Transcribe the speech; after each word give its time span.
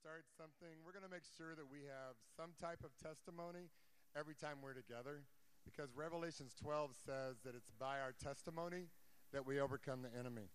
start 0.00 0.24
something, 0.38 0.80
we're 0.84 0.92
going 0.92 1.04
to 1.04 1.12
make 1.12 1.28
sure 1.36 1.54
that 1.54 1.68
we 1.70 1.80
have 1.84 2.16
some 2.34 2.56
type 2.58 2.80
of 2.84 2.90
testimony 2.96 3.68
every 4.16 4.34
time 4.34 4.56
we're 4.62 4.72
together 4.72 5.24
because 5.64 5.90
Revelations 5.94 6.54
12 6.62 6.92
says 7.04 7.36
that 7.44 7.54
it's 7.54 7.70
by 7.78 8.00
our 8.00 8.14
testimony 8.16 8.88
that 9.34 9.44
we 9.44 9.60
overcome 9.60 10.00
the 10.00 10.18
enemy. 10.18 10.48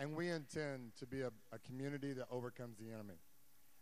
And 0.00 0.16
we 0.16 0.28
intend 0.28 0.96
to 0.98 1.06
be 1.06 1.20
a, 1.20 1.30
a 1.52 1.58
community 1.60 2.12
that 2.14 2.26
overcomes 2.32 2.78
the 2.78 2.90
enemy. 2.92 3.14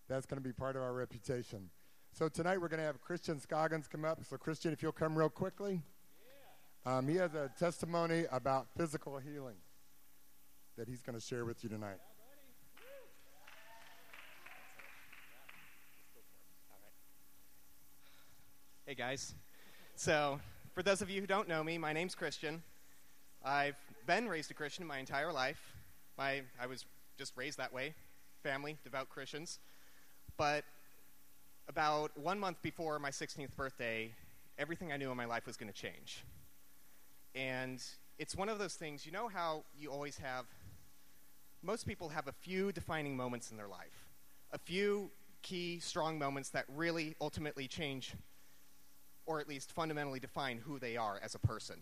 That's 0.09 0.27
going 0.27 0.43
to 0.43 0.47
be 0.47 0.53
part 0.53 0.77
of 0.77 0.83
our 0.83 0.93
reputation. 0.93 1.71
So 2.13 2.29
tonight 2.29 2.61
we're 2.61 2.69
going 2.69 2.81
to 2.81 2.87
have 2.87 3.01
Christian 3.01 3.41
Scoggins 3.41 3.89
come 3.89 4.05
up. 4.05 4.23
So, 4.29 4.37
Christian, 4.37 4.75
if 4.75 4.83
you'll 4.83 4.93
come 4.93 5.17
real 5.17 5.31
quickly. 5.31 5.81
Um, 6.85 7.09
he 7.09 7.17
has 7.17 7.35
a 7.35 7.51
testimony 7.59 8.25
about 8.31 8.67
physical 8.77 9.19
healing 9.19 9.57
that 10.77 10.87
he's 10.87 11.01
going 11.01 11.19
to 11.19 11.25
share 11.25 11.47
with 11.47 11.65
you 11.65 11.71
tonight. 11.71 11.99
Guys. 18.99 19.37
So, 19.95 20.41
for 20.75 20.83
those 20.83 21.03
of 21.03 21.09
you 21.09 21.21
who 21.21 21.27
don't 21.29 21.47
know 21.47 21.63
me, 21.63 21.79
my 21.79 21.93
name's 21.93 22.17
Christian. 22.17 22.65
I've 23.45 23.77
been 24.09 24.29
raised 24.29 24.51
a 24.51 24.55
Christian 24.55 24.85
my 24.85 24.99
entire 24.99 25.33
life. 25.33 25.73
My, 26.19 26.43
I 26.61 26.67
was 26.67 26.85
just 27.17 27.33
raised 27.37 27.59
that 27.59 27.73
way, 27.73 27.95
family, 28.43 28.77
devout 28.83 29.09
Christians. 29.09 29.61
But 30.37 30.65
about 31.69 32.11
one 32.19 32.41
month 32.41 32.61
before 32.61 32.99
my 32.99 33.11
16th 33.11 33.55
birthday, 33.55 34.11
everything 34.59 34.91
I 34.91 34.97
knew 34.97 35.13
in 35.13 35.17
my 35.17 35.27
life 35.27 35.47
was 35.47 35.57
going 35.57 35.73
to 35.73 35.81
change. 35.81 36.25
And 37.37 37.81
it's 38.19 38.35
one 38.35 38.49
of 38.49 38.59
those 38.59 38.75
things, 38.75 39.07
you 39.07 39.13
know 39.13 39.29
how 39.29 39.63
you 39.79 39.93
always 39.93 40.19
have, 40.19 40.45
most 41.63 41.87
people 41.87 42.09
have 42.09 42.27
a 42.27 42.33
few 42.33 42.73
defining 42.73 43.17
moments 43.17 43.53
in 43.53 43.57
their 43.57 43.69
life, 43.69 44.09
a 44.51 44.59
few 44.59 45.13
key, 45.43 45.79
strong 45.79 46.19
moments 46.19 46.49
that 46.51 46.65
really 46.75 47.15
ultimately 47.21 47.69
change 47.69 48.17
or 49.29 49.39
at 49.39 49.47
least 49.47 49.71
fundamentally 49.73 50.19
define 50.19 50.57
who 50.57 50.79
they 50.79 50.97
are 50.97 51.21
as 51.23 51.35
a 51.35 51.39
person. 51.39 51.77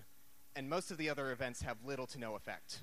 And 0.57 0.69
most 0.69 0.91
of 0.91 0.99
the 0.99 1.09
other 1.09 1.31
events 1.31 1.63
have 1.63 1.77
little 1.87 2.07
to 2.09 2.19
no 2.19 2.35
effect. 2.35 2.81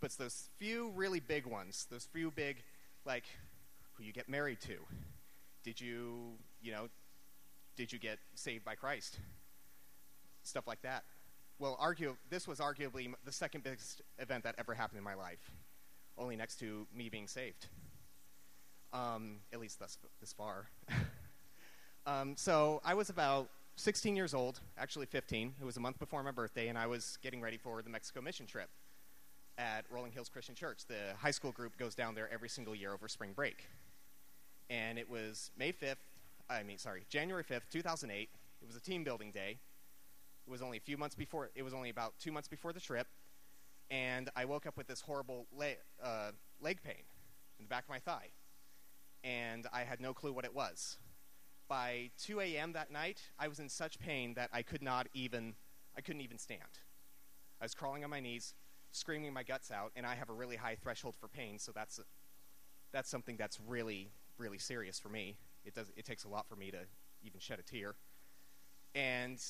But 0.00 0.06
it's 0.06 0.16
those 0.16 0.50
few 0.58 0.90
really 0.94 1.18
big 1.18 1.46
ones, 1.46 1.86
those 1.90 2.06
few 2.12 2.30
big, 2.30 2.58
like, 3.06 3.24
who 3.94 4.04
you 4.04 4.12
get 4.12 4.28
married 4.28 4.60
to. 4.60 4.74
Did 5.64 5.80
you, 5.80 6.32
you 6.62 6.72
know, 6.72 6.88
did 7.74 7.90
you 7.90 7.98
get 7.98 8.18
saved 8.34 8.66
by 8.66 8.74
Christ? 8.74 9.18
Stuff 10.42 10.66
like 10.66 10.82
that. 10.82 11.04
Well, 11.58 11.78
argue, 11.80 12.16
this 12.28 12.46
was 12.46 12.58
arguably 12.58 13.10
the 13.24 13.32
second 13.32 13.64
biggest 13.64 14.02
event 14.18 14.44
that 14.44 14.56
ever 14.58 14.74
happened 14.74 14.98
in 14.98 15.04
my 15.04 15.14
life, 15.14 15.50
only 16.18 16.36
next 16.36 16.58
to 16.60 16.86
me 16.94 17.08
being 17.08 17.26
saved. 17.26 17.66
Um, 18.92 19.36
at 19.54 19.60
least 19.60 19.78
thus, 19.78 19.96
this 20.20 20.34
far. 20.34 20.66
um, 22.06 22.34
so 22.36 22.82
I 22.84 22.92
was 22.92 23.08
about 23.08 23.48
16 23.80 24.14
years 24.14 24.34
old, 24.34 24.60
actually 24.76 25.06
15. 25.06 25.54
It 25.58 25.64
was 25.64 25.78
a 25.78 25.80
month 25.80 25.98
before 25.98 26.22
my 26.22 26.32
birthday, 26.32 26.68
and 26.68 26.76
I 26.76 26.86
was 26.86 27.16
getting 27.22 27.40
ready 27.40 27.56
for 27.56 27.80
the 27.80 27.88
Mexico 27.88 28.20
mission 28.20 28.44
trip 28.44 28.68
at 29.56 29.86
Rolling 29.90 30.12
Hills 30.12 30.28
Christian 30.28 30.54
Church. 30.54 30.84
The 30.86 31.14
high 31.18 31.30
school 31.30 31.50
group 31.50 31.78
goes 31.78 31.94
down 31.94 32.14
there 32.14 32.28
every 32.30 32.50
single 32.50 32.74
year 32.74 32.92
over 32.92 33.08
spring 33.08 33.32
break. 33.34 33.64
And 34.68 34.98
it 34.98 35.08
was 35.08 35.50
May 35.56 35.72
5th, 35.72 35.96
I 36.50 36.62
mean, 36.62 36.76
sorry, 36.76 37.04
January 37.08 37.42
5th, 37.42 37.70
2008. 37.70 38.28
It 38.60 38.66
was 38.66 38.76
a 38.76 38.80
team 38.80 39.02
building 39.02 39.30
day. 39.30 39.56
It 40.46 40.50
was 40.50 40.60
only 40.60 40.76
a 40.76 40.80
few 40.80 40.98
months 40.98 41.14
before, 41.14 41.48
it 41.54 41.62
was 41.62 41.72
only 41.72 41.88
about 41.88 42.12
two 42.20 42.32
months 42.32 42.48
before 42.48 42.74
the 42.74 42.80
trip. 42.80 43.06
And 43.90 44.28
I 44.36 44.44
woke 44.44 44.66
up 44.66 44.76
with 44.76 44.88
this 44.88 45.00
horrible 45.00 45.46
leg, 45.56 45.78
uh, 46.04 46.32
leg 46.60 46.82
pain 46.84 47.02
in 47.58 47.64
the 47.64 47.68
back 47.70 47.84
of 47.84 47.88
my 47.88 47.98
thigh. 47.98 48.28
And 49.24 49.66
I 49.72 49.84
had 49.84 50.02
no 50.02 50.12
clue 50.12 50.34
what 50.34 50.44
it 50.44 50.54
was 50.54 50.98
by 51.70 52.10
2 52.18 52.40
a.m. 52.40 52.72
that 52.72 52.90
night, 52.90 53.22
I 53.38 53.46
was 53.46 53.60
in 53.60 53.68
such 53.68 54.00
pain 54.00 54.34
that 54.34 54.50
I 54.52 54.62
could 54.62 54.82
not 54.82 55.06
even, 55.14 55.54
I 55.96 56.00
couldn't 56.00 56.20
even 56.20 56.36
stand. 56.36 56.80
I 57.60 57.64
was 57.64 57.74
crawling 57.74 58.02
on 58.02 58.10
my 58.10 58.18
knees, 58.18 58.54
screaming 58.90 59.32
my 59.32 59.44
guts 59.44 59.70
out, 59.70 59.92
and 59.94 60.04
I 60.04 60.16
have 60.16 60.28
a 60.28 60.32
really 60.32 60.56
high 60.56 60.74
threshold 60.74 61.14
for 61.20 61.28
pain, 61.28 61.60
so 61.60 61.70
that's, 61.72 62.00
that's 62.92 63.08
something 63.08 63.36
that's 63.36 63.60
really, 63.68 64.10
really 64.36 64.58
serious 64.58 64.98
for 64.98 65.10
me. 65.10 65.36
It, 65.64 65.72
does, 65.72 65.92
it 65.96 66.04
takes 66.04 66.24
a 66.24 66.28
lot 66.28 66.48
for 66.48 66.56
me 66.56 66.72
to 66.72 66.78
even 67.22 67.38
shed 67.38 67.60
a 67.60 67.62
tear. 67.62 67.94
And 68.96 69.40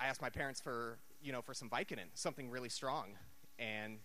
I 0.00 0.06
asked 0.06 0.20
my 0.20 0.30
parents 0.30 0.60
for, 0.60 0.98
you 1.22 1.30
know, 1.30 1.42
for 1.42 1.54
some 1.54 1.70
Vicodin, 1.70 2.08
something 2.14 2.50
really 2.50 2.70
strong, 2.70 3.10
and 3.60 3.98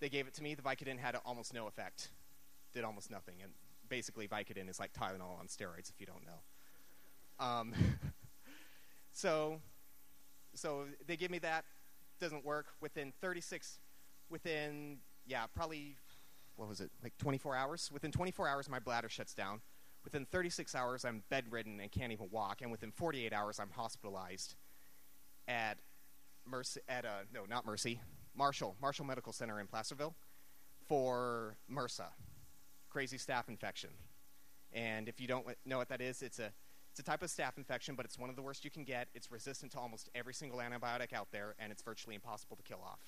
they 0.00 0.08
gave 0.08 0.26
it 0.26 0.32
to 0.34 0.42
me. 0.42 0.54
The 0.54 0.62
Vicodin 0.62 0.98
had 0.98 1.16
almost 1.26 1.52
no 1.52 1.66
effect, 1.66 2.08
did 2.72 2.82
almost 2.82 3.10
nothing, 3.10 3.34
and 3.42 3.52
basically 3.90 4.26
Vicodin 4.26 4.70
is 4.70 4.80
like 4.80 4.94
Tylenol 4.94 5.38
on 5.38 5.48
steroids, 5.48 5.90
if 5.90 6.00
you 6.00 6.06
don't 6.06 6.24
know. 6.24 6.40
Um, 7.38 7.74
so, 9.12 9.60
so 10.54 10.84
they 11.06 11.16
give 11.16 11.30
me 11.30 11.38
that. 11.40 11.64
Doesn't 12.20 12.44
work. 12.44 12.66
Within 12.80 13.12
36, 13.20 13.78
within 14.30 14.98
yeah, 15.26 15.46
probably 15.54 15.96
what 16.56 16.68
was 16.68 16.80
it 16.80 16.90
like 17.02 17.16
24 17.18 17.56
hours? 17.56 17.90
Within 17.92 18.12
24 18.12 18.48
hours, 18.48 18.68
my 18.68 18.78
bladder 18.78 19.08
shuts 19.08 19.34
down. 19.34 19.60
Within 20.04 20.26
36 20.26 20.74
hours, 20.74 21.04
I'm 21.04 21.22
bedridden 21.30 21.80
and 21.80 21.90
can't 21.90 22.12
even 22.12 22.28
walk. 22.30 22.60
And 22.60 22.70
within 22.70 22.90
48 22.90 23.32
hours, 23.32 23.58
I'm 23.58 23.70
hospitalized 23.70 24.54
at 25.48 25.78
Mercy. 26.46 26.80
At 26.88 27.04
uh, 27.04 27.24
no, 27.32 27.44
not 27.48 27.66
Mercy. 27.66 28.00
Marshall 28.36 28.76
Marshall 28.82 29.06
Medical 29.06 29.32
Center 29.32 29.60
in 29.60 29.66
Placerville 29.66 30.14
for 30.88 31.56
MRSA, 31.72 32.06
crazy 32.90 33.16
staph 33.16 33.48
infection. 33.48 33.90
And 34.72 35.08
if 35.08 35.20
you 35.20 35.28
don't 35.28 35.46
know 35.64 35.78
what 35.78 35.88
that 35.88 36.00
is, 36.00 36.20
it's 36.20 36.40
a 36.40 36.52
it's 36.94 37.00
a 37.00 37.02
type 37.02 37.24
of 37.24 37.28
staph 37.28 37.58
infection, 37.58 37.96
but 37.96 38.06
it's 38.06 38.20
one 38.20 38.30
of 38.30 38.36
the 38.36 38.42
worst 38.42 38.64
you 38.64 38.70
can 38.70 38.84
get. 38.84 39.08
It's 39.16 39.28
resistant 39.28 39.72
to 39.72 39.80
almost 39.80 40.08
every 40.14 40.32
single 40.32 40.60
antibiotic 40.60 41.12
out 41.12 41.26
there, 41.32 41.56
and 41.58 41.72
it's 41.72 41.82
virtually 41.82 42.14
impossible 42.14 42.54
to 42.56 42.62
kill 42.62 42.78
off. 42.84 43.00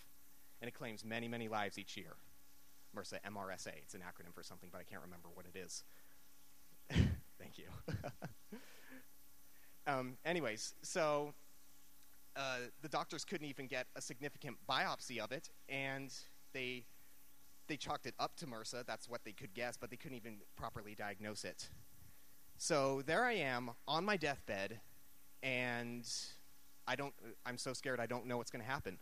And 0.60 0.66
it 0.66 0.72
claims 0.72 1.04
many, 1.04 1.28
many 1.28 1.46
lives 1.46 1.78
each 1.78 1.96
year. 1.96 2.16
MRSA, 2.96 3.20
MRSA. 3.24 3.70
It's 3.80 3.94
an 3.94 4.00
acronym 4.00 4.34
for 4.34 4.42
something, 4.42 4.70
but 4.72 4.80
I 4.80 4.82
can't 4.82 5.02
remember 5.02 5.28
what 5.32 5.46
it 5.46 5.56
is. 5.56 5.84
Thank 7.38 7.58
you. 7.58 7.66
um, 9.86 10.16
anyways, 10.24 10.74
so 10.82 11.32
uh, 12.34 12.56
the 12.82 12.88
doctors 12.88 13.24
couldn't 13.24 13.46
even 13.46 13.68
get 13.68 13.86
a 13.94 14.02
significant 14.02 14.56
biopsy 14.68 15.18
of 15.18 15.30
it, 15.30 15.48
and 15.68 16.12
they 16.52 16.86
they 17.68 17.76
chalked 17.76 18.06
it 18.06 18.14
up 18.18 18.34
to 18.38 18.46
MRSA. 18.46 18.84
That's 18.84 19.08
what 19.08 19.24
they 19.24 19.32
could 19.32 19.54
guess, 19.54 19.76
but 19.76 19.90
they 19.90 19.96
couldn't 19.96 20.16
even 20.16 20.38
properly 20.56 20.96
diagnose 20.96 21.44
it. 21.44 21.68
So 22.58 23.02
there 23.04 23.24
I 23.24 23.34
am 23.34 23.70
on 23.86 24.04
my 24.04 24.16
deathbed, 24.16 24.80
and 25.42 26.08
I 26.86 26.96
don't. 26.96 27.12
I'm 27.44 27.58
so 27.58 27.72
scared. 27.72 28.00
I 28.00 28.06
don't 28.06 28.26
know 28.26 28.38
what's 28.38 28.50
going 28.50 28.64
to 28.64 28.70
happen. 28.70 28.98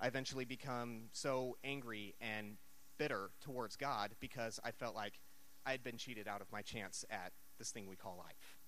I 0.00 0.06
eventually 0.06 0.44
become 0.44 1.04
so 1.12 1.56
angry 1.62 2.14
and 2.20 2.56
bitter 2.98 3.30
towards 3.40 3.76
God 3.76 4.12
because 4.20 4.58
I 4.64 4.70
felt 4.70 4.94
like 4.94 5.20
I 5.66 5.70
had 5.70 5.82
been 5.82 5.96
cheated 5.96 6.26
out 6.26 6.40
of 6.40 6.50
my 6.50 6.62
chance 6.62 7.04
at 7.10 7.32
this 7.58 7.70
thing 7.70 7.88
we 7.88 7.96
call 7.96 8.16
life. 8.18 8.58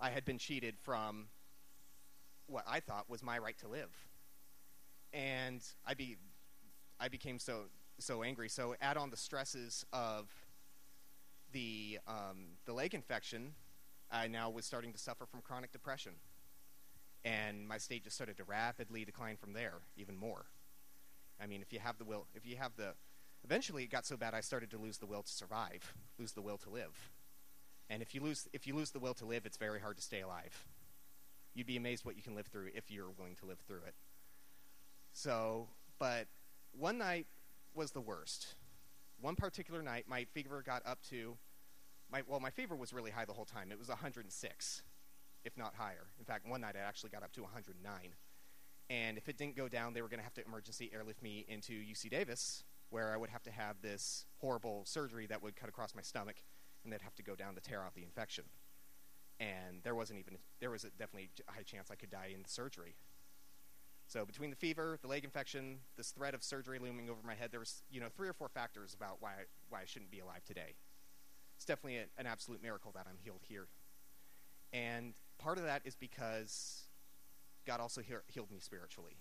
I 0.00 0.10
had 0.10 0.24
been 0.24 0.38
cheated 0.38 0.76
from 0.78 1.28
what 2.46 2.64
I 2.66 2.80
thought 2.80 3.08
was 3.08 3.22
my 3.22 3.38
right 3.38 3.58
to 3.58 3.68
live, 3.68 3.94
and 5.12 5.62
I 5.86 5.92
be 5.94 6.16
I 6.98 7.08
became 7.08 7.38
so 7.38 7.64
so 7.98 8.22
angry. 8.22 8.48
So 8.48 8.74
add 8.80 8.96
on 8.96 9.10
the 9.10 9.16
stresses 9.16 9.84
of 9.92 10.30
the 11.56 11.98
um, 12.06 12.58
the 12.66 12.72
leg 12.74 12.92
infection, 12.92 13.54
I 14.10 14.28
now 14.28 14.50
was 14.50 14.66
starting 14.66 14.92
to 14.92 14.98
suffer 14.98 15.24
from 15.24 15.40
chronic 15.40 15.72
depression, 15.72 16.12
and 17.24 17.66
my 17.66 17.78
state 17.78 18.04
just 18.04 18.14
started 18.14 18.36
to 18.36 18.44
rapidly 18.44 19.06
decline 19.06 19.38
from 19.38 19.54
there 19.54 19.76
even 19.96 20.18
more. 20.18 20.44
I 21.40 21.46
mean, 21.46 21.62
if 21.62 21.72
you 21.72 21.78
have 21.78 21.96
the 21.96 22.04
will, 22.04 22.26
if 22.34 22.44
you 22.44 22.56
have 22.56 22.72
the, 22.76 22.92
eventually 23.42 23.84
it 23.84 23.90
got 23.90 24.04
so 24.04 24.18
bad 24.18 24.34
I 24.34 24.42
started 24.42 24.70
to 24.72 24.76
lose 24.76 24.98
the 24.98 25.06
will 25.06 25.22
to 25.22 25.32
survive, 25.32 25.94
lose 26.18 26.32
the 26.32 26.42
will 26.42 26.58
to 26.58 26.68
live, 26.68 26.94
and 27.88 28.02
if 28.02 28.14
you 28.14 28.20
lose 28.20 28.46
if 28.52 28.66
you 28.66 28.74
lose 28.74 28.90
the 28.90 29.00
will 29.00 29.14
to 29.14 29.24
live, 29.24 29.46
it's 29.46 29.56
very 29.56 29.80
hard 29.80 29.96
to 29.96 30.02
stay 30.02 30.20
alive. 30.20 30.66
You'd 31.54 31.66
be 31.66 31.78
amazed 31.78 32.04
what 32.04 32.16
you 32.16 32.22
can 32.22 32.34
live 32.34 32.48
through 32.48 32.68
if 32.74 32.90
you're 32.90 33.08
willing 33.16 33.36
to 33.36 33.46
live 33.46 33.60
through 33.66 33.84
it. 33.86 33.94
So, 35.14 35.68
but 35.98 36.26
one 36.78 36.98
night 36.98 37.26
was 37.74 37.92
the 37.92 38.02
worst 38.02 38.56
one 39.20 39.36
particular 39.36 39.82
night, 39.82 40.04
my 40.08 40.24
fever 40.24 40.62
got 40.64 40.82
up 40.86 41.02
to, 41.10 41.36
my, 42.10 42.22
well, 42.26 42.40
my 42.40 42.50
fever 42.50 42.76
was 42.76 42.92
really 42.92 43.10
high 43.10 43.24
the 43.24 43.32
whole 43.32 43.44
time. 43.44 43.72
It 43.72 43.78
was 43.78 43.88
106, 43.88 44.82
if 45.44 45.56
not 45.56 45.74
higher. 45.74 46.06
In 46.18 46.24
fact, 46.24 46.46
one 46.46 46.60
night 46.60 46.76
I 46.76 46.86
actually 46.86 47.10
got 47.10 47.22
up 47.22 47.32
to 47.32 47.42
109. 47.42 48.14
And 48.88 49.18
if 49.18 49.28
it 49.28 49.36
didn't 49.36 49.56
go 49.56 49.68
down, 49.68 49.94
they 49.94 50.02
were 50.02 50.08
going 50.08 50.20
to 50.20 50.24
have 50.24 50.34
to 50.34 50.44
emergency 50.44 50.90
airlift 50.94 51.22
me 51.22 51.44
into 51.48 51.72
UC 51.72 52.10
Davis, 52.10 52.62
where 52.90 53.12
I 53.12 53.16
would 53.16 53.30
have 53.30 53.42
to 53.44 53.50
have 53.50 53.82
this 53.82 54.26
horrible 54.40 54.84
surgery 54.84 55.26
that 55.26 55.42
would 55.42 55.56
cut 55.56 55.68
across 55.68 55.94
my 55.94 56.02
stomach, 56.02 56.36
and 56.84 56.92
they'd 56.92 57.02
have 57.02 57.16
to 57.16 57.22
go 57.22 57.34
down 57.34 57.54
to 57.56 57.60
tear 57.60 57.82
out 57.82 57.94
the 57.94 58.04
infection. 58.04 58.44
And 59.40 59.82
there 59.82 59.94
wasn't 59.94 60.20
even, 60.20 60.38
there 60.60 60.70
was 60.70 60.84
a 60.84 60.90
definitely 60.90 61.30
a 61.48 61.52
high 61.52 61.62
chance 61.62 61.90
I 61.90 61.96
could 61.96 62.10
die 62.10 62.30
in 62.32 62.42
the 62.42 62.48
surgery. 62.48 62.94
So 64.06 64.24
between 64.24 64.50
the 64.50 64.56
fever, 64.56 64.98
the 65.02 65.08
leg 65.08 65.24
infection, 65.24 65.78
this 65.96 66.10
threat 66.10 66.32
of 66.34 66.44
surgery 66.44 66.78
looming 66.78 67.10
over 67.10 67.20
my 67.26 67.34
head, 67.34 67.50
there 67.50 67.60
was 67.60 67.82
you 67.90 68.00
know 68.00 68.06
three 68.16 68.28
or 68.28 68.32
four 68.32 68.48
factors 68.48 68.94
about 68.94 69.16
why 69.18 69.32
why 69.68 69.82
I 69.82 69.84
shouldn't 69.84 70.12
be 70.12 70.20
alive 70.20 70.44
today. 70.44 70.76
Definitely 71.64 71.98
a, 71.98 72.04
an 72.18 72.26
absolute 72.26 72.62
miracle 72.62 72.92
that 72.94 73.06
I'm 73.08 73.16
healed 73.22 73.42
here. 73.48 73.66
And 74.72 75.14
part 75.38 75.58
of 75.58 75.64
that 75.64 75.82
is 75.84 75.94
because 75.94 76.82
God 77.66 77.80
also 77.80 78.00
he- 78.00 78.14
healed 78.26 78.50
me 78.50 78.58
spiritually. 78.60 79.16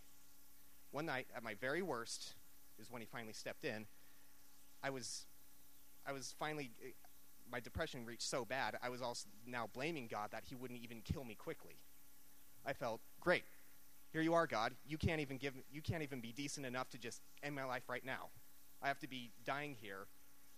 One 0.92 1.06
night, 1.06 1.28
at 1.36 1.44
my 1.44 1.56
very 1.56 1.82
worst, 1.82 2.34
is 2.80 2.92
when 2.92 3.02
He 3.02 3.08
finally 3.08 3.34
stepped 3.34 3.66
in. 3.66 3.86
I 4.84 4.90
was, 4.90 5.26
I 6.06 6.12
was 6.12 6.34
finally, 6.38 6.72
eh, 6.84 6.92
my 7.52 7.60
depression 7.60 8.06
reached 8.06 8.30
so 8.30 8.46
bad. 8.46 8.78
I 8.82 8.90
was 8.90 9.02
also 9.02 9.28
now 9.46 9.68
blaming 9.74 10.08
God 10.08 10.30
that 10.32 10.44
He 10.46 10.56
wouldn't 10.56 10.80
even 10.82 11.02
kill 11.02 11.24
me 11.24 11.36
quickly. 11.36 11.76
I 12.66 12.74
felt 12.74 13.02
great. 13.20 13.44
Here 14.12 14.22
you 14.22 14.34
are, 14.34 14.48
God. 14.48 14.74
You 14.88 14.98
can't 14.98 15.20
even 15.20 15.38
give. 15.38 15.54
You 15.70 15.82
can't 15.82 16.02
even 16.02 16.22
be 16.22 16.32
decent 16.32 16.66
enough 16.66 16.90
to 16.92 16.98
just 16.98 17.22
end 17.44 17.54
my 17.54 17.66
life 17.66 17.84
right 17.90 18.06
now. 18.06 18.30
I 18.82 18.88
have 18.88 19.00
to 19.00 19.08
be 19.08 19.32
dying 19.46 19.76
here, 19.82 20.08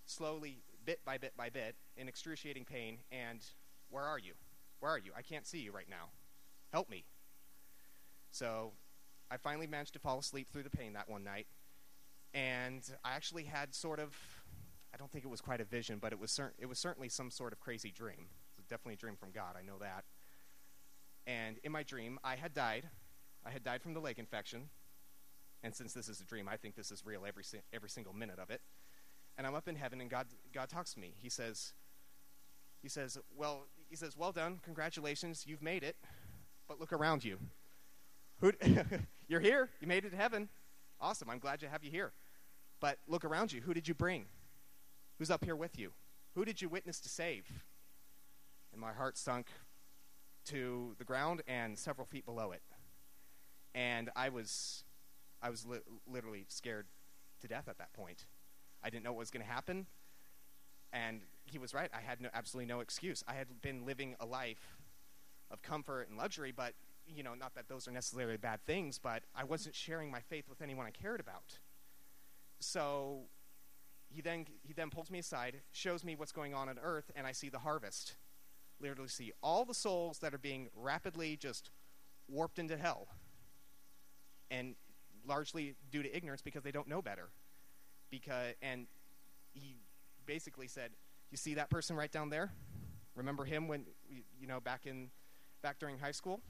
slowly, 0.05 0.59
bit 0.87 1.05
by 1.05 1.19
bit 1.19 1.33
by 1.37 1.49
bit, 1.49 1.75
in 1.97 2.07
excruciating 2.07 2.65
pain. 2.65 2.97
And 3.11 3.41
where 3.91 4.05
are 4.05 4.17
you? 4.17 4.33
Where 4.79 4.91
are 4.91 4.97
you? 4.97 5.11
I 5.15 5.21
can't 5.21 5.45
see 5.45 5.59
you 5.59 5.71
right 5.71 5.89
now. 5.89 6.09
Help 6.71 6.89
me. 6.89 7.03
So 8.31 8.71
I 9.29 9.37
finally 9.37 9.67
managed 9.67 9.93
to 9.93 9.99
fall 9.99 10.17
asleep 10.17 10.47
through 10.49 10.63
the 10.63 10.69
pain 10.69 10.93
that 10.93 11.09
one 11.09 11.23
night. 11.23 11.47
And 12.33 12.81
I 13.03 13.15
actually 13.15 13.43
had 13.43 13.75
sort 13.75 13.99
of, 13.99 14.15
I 14.93 14.97
don't 14.97 15.11
think 15.11 15.25
it 15.25 15.29
was 15.29 15.41
quite 15.41 15.59
a 15.59 15.65
vision, 15.65 15.97
but 15.99 16.13
it 16.13 16.19
was, 16.19 16.31
cer- 16.31 16.53
it 16.57 16.67
was 16.67 16.79
certainly 16.79 17.09
some 17.09 17.31
sort 17.31 17.51
of 17.51 17.59
crazy 17.59 17.91
dream. 17.91 18.19
It 18.19 18.57
was 18.57 18.65
definitely 18.65 18.93
a 18.93 18.97
dream 18.97 19.15
from 19.15 19.31
God, 19.31 19.55
I 19.57 19.65
know 19.65 19.77
that. 19.79 20.05
And 21.25 21.57
in 21.63 21.71
my 21.71 21.83
dream, 21.83 22.19
I 22.23 22.35
had 22.35 22.53
died. 22.53 22.87
I 23.45 23.51
had 23.51 23.63
died 23.63 23.81
from 23.81 23.93
the 23.93 23.99
leg 23.99 24.19
infection. 24.19 24.69
And 25.63 25.75
since 25.75 25.91
this 25.91 26.07
is 26.07 26.21
a 26.21 26.25
dream, 26.25 26.47
I 26.47 26.55
think 26.55 26.75
this 26.75 26.91
is 26.91 27.05
real 27.05 27.25
every, 27.27 27.43
si- 27.43 27.59
every 27.73 27.89
single 27.89 28.13
minute 28.13 28.39
of 28.39 28.49
it. 28.49 28.61
And 29.37 29.45
I'm 29.45 29.55
up 29.55 29.67
in 29.67 29.75
heaven, 29.75 30.01
and 30.01 30.09
God, 30.09 30.27
God 30.53 30.69
talks 30.69 30.93
to 30.93 30.99
me. 30.99 31.13
He 31.21 31.29
says, 31.29 31.73
he 32.81 32.89
says, 32.89 33.17
well, 33.35 33.67
he 33.89 33.95
says, 33.95 34.17
well 34.17 34.31
done, 34.31 34.59
congratulations, 34.63 35.45
you've 35.47 35.61
made 35.61 35.83
it. 35.83 35.95
But 36.67 36.79
look 36.79 36.91
around 36.91 37.23
you. 37.23 37.37
Who, 38.41 38.51
you're 39.27 39.39
here. 39.39 39.69
You 39.79 39.87
made 39.87 40.05
it 40.05 40.11
to 40.11 40.15
heaven. 40.15 40.49
Awesome. 40.99 41.29
I'm 41.29 41.39
glad 41.39 41.59
to 41.61 41.69
have 41.69 41.83
you 41.83 41.91
here. 41.91 42.11
But 42.79 42.97
look 43.07 43.25
around 43.25 43.51
you. 43.51 43.61
Who 43.61 43.73
did 43.73 43.87
you 43.87 43.93
bring? 43.93 44.25
Who's 45.17 45.31
up 45.31 45.43
here 45.43 45.55
with 45.55 45.79
you? 45.79 45.91
Who 46.35 46.45
did 46.45 46.61
you 46.61 46.69
witness 46.69 46.99
to 47.01 47.09
save? 47.09 47.45
And 48.71 48.81
my 48.81 48.93
heart 48.93 49.17
sunk 49.17 49.47
to 50.45 50.95
the 50.97 51.03
ground 51.03 51.41
and 51.47 51.77
several 51.77 52.05
feet 52.05 52.25
below 52.25 52.51
it. 52.51 52.61
And 53.73 54.09
I 54.15 54.29
was, 54.29 54.83
I 55.41 55.49
was 55.49 55.65
li- 55.65 55.79
literally 56.07 56.45
scared 56.47 56.87
to 57.41 57.47
death 57.47 57.67
at 57.67 57.77
that 57.79 57.93
point. 57.93 58.25
I 58.83 58.89
didn't 58.89 59.03
know 59.03 59.11
what 59.11 59.19
was 59.19 59.31
going 59.31 59.45
to 59.45 59.51
happen. 59.51 59.87
And 60.93 61.21
he 61.45 61.57
was 61.57 61.73
right. 61.73 61.89
I 61.93 62.01
had 62.01 62.21
no, 62.21 62.29
absolutely 62.33 62.71
no 62.71 62.79
excuse. 62.79 63.23
I 63.27 63.33
had 63.33 63.61
been 63.61 63.85
living 63.85 64.15
a 64.19 64.25
life 64.25 64.77
of 65.51 65.61
comfort 65.61 66.07
and 66.09 66.17
luxury, 66.17 66.53
but 66.55 66.73
you 67.07 67.23
know, 67.23 67.33
not 67.33 67.55
that 67.55 67.69
those 67.69 67.87
are 67.87 67.91
necessarily 67.91 68.37
bad 68.37 68.65
things, 68.65 68.99
but 68.99 69.23
I 69.33 69.43
wasn't 69.43 69.75
sharing 69.75 70.11
my 70.11 70.19
faith 70.19 70.49
with 70.49 70.61
anyone 70.61 70.85
I 70.85 70.91
cared 70.91 71.19
about. 71.19 71.59
So 72.59 73.21
he 74.09 74.21
then 74.21 74.45
he 74.61 74.73
then 74.73 74.89
pulls 74.89 75.09
me 75.09 75.19
aside, 75.19 75.61
shows 75.71 76.03
me 76.03 76.15
what's 76.15 76.31
going 76.31 76.53
on 76.53 76.69
on 76.69 76.79
earth, 76.81 77.11
and 77.15 77.25
I 77.25 77.31
see 77.31 77.49
the 77.49 77.59
harvest. 77.59 78.15
Literally 78.79 79.09
see 79.09 79.31
all 79.41 79.65
the 79.65 79.73
souls 79.73 80.19
that 80.19 80.33
are 80.33 80.39
being 80.39 80.69
rapidly 80.75 81.35
just 81.37 81.71
warped 82.27 82.59
into 82.59 82.77
hell. 82.77 83.07
And 84.51 84.75
largely 85.27 85.75
due 85.91 86.03
to 86.03 86.15
ignorance 86.15 86.41
because 86.41 86.63
they 86.63 86.71
don't 86.71 86.87
know 86.87 87.01
better. 87.01 87.29
Because 88.09 88.53
and 88.61 88.87
he 89.53 89.75
basically 90.25 90.67
said, 90.67 90.91
"You 91.31 91.37
see 91.37 91.55
that 91.55 91.69
person 91.69 91.95
right 91.95 92.11
down 92.11 92.29
there? 92.29 92.51
Remember 93.15 93.45
him 93.45 93.67
when 93.67 93.85
you 94.39 94.47
know 94.47 94.59
back 94.59 94.85
in 94.85 95.09
back 95.61 95.79
during 95.79 95.99
high 95.99 96.11
school?" 96.11 96.41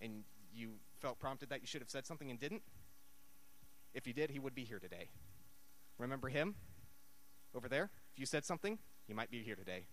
and 0.00 0.24
you 0.52 0.72
felt 1.00 1.18
prompted 1.18 1.50
that 1.50 1.60
you 1.60 1.66
should 1.66 1.80
have 1.80 1.90
said 1.90 2.06
something 2.06 2.30
and 2.30 2.38
didn't? 2.38 2.62
If 3.94 4.06
you 4.06 4.12
did, 4.12 4.30
he 4.30 4.38
would 4.38 4.54
be 4.54 4.64
here 4.64 4.78
today. 4.78 5.10
Remember 5.98 6.28
him 6.28 6.54
over 7.54 7.68
there? 7.68 7.90
If 8.12 8.18
you 8.18 8.26
said 8.26 8.44
something, 8.44 8.78
he 9.06 9.12
might 9.12 9.30
be 9.30 9.42
here 9.42 9.56
today. 9.56 9.86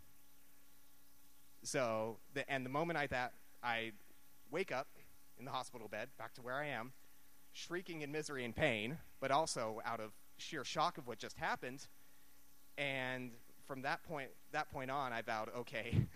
So, 1.63 2.19
the, 2.33 2.49
and 2.49 2.65
the 2.65 2.69
moment 2.69 2.97
I 2.97 3.07
that 3.07 3.33
I 3.63 3.91
wake 4.51 4.71
up 4.71 4.87
in 5.37 5.45
the 5.45 5.51
hospital 5.51 5.87
bed, 5.87 6.09
back 6.17 6.33
to 6.35 6.41
where 6.41 6.55
I 6.55 6.67
am, 6.67 6.93
shrieking 7.51 8.01
in 8.01 8.11
misery 8.11 8.45
and 8.45 8.55
pain, 8.55 8.99
but 9.19 9.31
also 9.31 9.81
out 9.83 9.99
of 9.99 10.11
sheer 10.37 10.63
shock 10.63 10.97
of 10.97 11.07
what 11.07 11.17
just 11.17 11.37
happened. 11.37 11.87
And 12.77 13.31
from 13.65 13.81
that 13.81 14.03
point, 14.03 14.29
that 14.51 14.71
point 14.71 14.91
on, 14.91 15.11
I 15.13 15.21
vowed, 15.21 15.49
okay, 15.57 16.07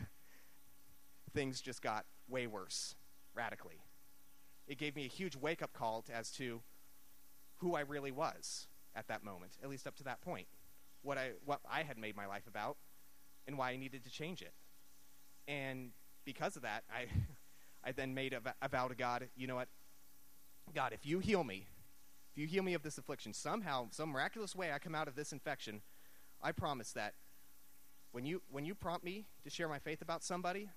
things 1.33 1.62
just 1.62 1.81
got 1.81 2.06
way 2.27 2.47
worse 2.47 2.95
radically. 3.35 3.81
It 4.68 4.77
gave 4.77 4.95
me 4.95 5.06
a 5.06 5.09
huge 5.09 5.35
wake 5.35 5.62
up 5.62 5.73
call 5.73 6.06
as 6.13 6.31
to 6.33 6.62
who 7.57 7.75
I 7.75 7.81
really 7.81 8.12
was 8.12 8.68
at 8.95 9.07
that 9.07 9.23
moment, 9.23 9.53
at 9.63 9.69
least 9.69 9.88
up 9.88 9.95
to 9.97 10.03
that 10.06 10.21
point. 10.21 10.47
What 11.01 11.17
I, 11.17 11.31
what 11.45 11.59
I 11.69 11.83
had 11.83 11.97
made 11.97 12.15
my 12.15 12.27
life 12.27 12.47
about 12.47 12.77
and 13.47 13.57
why 13.57 13.71
I 13.71 13.77
needed 13.77 14.03
to 14.03 14.09
change 14.09 14.41
it. 14.41 14.53
And 15.47 15.91
because 16.25 16.56
of 16.56 16.62
that, 16.62 16.83
I, 16.94 17.07
I 17.83 17.91
then 17.91 18.13
made 18.13 18.33
a, 18.33 18.41
a 18.62 18.69
vow 18.69 18.88
to 18.88 18.95
God 18.95 19.27
you 19.35 19.47
know 19.47 19.56
what? 19.56 19.67
God, 20.74 20.94
if 20.94 21.06
you 21.06 21.19
heal 21.19 21.44
me, 21.44 21.67
if 22.31 22.38
you 22.38 22.48
heal 22.48 22.63
me 22.63 22.74
of 22.74 22.83
this 22.83 22.98
affliction, 22.98 23.33
somehow, 23.33 23.88
some 23.92 24.10
miraculous 24.10 24.56
way 24.56 24.72
I 24.72 24.80
come 24.80 24.95
out 24.95 25.07
of 25.07 25.16
this 25.16 25.33
infection, 25.33 25.81
I 26.42 26.51
promise 26.54 26.94
that 26.94 27.13
when 28.12 28.25
you, 28.25 28.42
when 28.50 28.66
you 28.66 28.74
prompt 28.74 29.04
me 29.04 29.25
to 29.44 29.50
share 29.50 29.68
my 29.68 29.80
faith 29.80 30.01
about 30.01 30.24
somebody, 30.24 30.69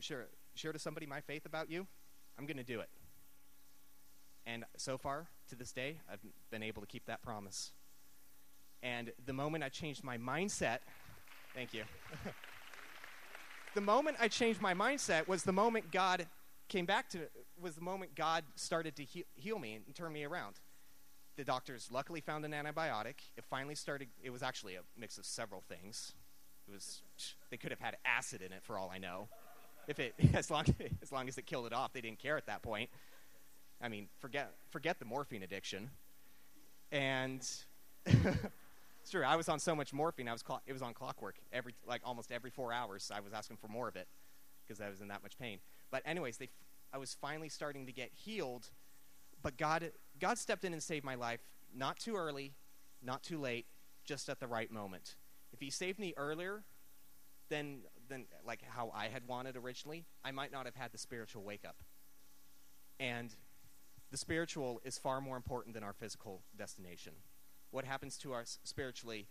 share, 0.00 0.26
share 0.54 0.72
to 0.72 0.78
somebody 0.78 1.06
my 1.06 1.20
faith 1.20 1.46
about 1.46 1.70
you, 1.70 1.86
I'm 2.38 2.46
going 2.46 2.56
to 2.56 2.64
do 2.64 2.80
it. 2.80 2.88
And 4.46 4.64
so 4.76 4.96
far, 4.98 5.28
to 5.48 5.56
this 5.56 5.72
day, 5.72 5.98
I've 6.10 6.20
been 6.50 6.62
able 6.62 6.80
to 6.82 6.86
keep 6.86 7.06
that 7.06 7.22
promise. 7.22 7.72
And 8.82 9.12
the 9.24 9.32
moment 9.32 9.64
I 9.64 9.68
changed 9.68 10.04
my 10.04 10.18
mindset, 10.18 10.78
thank 11.54 11.74
you. 11.74 11.82
the 13.74 13.80
moment 13.80 14.16
I 14.20 14.28
changed 14.28 14.60
my 14.60 14.74
mindset 14.74 15.26
was 15.26 15.42
the 15.42 15.52
moment 15.52 15.90
God 15.90 16.26
came 16.68 16.86
back 16.86 17.08
to, 17.10 17.20
was 17.60 17.74
the 17.74 17.80
moment 17.80 18.14
God 18.14 18.44
started 18.54 18.96
to 18.96 19.04
heal 19.34 19.58
me 19.58 19.74
and 19.74 19.94
turn 19.94 20.12
me 20.12 20.24
around. 20.24 20.60
The 21.36 21.44
doctors 21.44 21.90
luckily 21.92 22.20
found 22.20 22.44
an 22.44 22.52
antibiotic. 22.52 23.16
It 23.36 23.44
finally 23.44 23.74
started, 23.74 24.08
it 24.22 24.30
was 24.30 24.42
actually 24.42 24.76
a 24.76 24.80
mix 24.98 25.18
of 25.18 25.26
several 25.26 25.62
things. 25.68 26.12
It 26.66 26.72
was, 26.72 27.02
they 27.50 27.56
could 27.56 27.70
have 27.70 27.80
had 27.80 27.96
acid 28.04 28.42
in 28.42 28.52
it 28.52 28.62
for 28.62 28.78
all 28.78 28.90
I 28.90 28.98
know 28.98 29.28
if 29.86 29.98
it 29.98 30.14
as 30.34 30.50
long 30.50 30.64
as 31.02 31.12
long 31.12 31.28
as 31.28 31.38
it 31.38 31.46
killed 31.46 31.66
it 31.66 31.72
off, 31.72 31.92
they 31.92 32.00
didn't 32.00 32.18
care 32.18 32.36
at 32.36 32.46
that 32.46 32.62
point. 32.62 32.90
I 33.80 33.88
mean, 33.88 34.08
forget 34.18 34.52
forget 34.70 34.98
the 34.98 35.04
morphine 35.04 35.42
addiction. 35.42 35.90
And 36.92 37.40
it's 38.04 39.10
true. 39.10 39.24
I 39.24 39.36
was 39.36 39.48
on 39.48 39.58
so 39.58 39.74
much 39.74 39.92
morphine. 39.92 40.28
I 40.28 40.32
was 40.32 40.44
it 40.66 40.72
was 40.72 40.82
on 40.82 40.94
clockwork 40.94 41.36
every 41.52 41.74
like 41.86 42.02
almost 42.04 42.32
every 42.32 42.50
four 42.50 42.72
hours. 42.72 43.10
I 43.14 43.20
was 43.20 43.32
asking 43.32 43.58
for 43.58 43.68
more 43.68 43.88
of 43.88 43.96
it 43.96 44.08
because 44.66 44.80
I 44.80 44.88
was 44.88 45.00
in 45.00 45.08
that 45.08 45.22
much 45.22 45.38
pain. 45.38 45.58
But 45.90 46.02
anyways, 46.04 46.38
they 46.38 46.48
I 46.92 46.98
was 46.98 47.16
finally 47.20 47.48
starting 47.48 47.86
to 47.86 47.92
get 47.92 48.10
healed. 48.12 48.68
But 49.42 49.56
God 49.56 49.92
God 50.20 50.38
stepped 50.38 50.64
in 50.64 50.72
and 50.72 50.82
saved 50.82 51.04
my 51.04 51.14
life. 51.14 51.40
Not 51.74 51.98
too 51.98 52.16
early, 52.16 52.54
not 53.02 53.22
too 53.22 53.38
late, 53.38 53.66
just 54.04 54.28
at 54.28 54.40
the 54.40 54.46
right 54.46 54.70
moment. 54.70 55.16
If 55.52 55.60
He 55.60 55.70
saved 55.70 55.98
me 55.98 56.14
earlier, 56.16 56.64
then 57.48 57.80
than 58.08 58.26
like 58.44 58.62
how 58.68 58.90
I 58.94 59.08
had 59.08 59.26
wanted 59.26 59.56
originally, 59.56 60.06
I 60.24 60.30
might 60.30 60.52
not 60.52 60.66
have 60.66 60.74
had 60.74 60.92
the 60.92 60.98
spiritual 60.98 61.42
wake 61.42 61.64
up. 61.66 61.76
And 62.98 63.34
the 64.10 64.16
spiritual 64.16 64.80
is 64.84 64.98
far 64.98 65.20
more 65.20 65.36
important 65.36 65.74
than 65.74 65.82
our 65.82 65.92
physical 65.92 66.42
destination. 66.56 67.12
What 67.70 67.84
happens 67.84 68.16
to 68.18 68.32
us 68.34 68.58
spiritually 68.64 69.26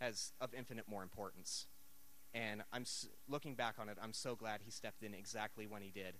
has 0.00 0.32
of 0.40 0.52
infinite 0.54 0.88
more 0.88 1.02
importance. 1.02 1.66
And 2.34 2.62
I'm 2.72 2.84
looking 3.28 3.54
back 3.54 3.74
on 3.78 3.88
it, 3.88 3.98
I'm 4.02 4.14
so 4.14 4.34
glad 4.34 4.60
he 4.64 4.70
stepped 4.70 5.02
in 5.02 5.14
exactly 5.14 5.66
when 5.66 5.82
he 5.82 5.90
did 5.90 6.18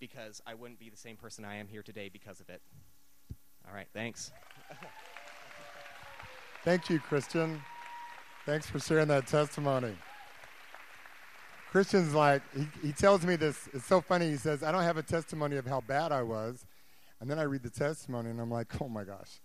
because 0.00 0.42
I 0.46 0.54
wouldn't 0.54 0.80
be 0.80 0.90
the 0.90 0.96
same 0.96 1.16
person 1.16 1.44
I 1.44 1.56
am 1.56 1.68
here 1.68 1.82
today 1.82 2.08
because 2.08 2.40
of 2.40 2.48
it. 2.48 2.60
All 3.68 3.74
right, 3.74 3.88
thanks. 3.92 4.32
Thank 6.64 6.90
you, 6.90 6.98
Christian. 6.98 7.62
Thanks 8.46 8.68
for 8.68 8.80
sharing 8.80 9.08
that 9.08 9.26
testimony. 9.26 9.94
Christian's 11.70 12.14
like, 12.14 12.42
he, 12.56 12.66
he 12.88 12.92
tells 12.92 13.26
me 13.26 13.36
this. 13.36 13.68
It's 13.74 13.84
so 13.84 14.00
funny. 14.00 14.30
He 14.30 14.36
says, 14.36 14.62
I 14.62 14.72
don't 14.72 14.82
have 14.82 14.96
a 14.96 15.02
testimony 15.02 15.56
of 15.56 15.66
how 15.66 15.82
bad 15.82 16.12
I 16.12 16.22
was. 16.22 16.64
And 17.20 17.30
then 17.30 17.38
I 17.38 17.42
read 17.42 17.62
the 17.62 17.70
testimony 17.70 18.30
and 18.30 18.40
I'm 18.40 18.50
like, 18.50 18.80
oh 18.80 18.88
my 18.88 19.04
gosh. 19.04 19.40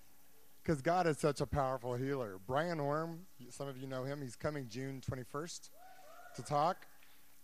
Because 0.64 0.82
God 0.82 1.06
is 1.06 1.18
such 1.18 1.42
a 1.42 1.46
powerful 1.46 1.96
healer. 1.96 2.38
Brian 2.48 2.80
Orme, 2.80 3.26
some 3.50 3.68
of 3.68 3.78
you 3.78 3.88
know 3.88 4.06
him, 4.06 4.22
he's 4.22 4.38
coming 4.38 4.68
June 4.70 5.02
21st 5.10 5.70
to 6.38 6.44
talk. 6.44 6.88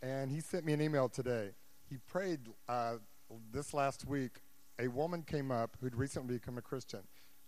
And 0.02 0.32
he 0.32 0.40
sent 0.40 0.66
me 0.66 0.72
an 0.72 0.82
email 0.82 1.10
today. 1.10 1.50
He 1.90 1.98
prayed 2.08 2.40
uh, 2.70 2.96
this 3.52 3.74
last 3.74 4.08
week. 4.08 4.40
A 4.82 4.88
woman 4.88 5.24
came 5.24 5.52
up 5.52 5.76
who'd 5.82 5.94
recently 5.94 6.36
become 6.36 6.58
a 6.58 6.62
Christian. 6.62 7.02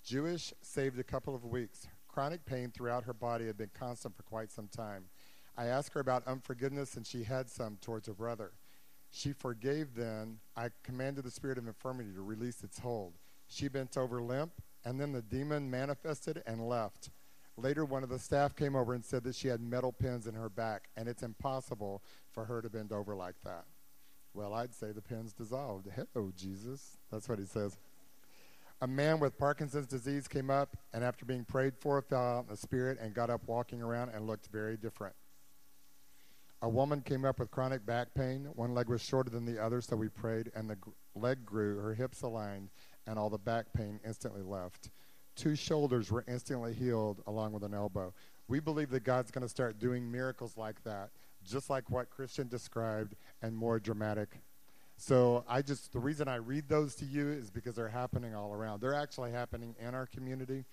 Jewish, 0.04 0.54
saved 0.62 1.00
a 1.00 1.04
couple 1.04 1.34
of 1.34 1.46
weeks. 1.46 1.88
Chronic 2.10 2.44
pain 2.44 2.72
throughout 2.72 3.06
her 3.06 3.14
body 3.14 3.48
had 3.48 3.58
been 3.58 3.72
constant 3.74 4.18
for 4.18 4.24
quite 4.24 4.52
some 4.52 4.68
time. 4.68 5.06
I 5.58 5.68
asked 5.68 5.94
her 5.94 6.02
about 6.02 6.28
unforgiveness, 6.28 6.98
and 6.98 7.08
she 7.08 7.24
had 7.24 7.50
some 7.50 7.78
towards 7.80 8.08
her 8.08 8.14
brother. 8.14 8.52
She 9.12 9.32
forgave 9.32 9.96
then. 9.96 10.40
I 10.58 10.72
commanded 10.84 11.24
the 11.24 11.32
spirit 11.32 11.58
of 11.58 11.68
infirmity 11.68 12.12
to 12.14 12.22
release 12.22 12.64
its 12.64 12.80
hold. 12.80 13.14
She 13.48 13.70
bent 13.70 13.96
over 13.96 14.22
limp, 14.22 14.52
and 14.84 15.00
then 15.00 15.14
the 15.14 15.22
demon 15.22 15.72
manifested 15.72 16.44
and 16.46 16.68
left. 16.68 17.12
Later, 17.56 17.86
one 17.86 18.04
of 18.04 18.10
the 18.10 18.20
staff 18.20 18.58
came 18.58 18.76
over 18.76 18.94
and 18.94 19.06
said 19.06 19.24
that 19.24 19.36
she 19.36 19.48
had 19.48 19.62
metal 19.62 19.94
pins 19.94 20.28
in 20.28 20.36
her 20.36 20.50
back, 20.50 20.90
and 20.98 21.08
it's 21.08 21.24
impossible 21.24 22.04
for 22.30 22.44
her 22.44 22.62
to 22.62 22.70
bend 22.70 22.92
over 22.92 23.16
like 23.16 23.36
that. 23.46 23.64
Well, 24.34 24.54
I'd 24.54 24.74
say 24.74 24.92
the 24.92 25.02
pen's 25.02 25.34
dissolved. 25.34 25.88
Hello, 25.94 26.32
Jesus. 26.36 26.98
That's 27.12 27.28
what 27.28 27.40
he 27.40 27.46
says. 27.46 27.78
A 28.82 28.88
man 28.88 29.20
with 29.20 29.38
Parkinson's 29.38 29.88
disease 29.88 30.28
came 30.28 30.50
up, 30.50 30.76
and 30.94 31.04
after 31.04 31.26
being 31.26 31.46
prayed 31.46 31.74
for, 31.80 32.02
fell 32.02 32.38
out 32.38 32.44
in 32.46 32.48
the 32.50 32.58
spirit 32.58 32.98
and 33.00 33.14
got 33.14 33.30
up 33.30 33.42
walking 33.46 33.82
around 33.82 34.10
and 34.10 34.26
looked 34.26 34.48
very 34.48 34.78
different. 34.78 35.16
A 36.64 36.70
woman 36.70 37.02
came 37.02 37.26
up 37.26 37.40
with 37.40 37.52
chronic 37.52 37.86
back 37.86 38.14
pain. 38.14 38.48
One 38.56 38.74
leg 38.74 38.88
was 38.88 39.02
shorter 39.02 39.30
than 39.30 39.46
the 39.46 39.62
other, 39.62 39.82
so 39.82 39.96
we 39.96 40.10
prayed, 40.10 40.52
and 40.56 40.70
the 40.70 40.78
leg 41.16 41.46
grew, 41.46 41.78
her 41.80 41.94
hips 41.94 42.22
aligned, 42.22 42.70
and 43.06 43.20
all 43.20 43.30
the 43.30 43.38
back 43.38 43.66
pain 43.74 44.00
instantly 44.06 44.42
left. 44.42 44.92
Two 45.36 45.56
shoulders 45.56 46.12
were 46.12 46.24
instantly 46.28 46.74
healed, 46.74 47.22
along 47.28 47.52
with 47.52 47.64
an 47.64 47.74
elbow. 47.74 48.14
We 48.48 48.60
believe 48.60 48.90
that 48.92 49.04
God's 49.04 49.32
going 49.32 49.44
to 49.44 49.50
start 49.50 49.80
doing 49.80 50.12
miracles 50.12 50.58
like 50.58 50.84
that, 50.84 51.10
just 51.44 51.70
like 51.70 51.90
what 51.90 52.10
Christian 52.10 52.48
described, 52.48 53.16
and 53.42 53.56
more 53.56 53.80
dramatic. 53.80 54.42
So 54.98 55.44
I 55.48 55.62
just 55.62 55.94
the 55.94 56.00
reason 56.00 56.28
I 56.28 56.36
read 56.36 56.70
those 56.70 56.96
to 56.96 57.06
you 57.06 57.30
is 57.30 57.50
because 57.50 57.76
they're 57.76 57.88
happening 57.88 58.36
all 58.36 58.54
around. 58.54 58.82
They're 58.82 58.94
actually 58.94 59.32
happening 59.32 59.76
in 59.80 59.96
our 59.96 60.06
community, 60.06 60.66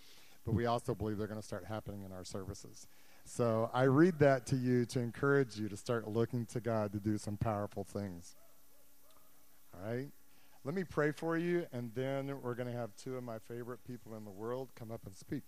but 0.45 0.55
we 0.55 0.67
also 0.67 0.95
believe 0.95 1.17
they're 1.19 1.27
going 1.27 1.41
to 1.41 1.47
start 1.47 1.65
happening 1.65 2.03
in 2.03 2.13
our 2.13 2.25
services. 2.25 2.87
So 3.25 3.71
I 3.73 3.85
read 3.85 4.19
that 4.21 4.47
to 4.47 4.57
you 4.57 4.85
to 4.87 5.01
encourage 5.01 5.59
you 5.59 5.69
to 5.69 5.77
start 5.77 6.09
looking 6.09 6.47
to 6.47 6.61
God 6.61 6.93
to 6.93 6.99
do 6.99 7.19
some 7.19 7.37
powerful 7.37 7.85
things. 7.85 8.37
All 9.75 9.91
right? 9.91 10.09
Let 10.65 10.75
me 10.75 10.85
pray 10.85 11.13
for 11.13 11.37
you, 11.37 11.67
and 11.73 11.91
then 11.95 12.43
we're 12.43 12.55
going 12.55 12.71
to 12.71 12.77
have 12.77 12.91
two 12.97 13.17
of 13.17 13.25
my 13.25 13.39
favorite 13.39 13.85
people 13.87 14.17
in 14.17 14.25
the 14.25 14.31
world 14.31 14.71
come 14.75 14.91
up 14.91 15.07
and 15.07 15.17
speak. 15.17 15.45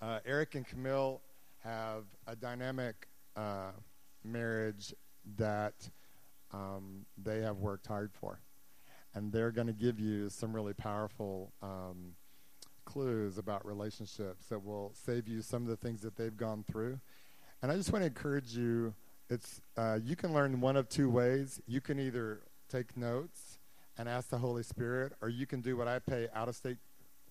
Uh, 0.00 0.18
Eric 0.26 0.54
and 0.56 0.66
Camille 0.66 1.22
have 1.62 2.04
a 2.26 2.34
dynamic 2.34 3.06
uh, 3.36 3.72
marriage 4.24 4.94
that 5.36 5.74
um, 6.52 7.06
they 7.16 7.40
have 7.40 7.58
worked 7.58 7.86
hard 7.86 8.12
for. 8.12 8.40
And 9.14 9.32
they're 9.32 9.50
going 9.50 9.66
to 9.66 9.72
give 9.72 10.00
you 10.00 10.28
some 10.30 10.54
really 10.54 10.72
powerful 10.72 11.52
um, 11.62 12.14
clues 12.84 13.38
about 13.38 13.64
relationships 13.66 14.46
that 14.46 14.64
will 14.64 14.92
save 14.94 15.28
you 15.28 15.42
some 15.42 15.62
of 15.62 15.68
the 15.68 15.76
things 15.76 16.00
that 16.02 16.16
they've 16.16 16.36
gone 16.36 16.64
through. 16.70 16.98
And 17.60 17.70
I 17.70 17.76
just 17.76 17.92
want 17.92 18.02
to 18.02 18.06
encourage 18.06 18.56
you. 18.56 18.94
It's 19.30 19.60
uh, 19.76 19.98
you 20.02 20.16
can 20.16 20.32
learn 20.32 20.60
one 20.60 20.76
of 20.76 20.88
two 20.88 21.08
ways. 21.08 21.60
You 21.66 21.80
can 21.80 21.98
either 21.98 22.40
take 22.68 22.96
notes 22.96 23.58
and 23.96 24.08
ask 24.08 24.30
the 24.30 24.38
Holy 24.38 24.62
Spirit, 24.62 25.12
or 25.20 25.28
you 25.28 25.46
can 25.46 25.60
do 25.60 25.76
what 25.76 25.86
I 25.86 25.98
pay 25.98 26.28
out 26.34 26.48
of 26.48 26.56
state, 26.56 26.78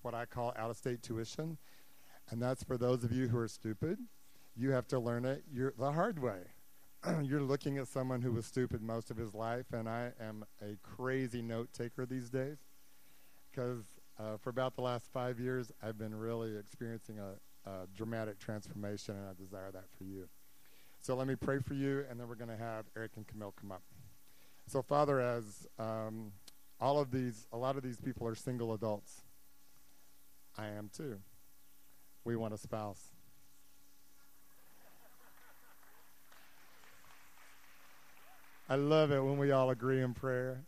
what 0.04 0.14
I 0.14 0.26
call 0.26 0.54
out 0.58 0.70
of 0.70 0.78
state 0.78 1.02
tuition, 1.02 1.58
and 2.30 2.42
that's 2.42 2.64
for 2.64 2.78
those 2.78 3.04
of 3.04 3.12
you 3.12 3.28
who 3.28 3.38
are 3.38 3.48
stupid. 3.48 3.98
You 4.62 4.70
have 4.74 4.88
to 4.90 5.00
learn 5.00 5.26
it 5.26 5.44
you're, 5.52 5.74
the 5.76 5.92
hard 5.92 6.20
way. 6.20 6.38
you're 7.24 7.42
looking 7.42 7.80
at 7.80 7.88
someone 7.88 8.22
who 8.22 8.32
was 8.32 8.46
stupid 8.46 8.84
most 8.84 9.10
of 9.10 9.18
his 9.18 9.34
life, 9.34 9.66
and 9.74 9.90
I 9.90 10.12
am 10.22 10.46
a 10.62 10.78
crazy 10.84 11.42
note 11.42 11.74
taker 11.74 12.06
these 12.06 12.30
days 12.30 12.60
because 13.50 13.84
uh, 14.20 14.38
for 14.38 14.52
about 14.52 14.76
the 14.76 14.84
last 14.84 15.12
five 15.12 15.40
years, 15.40 15.72
I've 15.82 15.98
been 15.98 16.14
really 16.14 16.56
experiencing 16.56 17.18
a, 17.18 17.70
a 17.72 17.88
dramatic 17.98 18.38
transformation, 18.38 19.16
and 19.16 19.28
I 19.28 19.34
desire 19.34 19.72
that 19.72 19.86
for 19.98 20.04
you. 20.04 20.30
So 21.02 21.16
let 21.16 21.26
me 21.26 21.36
pray 21.36 21.58
for 21.58 21.74
you, 21.74 22.06
and 22.08 22.20
then 22.20 22.28
we're 22.28 22.36
going 22.36 22.56
to 22.56 22.64
have 22.64 22.86
Eric 22.96 23.14
and 23.16 23.26
Camille 23.26 23.56
come 23.60 23.72
up. 23.72 23.82
So, 24.68 24.84
Father, 24.84 25.20
as 25.20 25.66
um, 25.80 26.34
all 26.80 27.00
of 27.00 27.10
these, 27.10 27.48
a 27.52 27.58
lot 27.58 27.78
of 27.78 27.82
these 27.82 28.00
people 28.00 28.28
are 28.28 28.36
single 28.36 28.76
adults, 28.76 29.24
I 30.56 30.68
am 30.68 30.92
too. 30.96 31.18
We 32.24 32.36
want 32.36 32.54
a 32.54 32.60
spouse. 32.60 33.12
I 38.72 38.76
love 38.76 39.12
it 39.12 39.22
when 39.22 39.38
we 39.38 39.52
all 39.52 39.70
agree 39.70 40.02
in 40.02 40.14
prayer. 40.14 40.64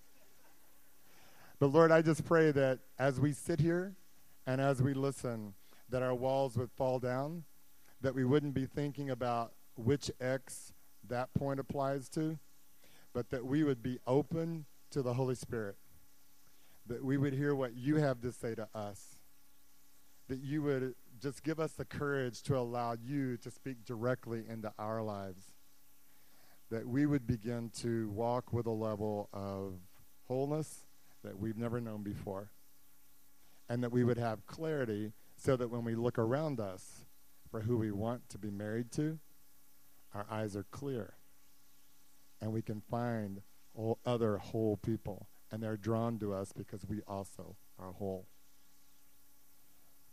But 1.57 1.67
Lord, 1.67 1.89
I 1.89 2.01
just 2.01 2.25
pray 2.25 2.51
that 2.51 2.79
as 2.99 3.17
we 3.17 3.31
sit 3.31 3.61
here 3.61 3.95
and 4.45 4.59
as 4.59 4.81
we 4.81 4.93
listen, 4.93 5.53
that 5.87 6.03
our 6.03 6.13
walls 6.13 6.57
would 6.57 6.69
fall 6.69 6.99
down, 6.99 7.45
that 8.01 8.13
we 8.13 8.25
wouldn't 8.25 8.55
be 8.55 8.65
thinking 8.65 9.09
about 9.09 9.53
which 9.77 10.11
X 10.19 10.73
that 11.07 11.33
point 11.33 11.61
applies 11.61 12.09
to, 12.09 12.37
but 13.13 13.29
that 13.29 13.45
we 13.45 13.63
would 13.63 13.81
be 13.81 13.99
open 14.05 14.65
to 14.91 15.01
the 15.01 15.13
Holy 15.13 15.35
Spirit, 15.35 15.77
that 16.87 17.05
we 17.05 17.15
would 17.15 17.31
hear 17.31 17.55
what 17.55 17.73
you 17.73 17.95
have 17.95 18.19
to 18.19 18.33
say 18.33 18.53
to 18.53 18.67
us, 18.75 19.15
that 20.27 20.41
you 20.41 20.61
would 20.61 20.95
just 21.21 21.41
give 21.41 21.57
us 21.57 21.71
the 21.71 21.85
courage 21.85 22.41
to 22.41 22.57
allow 22.57 22.97
you 23.01 23.37
to 23.37 23.49
speak 23.49 23.85
directly 23.85 24.43
into 24.49 24.73
our 24.77 25.01
lives 25.01 25.52
that 26.73 26.87
we 26.87 27.05
would 27.05 27.27
begin 27.27 27.69
to 27.69 28.09
walk 28.09 28.51
with 28.51 28.65
a 28.65 28.71
level 28.71 29.29
of 29.31 29.73
wholeness 30.27 30.87
that 31.23 31.37
we've 31.37 31.55
never 31.55 31.79
known 31.79 32.01
before. 32.01 32.49
And 33.69 33.83
that 33.83 33.91
we 33.91 34.03
would 34.03 34.17
have 34.17 34.47
clarity 34.47 35.13
so 35.37 35.55
that 35.55 35.69
when 35.69 35.83
we 35.83 35.93
look 35.93 36.17
around 36.17 36.59
us 36.59 37.05
for 37.51 37.61
who 37.61 37.77
we 37.77 37.91
want 37.91 38.27
to 38.29 38.39
be 38.39 38.49
married 38.49 38.91
to, 38.93 39.19
our 40.15 40.25
eyes 40.31 40.55
are 40.55 40.65
clear. 40.71 41.13
And 42.41 42.51
we 42.51 42.63
can 42.63 42.81
find 42.81 43.41
other 44.03 44.39
whole 44.39 44.77
people. 44.77 45.27
And 45.51 45.61
they're 45.61 45.77
drawn 45.77 46.17
to 46.19 46.33
us 46.33 46.53
because 46.53 46.87
we 46.87 47.01
also 47.07 47.55
are 47.77 47.91
whole. 47.91 48.25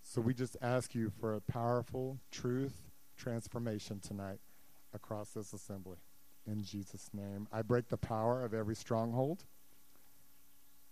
So 0.02 0.20
we 0.20 0.34
just 0.34 0.58
ask 0.60 0.94
you 0.94 1.10
for 1.20 1.34
a 1.34 1.40
powerful 1.40 2.18
truth 2.30 2.90
transformation 3.16 3.98
tonight 3.98 4.40
across 4.92 5.30
this 5.30 5.54
assembly 5.54 5.96
in 6.50 6.62
Jesus' 6.62 7.10
name. 7.12 7.48
I 7.52 7.62
break 7.62 7.88
the 7.88 7.96
power 7.96 8.44
of 8.44 8.54
every 8.54 8.74
stronghold. 8.74 9.44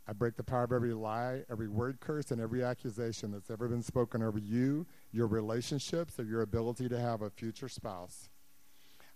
I 0.06 0.12
break 0.12 0.36
the 0.36 0.42
power 0.42 0.64
of 0.64 0.72
every 0.72 0.94
lie, 0.94 1.42
every 1.50 1.68
word 1.68 2.00
curse, 2.00 2.30
and 2.30 2.40
every 2.40 2.64
accusation 2.64 3.30
that's 3.30 3.50
ever 3.50 3.68
been 3.68 3.82
spoken 3.82 4.22
over 4.22 4.38
you, 4.38 4.86
your 5.12 5.26
relationships, 5.26 6.18
or 6.18 6.24
your 6.24 6.40
ability 6.40 6.88
to 6.88 6.98
have 6.98 7.20
a 7.20 7.28
future 7.28 7.68
spouse. 7.68 8.30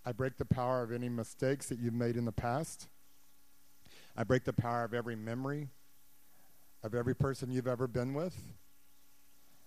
I 0.04 0.12
break 0.12 0.36
the 0.36 0.44
power 0.44 0.82
of 0.82 0.92
any 0.92 1.08
mistakes 1.08 1.68
that 1.68 1.78
you've 1.78 1.94
made 1.94 2.16
in 2.16 2.24
the 2.24 2.32
past. 2.32 2.88
I 4.16 4.24
break 4.24 4.44
the 4.44 4.52
power 4.52 4.84
of 4.84 4.92
every 4.92 5.16
memory 5.16 5.70
of 6.82 6.94
every 6.94 7.14
person 7.14 7.50
you've 7.50 7.68
ever 7.68 7.86
been 7.86 8.12
with. 8.14 8.36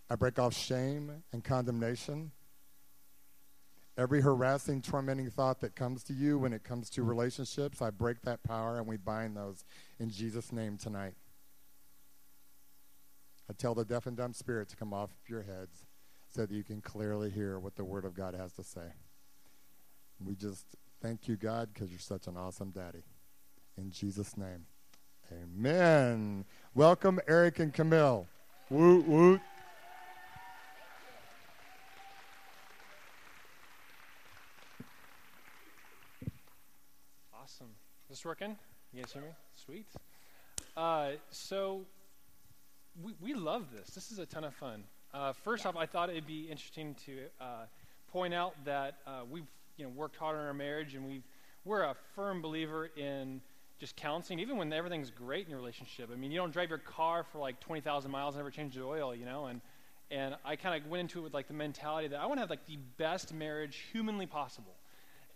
I 0.09 0.15
break 0.15 0.37
off 0.37 0.53
shame 0.53 1.23
and 1.31 1.43
condemnation 1.43 2.31
Every 3.97 4.21
harassing, 4.21 4.81
tormenting 4.81 5.29
thought 5.29 5.61
that 5.61 5.75
comes 5.75 6.03
to 6.03 6.13
you 6.13 6.37
when 6.37 6.51
it 6.51 6.65
comes 6.65 6.89
to 6.91 7.03
relationships, 7.03 7.81
I 7.81 7.91
break 7.91 8.21
that 8.23 8.43
power 8.43 8.77
and 8.77 8.87
we 8.87 8.97
bind 8.97 9.37
those 9.37 9.63
in 9.99 10.09
Jesus' 10.09 10.51
name 10.51 10.77
tonight. 10.77 11.13
I 13.49 13.53
tell 13.53 13.73
the 13.73 13.85
deaf 13.85 14.05
and 14.05 14.17
dumb 14.17 14.33
spirit 14.33 14.67
to 14.69 14.75
come 14.75 14.93
off 14.93 15.11
your 15.27 15.43
heads 15.43 15.85
so 16.27 16.41
that 16.41 16.51
you 16.51 16.63
can 16.63 16.81
clearly 16.81 17.29
hear 17.29 17.57
what 17.57 17.75
the 17.75 17.85
Word 17.85 18.03
of 18.03 18.15
God 18.15 18.33
has 18.33 18.51
to 18.53 18.63
say. 18.63 18.93
We 20.19 20.35
just 20.35 20.65
thank 21.01 21.27
you, 21.29 21.37
God, 21.37 21.69
because 21.73 21.89
you're 21.89 21.99
such 21.99 22.27
an 22.27 22.35
awesome 22.35 22.71
daddy. 22.71 23.03
In 23.77 23.91
Jesus' 23.91 24.35
name, 24.35 24.65
amen. 25.31 26.43
Welcome, 26.73 27.19
Eric 27.27 27.59
and 27.59 27.73
Camille. 27.73 28.27
Woot, 28.69 29.07
woot. 29.07 29.41
This 38.15 38.23
working? 38.23 38.55
You 38.93 39.01
guys 39.01 39.11
hear 39.11 39.23
me? 39.23 39.27
Sweet. 39.55 39.85
Uh, 40.77 41.09
so 41.31 41.81
we, 43.03 43.13
we 43.19 43.33
love 43.33 43.65
this. 43.75 43.89
This 43.89 44.09
is 44.09 44.19
a 44.19 44.25
ton 44.25 44.45
of 44.45 44.53
fun. 44.53 44.85
Uh, 45.13 45.33
first 45.33 45.65
off, 45.65 45.75
I 45.75 45.85
thought 45.85 46.09
it'd 46.09 46.25
be 46.25 46.47
interesting 46.49 46.95
to 47.07 47.23
uh, 47.41 47.65
point 48.07 48.33
out 48.33 48.53
that 48.63 48.99
uh, 49.05 49.23
we've 49.29 49.43
you 49.75 49.83
know 49.83 49.91
worked 49.91 50.15
hard 50.15 50.37
on 50.37 50.45
our 50.45 50.53
marriage, 50.53 50.95
and 50.95 51.05
we 51.05 51.23
we're 51.65 51.81
a 51.81 51.93
firm 52.15 52.41
believer 52.41 52.89
in 52.95 53.41
just 53.79 53.97
counseling, 53.97 54.39
even 54.39 54.55
when 54.55 54.71
everything's 54.71 55.11
great 55.11 55.43
in 55.43 55.49
your 55.49 55.59
relationship. 55.59 56.09
I 56.09 56.15
mean, 56.15 56.31
you 56.31 56.37
don't 56.37 56.53
drive 56.53 56.69
your 56.69 56.79
car 56.79 57.25
for 57.29 57.39
like 57.39 57.59
twenty 57.59 57.81
thousand 57.81 58.11
miles 58.11 58.35
and 58.35 58.39
never 58.39 58.49
change 58.49 58.75
the 58.75 58.83
oil, 58.83 59.13
you 59.13 59.25
know. 59.25 59.47
And 59.47 59.59
and 60.09 60.37
I 60.45 60.55
kind 60.55 60.81
of 60.81 60.89
went 60.89 61.01
into 61.01 61.19
it 61.19 61.23
with 61.23 61.33
like 61.33 61.49
the 61.49 61.53
mentality 61.53 62.07
that 62.07 62.21
I 62.21 62.27
want 62.27 62.37
to 62.37 62.43
have 62.43 62.49
like 62.49 62.65
the 62.65 62.77
best 62.97 63.33
marriage 63.33 63.83
humanly 63.91 64.25
possible. 64.25 64.75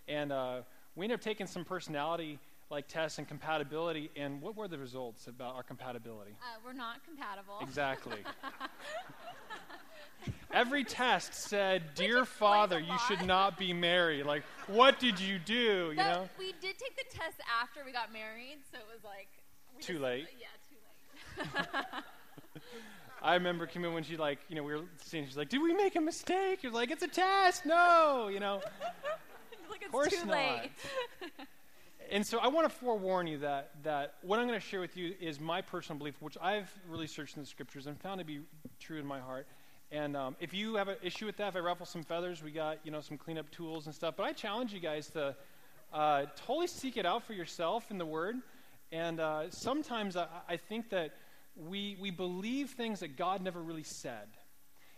And 0.08 0.32
uh, 0.32 0.62
we 0.96 1.04
ended 1.04 1.20
up 1.20 1.24
taking 1.24 1.46
some 1.46 1.66
personality 1.66 2.40
like 2.70 2.88
tests 2.88 3.18
and 3.18 3.28
compatibility, 3.28 4.12
and 4.16 4.42
what 4.42 4.56
were 4.56 4.68
the 4.68 4.78
results 4.78 5.28
about 5.28 5.56
our 5.56 5.64
compatibility? 5.64 6.32
Uh, 6.42 6.60
we're 6.64 6.74
not 6.74 7.04
compatible. 7.04 7.56
Exactly. 7.62 8.20
every 10.54 10.84
test 10.84 11.34
said, 11.34 11.96
"Dear 11.96 12.26
Father, 12.26 12.80
you 12.80 12.98
should 13.08 13.26
not 13.26 13.58
be 13.58 13.74
married." 13.74 14.26
Like, 14.26 14.44
what 14.68 15.00
did 15.00 15.20
you 15.20 15.40
do? 15.40 15.90
You 15.92 15.98
But 15.98 16.04
know. 16.14 16.30
we 16.38 16.54
did 16.62 16.78
take 16.78 16.96
the 16.96 17.18
test 17.18 17.38
after 17.62 17.84
we 17.86 17.92
got 17.92 18.14
married, 18.14 18.60
so 18.72 18.78
it 18.78 18.86
was 18.94 19.04
like 19.04 19.30
we 19.76 19.82
Too 19.82 19.94
just- 19.94 20.04
late. 20.04 20.28
Yeah, 20.40 21.44
too 21.44 21.50
late. 21.56 22.64
I 23.22 23.34
remember 23.34 23.66
Kim 23.66 23.82
when 23.94 24.04
she 24.04 24.16
like, 24.16 24.40
you 24.48 24.56
know, 24.56 24.64
we 24.64 24.74
were 24.74 24.84
seeing, 25.04 25.26
she's 25.26 25.36
like, 25.38 25.50
"Did 25.50 25.62
we 25.62 25.74
make 25.74 25.96
a 25.96 26.02
mistake?" 26.02 26.64
You're 26.64 26.72
like, 26.72 26.92
"It's 26.92 27.04
a 27.04 27.08
test." 27.08 27.66
No, 27.66 28.30
you 28.32 28.40
know. 28.40 28.56
like 29.70 29.82
it's 29.82 29.92
course 29.92 30.10
too 30.10 30.26
not. 30.26 30.70
And 32.12 32.26
so 32.26 32.40
I 32.40 32.48
want 32.48 32.68
to 32.68 32.76
forewarn 32.76 33.28
you 33.28 33.38
that 33.40 33.72
that 33.84 34.16
what 34.24 34.40
I'm 34.40 34.48
going 34.48 34.60
to 34.60 34.66
share 34.66 34.80
with 34.80 34.98
you 34.98 35.14
is 35.20 35.40
my 35.40 35.62
personal 35.62 36.00
belief, 36.00 36.16
which 36.22 36.38
I've 36.42 36.72
really 36.88 37.06
searched 37.06 37.38
in 37.38 37.44
the 37.44 37.48
scriptures 37.48 37.86
and 37.86 38.00
found 38.02 38.18
to 38.18 38.26
be 38.26 38.40
true 38.80 39.00
in 39.00 39.06
my 39.06 39.20
heart. 39.20 39.46
And 39.92 40.18
um, 40.18 40.36
if 40.40 40.52
you 40.52 40.76
have 40.76 40.88
an 40.88 40.98
issue 41.04 41.28
with 41.28 41.38
that, 41.38 41.50
if 41.50 41.56
I 41.56 41.60
ruffle 41.60 41.86
some 41.86 42.02
feathers, 42.02 42.42
we 42.42 42.50
got 42.50 42.80
you 42.84 42.90
know 42.90 43.02
some 43.02 43.16
cleanup 43.16 43.52
tools 43.52 43.86
and 43.86 43.94
stuff. 43.94 44.16
But 44.18 44.24
I 44.24 44.34
challenge 44.34 44.74
you 44.74 44.80
guys 44.80 45.08
to 45.12 45.36
uh, 45.94 46.26
totally 46.36 46.68
seek 46.68 46.98
it 46.98 47.06
out 47.06 47.24
for 47.24 47.34
yourself 47.34 47.92
in 47.92 48.00
the 48.00 48.06
Word. 48.06 48.38
And 48.92 49.20
uh, 49.20 49.52
sometimes 49.52 50.18
I, 50.18 50.28
I 50.48 50.58
think 50.58 50.90
that 50.90 51.14
we 51.56 51.96
we 52.02 52.10
believe 52.10 52.72
things 52.72 53.02
that 53.02 53.18
God 53.18 53.44
never 53.44 53.62
really 53.62 53.84
said, 53.84 54.30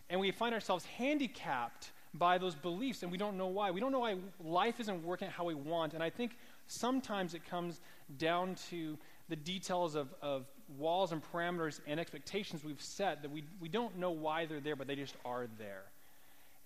and 0.10 0.18
we 0.20 0.32
find 0.32 0.54
ourselves 0.54 0.86
handicapped 0.86 1.92
by 2.14 2.38
those 2.38 2.56
beliefs, 2.56 3.04
and 3.04 3.12
we 3.12 3.18
don't 3.18 3.38
know 3.38 3.48
why. 3.48 3.72
We 3.72 3.80
don't 3.80 3.92
know 3.92 4.00
why 4.00 4.18
life 4.44 4.80
isn't 4.80 5.04
working 5.04 5.30
how 5.30 5.46
we 5.46 5.56
want. 5.56 5.94
And 5.94 6.04
I 6.04 6.10
think 6.10 6.38
sometimes 6.72 7.34
it 7.34 7.48
comes 7.50 7.82
down 8.18 8.56
to 8.70 8.98
the 9.30 9.36
details 9.36 9.96
of, 9.96 10.14
of 10.22 10.46
walls 10.78 11.12
and 11.12 11.22
parameters 11.32 11.80
and 11.88 12.00
expectations 12.00 12.64
we've 12.64 12.82
set 12.82 13.22
that 13.22 13.32
we, 13.32 13.44
we 13.60 13.70
don't 13.70 13.98
know 13.98 14.12
why 14.12 14.46
they're 14.46 14.60
there, 14.60 14.76
but 14.76 14.88
they 14.88 14.96
just 14.96 15.16
are 15.26 15.48
there. 15.58 15.84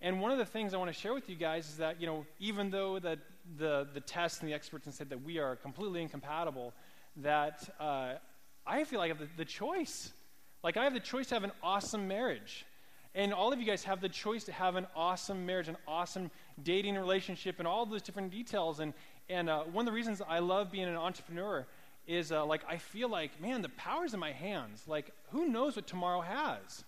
And 0.01 0.21
one 0.21 0.31
of 0.31 0.37
the 0.37 0.45
things 0.45 0.73
I 0.73 0.77
want 0.77 0.93
to 0.93 0.99
share 0.99 1.13
with 1.13 1.29
you 1.29 1.35
guys 1.35 1.69
is 1.69 1.77
that, 1.77 1.99
you 1.99 2.07
know, 2.07 2.25
even 2.39 2.69
though 2.69 2.99
that 2.99 3.19
the, 3.57 3.87
the 3.93 4.01
tests 4.01 4.41
and 4.41 4.49
the 4.49 4.53
experts 4.53 4.85
have 4.85 4.93
said 4.93 5.09
that 5.09 5.23
we 5.23 5.39
are 5.39 5.55
completely 5.55 6.01
incompatible, 6.01 6.73
that 7.17 7.67
uh, 7.79 8.13
I 8.67 8.83
feel 8.83 8.99
like 8.99 9.11
I 9.11 9.17
have 9.17 9.19
the, 9.19 9.29
the 9.37 9.45
choice. 9.45 10.11
Like, 10.63 10.77
I 10.77 10.83
have 10.83 10.93
the 10.93 10.99
choice 10.99 11.27
to 11.27 11.35
have 11.35 11.43
an 11.43 11.51
awesome 11.63 12.07
marriage. 12.07 12.65
And 13.15 13.33
all 13.33 13.53
of 13.53 13.59
you 13.59 13.65
guys 13.65 13.85
have 13.85 14.01
the 14.01 14.09
choice 14.09 14.43
to 14.43 14.51
have 14.51 14.75
an 14.75 14.87
awesome 14.93 15.45
marriage, 15.45 15.69
an 15.69 15.77
awesome 15.87 16.29
dating 16.61 16.95
relationship, 16.95 17.59
and 17.59 17.67
all 17.67 17.85
those 17.85 18.01
different 18.01 18.29
details. 18.29 18.81
And, 18.81 18.93
and 19.29 19.49
uh, 19.49 19.63
one 19.63 19.87
of 19.87 19.91
the 19.91 19.95
reasons 19.95 20.21
I 20.27 20.39
love 20.39 20.71
being 20.71 20.87
an 20.87 20.95
entrepreneur 20.95 21.65
is 22.07 22.31
uh, 22.31 22.45
like, 22.45 22.61
I 22.69 22.77
feel 22.77 23.09
like, 23.09 23.41
man, 23.41 23.61
the 23.61 23.69
power's 23.69 24.13
in 24.13 24.19
my 24.19 24.31
hands. 24.31 24.83
Like, 24.87 25.11
who 25.31 25.47
knows 25.47 25.75
what 25.75 25.87
tomorrow 25.87 26.21
has? 26.21 26.83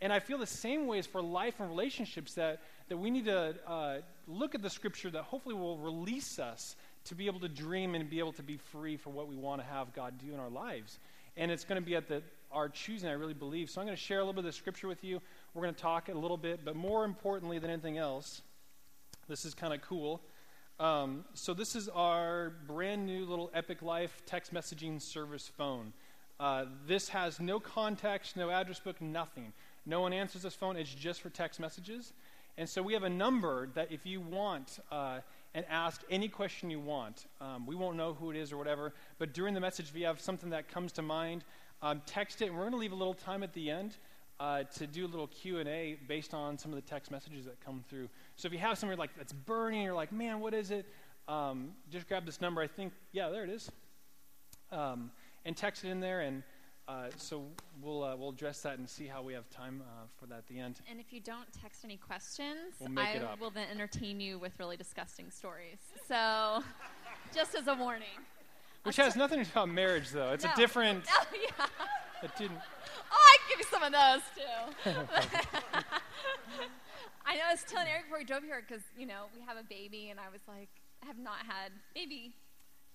And 0.00 0.12
I 0.12 0.18
feel 0.18 0.38
the 0.38 0.46
same 0.46 0.86
way 0.86 0.98
as 0.98 1.06
for 1.06 1.22
life 1.22 1.54
and 1.58 1.68
relationships 1.68 2.34
that, 2.34 2.60
that 2.88 2.96
we 2.96 3.10
need 3.10 3.26
to 3.26 3.54
uh, 3.66 3.96
look 4.26 4.54
at 4.54 4.62
the 4.62 4.70
scripture 4.70 5.10
that 5.10 5.22
hopefully 5.24 5.54
will 5.54 5.78
release 5.78 6.38
us 6.38 6.76
to 7.04 7.14
be 7.14 7.26
able 7.26 7.40
to 7.40 7.48
dream 7.48 7.94
and 7.94 8.08
be 8.10 8.18
able 8.18 8.32
to 8.32 8.42
be 8.42 8.56
free 8.56 8.96
for 8.96 9.10
what 9.10 9.28
we 9.28 9.36
want 9.36 9.60
to 9.60 9.66
have 9.66 9.94
God 9.94 10.14
do 10.18 10.34
in 10.34 10.40
our 10.40 10.50
lives. 10.50 10.98
And 11.36 11.50
it's 11.50 11.64
going 11.64 11.80
to 11.80 11.84
be 11.84 11.94
at 11.94 12.08
the, 12.08 12.22
our 12.50 12.68
choosing, 12.68 13.08
I 13.08 13.12
really 13.12 13.34
believe. 13.34 13.70
So 13.70 13.80
I'm 13.80 13.86
going 13.86 13.96
to 13.96 14.02
share 14.02 14.18
a 14.18 14.20
little 14.22 14.34
bit 14.34 14.40
of 14.40 14.46
the 14.46 14.52
scripture 14.52 14.88
with 14.88 15.04
you. 15.04 15.20
We're 15.54 15.62
going 15.62 15.74
to 15.74 15.80
talk 15.80 16.08
a 16.08 16.14
little 16.14 16.36
bit, 16.36 16.60
but 16.64 16.76
more 16.76 17.04
importantly 17.04 17.58
than 17.58 17.70
anything 17.70 17.98
else, 17.98 18.42
this 19.28 19.44
is 19.44 19.54
kind 19.54 19.72
of 19.72 19.82
cool. 19.82 20.20
Um, 20.78 21.24
so 21.32 21.54
this 21.54 21.74
is 21.74 21.88
our 21.88 22.50
brand 22.66 23.06
new 23.06 23.24
little 23.24 23.50
Epic 23.54 23.80
Life 23.80 24.20
text 24.26 24.52
messaging 24.52 25.00
service 25.00 25.50
phone. 25.56 25.94
Uh, 26.38 26.66
this 26.86 27.08
has 27.08 27.40
no 27.40 27.58
contacts, 27.58 28.36
no 28.36 28.50
address 28.50 28.78
book, 28.78 29.00
nothing. 29.00 29.54
No 29.86 30.02
one 30.02 30.12
answers 30.12 30.42
this 30.42 30.54
phone. 30.54 30.76
It's 30.76 30.92
just 30.92 31.22
for 31.22 31.30
text 31.30 31.60
messages. 31.60 32.12
And 32.58 32.68
so 32.68 32.82
we 32.82 32.92
have 32.92 33.04
a 33.04 33.10
number 33.10 33.68
that 33.74 33.90
if 33.90 34.04
you 34.04 34.20
want 34.20 34.78
uh, 34.92 35.20
and 35.54 35.64
ask 35.70 36.02
any 36.10 36.28
question 36.28 36.68
you 36.68 36.80
want, 36.80 37.24
um, 37.40 37.64
we 37.64 37.74
won't 37.74 37.96
know 37.96 38.12
who 38.12 38.30
it 38.30 38.36
is 38.36 38.52
or 38.52 38.58
whatever. 38.58 38.92
But 39.18 39.32
during 39.32 39.54
the 39.54 39.60
message, 39.60 39.88
if 39.88 39.96
you 39.96 40.04
have 40.04 40.20
something 40.20 40.50
that 40.50 40.68
comes 40.68 40.92
to 40.92 41.02
mind, 41.02 41.44
um, 41.80 42.02
text 42.04 42.42
it. 42.42 42.48
And 42.48 42.54
we're 42.54 42.64
going 42.64 42.72
to 42.72 42.78
leave 42.78 42.92
a 42.92 42.96
little 42.96 43.14
time 43.14 43.42
at 43.42 43.54
the 43.54 43.70
end 43.70 43.96
uh, 44.38 44.64
to 44.74 44.86
do 44.86 45.06
a 45.06 45.08
little 45.08 45.28
Q 45.28 45.58
and 45.58 45.68
A 45.68 45.96
based 46.06 46.34
on 46.34 46.58
some 46.58 46.70
of 46.72 46.76
the 46.76 46.88
text 46.88 47.10
messages 47.10 47.46
that 47.46 47.58
come 47.64 47.82
through. 47.88 48.08
So 48.36 48.46
if 48.46 48.52
you 48.52 48.58
have 48.58 48.78
something 48.78 48.98
like 48.98 49.16
that's 49.16 49.32
burning, 49.32 49.82
you're 49.82 49.94
like, 49.94 50.12
man, 50.12 50.40
what 50.40 50.52
is 50.54 50.70
it? 50.70 50.86
Um, 51.26 51.72
just 51.90 52.06
grab 52.06 52.26
this 52.26 52.40
number. 52.40 52.60
I 52.60 52.66
think, 52.66 52.92
yeah, 53.12 53.30
there 53.30 53.44
it 53.44 53.50
is, 53.50 53.70
um, 54.70 55.10
and 55.44 55.56
text 55.56 55.84
it 55.84 55.88
in 55.88 56.00
there. 56.00 56.20
And 56.20 56.42
uh, 56.86 57.06
so 57.16 57.44
we'll 57.82 58.04
uh, 58.04 58.14
we'll 58.14 58.28
address 58.28 58.60
that 58.60 58.78
and 58.78 58.88
see 58.88 59.06
how 59.06 59.22
we 59.22 59.32
have 59.32 59.48
time 59.48 59.82
uh, 59.82 60.06
for 60.20 60.26
that 60.26 60.38
at 60.38 60.46
the 60.46 60.58
end. 60.58 60.80
And 60.88 61.00
if 61.00 61.12
you 61.12 61.20
don't 61.20 61.50
text 61.60 61.84
any 61.84 61.96
questions, 61.96 62.74
We'll 62.78 62.98
I 62.98 63.20
will 63.40 63.50
then 63.50 63.66
entertain 63.72 64.20
you 64.20 64.38
with 64.38 64.52
really 64.58 64.76
disgusting 64.76 65.30
stories. 65.30 65.78
So, 66.06 66.62
just 67.34 67.54
as 67.54 67.66
a 67.66 67.74
warning. 67.74 68.06
Which 68.84 68.96
has 68.96 69.16
nothing 69.16 69.38
to 69.40 69.44
do 69.44 69.50
about 69.50 69.68
marriage, 69.70 70.10
though. 70.10 70.32
It's 70.32 70.44
No. 70.44 70.50
a 70.52 70.56
different. 70.56 71.04
Oh 71.18 71.24
yeah. 71.32 71.66
It 72.22 72.30
didn't. 72.38 72.58
Oh, 73.12 73.14
I 73.14 73.36
can 73.38 73.48
give 73.50 73.58
you 73.58 73.66
some 73.70 73.82
of 73.82 73.92
those 73.92 74.22
too. 74.36 75.80
I 77.26 77.34
know 77.34 77.42
I 77.50 77.52
was 77.58 77.66
telling 77.66 77.90
Eric 77.90 78.04
before 78.06 78.18
we 78.18 78.24
drove 78.24 78.44
here 78.44 78.62
because 78.62 78.86
you 78.96 79.04
know 79.04 79.26
we 79.34 79.42
have 79.42 79.58
a 79.58 79.66
baby, 79.66 80.10
and 80.14 80.20
I 80.22 80.30
was 80.30 80.46
like, 80.46 80.70
I 81.02 81.06
have 81.06 81.18
not 81.18 81.42
had 81.42 81.74
maybe, 81.92 82.30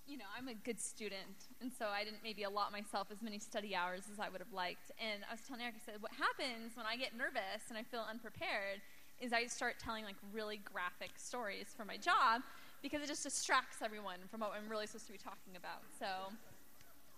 you 0.07 0.17
know, 0.17 0.31
I'm 0.31 0.47
a 0.47 0.55
good 0.55 0.79
student, 0.79 1.51
and 1.59 1.67
so 1.67 1.91
I 1.91 2.05
didn't 2.05 2.23
maybe 2.23 2.43
allot 2.43 2.71
myself 2.71 3.11
as 3.11 3.21
many 3.21 3.39
study 3.39 3.75
hours 3.75 4.07
as 4.07 4.19
I 4.19 4.29
would 4.29 4.39
have 4.39 4.53
liked. 4.53 4.89
And 4.95 5.27
I 5.27 5.35
was 5.35 5.43
telling 5.43 5.61
Eric, 5.61 5.75
I 5.83 5.91
said, 5.91 6.01
what 6.01 6.15
happens 6.15 6.79
when 6.79 6.85
I 6.87 6.95
get 6.95 7.11
nervous 7.11 7.67
and 7.67 7.77
I 7.77 7.83
feel 7.83 8.07
unprepared 8.09 8.79
is 9.19 9.33
I 9.33 9.45
start 9.47 9.75
telling 9.83 10.05
like 10.05 10.15
really 10.31 10.61
graphic 10.63 11.11
stories 11.17 11.67
for 11.75 11.83
my 11.83 11.97
job 11.97 12.41
because 12.81 13.03
it 13.03 13.07
just 13.07 13.23
distracts 13.23 13.83
everyone 13.83 14.17
from 14.31 14.39
what 14.39 14.53
I'm 14.55 14.71
really 14.71 14.87
supposed 14.87 15.07
to 15.07 15.11
be 15.11 15.19
talking 15.19 15.59
about. 15.59 15.83
So, 15.99 16.31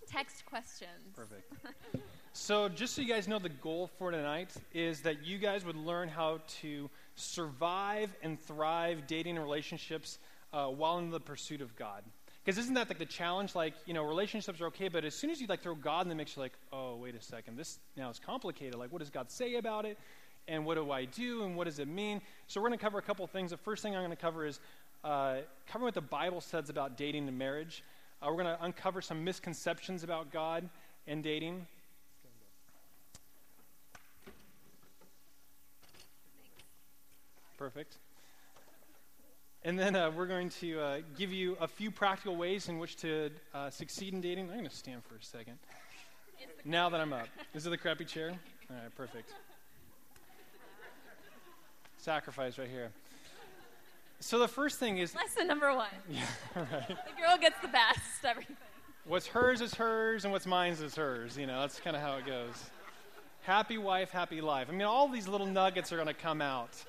text 0.09 0.45
questions. 0.45 1.13
Perfect. 1.15 1.53
So, 2.35 2.67
just 2.67 2.95
so 2.95 3.03
you 3.03 3.07
guys 3.07 3.27
know, 3.27 3.37
the 3.37 3.49
goal 3.49 3.91
for 3.99 4.09
tonight 4.09 4.49
is 4.73 5.01
that 5.01 5.23
you 5.23 5.37
guys 5.37 5.63
would 5.65 5.75
learn 5.75 6.09
how 6.09 6.39
to 6.61 6.89
survive 7.15 8.15
and 8.21 8.39
thrive 8.39 9.07
dating 9.07 9.37
and 9.37 9.45
relationships 9.45 10.17
uh, 10.51 10.67
while 10.67 10.97
in 10.99 11.09
the 11.09 11.19
pursuit 11.19 11.61
of 11.61 11.75
God. 11.75 12.03
Because 12.43 12.57
isn't 12.57 12.73
that 12.73 12.89
like 12.89 12.99
the 12.99 13.05
challenge? 13.05 13.55
Like, 13.55 13.73
you 13.85 13.93
know, 13.93 14.03
relationships 14.03 14.59
are 14.59 14.67
okay, 14.67 14.89
but 14.89 15.05
as 15.05 15.15
soon 15.15 15.29
as 15.29 15.39
you 15.39 15.47
like 15.47 15.61
throw 15.61 15.75
God 15.75 16.01
in 16.05 16.09
the 16.09 16.15
mix, 16.15 16.35
you're 16.35 16.43
like, 16.43 16.53
oh, 16.73 16.97
wait 16.97 17.15
a 17.15 17.21
second, 17.21 17.57
this 17.57 17.79
now 17.95 18.09
is 18.09 18.19
complicated. 18.19 18.75
Like, 18.75 18.91
what 18.91 18.99
does 18.99 19.09
God 19.09 19.31
say 19.31 19.55
about 19.55 19.85
it? 19.85 19.97
And 20.47 20.65
what 20.65 20.75
do 20.75 20.91
I 20.91 21.05
do? 21.05 21.43
And 21.43 21.55
what 21.55 21.65
does 21.65 21.79
it 21.79 21.87
mean? 21.87 22.21
So, 22.47 22.59
we're 22.59 22.67
going 22.67 22.77
to 22.77 22.83
cover 22.83 22.97
a 22.97 23.01
couple 23.01 23.25
things. 23.27 23.51
The 23.51 23.57
first 23.57 23.81
thing 23.81 23.95
I'm 23.95 24.01
going 24.01 24.11
to 24.11 24.17
cover 24.17 24.45
is 24.45 24.59
uh, 25.05 25.37
covering 25.67 25.85
what 25.85 25.93
the 25.93 26.01
Bible 26.01 26.41
says 26.41 26.69
about 26.69 26.97
dating 26.97 27.29
and 27.29 27.37
marriage. 27.37 27.81
Uh, 28.21 28.27
we're 28.29 28.43
going 28.43 28.57
to 28.57 28.63
uncover 28.63 29.01
some 29.01 29.23
misconceptions 29.23 30.03
about 30.03 30.31
God 30.31 30.67
and 31.07 31.23
dating. 31.23 31.65
Perfect. 37.63 37.95
And 39.63 39.79
then 39.79 39.95
uh, 39.95 40.11
we're 40.11 40.25
going 40.25 40.49
to 40.49 40.81
uh, 40.81 40.97
give 41.17 41.31
you 41.31 41.55
a 41.61 41.67
few 41.69 41.91
practical 41.91 42.35
ways 42.35 42.67
in 42.67 42.77
which 42.77 42.97
to 42.97 43.29
uh, 43.53 43.69
succeed 43.69 44.13
in 44.13 44.19
dating. 44.19 44.49
I'm 44.49 44.57
going 44.57 44.69
to 44.69 44.75
stand 44.75 45.01
for 45.05 45.15
a 45.15 45.23
second. 45.23 45.59
Now 46.65 46.89
that 46.89 46.99
I'm 46.99 47.13
up. 47.13 47.29
This 47.53 47.63
is 47.63 47.67
it 47.67 47.69
the 47.69 47.77
crappy 47.77 48.03
chair? 48.03 48.31
All 48.69 48.75
right, 48.75 48.93
perfect. 48.97 49.31
Sacrifice 51.95 52.57
right 52.57 52.67
here. 52.67 52.91
So 54.19 54.39
the 54.39 54.49
first 54.49 54.77
thing 54.77 54.97
is 54.97 55.15
Lesson 55.15 55.47
number 55.47 55.73
one. 55.73 55.87
yeah, 56.09 56.25
right. 56.57 56.89
The 56.89 57.21
girl 57.21 57.37
gets 57.39 57.61
the 57.61 57.69
best. 57.69 58.25
Everything. 58.25 58.57
What's 59.05 59.27
hers 59.27 59.61
is 59.61 59.73
hers, 59.73 60.25
and 60.25 60.33
what's 60.33 60.45
mine's 60.45 60.81
is 60.81 60.95
hers. 60.95 61.37
You 61.37 61.47
know, 61.47 61.61
that's 61.61 61.79
kind 61.79 61.95
of 61.95 62.01
how 62.01 62.17
it 62.17 62.25
goes. 62.25 62.55
Happy 63.43 63.77
wife, 63.77 64.09
happy 64.09 64.41
life. 64.41 64.67
I 64.69 64.73
mean, 64.73 64.83
all 64.83 65.07
these 65.07 65.29
little 65.29 65.47
nuggets 65.47 65.93
are 65.93 65.95
going 65.95 66.07
to 66.09 66.13
come 66.13 66.41
out. 66.41 66.83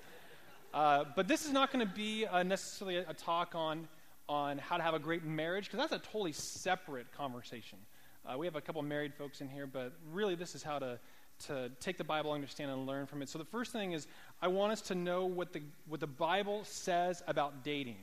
Uh, 0.74 1.04
but 1.14 1.28
this 1.28 1.44
is 1.44 1.52
not 1.52 1.72
going 1.72 1.86
to 1.86 1.94
be 1.94 2.26
uh, 2.26 2.42
necessarily 2.42 2.96
a, 2.96 3.08
a 3.08 3.14
talk 3.14 3.54
on, 3.54 3.86
on 4.28 4.58
how 4.58 4.76
to 4.76 4.82
have 4.82 4.92
a 4.92 4.98
great 4.98 5.22
marriage, 5.22 5.66
because 5.70 5.78
that's 5.78 5.92
a 5.92 6.04
totally 6.04 6.32
separate 6.32 7.06
conversation. 7.16 7.78
Uh, 8.26 8.36
we 8.36 8.44
have 8.44 8.56
a 8.56 8.60
couple 8.60 8.82
married 8.82 9.14
folks 9.14 9.40
in 9.40 9.48
here, 9.48 9.68
but 9.68 9.92
really, 10.12 10.34
this 10.34 10.56
is 10.56 10.64
how 10.64 10.80
to, 10.80 10.98
to 11.46 11.70
take 11.78 11.96
the 11.96 12.02
Bible, 12.02 12.32
understand, 12.32 12.72
and 12.72 12.88
learn 12.88 13.06
from 13.06 13.22
it. 13.22 13.28
So 13.28 13.38
the 13.38 13.44
first 13.44 13.70
thing 13.70 13.92
is, 13.92 14.08
I 14.42 14.48
want 14.48 14.72
us 14.72 14.80
to 14.82 14.96
know 14.96 15.26
what 15.26 15.52
the, 15.52 15.62
what 15.86 16.00
the 16.00 16.08
Bible 16.08 16.64
says 16.64 17.22
about 17.28 17.62
dating. 17.62 17.98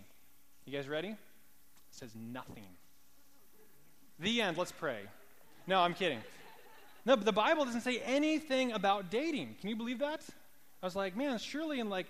You 0.64 0.72
guys 0.72 0.88
ready? 0.88 1.10
It 1.10 1.18
says 1.90 2.16
nothing. 2.16 2.68
The 4.18 4.42
end. 4.42 4.58
Let's 4.58 4.72
pray. 4.72 5.02
No, 5.68 5.82
I'm 5.82 5.94
kidding. 5.94 6.20
No, 7.06 7.18
but 7.18 7.26
the 7.26 7.34
Bible 7.34 7.66
doesn't 7.66 7.82
say 7.82 8.00
anything 8.06 8.72
about 8.72 9.12
dating. 9.12 9.56
Can 9.60 9.70
you 9.70 9.76
believe 9.76 10.00
that? 10.00 10.22
I 10.82 10.86
was 10.86 10.96
like, 10.96 11.18
man, 11.18 11.38
surely 11.38 11.82
in 11.82 11.90
like, 11.90 12.06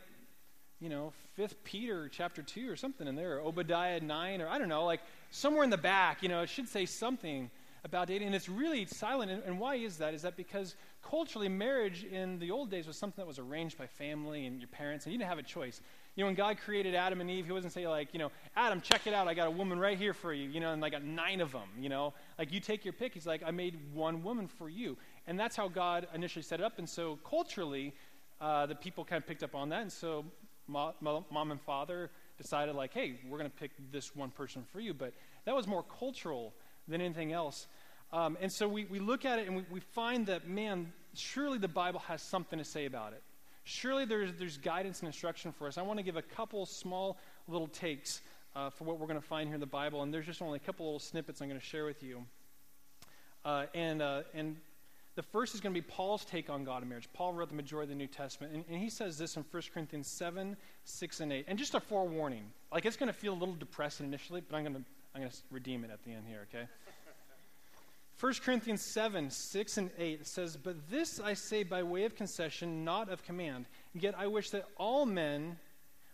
you 0.81 0.89
know, 0.89 1.13
Fifth 1.35 1.63
Peter 1.63 2.09
chapter 2.09 2.41
two 2.41 2.69
or 2.69 2.75
something 2.75 3.07
in 3.07 3.15
there, 3.15 3.37
or 3.37 3.41
Obadiah 3.41 3.99
nine, 4.01 4.41
or 4.41 4.49
I 4.49 4.57
don't 4.57 4.69
know, 4.69 4.83
like 4.83 5.01
somewhere 5.29 5.63
in 5.63 5.69
the 5.69 5.77
back, 5.77 6.23
you 6.23 6.29
know, 6.29 6.41
it 6.41 6.49
should 6.49 6.67
say 6.67 6.85
something 6.85 7.49
about 7.83 8.07
dating, 8.07 8.27
and 8.27 8.35
it's 8.35 8.49
really 8.49 8.85
silent. 8.85 9.31
And, 9.31 9.43
and 9.43 9.59
why 9.59 9.75
is 9.75 9.97
that? 9.97 10.13
Is 10.13 10.21
that 10.23 10.35
because 10.35 10.75
culturally, 11.07 11.49
marriage 11.49 12.03
in 12.03 12.37
the 12.39 12.51
old 12.51 12.69
days 12.69 12.85
was 12.85 12.97
something 12.97 13.21
that 13.21 13.27
was 13.27 13.39
arranged 13.39 13.77
by 13.77 13.87
family 13.87 14.45
and 14.45 14.59
your 14.59 14.67
parents, 14.67 15.05
and 15.05 15.13
you 15.13 15.17
didn't 15.19 15.29
have 15.29 15.39
a 15.39 15.43
choice. 15.43 15.81
You 16.15 16.23
know, 16.23 16.27
when 16.27 16.35
God 16.35 16.57
created 16.63 16.93
Adam 16.93 17.21
and 17.21 17.29
Eve, 17.29 17.45
He 17.45 17.51
wasn't 17.51 17.73
saying, 17.73 17.87
like, 17.87 18.09
you 18.11 18.19
know, 18.19 18.31
Adam, 18.55 18.81
check 18.81 19.07
it 19.07 19.13
out. 19.13 19.27
I 19.27 19.33
got 19.33 19.47
a 19.47 19.51
woman 19.51 19.79
right 19.79 19.97
here 19.97 20.13
for 20.13 20.33
you, 20.33 20.49
you 20.49 20.59
know, 20.59 20.73
and 20.73 20.83
I 20.83 20.89
got 20.89 21.03
nine 21.03 21.41
of 21.41 21.51
them, 21.51 21.69
you 21.79 21.89
know. 21.89 22.13
Like, 22.37 22.51
you 22.51 22.59
take 22.59 22.83
your 22.83 22.93
pick. 22.93 23.13
He's 23.13 23.25
like, 23.25 23.41
I 23.45 23.51
made 23.51 23.77
one 23.93 24.21
woman 24.21 24.47
for 24.47 24.69
you. 24.69 24.97
And 25.25 25.39
that's 25.39 25.55
how 25.55 25.67
God 25.67 26.07
initially 26.13 26.43
set 26.43 26.59
it 26.59 26.63
up. 26.63 26.79
And 26.79 26.87
so, 26.87 27.17
culturally, 27.27 27.93
uh, 28.41 28.65
the 28.65 28.75
people 28.75 29.05
kind 29.05 29.21
of 29.21 29.27
picked 29.27 29.41
up 29.41 29.55
on 29.55 29.69
that. 29.69 29.83
And 29.83 29.91
so, 29.91 30.25
mom, 30.67 31.51
and 31.51 31.61
father 31.61 32.09
decided, 32.37 32.75
like, 32.75 32.93
hey, 32.93 33.19
we're 33.29 33.37
going 33.37 33.49
to 33.49 33.57
pick 33.57 33.71
this 33.91 34.15
one 34.15 34.31
person 34.31 34.63
for 34.71 34.79
you. 34.79 34.93
But 34.93 35.13
that 35.45 35.55
was 35.55 35.67
more 35.67 35.83
cultural 35.99 36.53
than 36.87 37.01
anything 37.01 37.33
else. 37.33 37.67
Um, 38.13 38.37
and 38.41 38.51
so 38.51 38.67
we, 38.67 38.85
we 38.85 38.99
look 38.99 39.25
at 39.25 39.39
it 39.39 39.47
and 39.47 39.55
we, 39.55 39.65
we 39.71 39.79
find 39.79 40.25
that, 40.27 40.47
man, 40.47 40.91
surely 41.13 41.57
the 41.57 41.67
Bible 41.67 42.01
has 42.07 42.21
something 42.21 42.59
to 42.59 42.65
say 42.65 42.85
about 42.85 43.13
it. 43.13 43.23
Surely 43.63 44.05
there's, 44.05 44.31
there's 44.37 44.57
guidance 44.57 44.99
and 44.99 45.07
instruction 45.07 45.51
for 45.51 45.67
us. 45.67 45.77
I 45.77 45.81
want 45.83 45.99
to 45.99 46.03
give 46.03 46.17
a 46.17 46.21
couple 46.21 46.65
small 46.65 47.17
little 47.47 47.67
takes 47.67 48.21
uh, 48.55 48.69
for 48.69 48.83
what 48.83 48.99
we're 48.99 49.07
going 49.07 49.21
to 49.21 49.25
find 49.25 49.47
here 49.47 49.55
in 49.55 49.61
the 49.61 49.67
Bible, 49.67 50.01
and 50.01 50.13
there's 50.13 50.25
just 50.25 50.41
only 50.41 50.57
a 50.57 50.59
couple 50.59 50.85
little 50.85 50.99
snippets 50.99 51.41
I'm 51.41 51.47
going 51.47 51.59
to 51.59 51.65
share 51.65 51.85
with 51.85 52.03
you. 52.03 52.25
Uh, 53.45 53.65
and, 53.73 54.01
uh, 54.01 54.23
and 54.33 54.57
the 55.15 55.23
first 55.23 55.53
is 55.53 55.61
going 55.61 55.73
to 55.73 55.81
be 55.81 55.85
Paul's 55.85 56.23
take 56.23 56.49
on 56.49 56.63
God 56.63 56.81
and 56.81 56.89
marriage. 56.89 57.09
Paul 57.13 57.33
wrote 57.33 57.49
the 57.49 57.55
majority 57.55 57.91
of 57.91 57.97
the 57.97 58.01
New 58.01 58.07
Testament, 58.07 58.53
and, 58.53 58.63
and 58.69 58.77
he 58.77 58.89
says 58.89 59.17
this 59.17 59.35
in 59.35 59.43
1 59.51 59.63
Corinthians 59.73 60.07
7, 60.07 60.55
6, 60.85 61.19
and 61.19 61.33
8. 61.33 61.45
And 61.47 61.59
just 61.59 61.75
a 61.75 61.79
forewarning. 61.79 62.45
Like, 62.71 62.85
it's 62.85 62.95
going 62.95 63.07
to 63.07 63.13
feel 63.13 63.33
a 63.33 63.39
little 63.39 63.55
depressing 63.55 64.05
initially, 64.05 64.41
but 64.41 64.55
I'm 64.55 64.63
going 64.63 64.75
to, 64.75 64.83
I'm 65.13 65.21
going 65.21 65.31
to 65.31 65.37
redeem 65.51 65.83
it 65.83 65.91
at 65.91 66.03
the 66.03 66.11
end 66.11 66.23
here, 66.27 66.47
okay? 66.49 66.65
1 68.21 68.33
Corinthians 68.45 68.81
7, 68.83 69.31
6 69.31 69.77
and 69.77 69.89
8 69.97 70.27
says, 70.27 70.55
But 70.55 70.89
this 70.89 71.19
I 71.19 71.33
say 71.33 71.63
by 71.63 71.81
way 71.81 72.05
of 72.05 72.15
concession, 72.15 72.85
not 72.85 73.09
of 73.09 73.23
command. 73.23 73.65
Yet 73.93 74.13
I 74.17 74.27
wish 74.27 74.51
that 74.51 74.65
all 74.77 75.07
men 75.07 75.57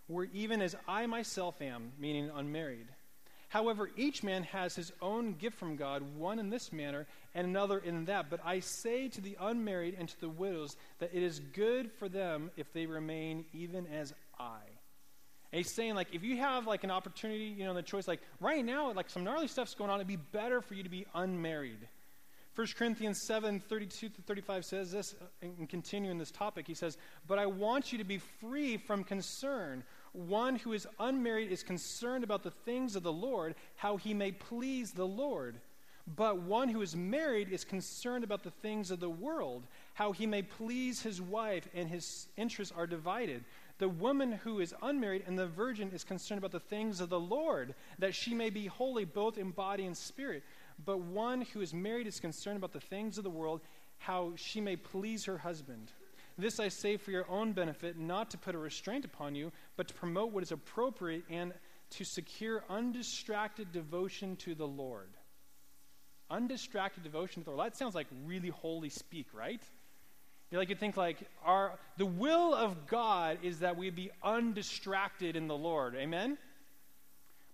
were 0.07 0.29
even 0.33 0.61
as 0.61 0.75
I 0.87 1.05
myself 1.05 1.61
am, 1.61 1.91
meaning 1.99 2.31
unmarried. 2.33 2.87
However, 3.49 3.89
each 3.95 4.23
man 4.23 4.43
has 4.43 4.75
his 4.75 4.91
own 5.01 5.33
gift 5.33 5.57
from 5.57 5.77
God, 5.77 6.03
one 6.17 6.37
in 6.37 6.49
this 6.49 6.73
manner 6.73 7.07
and 7.33 7.47
another 7.47 7.79
in 7.79 8.05
that. 8.05 8.29
But 8.29 8.41
I 8.43 8.59
say 8.59 9.07
to 9.09 9.21
the 9.21 9.37
unmarried 9.39 9.95
and 9.97 10.09
to 10.09 10.19
the 10.19 10.29
widows 10.29 10.75
that 10.99 11.11
it 11.13 11.23
is 11.23 11.39
good 11.39 11.91
for 11.93 12.09
them 12.09 12.51
if 12.57 12.73
they 12.73 12.85
remain 12.85 13.45
even 13.53 13.87
as 13.87 14.13
I. 14.37 14.59
And 15.53 15.59
he's 15.59 15.73
saying, 15.73 15.95
like, 15.95 16.13
if 16.13 16.23
you 16.23 16.37
have 16.37 16.67
like 16.67 16.83
an 16.83 16.91
opportunity, 16.91 17.55
you 17.57 17.63
know, 17.63 17.73
the 17.73 17.81
choice, 17.81 18.05
like 18.05 18.21
right 18.41 18.65
now, 18.65 18.91
like 18.91 19.09
some 19.09 19.23
gnarly 19.23 19.47
stuff's 19.47 19.75
going 19.75 19.89
on, 19.89 19.99
it'd 19.99 20.07
be 20.07 20.17
better 20.17 20.61
for 20.61 20.73
you 20.73 20.83
to 20.83 20.89
be 20.89 21.05
unmarried 21.15 21.87
1 22.57 22.67
Corinthians 22.75 23.21
7 23.21 23.59
32 23.59 24.09
to 24.09 24.21
35 24.23 24.65
says 24.65 24.91
this, 24.91 25.13
uh, 25.21 25.25
and 25.43 25.69
continuing 25.69 26.17
this 26.17 26.31
topic, 26.31 26.65
he 26.65 26.73
says, 26.73 26.97
But 27.27 27.37
I 27.37 27.45
want 27.45 27.91
you 27.91 27.99
to 27.99 28.03
be 28.03 28.17
free 28.17 28.77
from 28.77 29.03
concern. 29.03 29.83
One 30.17 30.55
who 30.55 30.73
is 30.73 30.87
unmarried 30.99 31.51
is 31.51 31.61
concerned 31.61 32.23
about 32.23 32.41
the 32.41 32.49
things 32.49 32.95
of 32.95 33.03
the 33.03 33.13
Lord, 33.13 33.53
how 33.75 33.97
he 33.97 34.15
may 34.15 34.31
please 34.31 34.91
the 34.91 35.05
Lord. 35.05 35.57
But 36.15 36.41
one 36.41 36.69
who 36.69 36.81
is 36.81 36.95
married 36.95 37.51
is 37.51 37.63
concerned 37.63 38.23
about 38.23 38.41
the 38.41 38.49
things 38.49 38.89
of 38.89 38.99
the 38.99 39.11
world, 39.11 39.67
how 39.93 40.13
he 40.13 40.25
may 40.25 40.41
please 40.41 41.03
his 41.03 41.21
wife, 41.21 41.67
and 41.75 41.87
his 41.87 42.27
interests 42.35 42.73
are 42.75 42.87
divided. 42.87 43.43
The 43.77 43.89
woman 43.89 44.31
who 44.31 44.59
is 44.59 44.73
unmarried 44.81 45.23
and 45.27 45.37
the 45.37 45.45
virgin 45.45 45.91
is 45.93 46.03
concerned 46.03 46.39
about 46.39 46.51
the 46.51 46.61
things 46.61 46.99
of 46.99 47.09
the 47.09 47.19
Lord, 47.19 47.75
that 47.99 48.15
she 48.15 48.33
may 48.33 48.49
be 48.49 48.65
holy 48.65 49.05
both 49.05 49.37
in 49.37 49.51
body 49.51 49.85
and 49.85 49.95
spirit. 49.95 50.41
But 50.83 50.97
one 50.99 51.41
who 51.41 51.61
is 51.61 51.75
married 51.75 52.07
is 52.07 52.19
concerned 52.19 52.57
about 52.57 52.73
the 52.73 52.79
things 52.79 53.19
of 53.19 53.23
the 53.23 53.29
world, 53.29 53.61
how 53.99 54.33
she 54.35 54.61
may 54.61 54.77
please 54.77 55.25
her 55.25 55.37
husband. 55.37 55.91
This 56.37 56.59
I 56.59 56.67
say 56.67 56.97
for 56.97 57.11
your 57.11 57.29
own 57.29 57.53
benefit, 57.53 57.97
not 57.97 58.29
to 58.31 58.37
put 58.37 58.53
a 58.53 58.59
restraint 58.59 59.05
upon 59.05 59.33
you, 59.33 59.51
but 59.75 59.87
to 59.87 59.93
promote 59.93 60.31
what 60.31 60.43
is 60.43 60.51
appropriate 60.51 61.23
and 61.29 61.51
to 61.91 62.03
secure 62.03 62.63
undistracted 62.69 63.71
devotion 63.71 64.35
to 64.37 64.53
the 64.53 64.67
Lord. 64.67 65.09
Undistracted 66.29 67.03
devotion 67.03 67.41
to 67.41 67.49
the 67.49 67.55
Lord. 67.55 67.71
That 67.71 67.77
sounds 67.77 67.95
like 67.95 68.07
really 68.25 68.49
holy 68.49 68.89
speak, 68.89 69.27
right? 69.33 69.61
You 70.51 70.57
like 70.57 70.69
you 70.69 70.75
think 70.75 70.95
like 70.95 71.17
our 71.43 71.77
the 71.97 72.05
will 72.05 72.53
of 72.53 72.87
God 72.87 73.39
is 73.41 73.59
that 73.59 73.75
we 73.75 73.89
be 73.89 74.11
undistracted 74.23 75.35
in 75.35 75.47
the 75.47 75.57
Lord. 75.57 75.95
Amen? 75.95 76.37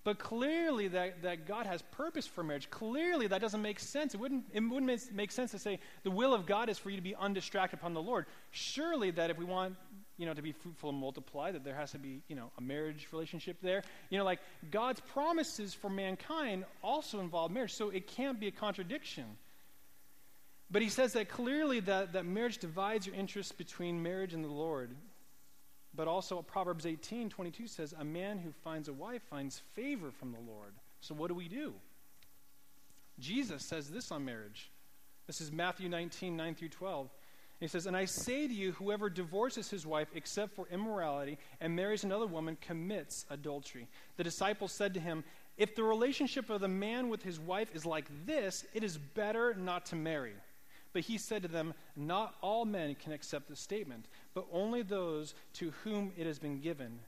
But 0.04 0.20
clearly, 0.20 0.90
that, 0.90 1.22
that 1.24 1.48
God 1.48 1.66
has 1.66 1.82
purpose 1.82 2.28
for 2.28 2.44
marriage. 2.44 2.70
Clearly, 2.70 3.28
that 3.28 3.40
doesn't 3.40 3.62
make 3.62 3.80
sense. 3.80 4.14
It 4.14 4.20
wouldn't, 4.20 4.44
it 4.52 4.60
wouldn't 4.60 5.14
make 5.14 5.32
sense 5.32 5.52
to 5.52 5.60
say 5.60 5.80
the 6.04 6.12
will 6.12 6.34
of 6.34 6.46
God 6.46 6.70
is 6.70 6.78
for 6.78 6.90
you 6.90 6.98
to 6.98 7.02
be 7.02 7.16
undistracted 7.16 7.80
upon 7.80 7.94
the 7.94 8.02
Lord. 8.02 8.26
Surely, 8.52 9.12
that 9.12 9.30
if 9.30 9.38
we 9.38 9.46
want 9.46 9.76
you 10.18 10.26
know, 10.26 10.34
to 10.34 10.42
be 10.42 10.52
fruitful 10.52 10.90
and 10.90 11.00
multiply, 11.00 11.52
that 11.52 11.64
there 11.64 11.76
has 11.76 11.92
to 11.92 11.98
be, 11.98 12.22
you 12.28 12.36
know, 12.36 12.52
a 12.58 12.62
marriage 12.62 13.08
relationship 13.12 13.58
there. 13.62 13.82
You 14.10 14.18
know, 14.18 14.26
like 14.26 14.40
God's 14.70 15.00
promises 15.00 15.74
for 15.74 15.90
mankind 15.90 16.66
also 16.84 17.20
involve 17.20 17.52
marriage, 17.52 17.74
so 17.74 17.90
it 17.90 18.08
can't 18.08 18.40
be 18.40 18.48
a 18.48 18.52
contradiction. 18.52 19.26
But 20.70 20.82
he 20.82 20.90
says 20.90 21.14
that 21.14 21.30
clearly 21.30 21.80
that, 21.82 22.14
that 22.14 22.26
marriage 22.26 22.58
divides 22.58 23.08
your 23.08 23.16
interests 23.16 23.52
between 23.52 24.02
marriage 24.02 24.34
and 24.34 24.44
the 24.44 24.50
Lord. 24.50 24.96
But 25.96 26.08
also 26.08 26.42
Proverbs 26.42 26.86
18, 26.86 27.30
22 27.30 27.68
says, 27.68 27.94
A 27.98 28.04
man 28.04 28.40
who 28.40 28.52
finds 28.64 28.90
a 28.90 28.94
wife 28.94 29.22
finds 29.30 29.62
favor 29.74 30.12
from 30.12 30.32
the 30.32 30.40
Lord. 30.40 30.74
So 31.02 31.14
what 31.14 31.28
do 31.28 31.36
we 31.36 31.48
do? 31.48 31.74
Jesus 33.20 33.64
says 33.64 33.90
this 33.90 34.12
on 34.12 34.26
marriage. 34.26 34.72
This 35.28 35.40
is 35.40 35.52
Matthew 35.52 35.90
19, 35.90 36.36
9 36.36 36.56
through 36.56 36.70
12. 36.70 37.10
He 37.60 37.68
says, 37.68 37.86
And 37.86 37.96
I 37.96 38.06
say 38.06 38.48
to 38.48 38.54
you, 38.54 38.74
whoever 38.74 39.10
divorces 39.10 39.70
his 39.70 39.86
wife 39.86 40.10
except 40.14 40.56
for 40.56 40.68
immorality 40.70 41.38
and 41.62 41.76
marries 41.76 42.04
another 42.04 42.26
woman 42.28 42.58
commits 42.60 43.26
adultery. 43.30 43.88
The 44.18 44.24
disciples 44.24 44.74
said 44.74 44.96
to 44.96 45.00
him, 45.00 45.24
If 45.58 45.76
the 45.76 45.84
relationship 45.84 46.50
of 46.50 46.60
the 46.60 46.68
man 46.68 47.08
with 47.10 47.24
his 47.24 47.40
wife 47.40 47.74
is 47.74 47.86
like 47.86 48.06
this, 48.26 48.66
it 48.74 48.84
is 48.84 48.98
better 48.98 49.54
not 49.54 49.86
to 49.88 49.96
marry. 49.96 50.34
But 50.94 51.02
he 51.02 51.18
said 51.18 51.42
to 51.42 51.48
them, 51.48 51.74
Not 51.96 52.36
all 52.42 52.66
men 52.66 52.96
can 52.96 53.12
accept 53.12 53.50
this 53.50 53.60
statement, 53.60 54.08
but 54.34 54.46
only 54.52 54.84
those 54.84 55.34
to 55.54 55.72
whom 55.84 56.14
it 56.16 56.28
has 56.28 56.40
been 56.40 56.60
given. 56.60 57.00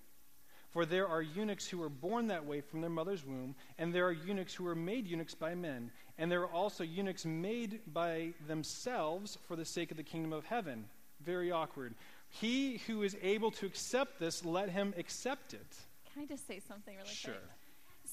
For 0.72 0.86
there 0.86 1.08
are 1.08 1.22
eunuchs 1.22 1.68
who 1.68 1.78
were 1.78 1.88
born 1.88 2.28
that 2.28 2.46
way 2.46 2.60
from 2.60 2.82
their 2.82 2.90
mother's 2.90 3.26
womb, 3.26 3.56
and 3.78 3.94
there 3.94 4.06
are 4.08 4.12
eunuchs 4.12 4.54
who 4.54 4.66
were 4.66 4.76
made 4.76 5.08
eunuchs 5.08 5.34
by 5.34 5.56
men, 5.56 5.90
and 6.18 6.30
there 6.30 6.42
are 6.42 6.52
also 6.52 6.84
eunuchs 6.84 7.26
made 7.26 7.80
by 7.94 8.34
themselves 8.46 9.38
for 9.48 9.56
the 9.56 9.64
sake 9.64 9.92
of 9.92 9.98
the 9.98 10.04
kingdom 10.04 10.34
of 10.34 10.44
heaven. 10.44 10.84
Very 11.24 11.50
awkward. 11.50 11.96
He 12.28 12.80
who 12.88 13.04
is 13.04 13.16
able 13.22 13.52
to 13.52 13.66
accept 13.66 14.20
this, 14.20 14.44
let 14.44 14.70
him 14.70 14.94
accept 14.98 15.54
it. 15.54 15.78
Can 16.12 16.24
I 16.24 16.26
just 16.26 16.46
say 16.46 16.60
something 16.60 16.98
really 16.98 17.08
sure. 17.08 17.36
quick? 17.36 17.44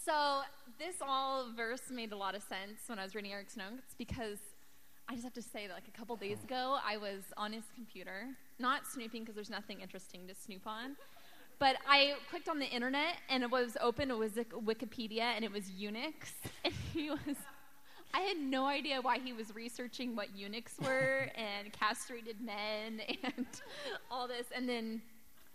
So, 0.05 0.43
this 0.79 0.97
all 1.01 1.51
verse 1.57 1.91
made 1.91 2.13
a 2.13 2.17
lot 2.17 2.35
of 2.35 2.43
sense 2.43 2.81
when 2.87 2.99
I 2.99 3.05
was 3.05 3.15
reading 3.15 3.33
Eric's 3.33 3.57
notes 3.57 3.95
because 3.99 4.39
I 5.09 5.13
just 5.13 5.25
have 5.25 5.35
to 5.35 5.43
say 5.43 5.67
that 5.67 5.75
like 5.75 5.89
a 5.89 5.99
couple 5.99 6.17
days 6.17 6.39
hmm. 6.39 6.47
ago, 6.47 6.79
I 6.87 6.97
was 6.97 7.23
on 7.37 7.53
his 7.53 7.65
computer, 7.75 8.27
not 8.59 8.87
snooping 8.87 9.23
because 9.23 9.35
there's 9.35 9.51
nothing 9.51 9.81
interesting 9.81 10.27
to 10.29 10.35
snoop 10.35 10.67
on, 10.67 10.97
but 11.59 11.77
I 11.89 12.15
clicked 12.29 12.49
on 12.49 12.59
the 12.59 12.67
internet 12.67 13.19
and 13.29 13.45
it 13.45 13.51
was 13.51 13.77
open. 13.81 14.11
It 14.11 14.19
was 14.19 14.33
Wikipedia 14.33 15.21
and 15.21 15.45
it 15.45 15.53
was 15.53 15.71
eunuchs, 15.71 16.33
and 16.65 16.75
he 16.93 17.11
was. 17.11 17.37
I 18.15 18.21
had 18.21 18.37
no 18.37 18.67
idea 18.67 19.01
why 19.01 19.19
he 19.21 19.33
was 19.33 19.55
researching 19.55 20.17
what 20.17 20.37
eunuchs 20.37 20.75
were 20.83 21.31
and 21.37 21.73
castrated 21.73 22.41
men 22.41 23.01
and 23.23 23.47
all 24.11 24.27
this, 24.27 24.47
and 24.55 24.69
then. 24.69 25.03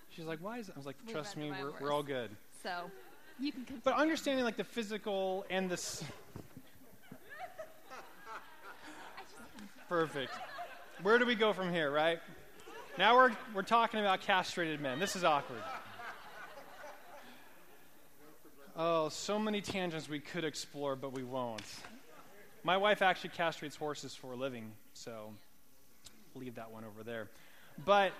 She's 0.09 0.25
like, 0.25 0.39
"Why 0.39 0.59
is?" 0.59 0.69
It? 0.69 0.75
I 0.75 0.79
was 0.79 0.85
like, 0.85 0.95
"Trust 1.07 1.35
me, 1.35 1.51
we're, 1.51 1.73
we're 1.81 1.91
all 1.93 2.03
good." 2.03 2.31
So, 2.63 2.89
you 3.37 3.51
can. 3.51 3.61
Continue. 3.63 3.81
But 3.83 3.95
understanding 3.95 4.45
like 4.45 4.57
the 4.57 4.63
physical 4.63 5.45
and 5.49 5.69
the. 5.69 6.03
Perfect. 9.89 10.33
Where 11.01 11.17
do 11.17 11.25
we 11.25 11.35
go 11.35 11.53
from 11.53 11.71
here, 11.71 11.89
right? 11.89 12.19
Now 12.97 13.15
we're, 13.15 13.31
we're 13.55 13.61
talking 13.61 14.01
about 14.01 14.19
castrated 14.19 14.81
men. 14.81 14.99
This 14.99 15.15
is 15.15 15.23
awkward. 15.23 15.61
Oh, 18.75 19.07
so 19.07 19.39
many 19.39 19.61
tangents 19.61 20.09
we 20.09 20.19
could 20.19 20.43
explore, 20.43 20.97
but 20.97 21.13
we 21.13 21.23
won't. 21.23 21.63
My 22.63 22.75
wife 22.75 23.01
actually 23.01 23.29
castrates 23.29 23.77
horses 23.77 24.13
for 24.13 24.33
a 24.33 24.35
living, 24.35 24.73
so 24.91 25.33
leave 26.35 26.55
that 26.55 26.69
one 26.69 26.83
over 26.83 27.03
there. 27.03 27.29
But 27.85 28.11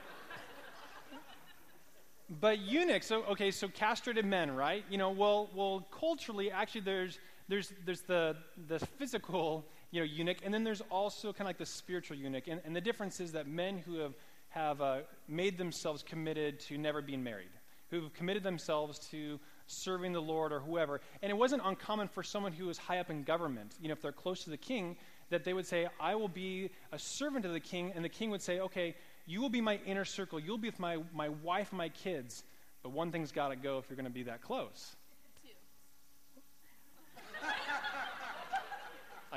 but 2.40 2.60
eunuchs, 2.60 3.08
so 3.08 3.24
okay, 3.24 3.52
so 3.52 3.68
castrated 3.68 4.26
men, 4.26 4.56
right? 4.56 4.86
You 4.90 4.98
know, 4.98 5.10
well 5.12 5.50
well 5.54 5.86
culturally 5.92 6.50
actually 6.50 6.82
there's 6.82 7.20
there's 7.50 7.74
there's 7.86 8.02
the 8.02 8.38
the 8.70 8.80
physical 8.80 9.66
you 9.92 10.02
know, 10.02 10.06
eunuch. 10.06 10.38
And 10.44 10.54
then 10.54 10.64
there's 10.64 10.82
also 10.90 11.34
kind 11.34 11.42
of 11.42 11.48
like 11.48 11.58
the 11.58 11.66
spiritual 11.66 12.18
eunuch. 12.18 12.48
And, 12.48 12.62
and 12.66 12.76
the 12.76 12.82
difference 12.82 13.20
is 13.20 13.32
that 13.34 13.48
men 13.48 13.78
who 13.78 14.00
have, 14.00 14.14
have 14.50 14.82
uh, 14.82 14.98
made 15.28 15.58
themselves 15.58 16.04
committed 16.04 16.60
to 16.62 16.78
never 16.78 17.02
being 17.02 17.24
married, 17.24 17.50
who've 17.90 18.14
committed 18.14 18.44
themselves 18.44 19.00
to 19.12 19.40
serving 19.68 20.14
the 20.14 20.22
Lord 20.22 20.52
or 20.52 20.60
whoever. 20.60 21.02
And 21.22 21.30
it 21.30 21.36
wasn't 21.36 21.62
uncommon 21.66 22.08
for 22.08 22.24
someone 22.24 22.52
who 22.52 22.68
was 22.68 22.78
high 22.78 23.00
up 23.00 23.10
in 23.10 23.24
government, 23.24 23.76
you 23.82 23.88
know, 23.88 23.94
if 23.94 24.02
they're 24.02 24.12
close 24.12 24.44
to 24.46 24.50
the 24.50 24.58
king, 24.58 24.98
that 25.30 25.44
they 25.44 25.54
would 25.54 25.68
say, 25.68 25.88
I 26.00 26.16
will 26.16 26.30
be 26.30 26.70
a 26.92 27.00
servant 27.00 27.46
of 27.46 27.52
the 27.52 27.60
king, 27.60 27.92
and 27.96 28.04
the 28.04 28.10
king 28.10 28.30
would 28.32 28.42
say, 28.42 28.60
Okay, 28.62 28.96
you 29.26 29.42
will 29.42 29.50
be 29.50 29.62
my 29.62 29.80
inner 29.86 30.06
circle. 30.06 30.40
You'll 30.40 30.58
be 30.58 30.70
with 30.70 30.80
my, 30.80 30.98
my 31.14 31.30
wife 31.30 31.74
my 31.74 31.90
kids. 31.90 32.44
But 32.82 32.94
one 32.94 33.12
thing's 33.12 33.34
got 33.34 33.50
to 33.50 33.58
go 33.58 33.78
if 33.78 33.90
you're 33.90 33.98
going 33.98 34.06
to 34.06 34.12
be 34.12 34.24
that 34.24 34.42
close. 34.42 34.96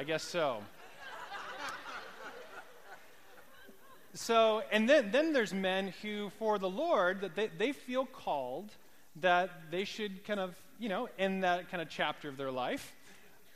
I 0.00 0.02
guess 0.02 0.22
so. 0.22 0.62
So, 4.14 4.62
and 4.72 4.88
then, 4.88 5.10
then 5.10 5.34
there's 5.34 5.52
men 5.52 5.92
who, 6.00 6.30
for 6.38 6.58
the 6.58 6.70
Lord, 6.70 7.20
that 7.20 7.36
they, 7.36 7.50
they 7.58 7.72
feel 7.72 8.06
called 8.06 8.70
that 9.16 9.50
they 9.70 9.84
should 9.84 10.24
kind 10.24 10.40
of, 10.40 10.54
you 10.78 10.88
know, 10.88 11.10
in 11.18 11.40
that 11.40 11.70
kind 11.70 11.82
of 11.82 11.90
chapter 11.90 12.30
of 12.30 12.38
their 12.38 12.50
life, 12.50 12.96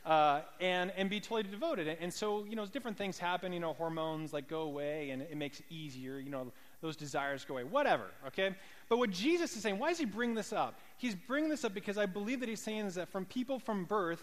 uh, 0.04 0.42
and, 0.60 0.92
and 0.98 1.08
be 1.08 1.18
totally 1.18 1.44
devoted. 1.44 1.96
And 1.98 2.12
so, 2.12 2.44
you 2.44 2.56
know, 2.56 2.66
different 2.66 2.98
things 2.98 3.16
happen, 3.16 3.54
you 3.54 3.60
know, 3.60 3.72
hormones 3.72 4.34
like 4.34 4.46
go 4.46 4.60
away 4.60 5.08
and 5.10 5.22
it 5.22 5.38
makes 5.38 5.60
it 5.60 5.66
easier, 5.70 6.18
you 6.18 6.28
know, 6.28 6.52
those 6.82 6.94
desires 6.94 7.46
go 7.46 7.54
away, 7.54 7.64
whatever, 7.64 8.10
okay? 8.26 8.54
But 8.90 8.98
what 8.98 9.08
Jesus 9.08 9.56
is 9.56 9.62
saying, 9.62 9.78
why 9.78 9.88
does 9.88 9.98
he 9.98 10.04
bring 10.04 10.34
this 10.34 10.52
up? 10.52 10.78
He's 10.98 11.14
bringing 11.14 11.48
this 11.48 11.64
up 11.64 11.72
because 11.72 11.96
I 11.96 12.04
believe 12.04 12.40
that 12.40 12.50
he's 12.50 12.60
saying 12.60 12.84
is 12.84 12.96
that 12.96 13.08
from 13.08 13.24
people 13.24 13.58
from 13.58 13.86
birth 13.86 14.22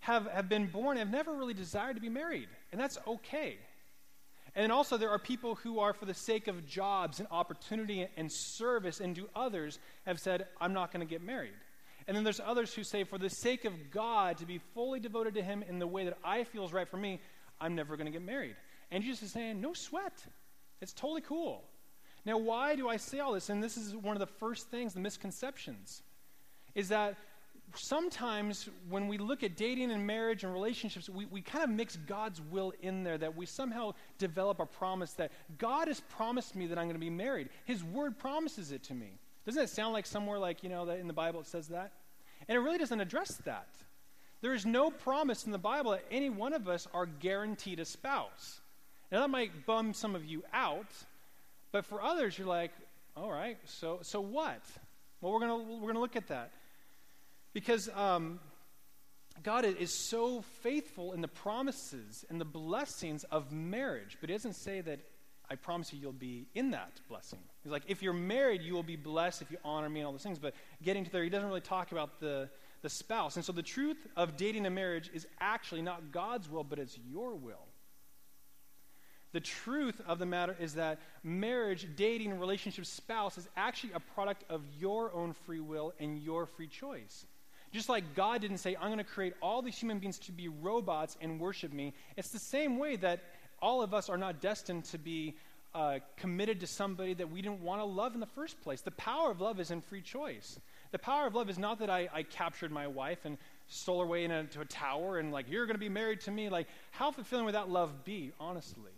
have, 0.00 0.26
have 0.26 0.48
been 0.48 0.66
born 0.66 0.96
have 0.96 1.10
never 1.10 1.32
really 1.32 1.54
desired 1.54 1.96
to 1.96 2.02
be 2.02 2.08
married, 2.08 2.48
and 2.72 2.80
that's 2.80 2.98
okay. 3.06 3.58
And 4.54 4.72
also, 4.72 4.96
there 4.96 5.10
are 5.10 5.18
people 5.18 5.54
who 5.56 5.78
are, 5.78 5.92
for 5.92 6.04
the 6.04 6.14
sake 6.14 6.48
of 6.48 6.66
jobs 6.66 7.20
and 7.20 7.28
opportunity 7.30 8.06
and 8.16 8.30
service 8.32 8.98
and 8.98 9.14
to 9.16 9.28
others, 9.36 9.78
have 10.06 10.18
said, 10.18 10.46
I'm 10.60 10.72
not 10.72 10.92
going 10.92 11.06
to 11.06 11.10
get 11.10 11.22
married. 11.22 11.52
And 12.06 12.16
then 12.16 12.24
there's 12.24 12.40
others 12.40 12.74
who 12.74 12.82
say, 12.82 13.04
for 13.04 13.18
the 13.18 13.28
sake 13.28 13.66
of 13.66 13.74
God, 13.90 14.38
to 14.38 14.46
be 14.46 14.58
fully 14.74 14.98
devoted 14.98 15.34
to 15.34 15.42
Him 15.42 15.62
in 15.68 15.78
the 15.78 15.86
way 15.86 16.06
that 16.06 16.16
I 16.24 16.44
feel 16.44 16.64
is 16.64 16.72
right 16.72 16.88
for 16.88 16.96
me, 16.96 17.20
I'm 17.60 17.74
never 17.74 17.96
going 17.96 18.06
to 18.06 18.12
get 18.12 18.22
married. 18.22 18.56
And 18.90 19.04
Jesus 19.04 19.24
is 19.24 19.32
saying, 19.32 19.60
no 19.60 19.74
sweat. 19.74 20.24
It's 20.80 20.92
totally 20.92 21.20
cool. 21.20 21.62
Now, 22.24 22.38
why 22.38 22.76
do 22.76 22.88
I 22.88 22.96
say 22.96 23.20
all 23.20 23.32
this? 23.32 23.50
And 23.50 23.62
this 23.62 23.76
is 23.76 23.94
one 23.94 24.16
of 24.16 24.20
the 24.20 24.26
first 24.26 24.70
things, 24.70 24.94
the 24.94 25.00
misconceptions, 25.00 26.02
is 26.74 26.88
that 26.88 27.16
sometimes 27.74 28.68
when 28.88 29.08
we 29.08 29.18
look 29.18 29.42
at 29.42 29.56
dating 29.56 29.90
and 29.90 30.06
marriage 30.06 30.44
and 30.44 30.52
relationships, 30.52 31.08
we, 31.08 31.26
we 31.26 31.40
kind 31.40 31.64
of 31.64 31.70
mix 31.70 31.96
God's 31.96 32.40
will 32.40 32.72
in 32.82 33.04
there, 33.04 33.18
that 33.18 33.36
we 33.36 33.46
somehow 33.46 33.94
develop 34.18 34.60
a 34.60 34.66
promise 34.66 35.12
that 35.14 35.32
God 35.58 35.88
has 35.88 36.00
promised 36.00 36.56
me 36.56 36.66
that 36.66 36.78
I'm 36.78 36.86
going 36.86 36.94
to 36.94 37.00
be 37.00 37.10
married. 37.10 37.48
His 37.64 37.84
word 37.84 38.18
promises 38.18 38.72
it 38.72 38.82
to 38.84 38.94
me. 38.94 39.10
Doesn't 39.46 39.62
it 39.62 39.70
sound 39.70 39.92
like 39.92 40.06
somewhere 40.06 40.38
like, 40.38 40.62
you 40.62 40.68
know, 40.68 40.86
that 40.86 40.98
in 40.98 41.06
the 41.06 41.12
Bible 41.12 41.40
it 41.40 41.46
says 41.46 41.68
that? 41.68 41.92
And 42.48 42.56
it 42.56 42.60
really 42.60 42.78
doesn't 42.78 43.00
address 43.00 43.34
that. 43.44 43.68
There 44.40 44.54
is 44.54 44.64
no 44.64 44.90
promise 44.90 45.46
in 45.46 45.52
the 45.52 45.58
Bible 45.58 45.92
that 45.92 46.04
any 46.10 46.30
one 46.30 46.52
of 46.52 46.68
us 46.68 46.86
are 46.94 47.06
guaranteed 47.06 47.80
a 47.80 47.84
spouse. 47.84 48.60
Now, 49.10 49.20
that 49.20 49.30
might 49.30 49.66
bum 49.66 49.94
some 49.94 50.14
of 50.14 50.24
you 50.24 50.44
out, 50.52 50.92
but 51.72 51.84
for 51.84 52.02
others, 52.02 52.38
you're 52.38 52.46
like, 52.46 52.72
all 53.16 53.30
right, 53.30 53.58
so, 53.64 53.98
so 54.02 54.20
what? 54.20 54.60
Well, 55.20 55.32
we're 55.32 55.40
going 55.40 55.68
we're 55.68 55.80
going 55.80 55.94
to 55.94 56.00
look 56.00 56.14
at 56.14 56.28
that. 56.28 56.50
Because 57.58 57.88
um, 57.96 58.38
God 59.42 59.64
is 59.64 59.92
so 59.92 60.42
faithful 60.62 61.12
in 61.12 61.22
the 61.22 61.26
promises 61.26 62.24
and 62.30 62.40
the 62.40 62.44
blessings 62.44 63.24
of 63.24 63.50
marriage, 63.50 64.16
but 64.20 64.30
He 64.30 64.36
doesn't 64.36 64.52
say 64.52 64.80
that 64.80 65.00
I 65.50 65.56
promise 65.56 65.92
you 65.92 65.98
you'll 65.98 66.12
be 66.12 66.46
in 66.54 66.70
that 66.70 67.00
blessing. 67.08 67.40
He's 67.64 67.72
like, 67.72 67.82
if 67.88 68.00
you're 68.00 68.12
married, 68.12 68.62
you 68.62 68.74
will 68.74 68.84
be 68.84 68.94
blessed 68.94 69.42
if 69.42 69.50
you 69.50 69.56
honor 69.64 69.88
me 69.88 69.98
and 69.98 70.06
all 70.06 70.12
those 70.12 70.22
things. 70.22 70.38
But 70.38 70.54
getting 70.84 71.04
to 71.04 71.10
there, 71.10 71.24
He 71.24 71.30
doesn't 71.30 71.48
really 71.48 71.60
talk 71.60 71.90
about 71.90 72.20
the, 72.20 72.48
the 72.82 72.88
spouse. 72.88 73.34
And 73.34 73.44
so 73.44 73.50
the 73.50 73.60
truth 73.60 74.06
of 74.16 74.36
dating 74.36 74.64
a 74.64 74.70
marriage 74.70 75.10
is 75.12 75.26
actually 75.40 75.82
not 75.82 76.12
God's 76.12 76.48
will, 76.48 76.62
but 76.62 76.78
it's 76.78 76.96
your 77.10 77.34
will. 77.34 77.66
The 79.32 79.40
truth 79.40 80.00
of 80.06 80.20
the 80.20 80.26
matter 80.26 80.54
is 80.60 80.74
that 80.74 81.00
marriage, 81.24 81.88
dating, 81.96 82.38
relationship, 82.38 82.86
spouse 82.86 83.36
is 83.36 83.48
actually 83.56 83.94
a 83.94 84.00
product 84.00 84.44
of 84.48 84.62
your 84.78 85.12
own 85.12 85.32
free 85.32 85.58
will 85.58 85.92
and 85.98 86.22
your 86.22 86.46
free 86.46 86.68
choice. 86.68 87.26
Just 87.72 87.88
like 87.88 88.14
God 88.14 88.40
didn't 88.40 88.58
say, 88.58 88.76
I'm 88.76 88.88
going 88.88 88.98
to 88.98 89.04
create 89.04 89.34
all 89.42 89.62
these 89.62 89.76
human 89.76 89.98
beings 89.98 90.18
to 90.20 90.32
be 90.32 90.48
robots 90.48 91.16
and 91.20 91.38
worship 91.38 91.72
me, 91.72 91.92
it's 92.16 92.30
the 92.30 92.38
same 92.38 92.78
way 92.78 92.96
that 92.96 93.20
all 93.60 93.82
of 93.82 93.92
us 93.92 94.08
are 94.08 94.16
not 94.16 94.40
destined 94.40 94.84
to 94.86 94.98
be 94.98 95.34
uh, 95.74 95.98
committed 96.16 96.60
to 96.60 96.66
somebody 96.66 97.12
that 97.14 97.30
we 97.30 97.42
didn't 97.42 97.60
want 97.60 97.80
to 97.80 97.84
love 97.84 98.14
in 98.14 98.20
the 98.20 98.26
first 98.26 98.60
place. 98.62 98.80
The 98.80 98.90
power 98.92 99.30
of 99.30 99.40
love 99.40 99.60
is 99.60 99.70
in 99.70 99.82
free 99.82 100.00
choice. 100.00 100.58
The 100.92 100.98
power 100.98 101.26
of 101.26 101.34
love 101.34 101.50
is 101.50 101.58
not 101.58 101.80
that 101.80 101.90
I, 101.90 102.08
I 102.12 102.22
captured 102.22 102.72
my 102.72 102.86
wife 102.86 103.24
and 103.24 103.36
stole 103.66 103.98
her 103.98 104.06
away 104.06 104.24
into 104.24 104.60
a 104.60 104.64
tower 104.64 105.18
and, 105.18 105.30
like, 105.30 105.50
you're 105.50 105.66
going 105.66 105.74
to 105.74 105.80
be 105.80 105.90
married 105.90 106.22
to 106.22 106.30
me. 106.30 106.48
Like, 106.48 106.68
how 106.90 107.10
fulfilling 107.10 107.44
would 107.44 107.54
that 107.54 107.68
love 107.68 108.04
be, 108.04 108.32
honestly? 108.40 108.92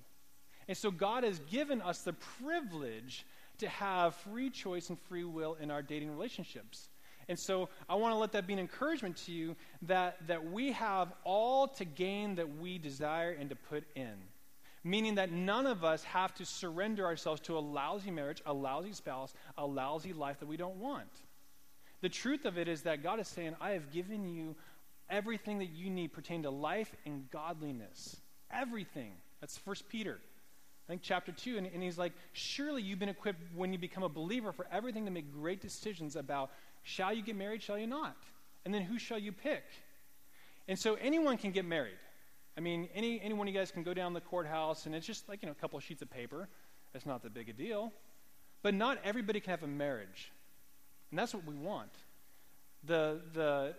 And 0.69 0.77
so 0.77 0.93
God 0.93 1.25
has 1.25 1.41
given 1.51 1.83
us 1.83 2.03
the 2.03 2.13
privilege 2.13 3.27
to 3.59 3.69
have 3.69 4.15
free 4.15 4.51
choice 4.51 4.89
and 4.89 4.99
free 5.01 5.25
will 5.25 5.57
in 5.61 5.71
our 5.73 5.83
dating 5.83 6.11
relationships. 6.11 6.89
And 7.31 7.39
so 7.39 7.69
I 7.89 7.95
want 7.95 8.13
to 8.13 8.19
let 8.19 8.33
that 8.33 8.49
be 8.49 8.55
an 8.55 8.59
encouragement 8.59 9.17
to 9.19 9.33
you 9.33 9.55
that, 9.83 10.17
that 10.27 10.51
we 10.51 10.73
have 10.73 11.13
all 11.23 11.69
to 11.69 11.85
gain 11.85 12.35
that 12.35 12.59
we 12.59 12.77
desire 12.77 13.31
and 13.31 13.49
to 13.51 13.57
put 13.57 13.85
in. 13.95 14.15
Meaning 14.83 15.15
that 15.15 15.31
none 15.31 15.65
of 15.65 15.85
us 15.85 16.03
have 16.03 16.35
to 16.35 16.45
surrender 16.45 17.07
ourselves 17.07 17.41
to 17.43 17.57
a 17.57 17.61
lousy 17.61 18.11
marriage, 18.11 18.43
a 18.47 18.53
lousy 18.53 18.93
spouse, 18.93 19.33
a 19.57 19.65
lousy 19.65 20.13
life 20.13 20.41
that 20.41 20.47
we 20.47 20.57
don't 20.57 20.77
want. 20.77 21.09
The 22.01 22.09
truth 22.09 22.47
of 22.47 22.59
it 22.59 22.67
is 22.67 22.83
that 22.83 23.05
God 23.05 23.21
is 23.21 23.29
saying, 23.29 23.55
I 23.61 23.71
have 23.71 23.93
given 23.93 24.27
you 24.29 24.57
everything 25.09 25.59
that 25.59 25.71
you 25.71 25.89
need 25.89 26.13
pertaining 26.13 26.43
to 26.43 26.51
life 26.51 26.93
and 27.07 27.31
godliness. 27.31 28.17
Everything. 28.53 29.13
That's 29.41 29.57
First 29.57 29.89
Peter. 29.89 30.19
I 30.89 30.93
think 30.93 31.03
chapter 31.05 31.31
2, 31.31 31.59
and, 31.59 31.69
and 31.69 31.81
he's 31.81 31.99
like, 31.99 32.13
Surely 32.33 32.83
you've 32.83 32.99
been 32.99 33.09
equipped 33.09 33.41
when 33.55 33.73
you 33.73 33.79
become 33.79 34.03
a 34.03 34.09
believer 34.09 34.51
for 34.51 34.67
everything 34.73 35.05
to 35.05 35.13
make 35.13 35.33
great 35.33 35.61
decisions 35.61 36.17
about 36.17 36.51
Shall 36.83 37.13
you 37.13 37.23
get 37.23 37.37
married? 37.37 37.63
Shall 37.63 37.79
you 37.79 37.87
not? 37.87 38.17
And 38.65 38.75
then 38.75 38.83
who 38.83 38.99
shall 38.99 39.19
you 39.19 39.33
pick? 39.33 39.65
And 40.69 40.79
so 40.79 40.95
anyone 40.95 41.37
can 41.37 41.51
get 41.51 41.65
married. 41.65 41.99
I 42.57 42.61
mean, 42.61 42.89
any, 42.95 43.21
any 43.21 43.35
one 43.35 43.49
of 43.49 43.55
you 43.55 43.59
guys 43.59 43.71
can 43.71 43.83
go 43.83 43.95
down 43.95 44.13
the 44.13 44.21
courthouse 44.21 44.87
and 44.87 44.95
it's 44.95 45.07
just 45.07 45.29
like, 45.29 45.43
you 45.43 45.47
know, 45.47 45.53
a 45.53 45.61
couple 45.61 45.79
of 45.79 45.85
sheets 45.85 46.03
of 46.03 46.11
paper. 46.11 46.49
It's 46.95 47.07
not 47.07 47.23
that 47.23 47.35
big 47.35 47.49
a 47.49 47.53
deal. 47.53 47.93
But 48.63 48.75
not 48.75 48.99
everybody 49.05 49.41
can 49.41 49.51
have 49.51 49.63
a 49.63 49.67
marriage. 49.67 50.31
And 51.11 51.19
that's 51.19 51.33
what 51.33 51.45
we 51.47 51.55
want. 51.55 51.91
The, 52.85 53.21
the, 53.33 53.75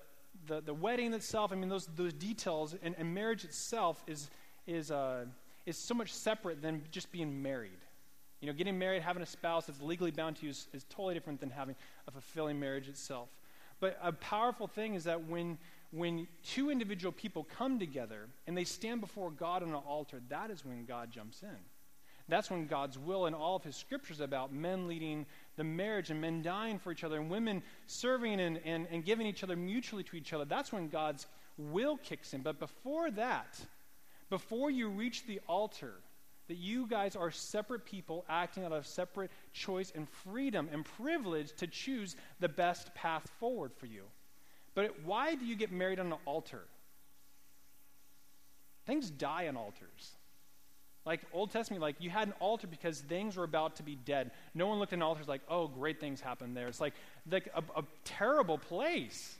the, 0.47 0.61
the 0.61 0.73
wedding 0.73 1.13
itself, 1.13 1.51
I 1.51 1.55
mean, 1.55 1.69
those, 1.69 1.87
those 1.95 2.13
details, 2.13 2.75
and, 2.81 2.95
and 2.97 3.13
marriage 3.13 3.43
itself 3.43 4.03
is, 4.07 4.29
is, 4.65 4.91
uh, 4.91 5.25
is 5.65 5.77
so 5.77 5.93
much 5.93 6.13
separate 6.13 6.61
than 6.61 6.83
just 6.91 7.11
being 7.11 7.41
married. 7.41 7.79
You 8.41 8.47
know, 8.47 8.53
getting 8.53 8.77
married, 8.77 9.03
having 9.03 9.21
a 9.21 9.27
spouse 9.27 9.67
that's 9.67 9.81
legally 9.81 10.11
bound 10.11 10.37
to 10.37 10.43
you 10.45 10.49
is, 10.49 10.67
is 10.73 10.83
totally 10.89 11.13
different 11.13 11.39
than 11.39 11.51
having 11.51 11.75
a 12.07 12.11
fulfilling 12.11 12.59
marriage 12.59 12.87
itself. 12.87 13.29
But 13.79 13.97
a 14.01 14.11
powerful 14.11 14.67
thing 14.67 14.95
is 14.95 15.03
that 15.05 15.27
when, 15.27 15.57
when 15.91 16.27
two 16.43 16.71
individual 16.71 17.11
people 17.11 17.47
come 17.55 17.79
together 17.79 18.27
and 18.47 18.57
they 18.57 18.63
stand 18.63 18.99
before 18.99 19.31
God 19.31 19.63
on 19.63 19.69
an 19.69 19.75
altar, 19.75 20.21
that 20.29 20.49
is 20.49 20.65
when 20.65 20.85
God 20.85 21.11
jumps 21.11 21.43
in. 21.43 21.57
That's 22.27 22.49
when 22.49 22.65
God's 22.65 22.97
will 22.97 23.25
and 23.25 23.35
all 23.35 23.55
of 23.57 23.63
his 23.63 23.75
scriptures 23.75 24.21
about 24.21 24.53
men 24.53 24.87
leading 24.87 25.25
the 25.57 25.63
marriage 25.63 26.11
and 26.11 26.21
men 26.21 26.41
dying 26.41 26.79
for 26.79 26.91
each 26.91 27.03
other 27.03 27.17
and 27.17 27.29
women 27.29 27.61
serving 27.87 28.39
and, 28.39 28.59
and, 28.63 28.87
and 28.89 29.03
giving 29.03 29.27
each 29.27 29.43
other 29.43 29.55
mutually 29.55 30.03
to 30.03 30.15
each 30.15 30.31
other, 30.31 30.45
that's 30.45 30.71
when 30.71 30.87
God's 30.87 31.27
will 31.57 31.97
kicks 31.97 32.33
in. 32.33 32.41
But 32.41 32.59
before 32.59 33.11
that, 33.11 33.59
before 34.29 34.71
you 34.71 34.87
reach 34.87 35.25
the 35.27 35.41
altar, 35.47 35.95
that 36.51 36.57
you 36.57 36.85
guys 36.85 37.15
are 37.15 37.31
separate 37.31 37.85
people 37.85 38.25
acting 38.27 38.65
out 38.65 38.73
of 38.73 38.85
separate 38.85 39.31
choice 39.53 39.93
and 39.95 40.05
freedom 40.09 40.67
and 40.73 40.83
privilege 40.83 41.53
to 41.53 41.65
choose 41.65 42.17
the 42.41 42.49
best 42.49 42.93
path 42.93 43.25
forward 43.39 43.71
for 43.77 43.85
you. 43.85 44.03
But 44.75 44.93
why 45.05 45.35
do 45.35 45.45
you 45.45 45.55
get 45.55 45.71
married 45.71 45.97
on 45.97 46.07
an 46.07 46.17
altar? 46.25 46.63
Things 48.85 49.09
die 49.09 49.47
on 49.47 49.55
altars. 49.55 50.11
Like 51.05 51.21
Old 51.31 51.51
Testament, 51.51 51.81
like 51.81 51.95
you 51.99 52.09
had 52.09 52.27
an 52.27 52.33
altar 52.41 52.67
because 52.67 52.99
things 52.99 53.37
were 53.37 53.45
about 53.45 53.77
to 53.77 53.83
be 53.83 53.95
dead. 53.95 54.31
No 54.53 54.67
one 54.67 54.77
looked 54.77 54.91
at 54.91 54.99
an 54.99 55.03
altar 55.03 55.23
like, 55.25 55.43
oh, 55.47 55.69
great 55.69 56.01
things 56.01 56.19
happened 56.19 56.57
there. 56.57 56.67
It's 56.67 56.81
like, 56.81 56.95
like 57.31 57.49
a, 57.55 57.63
a 57.79 57.83
terrible 58.03 58.57
place 58.57 59.37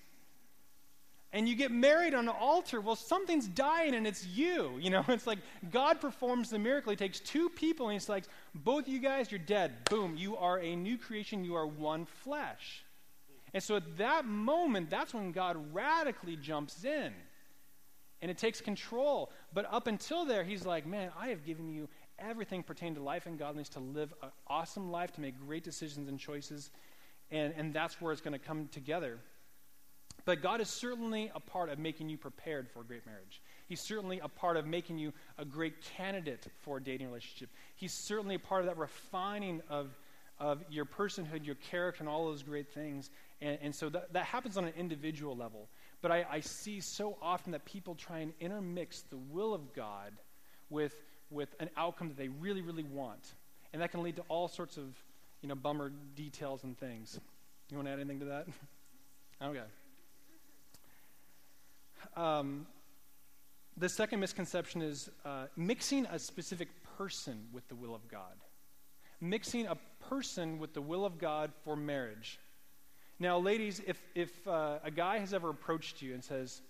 and 1.34 1.48
you 1.48 1.56
get 1.56 1.72
married 1.72 2.14
on 2.14 2.28
an 2.28 2.36
altar, 2.38 2.82
well, 2.82 2.96
something's 2.96 3.48
dying 3.48 3.96
and 3.96 4.06
it's 4.06 4.26
you. 4.26 4.78
You 4.80 4.90
know, 4.90 5.06
it's 5.08 5.28
like 5.28 5.40
God 5.72 6.02
performs 6.02 6.50
the 6.50 6.60
miracle. 6.60 6.90
He 6.92 6.98
takes 6.98 7.20
two 7.20 7.50
people 7.50 7.88
and 7.88 7.94
he's 7.94 8.10
like, 8.10 8.26
both 8.54 8.88
you 8.88 9.00
guys, 9.00 9.32
you're 9.32 9.40
dead. 9.40 9.86
Boom, 9.90 10.16
you 10.18 10.36
are 10.38 10.60
a 10.60 10.76
new 10.76 10.98
creation. 10.98 11.46
You 11.46 11.56
are 11.56 11.66
one 11.66 12.06
flesh. 12.06 12.84
And 13.54 13.64
so 13.64 13.76
at 13.76 13.98
that 13.98 14.26
moment, 14.26 14.90
that's 14.90 15.14
when 15.14 15.32
God 15.32 15.74
radically 15.74 16.36
jumps 16.36 16.84
in 16.84 17.14
and 18.22 18.30
it 18.30 18.38
takes 18.38 18.62
control. 18.62 19.32
But 19.54 19.66
up 19.72 19.88
until 19.88 20.26
there, 20.26 20.44
he's 20.44 20.66
like, 20.66 20.86
man, 20.86 21.12
I 21.20 21.30
have 21.30 21.46
given 21.46 21.70
you 21.70 21.90
everything 22.20 22.62
pertaining 22.62 22.96
to 22.96 23.02
life 23.02 23.26
and 23.26 23.38
godliness 23.38 23.70
to 23.70 23.80
live 23.80 24.14
an 24.22 24.30
awesome 24.48 24.92
life, 24.92 25.12
to 25.14 25.22
make 25.22 25.40
great 25.40 25.64
decisions 25.64 26.08
and 26.08 26.20
choices. 26.20 26.70
And, 27.32 27.54
and 27.58 27.74
that's 27.74 28.00
where 28.00 28.12
it's 28.12 28.22
going 28.22 28.38
to 28.38 28.46
come 28.46 28.68
together. 28.68 29.20
But 30.26 30.42
God 30.42 30.62
is 30.62 30.70
certainly 30.70 31.32
a 31.34 31.40
part 31.40 31.70
of 31.70 31.80
making 31.80 32.10
you 32.10 32.18
prepared 32.18 32.70
for 32.70 32.82
a 32.82 32.84
great 32.84 33.06
marriage. 33.06 33.42
He's 33.68 33.82
certainly 33.82 34.20
a 34.20 34.28
part 34.28 34.58
of 34.58 34.66
making 34.66 34.98
you 34.98 35.14
a 35.38 35.46
great 35.46 35.82
candidate 35.82 36.46
for 36.60 36.78
a 36.78 36.84
dating 36.84 37.08
relationship. 37.08 37.50
He's 37.76 37.94
certainly 37.94 38.36
a 38.36 38.40
part 38.40 38.62
of 38.62 38.68
that 38.68 38.78
refining 38.78 39.62
of, 39.70 39.90
of 40.40 40.64
your 40.70 40.86
personhood, 40.86 41.46
your 41.46 41.56
character, 41.56 42.02
and 42.02 42.10
all 42.10 42.26
those 42.26 42.44
great 42.44 42.70
things. 42.70 43.10
And, 43.42 43.58
and 43.62 43.76
so 43.76 43.90
that, 43.90 44.14
that 44.14 44.26
happens 44.26 44.58
on 44.58 44.66
an 44.66 44.74
individual 44.78 45.36
level. 45.36 45.68
But 46.02 46.12
I, 46.12 46.26
I 46.30 46.40
see 46.42 46.80
so 46.80 47.18
often 47.22 47.52
that 47.54 47.66
people 47.66 47.96
try 47.96 48.20
and 48.20 48.34
intermix 48.40 49.02
the 49.02 49.18
will 49.18 49.54
of 49.54 49.74
God 49.74 50.14
with, 50.70 50.96
with 51.30 51.56
an 51.60 51.70
outcome 51.78 52.10
that 52.10 52.18
they 52.18 52.28
really, 52.28 52.62
really 52.62 52.84
want. 52.84 53.34
And 53.74 53.82
that 53.82 53.92
can 53.92 54.04
lead 54.04 54.18
to 54.18 54.24
all 54.28 54.48
sorts 54.48 54.78
of 54.78 54.86
you 55.42 55.50
know, 55.50 55.56
bummer 55.56 55.92
details 56.16 56.64
and 56.64 56.78
things. 56.78 57.20
You 57.70 57.78
want 57.78 57.88
to 57.88 57.94
add 57.94 58.00
anything 58.00 58.20
to 58.20 58.26
that? 58.26 58.48
okay. 59.42 59.64
Um, 62.16 62.68
the 63.78 63.90
second 63.90 64.20
misconception 64.20 64.82
is 64.82 65.10
uh, 65.26 65.46
mixing 65.56 66.06
a 66.08 66.20
specific 66.20 66.70
person 66.98 67.48
with 67.52 67.68
the 67.68 67.76
will 67.76 67.96
of 67.96 68.08
God. 68.08 68.36
Mixing 69.20 69.68
a 69.68 69.78
person 70.10 70.60
with 70.60 70.74
the 70.74 70.82
will 70.82 71.06
of 71.06 71.18
God 71.18 71.52
for 71.64 71.76
marriage. 71.76 72.40
Now, 73.20 73.38
ladies, 73.38 73.82
if, 73.86 74.02
if 74.16 74.48
uh, 74.48 74.80
a 74.84 74.92
guy 74.92 75.20
has 75.20 75.34
ever 75.34 75.50
approached 75.50 76.02
you 76.02 76.14
and 76.14 76.24
says, 76.24 76.62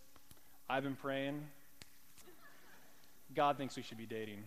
I've 0.70 0.84
been 0.84 0.96
praying, 0.96 1.42
God 3.34 3.58
thinks 3.58 3.78
we 3.78 3.84
should 3.84 3.98
be 3.98 4.06
dating. 4.06 4.44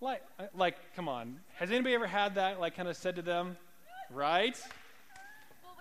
Like, 0.00 0.22
uh, 0.38 0.44
like, 0.54 0.76
come 0.96 1.08
on. 1.08 1.40
Has 1.56 1.70
anybody 1.70 1.94
ever 1.94 2.06
had 2.06 2.36
that, 2.36 2.60
like, 2.60 2.76
kind 2.76 2.88
of 2.88 2.96
said 2.96 3.16
to 3.16 3.22
them? 3.22 3.56
Right? 4.10 4.56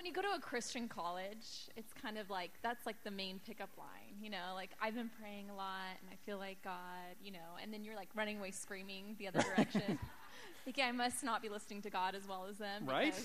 When 0.04 0.10
you 0.10 0.22
go 0.22 0.22
to 0.22 0.36
a 0.36 0.40
Christian 0.40 0.90
college, 0.90 1.70
it's 1.78 1.94
kind 1.94 2.18
of 2.18 2.30
like 2.30 2.52
that's 2.62 2.86
like 2.86 3.02
the 3.06 3.12
main 3.12 3.40
pickup 3.48 3.70
line, 3.78 4.18
you 4.22 4.30
know, 4.30 4.52
like 4.54 4.72
I've 4.82 4.96
been 4.96 5.10
praying 5.18 5.50
a 5.50 5.56
lot 5.56 5.96
and 6.02 6.10
I 6.12 6.18
feel 6.26 6.38
like 6.38 6.62
God, 6.62 7.16
you 7.24 7.32
know, 7.32 7.56
and 7.62 7.74
then 7.74 7.86
you're 7.86 7.96
like 7.96 8.10
running 8.14 8.38
away 8.38 8.52
screaming 8.52 9.16
the 9.18 9.30
other 9.30 9.40
direction. 9.40 9.98
like, 10.66 10.78
yeah, 10.78 10.88
I 10.88 10.92
must 10.92 11.24
not 11.24 11.42
be 11.42 11.48
listening 11.48 11.82
to 11.84 11.90
God 11.90 12.16
as 12.16 12.28
well 12.28 12.48
as 12.50 12.58
them. 12.58 12.86
Right? 12.86 13.16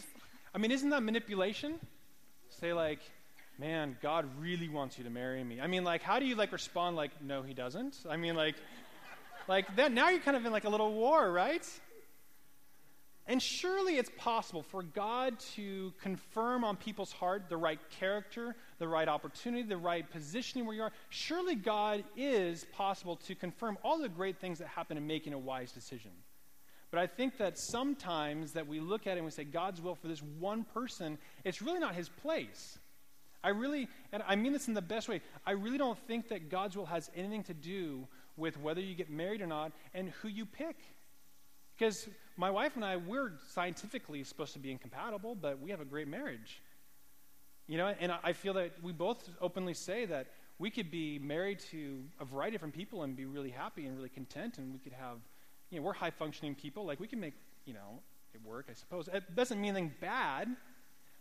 I 0.54 0.58
mean, 0.58 0.70
isn't 0.70 0.88
that 0.90 1.02
manipulation? 1.02 1.80
Say 2.48 2.72
like, 2.72 3.00
man, 3.58 3.96
God 4.00 4.26
really 4.38 4.68
wants 4.68 4.98
you 4.98 5.02
to 5.02 5.10
marry 5.10 5.42
me. 5.42 5.60
I 5.60 5.66
mean, 5.66 5.82
like, 5.82 6.02
how 6.02 6.20
do 6.20 6.26
you 6.26 6.36
like 6.36 6.52
respond 6.52 6.94
like, 6.94 7.10
no, 7.20 7.42
he 7.42 7.54
doesn't? 7.54 8.04
I 8.08 8.16
mean, 8.16 8.36
like, 8.36 8.54
like 9.48 9.74
that. 9.74 9.90
Now 9.90 10.10
you're 10.10 10.20
kind 10.20 10.36
of 10.36 10.46
in 10.46 10.52
like 10.52 10.64
a 10.64 10.70
little 10.70 10.92
war, 10.92 11.32
right? 11.32 11.68
And 13.28 13.42
surely 13.42 13.98
it's 13.98 14.10
possible 14.16 14.62
for 14.62 14.82
God 14.82 15.38
to 15.54 15.92
confirm 16.00 16.64
on 16.64 16.76
people's 16.76 17.12
heart 17.12 17.50
the 17.50 17.58
right 17.58 17.78
character, 18.00 18.56
the 18.78 18.88
right 18.88 19.06
opportunity, 19.06 19.62
the 19.62 19.76
right 19.76 20.10
positioning 20.10 20.66
where 20.66 20.74
you 20.74 20.82
are. 20.82 20.92
Surely 21.10 21.54
God 21.54 22.04
is 22.16 22.64
possible 22.72 23.16
to 23.16 23.34
confirm 23.34 23.76
all 23.84 23.98
the 23.98 24.08
great 24.08 24.38
things 24.38 24.58
that 24.60 24.68
happen 24.68 24.96
in 24.96 25.06
making 25.06 25.34
a 25.34 25.38
wise 25.38 25.72
decision. 25.72 26.10
But 26.90 27.00
I 27.00 27.06
think 27.06 27.36
that 27.36 27.58
sometimes 27.58 28.52
that 28.52 28.66
we 28.66 28.80
look 28.80 29.06
at 29.06 29.12
it 29.12 29.16
and 29.16 29.26
we 29.26 29.30
say 29.30 29.44
God's 29.44 29.82
will 29.82 29.94
for 29.94 30.08
this 30.08 30.22
one 30.22 30.64
person, 30.64 31.18
it's 31.44 31.60
really 31.60 31.80
not 31.80 31.94
his 31.94 32.08
place. 32.08 32.78
I 33.44 33.50
really, 33.50 33.88
and 34.10 34.22
I 34.26 34.36
mean 34.36 34.54
this 34.54 34.68
in 34.68 34.74
the 34.74 34.80
best 34.80 35.06
way, 35.06 35.20
I 35.46 35.50
really 35.50 35.76
don't 35.76 35.98
think 36.06 36.30
that 36.30 36.48
God's 36.48 36.78
will 36.78 36.86
has 36.86 37.10
anything 37.14 37.44
to 37.44 37.54
do 37.54 38.08
with 38.38 38.58
whether 38.58 38.80
you 38.80 38.94
get 38.94 39.10
married 39.10 39.42
or 39.42 39.46
not 39.46 39.72
and 39.92 40.08
who 40.22 40.28
you 40.28 40.46
pick. 40.46 40.76
Because 41.78 42.08
my 42.36 42.50
wife 42.50 42.74
and 42.74 42.84
I, 42.84 42.96
we're 42.96 43.32
scientifically 43.50 44.24
supposed 44.24 44.52
to 44.54 44.58
be 44.58 44.72
incompatible, 44.72 45.36
but 45.36 45.60
we 45.60 45.70
have 45.70 45.80
a 45.80 45.84
great 45.84 46.08
marriage. 46.08 46.60
You 47.68 47.76
know, 47.78 47.94
and 48.00 48.12
I 48.24 48.32
feel 48.32 48.54
that 48.54 48.82
we 48.82 48.92
both 48.92 49.28
openly 49.40 49.74
say 49.74 50.04
that 50.06 50.26
we 50.58 50.70
could 50.70 50.90
be 50.90 51.20
married 51.20 51.60
to 51.70 52.02
a 52.18 52.24
variety 52.24 52.56
of 52.56 52.60
different 52.60 52.74
people 52.74 53.04
and 53.04 53.14
be 53.14 53.26
really 53.26 53.50
happy 53.50 53.86
and 53.86 53.94
really 53.96 54.08
content, 54.08 54.58
and 54.58 54.72
we 54.72 54.78
could 54.80 54.92
have, 54.92 55.18
you 55.70 55.78
know, 55.78 55.84
we're 55.84 55.92
high 55.92 56.10
functioning 56.10 56.54
people. 56.54 56.84
Like, 56.84 56.98
we 56.98 57.06
can 57.06 57.20
make, 57.20 57.34
you 57.64 57.74
know, 57.74 58.00
it 58.34 58.40
work, 58.42 58.66
I 58.68 58.74
suppose. 58.74 59.08
It 59.12 59.36
doesn't 59.36 59.60
mean 59.60 59.76
anything 59.76 59.94
bad, 60.00 60.48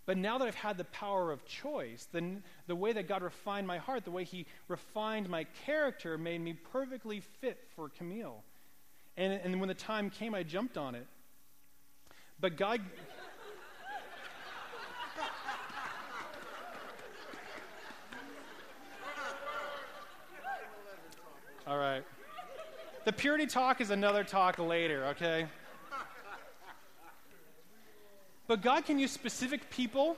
but 0.07 0.17
now 0.17 0.39
that 0.39 0.47
I've 0.47 0.55
had 0.55 0.77
the 0.77 0.85
power 0.85 1.31
of 1.31 1.45
choice, 1.45 2.07
then 2.11 2.41
the 2.65 2.75
way 2.75 2.93
that 2.93 3.07
God 3.07 3.21
refined 3.21 3.67
my 3.67 3.77
heart, 3.77 4.05
the 4.05 4.11
way 4.11 4.23
He 4.23 4.47
refined 4.69 5.29
my 5.29 5.43
character, 5.65 6.17
made 6.17 6.41
me 6.41 6.53
perfectly 6.53 7.19
fit 7.19 7.59
for 7.75 7.89
Camille. 7.89 8.43
And, 9.17 9.33
and 9.33 9.59
when 9.59 9.67
the 9.67 9.73
time 9.73 10.11
came, 10.11 10.35
I 10.35 10.43
jumped 10.43 10.77
on 10.77 10.93
it. 10.93 11.07
But 12.39 12.55
God. 12.55 12.81
All 21.65 21.77
right. 21.77 22.03
The 23.05 23.11
purity 23.11 23.47
talk 23.47 23.81
is 23.81 23.89
another 23.89 24.23
talk 24.23 24.59
later, 24.59 25.07
okay? 25.07 25.47
But 28.47 28.61
God 28.61 28.85
can 28.85 28.99
use 28.99 29.11
specific 29.11 29.69
people. 29.69 30.15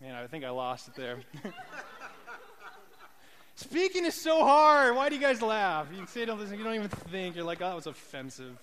Man, 0.00 0.14
I 0.14 0.26
think 0.26 0.44
I 0.44 0.50
lost 0.50 0.88
it 0.88 0.94
there. 0.94 1.18
Speaking 3.56 4.04
is 4.04 4.14
so 4.14 4.44
hard. 4.44 4.94
Why 4.94 5.08
do 5.08 5.14
you 5.14 5.20
guys 5.20 5.40
laugh? 5.40 5.86
You 5.92 6.06
say 6.06 6.26
don't 6.26 6.38
listen, 6.38 6.58
you 6.58 6.64
don't 6.64 6.74
even 6.74 6.88
think. 6.88 7.34
You're 7.34 7.44
like, 7.44 7.62
oh, 7.62 7.68
that 7.68 7.74
was 7.74 7.86
offensive. 7.86 8.56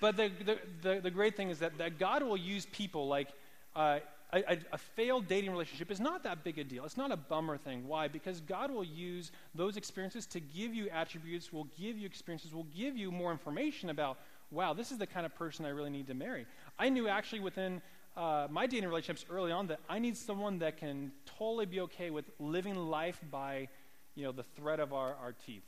But 0.00 0.16
the, 0.16 0.30
the, 0.44 0.58
the, 0.82 1.00
the 1.00 1.10
great 1.10 1.36
thing 1.36 1.50
is 1.50 1.58
that, 1.58 1.76
that 1.78 1.98
God 1.98 2.22
will 2.22 2.36
use 2.36 2.66
people 2.66 3.08
like 3.08 3.30
uh, 3.74 3.98
a, 4.32 4.58
a, 4.72 4.78
failed 4.78 5.26
dating 5.26 5.50
relationship 5.50 5.90
is 5.90 5.98
not 5.98 6.22
that 6.22 6.44
big 6.44 6.58
a 6.58 6.64
deal. 6.64 6.84
It's 6.84 6.96
not 6.96 7.10
a 7.10 7.16
bummer 7.16 7.56
thing. 7.56 7.88
Why? 7.88 8.06
Because 8.06 8.40
God 8.40 8.70
will 8.70 8.84
use 8.84 9.32
those 9.56 9.76
experiences 9.76 10.26
to 10.26 10.40
give 10.40 10.72
you 10.72 10.88
attributes, 10.90 11.52
will 11.52 11.68
give 11.78 11.96
you 11.96 12.06
experiences, 12.06 12.54
will 12.54 12.66
give 12.76 12.96
you 12.96 13.10
more 13.10 13.32
information 13.32 13.90
about, 13.90 14.18
wow, 14.52 14.72
this 14.72 14.92
is 14.92 14.98
the 14.98 15.06
kind 15.06 15.26
of 15.26 15.34
person 15.34 15.64
I 15.64 15.70
really 15.70 15.90
need 15.90 16.06
to 16.08 16.14
marry. 16.14 16.46
I 16.78 16.90
knew 16.90 17.08
actually 17.08 17.40
within 17.40 17.80
uh, 18.16 18.48
my 18.50 18.66
dating 18.66 18.88
relationships 18.88 19.24
early 19.30 19.52
on 19.52 19.68
that 19.68 19.80
I 19.88 19.98
need 19.98 20.16
someone 20.16 20.58
that 20.58 20.76
can 20.76 21.12
totally 21.38 21.66
be 21.66 21.80
okay 21.80 22.10
with 22.10 22.30
living 22.38 22.74
life 22.74 23.20
by, 23.30 23.68
you 24.14 24.24
know, 24.24 24.32
the 24.32 24.42
thread 24.42 24.80
of 24.80 24.92
our, 24.92 25.14
our 25.16 25.34
teeth, 25.46 25.64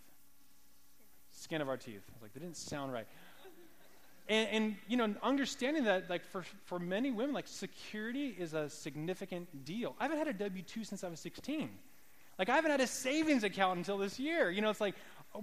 skin 1.32 1.60
of 1.60 1.68
our 1.68 1.76
teeth. 1.76 2.02
I 2.08 2.12
was 2.14 2.22
like, 2.22 2.32
that 2.34 2.40
didn't 2.40 2.56
sound 2.56 2.92
right. 2.92 3.06
And, 4.28 4.48
and, 4.48 4.76
you 4.86 4.96
know, 4.96 5.12
understanding 5.22 5.84
that, 5.84 6.08
like, 6.08 6.24
for, 6.24 6.44
for 6.64 6.78
many 6.78 7.10
women, 7.10 7.34
like, 7.34 7.48
security 7.48 8.28
is 8.28 8.54
a 8.54 8.70
significant 8.70 9.64
deal. 9.64 9.96
I 9.98 10.04
haven't 10.04 10.18
had 10.18 10.28
a 10.28 10.32
W 10.32 10.62
2 10.62 10.84
since 10.84 11.02
I 11.02 11.08
was 11.08 11.18
16. 11.18 11.68
Like, 12.38 12.48
I 12.48 12.54
haven't 12.54 12.70
had 12.70 12.80
a 12.80 12.86
savings 12.86 13.42
account 13.42 13.78
until 13.78 13.98
this 13.98 14.20
year. 14.20 14.50
You 14.50 14.60
know, 14.62 14.70
it's 14.70 14.80
like 14.80 14.94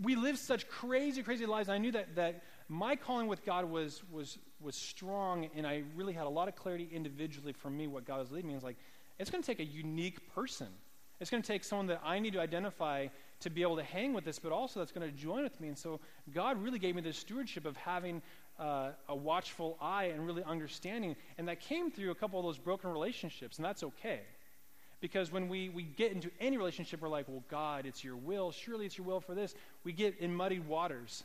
we 0.02 0.16
live 0.16 0.38
such 0.38 0.68
crazy, 0.68 1.22
crazy 1.24 1.46
lives. 1.46 1.70
I 1.70 1.78
knew 1.78 1.92
that, 1.92 2.16
that 2.16 2.44
my 2.70 2.96
calling 2.96 3.28
with 3.28 3.46
God 3.46 3.66
was, 3.66 4.02
was, 4.12 4.38
was 4.60 4.76
strong, 4.76 5.50
and 5.56 5.68
I 5.68 5.84
really 5.96 6.14
had 6.14 6.26
a 6.26 6.30
lot 6.30 6.48
of 6.48 6.56
clarity 6.56 6.90
individually 6.92 7.54
for 7.54 7.70
me 7.70 7.88
what 7.88 8.06
God 8.06 8.20
was 8.20 8.32
leading 8.32 8.50
me. 8.50 8.56
It's 8.56 8.64
like, 8.64 8.78
it's 9.20 9.30
going 9.30 9.44
to 9.44 9.48
take 9.48 9.60
a 9.60 9.70
unique 9.70 10.34
person. 10.34 10.68
It's 11.20 11.30
going 11.30 11.42
to 11.42 11.48
take 11.48 11.64
someone 11.64 11.88
that 11.88 12.02
I 12.04 12.20
need 12.20 12.34
to 12.34 12.40
identify 12.40 13.08
to 13.40 13.50
be 13.50 13.62
able 13.62 13.76
to 13.78 13.84
hang 13.84 14.14
with 14.14 14.26
this, 14.26 14.40
but 14.40 14.52
also 14.52 14.80
that's 14.80 14.92
going 14.92 15.10
to 15.10 15.16
join 15.16 15.44
with 15.44 15.60
me. 15.60 15.68
And 15.68 15.78
so 15.78 16.00
God 16.34 16.62
really 16.62 16.80
gave 16.80 16.96
me 16.96 17.02
this 17.02 17.18
stewardship 17.18 17.66
of 17.66 17.78
having 17.78 18.22
uh, 18.60 18.90
a 19.10 19.16
watchful 19.16 19.78
eye 19.82 20.06
and 20.06 20.26
really 20.26 20.44
understanding. 20.44 21.16
And 21.38 21.48
that 21.48 21.60
came 21.60 21.92
through 21.92 22.12
a 22.12 22.16
couple 22.16 22.40
of 22.40 22.46
those 22.46 22.58
broken 22.58 22.92
relationships, 22.92 23.58
and 23.58 23.66
that's 23.66 23.84
okay. 23.84 24.22
Because 25.00 25.32
when 25.32 25.48
we, 25.48 25.70
we 25.70 25.84
get 25.84 26.12
into 26.12 26.32
any 26.40 26.58
relationship, 26.58 27.02
we're 27.02 27.10
like, 27.10 27.28
well, 27.28 27.44
God, 27.50 27.86
it's 27.86 28.04
your 28.04 28.16
will. 28.16 28.52
Surely 28.52 28.88
it's 28.88 28.98
your 28.98 29.06
will 29.06 29.20
for 29.20 29.36
this. 29.36 29.54
We 29.84 29.94
get 29.94 30.18
in 30.20 30.34
muddied 30.34 30.68
waters. 30.68 31.24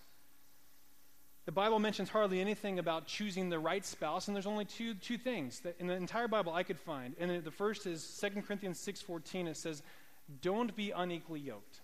The 1.44 1.52
Bible 1.52 1.80
mentions 1.80 2.08
hardly 2.08 2.40
anything 2.40 2.78
about 2.78 3.06
choosing 3.06 3.48
the 3.48 3.58
right 3.58 3.84
spouse, 3.84 4.28
and 4.28 4.36
there's 4.36 4.46
only 4.46 4.64
two, 4.64 4.94
two 4.94 5.18
things 5.18 5.60
that 5.60 5.74
in 5.80 5.88
the 5.88 5.94
entire 5.94 6.28
Bible 6.28 6.52
I 6.52 6.62
could 6.62 6.78
find. 6.78 7.14
And 7.18 7.42
the 7.42 7.50
first 7.50 7.86
is 7.86 8.20
2 8.20 8.42
Corinthians 8.42 8.78
6.14. 8.78 9.48
It 9.48 9.56
says, 9.56 9.82
don't 10.40 10.74
be 10.76 10.92
unequally 10.92 11.40
yoked. 11.40 11.80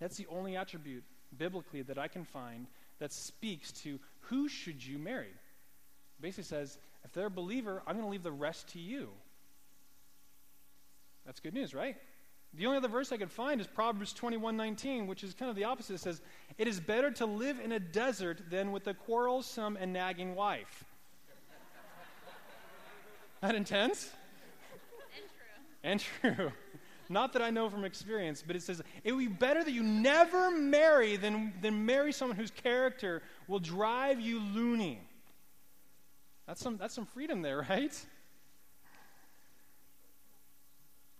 That's 0.00 0.16
the 0.16 0.26
only 0.28 0.56
attribute 0.56 1.04
biblically 1.38 1.82
that 1.82 1.98
I 1.98 2.08
can 2.08 2.24
find 2.24 2.66
that 2.98 3.12
speaks 3.12 3.70
to 3.72 4.00
who 4.22 4.48
should 4.48 4.84
you 4.84 4.98
marry. 4.98 5.28
It 5.28 6.20
basically 6.20 6.44
says, 6.44 6.78
if 7.04 7.12
they're 7.12 7.26
a 7.26 7.30
believer, 7.30 7.82
I'm 7.86 7.94
going 7.94 8.06
to 8.06 8.10
leave 8.10 8.24
the 8.24 8.32
rest 8.32 8.68
to 8.68 8.80
you. 8.80 9.10
That's 11.24 11.40
good 11.40 11.54
news, 11.54 11.74
right? 11.74 11.96
The 12.56 12.64
only 12.64 12.78
other 12.78 12.88
verse 12.88 13.12
I 13.12 13.18
could 13.18 13.30
find 13.30 13.60
is 13.60 13.66
Proverbs 13.66 14.14
21:19, 14.14 15.06
which 15.06 15.22
is 15.22 15.34
kind 15.34 15.50
of 15.50 15.56
the 15.56 15.64
opposite. 15.64 15.94
It 15.94 16.00
says, 16.00 16.22
"It 16.56 16.66
is 16.66 16.80
better 16.80 17.10
to 17.12 17.26
live 17.26 17.60
in 17.60 17.72
a 17.72 17.80
desert 17.80 18.48
than 18.48 18.72
with 18.72 18.86
a 18.86 18.94
quarrelsome 18.94 19.76
and 19.76 19.92
nagging 19.92 20.34
wife." 20.34 20.84
that 23.42 23.54
intense? 23.54 24.10
And 25.84 26.00
true. 26.00 26.30
And 26.32 26.36
true. 26.36 26.52
Not 27.08 27.34
that 27.34 27.42
I 27.42 27.50
know 27.50 27.68
from 27.68 27.84
experience, 27.84 28.42
but 28.44 28.56
it 28.56 28.62
says 28.62 28.82
it 29.04 29.12
would 29.12 29.20
be 29.20 29.28
better 29.28 29.62
that 29.62 29.70
you 29.70 29.82
never 29.82 30.50
marry 30.50 31.16
than, 31.16 31.52
than 31.60 31.86
marry 31.86 32.10
someone 32.10 32.36
whose 32.36 32.50
character 32.50 33.22
will 33.46 33.60
drive 33.60 34.18
you 34.18 34.40
loony. 34.40 35.00
That's 36.46 36.60
some, 36.60 36.78
that's 36.78 36.94
some 36.94 37.06
freedom 37.06 37.42
there, 37.42 37.58
right? 37.68 38.06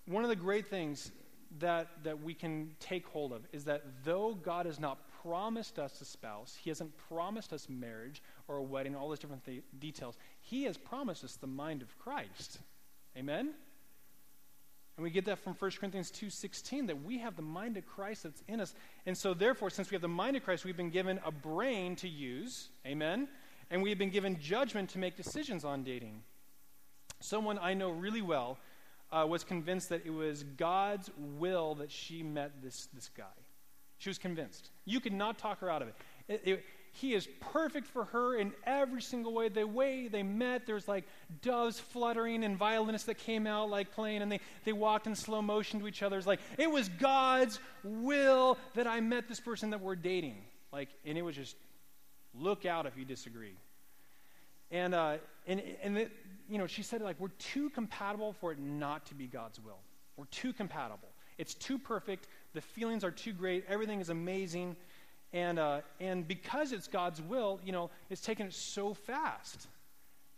one 0.07 0.23
of 0.23 0.31
the 0.31 0.37
great 0.37 0.69
things 0.69 1.11
that, 1.61 1.89
that 2.05 2.23
we 2.23 2.35
can 2.35 2.71
take 2.81 3.07
hold 3.07 3.33
of 3.33 3.43
is 3.53 3.65
that 3.65 3.83
though 4.05 4.35
God 4.35 4.67
has 4.67 4.79
not 4.79 4.99
promised 5.23 5.79
us 5.79 6.01
a 6.01 6.05
spouse, 6.05 6.57
He 6.61 6.71
hasn't 6.71 6.97
promised 7.09 7.53
us 7.53 7.69
marriage 7.69 8.23
or 8.49 8.57
a 8.57 8.63
wedding, 8.63 8.95
all 8.95 9.09
those 9.09 9.19
different 9.19 9.45
th- 9.45 9.63
details, 9.79 10.17
He 10.41 10.65
has 10.65 10.77
promised 10.77 11.25
us 11.25 11.37
the 11.37 11.47
mind 11.47 11.83
of 11.83 11.99
Christ. 11.99 12.59
Amen? 13.17 13.55
And 14.97 15.05
we 15.05 15.11
get 15.11 15.27
that 15.27 15.39
from 15.39 15.55
1 15.55 15.71
Corinthians 15.79 16.11
2:16 16.11 16.87
that 16.87 17.03
we 17.03 17.19
have 17.19 17.37
the 17.37 17.43
mind 17.43 17.77
of 17.77 17.87
Christ 17.87 18.23
that's 18.23 18.43
in 18.49 18.61
us. 18.61 18.75
And 19.05 19.17
so 19.17 19.35
therefore, 19.35 19.69
since 19.69 19.91
we 19.91 19.95
have 19.95 20.03
the 20.03 20.09
mind 20.09 20.37
of 20.37 20.45
Christ, 20.45 20.65
we've 20.65 20.77
been 20.77 20.91
given 20.91 21.21
a 21.25 21.31
brain 21.31 21.97
to 21.97 22.09
use. 22.09 22.71
Amen? 22.87 23.29
And 23.71 23.83
we've 23.83 23.99
been 23.99 24.11
given 24.11 24.41
judgment 24.41 24.91
to 24.91 24.99
make 24.99 25.17
decisions 25.17 25.65
on 25.65 25.83
dating. 25.83 26.23
Someone 27.21 27.59
I 27.59 27.75
know 27.75 27.91
really 27.91 28.23
well 28.23 28.59
uh, 29.13 29.27
was 29.29 29.45
convinced 29.45 29.89
that 29.91 30.05
it 30.05 30.11
was 30.11 30.43
God's 30.43 31.11
will 31.39 31.75
that 31.77 31.91
she 31.91 32.23
met 32.23 32.63
this, 32.63 32.89
this 32.93 33.11
guy. 33.17 33.25
She 33.99 34.11
was 34.11 34.19
convinced. 34.19 34.71
You 34.85 35.01
could 35.01 35.13
not 35.13 35.39
talk 35.39 35.61
her 35.61 35.71
out 35.71 35.83
of 35.83 35.89
it. 35.89 35.95
it, 36.29 36.43
it 36.45 36.65
he 37.01 37.13
is 37.13 37.29
perfect 37.53 37.87
for 37.87 38.07
her 38.07 38.37
in 38.37 38.55
every 38.65 39.03
single 39.03 39.35
way. 39.35 39.51
The 39.51 39.67
way 39.67 40.09
they 40.09 40.23
met, 40.23 40.67
there's 40.67 40.89
like 40.89 41.05
doves 41.43 41.79
fluttering 41.79 42.43
and 42.43 42.57
violinists 42.57 43.07
that 43.07 43.19
came 43.19 43.47
out 43.47 43.69
like 43.69 43.93
playing, 43.93 44.23
and 44.23 44.33
they, 44.33 44.41
they 44.65 44.73
walked 44.73 45.07
in 45.07 45.15
slow 45.15 45.43
motion 45.43 45.79
to 45.81 45.89
each 45.89 46.03
other. 46.03 46.17
It's 46.17 46.27
like, 46.27 46.41
it 46.57 46.71
was 46.71 46.89
God's 46.89 47.61
will 47.85 48.57
that 48.75 48.87
I 48.87 49.01
met 49.01 49.29
this 49.29 49.41
person 49.41 49.71
that 49.71 49.83
we're 49.83 49.95
dating. 49.95 50.39
Like, 50.73 50.89
and 51.05 51.19
it 51.19 51.23
was 51.23 51.37
just, 51.37 51.57
look 52.35 52.65
out 52.65 52.87
if 52.87 52.97
you 52.97 53.05
disagree. 53.05 53.57
And, 54.71 54.95
uh, 54.95 55.19
and, 55.47 55.63
and 55.83 56.09
you 56.49 56.59
know, 56.59 56.67
she 56.67 56.83
said, 56.83 57.03
like, 57.03 57.19
we're 57.19 57.29
too 57.29 57.71
compatible 57.71 58.33
for 58.33 58.53
it 58.53 58.59
not 58.59 59.07
to 59.07 59.15
be 59.15 59.27
God's 59.27 59.61
will. 59.61 59.79
We're 60.17 60.27
too 60.27 60.53
compatible. 60.53 61.09
It's 61.39 61.55
too 61.55 61.79
perfect. 61.79 62.29
The 62.55 62.61
feelings 62.61 63.05
are 63.05 63.11
too 63.11 63.33
great. 63.33 63.65
Everything 63.69 64.01
is 64.01 64.09
amazing. 64.09 64.77
And, 65.33 65.59
uh, 65.59 65.81
and 66.01 66.27
because 66.27 66.73
it's 66.73 66.87
God's 66.89 67.21
will, 67.21 67.61
you 67.65 67.73
know, 67.73 67.91
it's 68.09 68.23
taken 68.23 68.47
it 68.47 68.55
so 68.55 68.95
fast. 68.95 69.67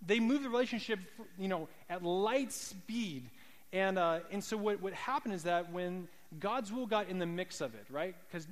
They 0.04 0.18
move 0.18 0.42
the 0.42 0.48
relationship, 0.48 0.98
you 1.38 1.48
know, 1.48 1.68
at 1.88 2.02
light 2.02 2.52
speed. 2.52 3.30
And, 3.72 3.98
uh, 3.98 4.20
and 4.30 4.42
so 4.42 4.56
what, 4.56 4.80
what 4.80 4.92
happened 4.94 5.34
is 5.34 5.44
that 5.44 5.72
when 5.72 6.08
God's 6.40 6.72
will 6.72 6.86
got 6.86 7.08
in 7.08 7.18
the 7.18 7.26
mix 7.26 7.60
of 7.60 7.74
it, 7.74 7.86
right? 7.90 8.14
Because 8.26 8.46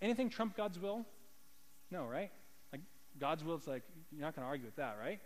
anything 0.00 0.30
trump 0.30 0.56
God's 0.56 0.78
will? 0.78 1.04
No, 1.90 2.06
right? 2.06 2.30
Like 2.72 2.80
God's 3.20 3.44
will, 3.44 3.56
it's 3.56 3.66
like, 3.66 3.82
you're 4.10 4.22
not 4.22 4.34
going 4.34 4.44
to 4.44 4.48
argue 4.48 4.66
with 4.66 4.76
that, 4.76 4.96
right? 5.00 5.20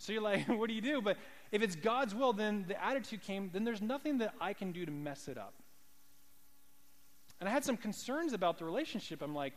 So 0.00 0.14
you're 0.14 0.22
like, 0.22 0.48
what 0.48 0.68
do 0.68 0.74
you 0.74 0.80
do? 0.80 1.02
But 1.02 1.18
if 1.52 1.62
it's 1.62 1.76
God's 1.76 2.14
will, 2.14 2.32
then 2.32 2.64
the 2.66 2.82
attitude 2.82 3.22
came, 3.22 3.50
then 3.52 3.64
there's 3.64 3.82
nothing 3.82 4.18
that 4.18 4.34
I 4.40 4.54
can 4.54 4.72
do 4.72 4.84
to 4.86 4.90
mess 4.90 5.28
it 5.28 5.36
up. 5.36 5.52
And 7.38 7.48
I 7.48 7.52
had 7.52 7.64
some 7.64 7.76
concerns 7.76 8.32
about 8.32 8.58
the 8.58 8.64
relationship. 8.64 9.22
I'm 9.22 9.34
like, 9.34 9.52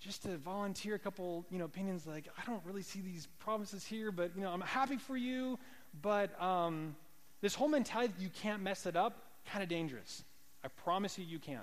just 0.00 0.24
to 0.24 0.36
volunteer 0.36 0.96
a 0.96 0.98
couple, 0.98 1.46
you 1.50 1.58
know, 1.58 1.64
opinions 1.64 2.06
like, 2.06 2.28
I 2.36 2.44
don't 2.44 2.62
really 2.64 2.82
see 2.82 3.00
these 3.00 3.28
promises 3.38 3.84
here, 3.84 4.10
but, 4.10 4.32
you 4.36 4.42
know, 4.42 4.50
I'm 4.50 4.60
happy 4.60 4.96
for 4.96 5.16
you, 5.16 5.58
but 6.02 6.40
um, 6.42 6.96
this 7.40 7.54
whole 7.54 7.68
mentality 7.68 8.14
you 8.18 8.28
can't 8.28 8.62
mess 8.62 8.84
it 8.84 8.96
up, 8.96 9.22
kind 9.46 9.62
of 9.62 9.68
dangerous. 9.68 10.24
I 10.64 10.68
promise 10.68 11.18
you, 11.18 11.24
you 11.24 11.38
can. 11.38 11.62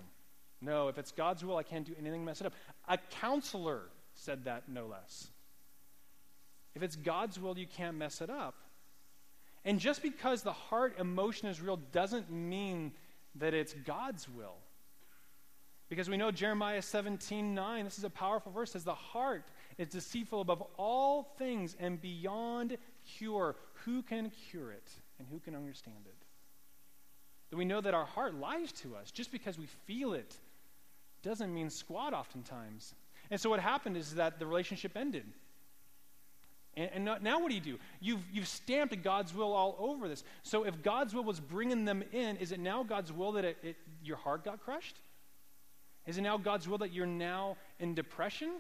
No, 0.61 0.87
if 0.87 0.97
it's 0.97 1.11
God's 1.11 1.43
will, 1.43 1.57
I 1.57 1.63
can't 1.63 1.85
do 1.85 1.93
anything 1.99 2.21
to 2.21 2.25
mess 2.25 2.39
it 2.39 2.47
up. 2.47 2.53
A 2.87 2.97
counselor 3.19 3.81
said 4.15 4.45
that, 4.45 4.69
no 4.69 4.87
less. 4.87 5.27
If 6.75 6.83
it's 6.83 6.95
God's 6.95 7.39
will, 7.39 7.57
you 7.57 7.67
can't 7.67 7.97
mess 7.97 8.21
it 8.21 8.29
up. 8.29 8.55
And 9.65 9.79
just 9.79 10.01
because 10.01 10.43
the 10.43 10.53
heart 10.53 10.99
emotion 10.99 11.47
is 11.47 11.61
real 11.61 11.77
doesn't 11.77 12.31
mean 12.31 12.91
that 13.35 13.53
it's 13.53 13.73
God's 13.73 14.27
will. 14.27 14.55
Because 15.89 16.09
we 16.09 16.17
know 16.17 16.31
Jeremiah 16.31 16.81
17 16.81 17.53
9, 17.53 17.85
this 17.85 17.97
is 17.97 18.03
a 18.03 18.09
powerful 18.09 18.51
verse, 18.51 18.71
says, 18.71 18.83
The 18.83 18.93
heart 18.95 19.43
is 19.77 19.89
deceitful 19.89 20.41
above 20.41 20.63
all 20.77 21.35
things 21.37 21.75
and 21.79 22.01
beyond 22.01 22.77
cure. 23.17 23.55
Who 23.85 24.01
can 24.01 24.31
cure 24.49 24.71
it 24.71 24.89
and 25.19 25.27
who 25.27 25.39
can 25.39 25.55
understand 25.55 26.05
it? 26.05 26.15
That 27.49 27.57
we 27.57 27.65
know 27.65 27.81
that 27.81 27.93
our 27.93 28.05
heart 28.05 28.33
lies 28.33 28.71
to 28.81 28.95
us. 28.95 29.11
Just 29.11 29.31
because 29.31 29.59
we 29.59 29.67
feel 29.85 30.13
it 30.13 30.35
doesn't 31.21 31.53
mean 31.53 31.69
squat 31.69 32.13
oftentimes. 32.13 32.95
And 33.29 33.39
so 33.39 33.49
what 33.49 33.59
happened 33.59 33.95
is 33.95 34.15
that 34.15 34.39
the 34.39 34.45
relationship 34.45 34.97
ended. 34.97 35.25
And, 36.75 36.89
and 36.93 37.23
now 37.23 37.39
what 37.39 37.49
do 37.49 37.55
you 37.55 37.61
do? 37.61 37.79
You've, 37.99 38.23
you've 38.31 38.47
stamped 38.47 39.01
God's 39.03 39.33
will 39.33 39.53
all 39.53 39.75
over 39.79 40.07
this. 40.07 40.23
So 40.41 40.63
if 40.63 40.81
God's 40.81 41.13
will 41.13 41.23
was 41.23 41.39
bringing 41.39 41.85
them 41.85 42.03
in, 42.11 42.37
is 42.37 42.51
it 42.51 42.59
now 42.59 42.83
God's 42.83 43.11
will 43.11 43.33
that 43.33 43.45
it, 43.45 43.57
it, 43.63 43.75
your 44.03 44.17
heart 44.17 44.43
got 44.43 44.63
crushed? 44.63 44.95
Is 46.05 46.17
it 46.17 46.21
now 46.21 46.37
God's 46.37 46.67
will 46.67 46.79
that 46.79 46.91
you're 46.91 47.05
now 47.05 47.57
in 47.79 47.93
depression? 47.93 48.51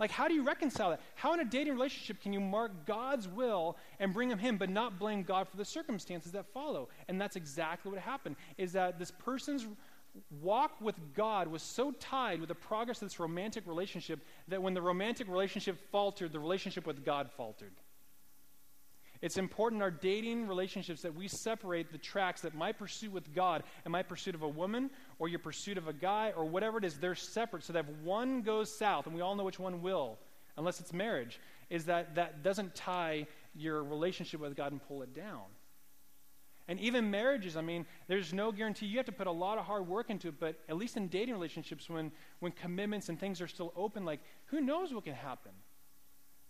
Like, 0.00 0.10
how 0.10 0.28
do 0.28 0.34
you 0.34 0.42
reconcile 0.42 0.90
that? 0.90 1.00
How 1.14 1.34
in 1.34 1.40
a 1.40 1.44
dating 1.44 1.74
relationship 1.74 2.22
can 2.22 2.32
you 2.32 2.40
mark 2.40 2.86
God's 2.86 3.28
will 3.28 3.76
and 3.98 4.14
bring 4.14 4.30
him 4.30 4.38
him, 4.38 4.56
but 4.56 4.70
not 4.70 4.98
blame 4.98 5.22
God 5.22 5.46
for 5.46 5.58
the 5.58 5.64
circumstances 5.64 6.32
that 6.32 6.46
follow? 6.54 6.88
And 7.08 7.20
that's 7.20 7.36
exactly 7.36 7.92
what 7.92 8.00
happened, 8.00 8.36
is 8.56 8.72
that 8.72 8.98
this 8.98 9.10
person's 9.10 9.66
walk 10.40 10.80
with 10.80 10.96
God 11.14 11.48
was 11.48 11.62
so 11.62 11.92
tied 11.92 12.40
with 12.40 12.48
the 12.48 12.54
progress 12.54 13.00
of 13.02 13.08
this 13.08 13.20
romantic 13.20 13.66
relationship 13.66 14.20
that 14.48 14.62
when 14.62 14.74
the 14.74 14.82
romantic 14.82 15.28
relationship 15.28 15.78
faltered, 15.90 16.32
the 16.32 16.40
relationship 16.40 16.86
with 16.86 17.04
God 17.04 17.30
faltered. 17.36 17.72
It's 19.22 19.36
important 19.36 19.80
in 19.80 19.82
our 19.82 19.90
dating 19.90 20.48
relationships 20.48 21.02
that 21.02 21.14
we 21.14 21.28
separate 21.28 21.92
the 21.92 21.98
tracks 21.98 22.40
that 22.40 22.54
my 22.54 22.72
pursuit 22.72 23.12
with 23.12 23.34
God 23.34 23.64
and 23.84 23.92
my 23.92 24.02
pursuit 24.02 24.34
of 24.34 24.42
a 24.42 24.48
woman 24.48 24.90
or 25.18 25.28
your 25.28 25.40
pursuit 25.40 25.76
of 25.76 25.88
a 25.88 25.92
guy 25.92 26.32
or 26.34 26.46
whatever 26.46 26.78
it 26.78 26.84
is, 26.84 26.96
they're 26.96 27.14
separate 27.14 27.62
so 27.62 27.74
that 27.74 27.84
if 27.86 27.96
one 28.02 28.40
goes 28.40 28.74
south, 28.74 29.06
and 29.06 29.14
we 29.14 29.20
all 29.20 29.34
know 29.34 29.44
which 29.44 29.58
one 29.58 29.82
will, 29.82 30.18
unless 30.56 30.80
it's 30.80 30.94
marriage, 30.94 31.38
is 31.68 31.84
that 31.84 32.14
that 32.14 32.42
doesn't 32.42 32.74
tie 32.74 33.26
your 33.54 33.84
relationship 33.84 34.40
with 34.40 34.56
God 34.56 34.72
and 34.72 34.82
pull 34.88 35.02
it 35.02 35.14
down. 35.14 35.42
And 36.70 36.78
even 36.78 37.10
marriages, 37.10 37.56
I 37.56 37.62
mean, 37.62 37.84
there's 38.06 38.32
no 38.32 38.52
guarantee. 38.52 38.86
You 38.86 38.96
have 38.98 39.06
to 39.06 39.12
put 39.12 39.26
a 39.26 39.32
lot 39.32 39.58
of 39.58 39.64
hard 39.64 39.88
work 39.88 40.08
into 40.08 40.28
it, 40.28 40.38
but 40.38 40.54
at 40.68 40.76
least 40.76 40.96
in 40.96 41.08
dating 41.08 41.34
relationships, 41.34 41.90
when, 41.90 42.12
when 42.38 42.52
commitments 42.52 43.08
and 43.08 43.18
things 43.18 43.40
are 43.40 43.48
still 43.48 43.72
open, 43.74 44.04
like, 44.04 44.20
who 44.46 44.60
knows 44.60 44.94
what 44.94 45.02
can 45.02 45.14
happen? 45.14 45.50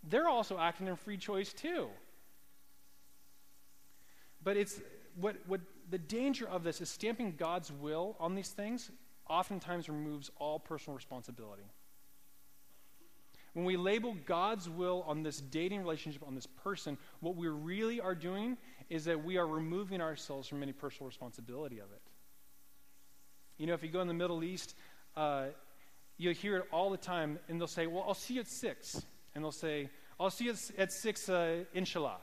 They're 0.05 0.29
also 0.29 0.59
acting 0.59 0.89
in 0.89 0.97
free 0.97 1.17
choice, 1.17 1.55
too. 1.55 1.89
But 4.45 4.59
it's 4.59 4.83
what, 5.19 5.37
what 5.47 5.63
the 5.89 5.97
danger 5.97 6.47
of 6.47 6.65
this 6.65 6.83
is 6.83 6.91
stamping 6.91 7.37
God's 7.39 7.73
will 7.73 8.15
on 8.21 8.35
these 8.35 8.51
things 8.51 8.91
oftentimes 9.27 9.89
removes 9.89 10.31
all 10.39 10.59
personal 10.59 10.95
responsibility. 10.95 11.65
When 13.55 13.65
we 13.65 13.77
label 13.77 14.17
God's 14.27 14.69
will 14.69 15.03
on 15.07 15.23
this 15.23 15.41
dating 15.41 15.81
relationship, 15.81 16.23
on 16.27 16.35
this 16.35 16.47
person, 16.47 16.99
what 17.21 17.37
we 17.37 17.49
really 17.49 18.01
are 18.01 18.15
doing 18.15 18.57
is 18.91 19.05
that 19.07 19.25
we 19.25 19.39
are 19.39 19.47
removing 19.47 20.01
ourselves 20.03 20.49
from 20.49 20.63
any 20.63 20.73
personal 20.73 21.07
responsibility 21.07 21.79
of 21.79 21.91
it. 21.93 22.03
You 23.57 23.67
know, 23.67 23.75
if 23.75 23.83
you 23.83 23.89
go 23.89 24.01
in 24.01 24.09
the 24.09 24.15
Middle 24.15 24.45
East, 24.45 24.75
uh, 25.17 25.47
you'll 26.19 26.35
hear 26.35 26.59
it 26.59 26.65
all 26.73 26.91
the 26.91 26.97
time, 26.97 27.39
and 27.49 27.59
they'll 27.59 27.67
say, 27.69 27.87
Well, 27.87 28.05
I'll 28.07 28.15
see 28.15 28.35
you 28.35 28.41
at 28.41 28.49
six. 28.49 29.01
And 29.35 29.45
they'll 29.45 29.53
say, 29.53 29.89
I'll 30.19 30.31
see 30.31 30.47
you 30.47 30.55
at 30.77 30.93
six, 30.93 31.29
uh, 31.29 31.65
inshallah. 31.73 32.19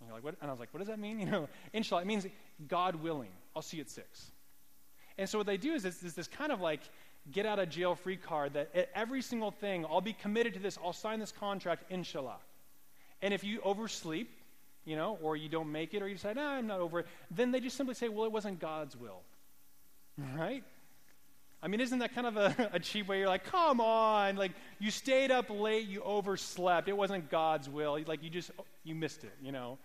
And 0.00 0.08
you're 0.08 0.16
like, 0.16 0.24
what? 0.24 0.34
And 0.40 0.50
I 0.50 0.52
was 0.52 0.58
like, 0.60 0.72
what 0.72 0.78
does 0.78 0.88
that 0.88 0.98
mean? 0.98 1.20
You 1.20 1.26
know, 1.26 1.48
inshallah, 1.72 2.02
it 2.02 2.06
means 2.06 2.26
God 2.66 2.96
willing. 2.96 3.30
I'll 3.54 3.62
see 3.62 3.76
you 3.76 3.82
at 3.82 3.90
six. 3.90 4.30
And 5.18 5.28
so 5.28 5.38
what 5.38 5.46
they 5.46 5.58
do 5.58 5.72
is 5.72 5.82
this, 5.82 5.98
this 5.98 6.26
kind 6.26 6.50
of 6.50 6.60
like 6.60 6.80
get 7.30 7.44
out 7.44 7.58
of 7.58 7.68
jail 7.68 7.94
free 7.94 8.16
card 8.16 8.54
that 8.54 8.74
at 8.74 8.88
every 8.94 9.20
single 9.20 9.50
thing, 9.50 9.84
I'll 9.84 10.00
be 10.00 10.14
committed 10.14 10.54
to 10.54 10.60
this, 10.60 10.78
I'll 10.82 10.94
sign 10.94 11.20
this 11.20 11.32
contract, 11.32 11.84
inshallah. 11.90 12.38
And 13.20 13.34
if 13.34 13.44
you 13.44 13.60
oversleep, 13.60 14.30
you 14.84 14.96
know, 14.96 15.18
or 15.22 15.36
you 15.36 15.48
don't 15.48 15.70
make 15.70 15.94
it, 15.94 16.02
or 16.02 16.08
you 16.08 16.14
decide, 16.14 16.36
nah, 16.36 16.52
I'm 16.52 16.66
not 16.66 16.80
over 16.80 17.00
it, 17.00 17.06
then 17.30 17.50
they 17.50 17.60
just 17.60 17.76
simply 17.76 17.94
say, 17.94 18.08
well, 18.08 18.24
it 18.24 18.32
wasn't 18.32 18.60
God's 18.60 18.96
will. 18.96 19.22
Right? 20.36 20.64
I 21.62 21.68
mean, 21.68 21.80
isn't 21.80 21.98
that 21.98 22.14
kind 22.14 22.26
of 22.26 22.36
a, 22.36 22.70
a, 22.74 22.80
cheap 22.80 23.08
way? 23.08 23.18
You're 23.18 23.28
like, 23.28 23.44
come 23.44 23.80
on, 23.80 24.36
like 24.36 24.52
you 24.78 24.90
stayed 24.90 25.30
up 25.30 25.50
late, 25.50 25.86
you 25.86 26.02
overslept. 26.02 26.88
It 26.88 26.96
wasn't 26.96 27.30
God's 27.30 27.68
will. 27.68 27.98
Like 28.06 28.22
you 28.22 28.30
just 28.30 28.50
you 28.82 28.94
missed 28.94 29.24
it, 29.24 29.34
you 29.42 29.52
know. 29.52 29.78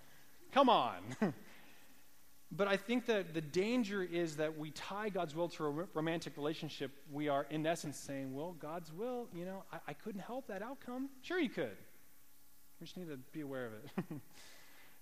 Come 0.53 0.69
on. 0.69 0.99
but 2.51 2.67
I 2.67 2.77
think 2.77 3.07
that 3.07 3.33
the 3.33 3.41
danger 3.41 4.01
is 4.01 4.37
that 4.37 4.57
we 4.57 4.71
tie 4.71 5.09
God's 5.09 5.35
will 5.35 5.49
to 5.49 5.65
a 5.65 5.69
romantic 5.93 6.37
relationship. 6.37 6.91
We 7.11 7.27
are, 7.27 7.45
in 7.49 7.65
essence, 7.65 7.97
saying, 7.97 8.33
well, 8.33 8.55
God's 8.57 8.93
will, 8.93 9.27
you 9.33 9.43
know, 9.43 9.63
I, 9.73 9.77
I 9.89 9.93
couldn't 9.93 10.21
help 10.21 10.47
that 10.47 10.61
outcome. 10.61 11.09
Sure, 11.23 11.39
you 11.39 11.49
could. 11.49 11.75
We 12.79 12.85
just 12.85 12.95
need 12.95 13.09
to 13.09 13.17
be 13.33 13.41
aware 13.41 13.67
of 13.67 13.73
it. 13.73 14.05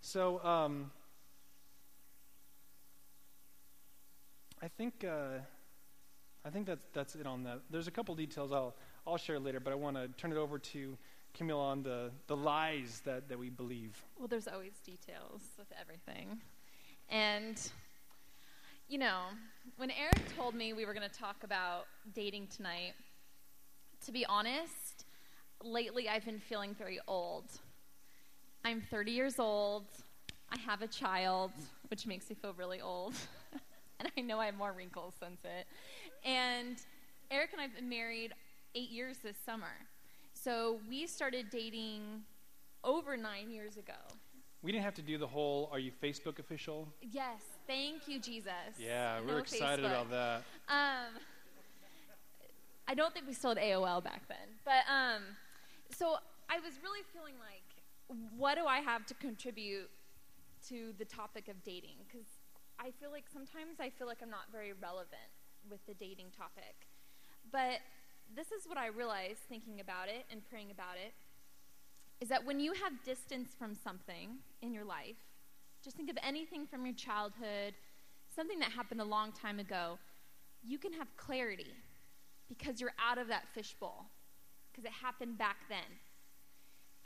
so, 0.03 0.43
um, 0.43 0.91
I 4.61 4.67
think. 4.67 5.03
Uh, 5.03 5.39
I 6.45 6.49
think 6.49 6.65
that's, 6.65 6.85
that's 6.91 7.15
it 7.15 7.25
on 7.25 7.43
that. 7.45 7.61
There's 7.69 7.87
a 7.87 7.91
couple 7.91 8.13
details 8.15 8.51
I'll, 8.51 8.75
I'll 9.07 9.15
share 9.15 9.39
later, 9.39 9.61
but 9.61 9.71
I 9.71 9.77
want 9.77 9.95
to 9.95 10.09
turn 10.17 10.33
it 10.33 10.37
over 10.37 10.59
to 10.59 10.97
Camille 11.33 11.57
on 11.57 11.83
the, 11.83 12.11
the 12.27 12.35
lies 12.35 13.01
that, 13.05 13.29
that 13.29 13.39
we 13.39 13.49
believe. 13.49 13.97
Well, 14.19 14.27
there's 14.27 14.49
always 14.49 14.73
details 14.85 15.41
with 15.57 15.67
everything. 15.79 16.41
And 17.09 17.57
You 18.89 18.99
know, 18.99 19.21
when 19.77 19.89
Eric 19.89 20.21
told 20.37 20.53
me 20.53 20.73
we 20.73 20.85
were 20.85 20.93
going 20.93 21.09
to 21.09 21.19
talk 21.19 21.37
about 21.43 21.85
dating 22.13 22.47
tonight, 22.55 22.93
to 24.05 24.11
be 24.11 24.25
honest, 24.25 25.05
lately 25.63 26.09
I've 26.09 26.25
been 26.25 26.39
feeling 26.39 26.75
very 26.75 26.99
old. 27.07 27.45
I'm 28.65 28.81
30 28.81 29.11
years 29.11 29.39
old. 29.39 29.85
I 30.51 30.57
have 30.59 30.81
a 30.81 30.87
child, 30.87 31.51
which 31.89 32.07
makes 32.07 32.29
me 32.29 32.35
feel 32.35 32.53
really 32.53 32.81
old. 32.81 33.13
and 33.99 34.09
I 34.17 34.21
know 34.21 34.39
I 34.39 34.45
have 34.45 34.55
more 34.55 34.71
wrinkles 34.71 35.13
since 35.19 35.41
it. 35.43 35.67
And 36.27 36.77
Eric 37.29 37.49
and 37.51 37.59
I 37.59 37.63
have 37.65 37.75
been 37.75 37.89
married 37.89 38.33
eight 38.75 38.89
years 38.89 39.17
this 39.17 39.35
summer. 39.45 39.73
So 40.33 40.79
we 40.89 41.07
started 41.07 41.49
dating 41.49 42.23
over 42.83 43.17
nine 43.17 43.49
years 43.49 43.77
ago. 43.77 43.93
We 44.61 44.71
didn't 44.71 44.85
have 44.85 44.95
to 44.95 45.01
do 45.01 45.17
the 45.17 45.27
whole 45.27 45.69
"Are 45.73 45.79
you 45.79 45.91
Facebook 46.01 46.39
official?" 46.39 46.87
Yes, 47.01 47.41
thank 47.67 48.07
you, 48.07 48.17
Jesus. 48.19 48.53
Yeah, 48.79 49.19
No 49.25 49.33
we're 49.33 49.39
excited 49.39 49.83
Facebook. 49.83 49.89
about 49.89 50.09
that. 50.11 50.43
Um, 50.69 51.19
I 52.87 52.93
don't 52.93 53.13
think 53.13 53.27
we 53.27 53.33
still 53.33 53.49
had 53.55 53.57
AOL 53.57 54.01
back 54.03 54.21
then, 54.29 54.37
but 54.63 54.83
um, 54.89 55.21
so 55.91 56.15
I 56.49 56.59
was 56.59 56.79
really 56.81 57.01
feeling 57.13 57.33
like, 57.39 57.63
what 58.37 58.55
do 58.55 58.65
I 58.65 58.79
have 58.79 59.05
to 59.07 59.13
contribute 59.15 59.89
to 60.69 60.93
the 60.97 61.05
topic 61.05 61.47
of 61.47 61.63
dating? 61.63 61.97
Because 62.07 62.27
I 62.79 62.91
feel 62.91 63.11
like 63.11 63.25
sometimes 63.31 63.79
I 63.79 63.89
feel 63.89 64.07
like 64.07 64.19
I'm 64.21 64.29
not 64.29 64.51
very 64.51 64.73
relevant 64.73 65.31
with 65.69 65.85
the 65.85 65.93
dating 65.93 66.27
topic, 66.35 66.87
but 67.51 67.79
this 68.35 68.51
is 68.51 68.67
what 68.67 68.77
I 68.77 68.87
realized 68.87 69.39
thinking 69.47 69.79
about 69.79 70.07
it 70.07 70.25
and 70.31 70.41
praying 70.49 70.71
about 70.71 70.95
it 70.95 71.13
is 72.19 72.29
that 72.29 72.45
when 72.45 72.59
you 72.59 72.73
have 72.73 72.93
distance 73.03 73.51
from 73.57 73.75
something 73.75 74.37
in 74.61 74.73
your 74.73 74.85
life, 74.85 75.17
just 75.83 75.97
think 75.97 76.09
of 76.09 76.17
anything 76.23 76.65
from 76.65 76.85
your 76.85 76.95
childhood, 76.95 77.73
something 78.33 78.59
that 78.59 78.71
happened 78.71 79.01
a 79.01 79.05
long 79.05 79.31
time 79.31 79.59
ago, 79.59 79.99
you 80.65 80.77
can 80.77 80.93
have 80.93 81.07
clarity 81.17 81.73
because 82.47 82.79
you're 82.79 82.93
out 82.97 83.17
of 83.17 83.27
that 83.27 83.43
fishbowl 83.53 84.05
because 84.71 84.85
it 84.85 84.91
happened 84.91 85.37
back 85.37 85.57
then. 85.69 85.99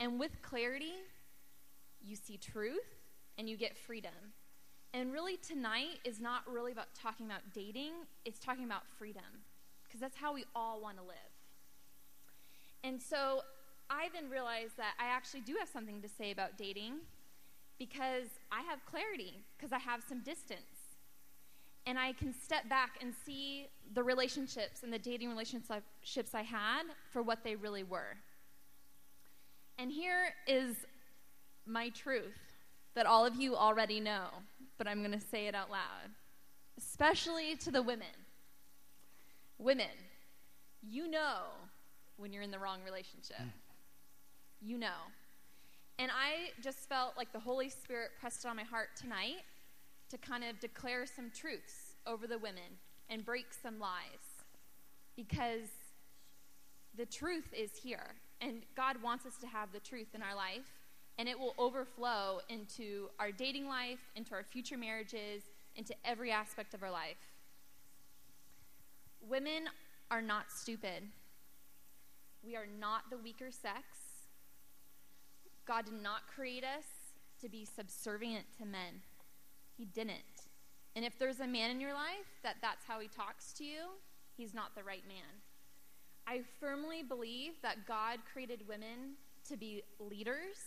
And 0.00 0.18
with 0.18 0.42
clarity, 0.42 0.94
you 2.00 2.16
see 2.16 2.36
truth 2.36 2.78
and 3.36 3.48
you 3.48 3.56
get 3.56 3.76
freedom. 3.76 4.12
And 4.94 5.12
really, 5.12 5.36
tonight 5.36 5.98
is 6.04 6.20
not 6.20 6.42
really 6.50 6.72
about 6.72 6.94
talking 6.94 7.26
about 7.26 7.42
dating, 7.52 7.92
it's 8.24 8.38
talking 8.38 8.64
about 8.64 8.82
freedom 8.98 9.22
because 9.84 10.00
that's 10.00 10.16
how 10.16 10.32
we 10.32 10.44
all 10.54 10.80
want 10.80 10.96
to 10.98 11.02
live. 11.02 11.16
And 12.84 13.00
so 13.00 13.42
I 13.90 14.08
then 14.14 14.30
realized 14.30 14.76
that 14.76 14.94
I 14.98 15.06
actually 15.06 15.40
do 15.40 15.56
have 15.58 15.68
something 15.68 16.00
to 16.02 16.08
say 16.08 16.30
about 16.30 16.56
dating 16.56 16.94
because 17.78 18.28
I 18.52 18.62
have 18.62 18.84
clarity, 18.86 19.34
because 19.56 19.72
I 19.72 19.78
have 19.78 20.02
some 20.06 20.20
distance. 20.20 20.60
And 21.86 21.98
I 21.98 22.12
can 22.12 22.34
step 22.34 22.68
back 22.68 22.98
and 23.00 23.14
see 23.24 23.68
the 23.94 24.02
relationships 24.02 24.82
and 24.82 24.92
the 24.92 24.98
dating 24.98 25.30
relationships 25.30 26.34
I 26.34 26.42
had 26.42 26.82
for 27.10 27.22
what 27.22 27.42
they 27.44 27.56
really 27.56 27.82
were. 27.82 28.16
And 29.78 29.92
here 29.92 30.34
is 30.46 30.76
my 31.66 31.90
truth 31.90 32.38
that 32.94 33.06
all 33.06 33.24
of 33.24 33.36
you 33.36 33.54
already 33.54 34.00
know, 34.00 34.26
but 34.76 34.88
I'm 34.88 34.98
going 35.00 35.18
to 35.18 35.24
say 35.24 35.46
it 35.46 35.54
out 35.54 35.70
loud, 35.70 36.10
especially 36.76 37.54
to 37.56 37.70
the 37.70 37.82
women. 37.82 38.06
Women, 39.58 39.86
you 40.82 41.08
know 41.08 41.42
when 42.16 42.32
you're 42.32 42.42
in 42.42 42.50
the 42.50 42.58
wrong 42.58 42.80
relationship. 42.84 43.38
Mm. 43.40 43.50
You 44.60 44.78
know. 44.78 44.98
And 46.00 46.10
I 46.10 46.50
just 46.62 46.88
felt 46.88 47.16
like 47.16 47.32
the 47.32 47.40
Holy 47.40 47.68
Spirit 47.68 48.10
pressed 48.20 48.44
it 48.44 48.48
on 48.48 48.56
my 48.56 48.64
heart 48.64 48.90
tonight 49.00 49.42
to 50.10 50.18
kind 50.18 50.44
of 50.44 50.58
declare 50.60 51.06
some 51.06 51.30
truths 51.30 51.96
over 52.06 52.26
the 52.26 52.38
women 52.38 52.78
and 53.08 53.24
break 53.24 53.46
some 53.62 53.78
lies. 53.78 54.44
Because 55.16 55.68
the 56.96 57.06
truth 57.06 57.52
is 57.52 57.70
here. 57.82 58.14
And 58.40 58.62
God 58.76 59.02
wants 59.02 59.26
us 59.26 59.36
to 59.40 59.46
have 59.46 59.72
the 59.72 59.80
truth 59.80 60.14
in 60.14 60.22
our 60.22 60.34
life. 60.34 60.70
And 61.18 61.28
it 61.28 61.38
will 61.38 61.54
overflow 61.58 62.40
into 62.48 63.08
our 63.18 63.32
dating 63.32 63.66
life, 63.66 63.98
into 64.14 64.34
our 64.34 64.44
future 64.44 64.78
marriages, 64.78 65.42
into 65.74 65.94
every 66.04 66.30
aspect 66.30 66.74
of 66.74 66.82
our 66.82 66.90
life. 66.90 67.16
Women 69.28 69.64
are 70.10 70.22
not 70.22 70.50
stupid. 70.50 71.02
We 72.44 72.56
are 72.56 72.66
not 72.78 73.10
the 73.10 73.18
weaker 73.18 73.50
sex. 73.50 73.84
God 75.66 75.86
did 75.86 76.00
not 76.02 76.28
create 76.32 76.64
us 76.64 76.84
to 77.42 77.48
be 77.48 77.64
subservient 77.64 78.44
to 78.58 78.64
men. 78.64 79.02
He 79.76 79.84
didn't. 79.84 80.48
And 80.96 81.04
if 81.04 81.18
there's 81.18 81.40
a 81.40 81.46
man 81.46 81.70
in 81.70 81.80
your 81.80 81.94
life 81.94 82.40
that 82.42 82.56
that's 82.62 82.84
how 82.86 83.00
he 83.00 83.08
talks 83.08 83.52
to 83.54 83.64
you, 83.64 83.82
he's 84.36 84.54
not 84.54 84.74
the 84.74 84.82
right 84.82 85.06
man. 85.06 85.42
I 86.28 86.42
firmly 86.60 87.02
believe 87.02 87.52
that 87.62 87.86
God 87.86 88.18
created 88.30 88.60
women 88.68 89.14
to 89.48 89.56
be 89.56 89.82
leaders, 89.98 90.58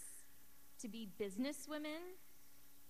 to 0.79 0.87
be 0.87 1.07
businesswomen, 1.21 2.01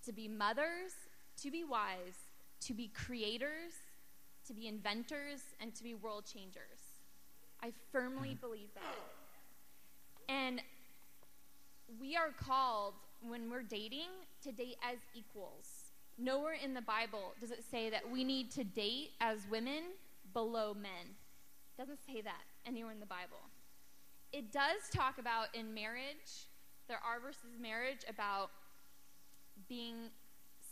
to 0.05 0.13
be 0.13 0.29
mothers, 0.29 0.93
to 1.41 1.51
be 1.51 1.65
wives, 1.65 2.15
to 2.61 2.73
be 2.73 2.87
creators, 2.87 3.73
to 4.47 4.53
be 4.53 4.69
inventors, 4.69 5.41
and 5.59 5.75
to 5.75 5.83
be 5.83 5.95
world 5.95 6.23
changers. 6.25 6.79
I 7.61 7.73
firmly 7.91 8.29
mm-hmm. 8.29 8.39
believe 8.39 8.69
that. 8.75 10.33
And 10.33 10.61
we 11.99 12.15
are 12.15 12.29
called, 12.29 12.93
when 13.27 13.51
we're 13.51 13.63
dating, 13.63 14.07
to 14.43 14.53
date 14.53 14.77
as 14.81 14.97
equals. 15.13 15.91
Nowhere 16.17 16.55
in 16.63 16.73
the 16.73 16.81
Bible 16.81 17.33
does 17.41 17.51
it 17.51 17.65
say 17.69 17.89
that 17.89 18.09
we 18.09 18.23
need 18.23 18.49
to 18.51 18.63
date 18.63 19.09
as 19.19 19.39
women 19.51 19.83
below 20.31 20.73
men. 20.73 21.17
It 21.77 21.81
doesn't 21.81 21.99
say 22.07 22.21
that 22.21 22.43
anywhere 22.65 22.91
in 22.91 22.99
the 22.99 23.05
Bible. 23.05 23.41
It 24.31 24.51
does 24.51 24.89
talk 24.93 25.17
about 25.17 25.53
in 25.53 25.73
marriage, 25.73 26.47
there 26.87 26.99
are 27.05 27.19
verses 27.19 27.57
marriage 27.59 28.03
about 28.09 28.49
being 29.67 30.09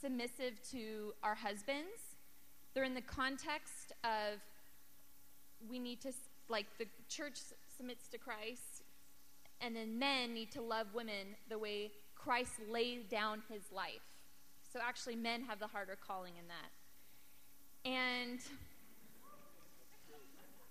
submissive 0.01 0.61
to 0.71 1.13
our 1.23 1.35
husbands. 1.35 2.17
They're 2.73 2.83
in 2.83 2.93
the 2.93 3.01
context 3.01 3.93
of 4.03 4.39
we 5.69 5.79
need 5.79 6.01
to, 6.01 6.13
like, 6.47 6.65
the 6.77 6.85
church 7.09 7.39
submits 7.75 8.07
to 8.09 8.17
Christ, 8.17 8.83
and 9.61 9.75
then 9.75 9.99
men 9.99 10.33
need 10.33 10.51
to 10.51 10.61
love 10.61 10.87
women 10.93 11.35
the 11.49 11.57
way 11.57 11.91
Christ 12.15 12.53
laid 12.69 13.09
down 13.09 13.43
his 13.51 13.63
life. 13.73 14.01
So 14.71 14.79
actually, 14.85 15.15
men 15.15 15.41
have 15.43 15.59
the 15.59 15.67
harder 15.67 15.97
calling 16.05 16.33
in 16.37 16.45
that. 16.47 17.89
And 17.89 18.39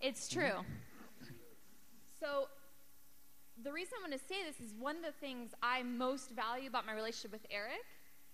it's 0.01 0.29
true. 0.29 0.43
Mm-hmm. 0.43 0.88
So, 2.21 2.49
the 3.63 3.73
reason 3.73 3.95
I'm 3.97 4.09
going 4.09 4.19
to 4.19 4.25
say 4.25 4.37
this 4.47 4.61
is 4.65 4.75
one 4.79 4.97
of 4.97 5.03
the 5.03 5.13
things 5.21 5.51
I 5.63 5.83
most 5.83 6.31
value 6.31 6.69
about 6.69 6.87
my 6.87 6.95
relationship 6.95 7.33
with 7.33 7.47
Eric 7.51 7.85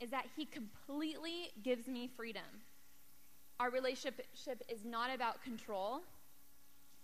is 0.00 0.10
that 0.10 0.26
he 0.36 0.44
completely 0.44 1.50
gives 1.62 1.86
me 1.86 2.10
freedom. 2.14 2.42
Our 3.58 3.70
relationship 3.70 4.26
is 4.68 4.84
not 4.84 5.14
about 5.14 5.42
control. 5.42 6.00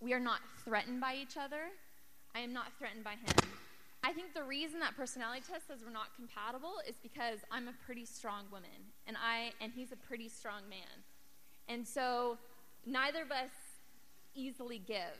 We 0.01 0.13
are 0.13 0.21
not 0.21 0.41
threatened 0.65 1.01
by 1.01 1.15
each 1.15 1.37
other. 1.37 1.71
I 2.35 2.41
am 2.41 2.53
not 2.53 2.73
threatened 2.79 3.05
by 3.05 3.13
him. 3.13 3.51
I 4.03 4.13
think 4.13 4.35
the 4.35 4.43
reason 4.43 4.81
that 4.81 4.97
personality 4.97 5.43
test 5.51 5.69
says 5.69 5.81
we're 5.85 5.93
not 5.93 6.15
compatible 6.17 6.75
is 6.89 6.97
because 7.03 7.39
I'm 7.51 7.69
a 7.69 7.75
pretty 7.85 8.07
strong 8.07 8.45
woman 8.51 8.71
and 9.07 9.17
I 9.17 9.53
and 9.61 9.73
he's 9.75 9.93
a 9.93 9.97
pretty 9.97 10.29
strong 10.29 10.63
man. 10.71 11.05
And 11.69 11.87
so 11.87 12.39
neither 12.87 13.23
of 13.23 13.31
us 13.31 13.51
easily 14.35 14.79
give. 14.79 15.19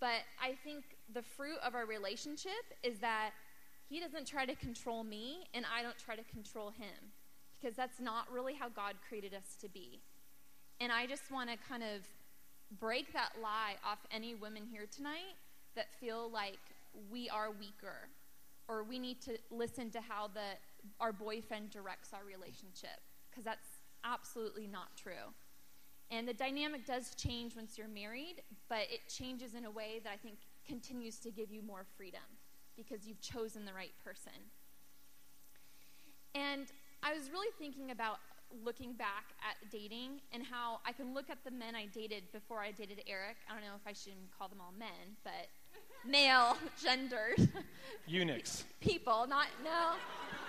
But 0.00 0.24
I 0.42 0.54
think 0.64 0.84
the 1.12 1.22
fruit 1.22 1.58
of 1.64 1.74
our 1.74 1.86
relationship 1.86 2.74
is 2.82 2.98
that 2.98 3.30
he 3.88 4.00
doesn't 4.00 4.26
try 4.26 4.44
to 4.44 4.54
control 4.54 5.04
me 5.04 5.46
and 5.54 5.64
I 5.64 5.82
don't 5.82 5.98
try 5.98 6.16
to 6.16 6.24
control 6.24 6.70
him 6.70 7.12
because 7.58 7.76
that's 7.76 8.00
not 8.00 8.30
really 8.32 8.54
how 8.54 8.68
God 8.68 8.94
created 9.08 9.32
us 9.32 9.56
to 9.60 9.68
be. 9.68 10.00
And 10.80 10.92
I 10.92 11.06
just 11.06 11.30
want 11.30 11.50
to 11.50 11.56
kind 11.68 11.82
of 11.82 12.02
break 12.80 13.12
that 13.12 13.32
lie 13.40 13.74
off 13.84 13.98
any 14.10 14.34
women 14.34 14.64
here 14.70 14.86
tonight 14.94 15.36
that 15.76 15.86
feel 16.00 16.30
like 16.30 16.58
we 17.10 17.28
are 17.28 17.50
weaker 17.50 18.08
or 18.68 18.82
we 18.82 18.98
need 18.98 19.20
to 19.22 19.38
listen 19.50 19.90
to 19.90 20.00
how 20.00 20.28
the 20.28 20.56
our 21.00 21.12
boyfriend 21.12 21.70
directs 21.70 22.10
our 22.12 22.24
relationship 22.24 23.00
because 23.30 23.44
that's 23.44 23.68
absolutely 24.04 24.66
not 24.66 24.88
true. 24.96 25.32
And 26.10 26.26
the 26.26 26.34
dynamic 26.34 26.86
does 26.86 27.14
change 27.16 27.56
once 27.56 27.76
you're 27.76 27.88
married, 27.88 28.42
but 28.68 28.86
it 28.90 29.00
changes 29.08 29.54
in 29.54 29.64
a 29.64 29.70
way 29.70 30.00
that 30.04 30.12
I 30.12 30.16
think 30.16 30.38
continues 30.66 31.18
to 31.20 31.30
give 31.30 31.50
you 31.50 31.62
more 31.62 31.84
freedom 31.96 32.20
because 32.76 33.06
you've 33.06 33.20
chosen 33.20 33.64
the 33.64 33.72
right 33.72 33.92
person. 34.04 34.32
And 36.34 36.66
I 37.02 37.14
was 37.14 37.30
really 37.30 37.48
thinking 37.58 37.90
about 37.90 38.18
looking 38.64 38.92
back 38.92 39.24
at 39.42 39.70
dating 39.70 40.20
and 40.32 40.42
how 40.42 40.80
I 40.86 40.92
can 40.92 41.14
look 41.14 41.30
at 41.30 41.38
the 41.44 41.50
men 41.50 41.74
I 41.74 41.86
dated 41.86 42.24
before 42.32 42.60
I 42.60 42.70
dated 42.70 43.02
Eric. 43.06 43.36
I 43.48 43.54
don't 43.54 43.62
know 43.62 43.74
if 43.74 43.86
I 43.86 43.92
should 43.92 44.12
call 44.38 44.48
them 44.48 44.60
all 44.60 44.72
men, 44.78 45.16
but 45.24 45.48
male, 46.08 46.56
gendered 46.82 47.48
Eunuchs. 48.06 48.64
people. 48.80 49.26
Not 49.28 49.46
no, 49.64 49.70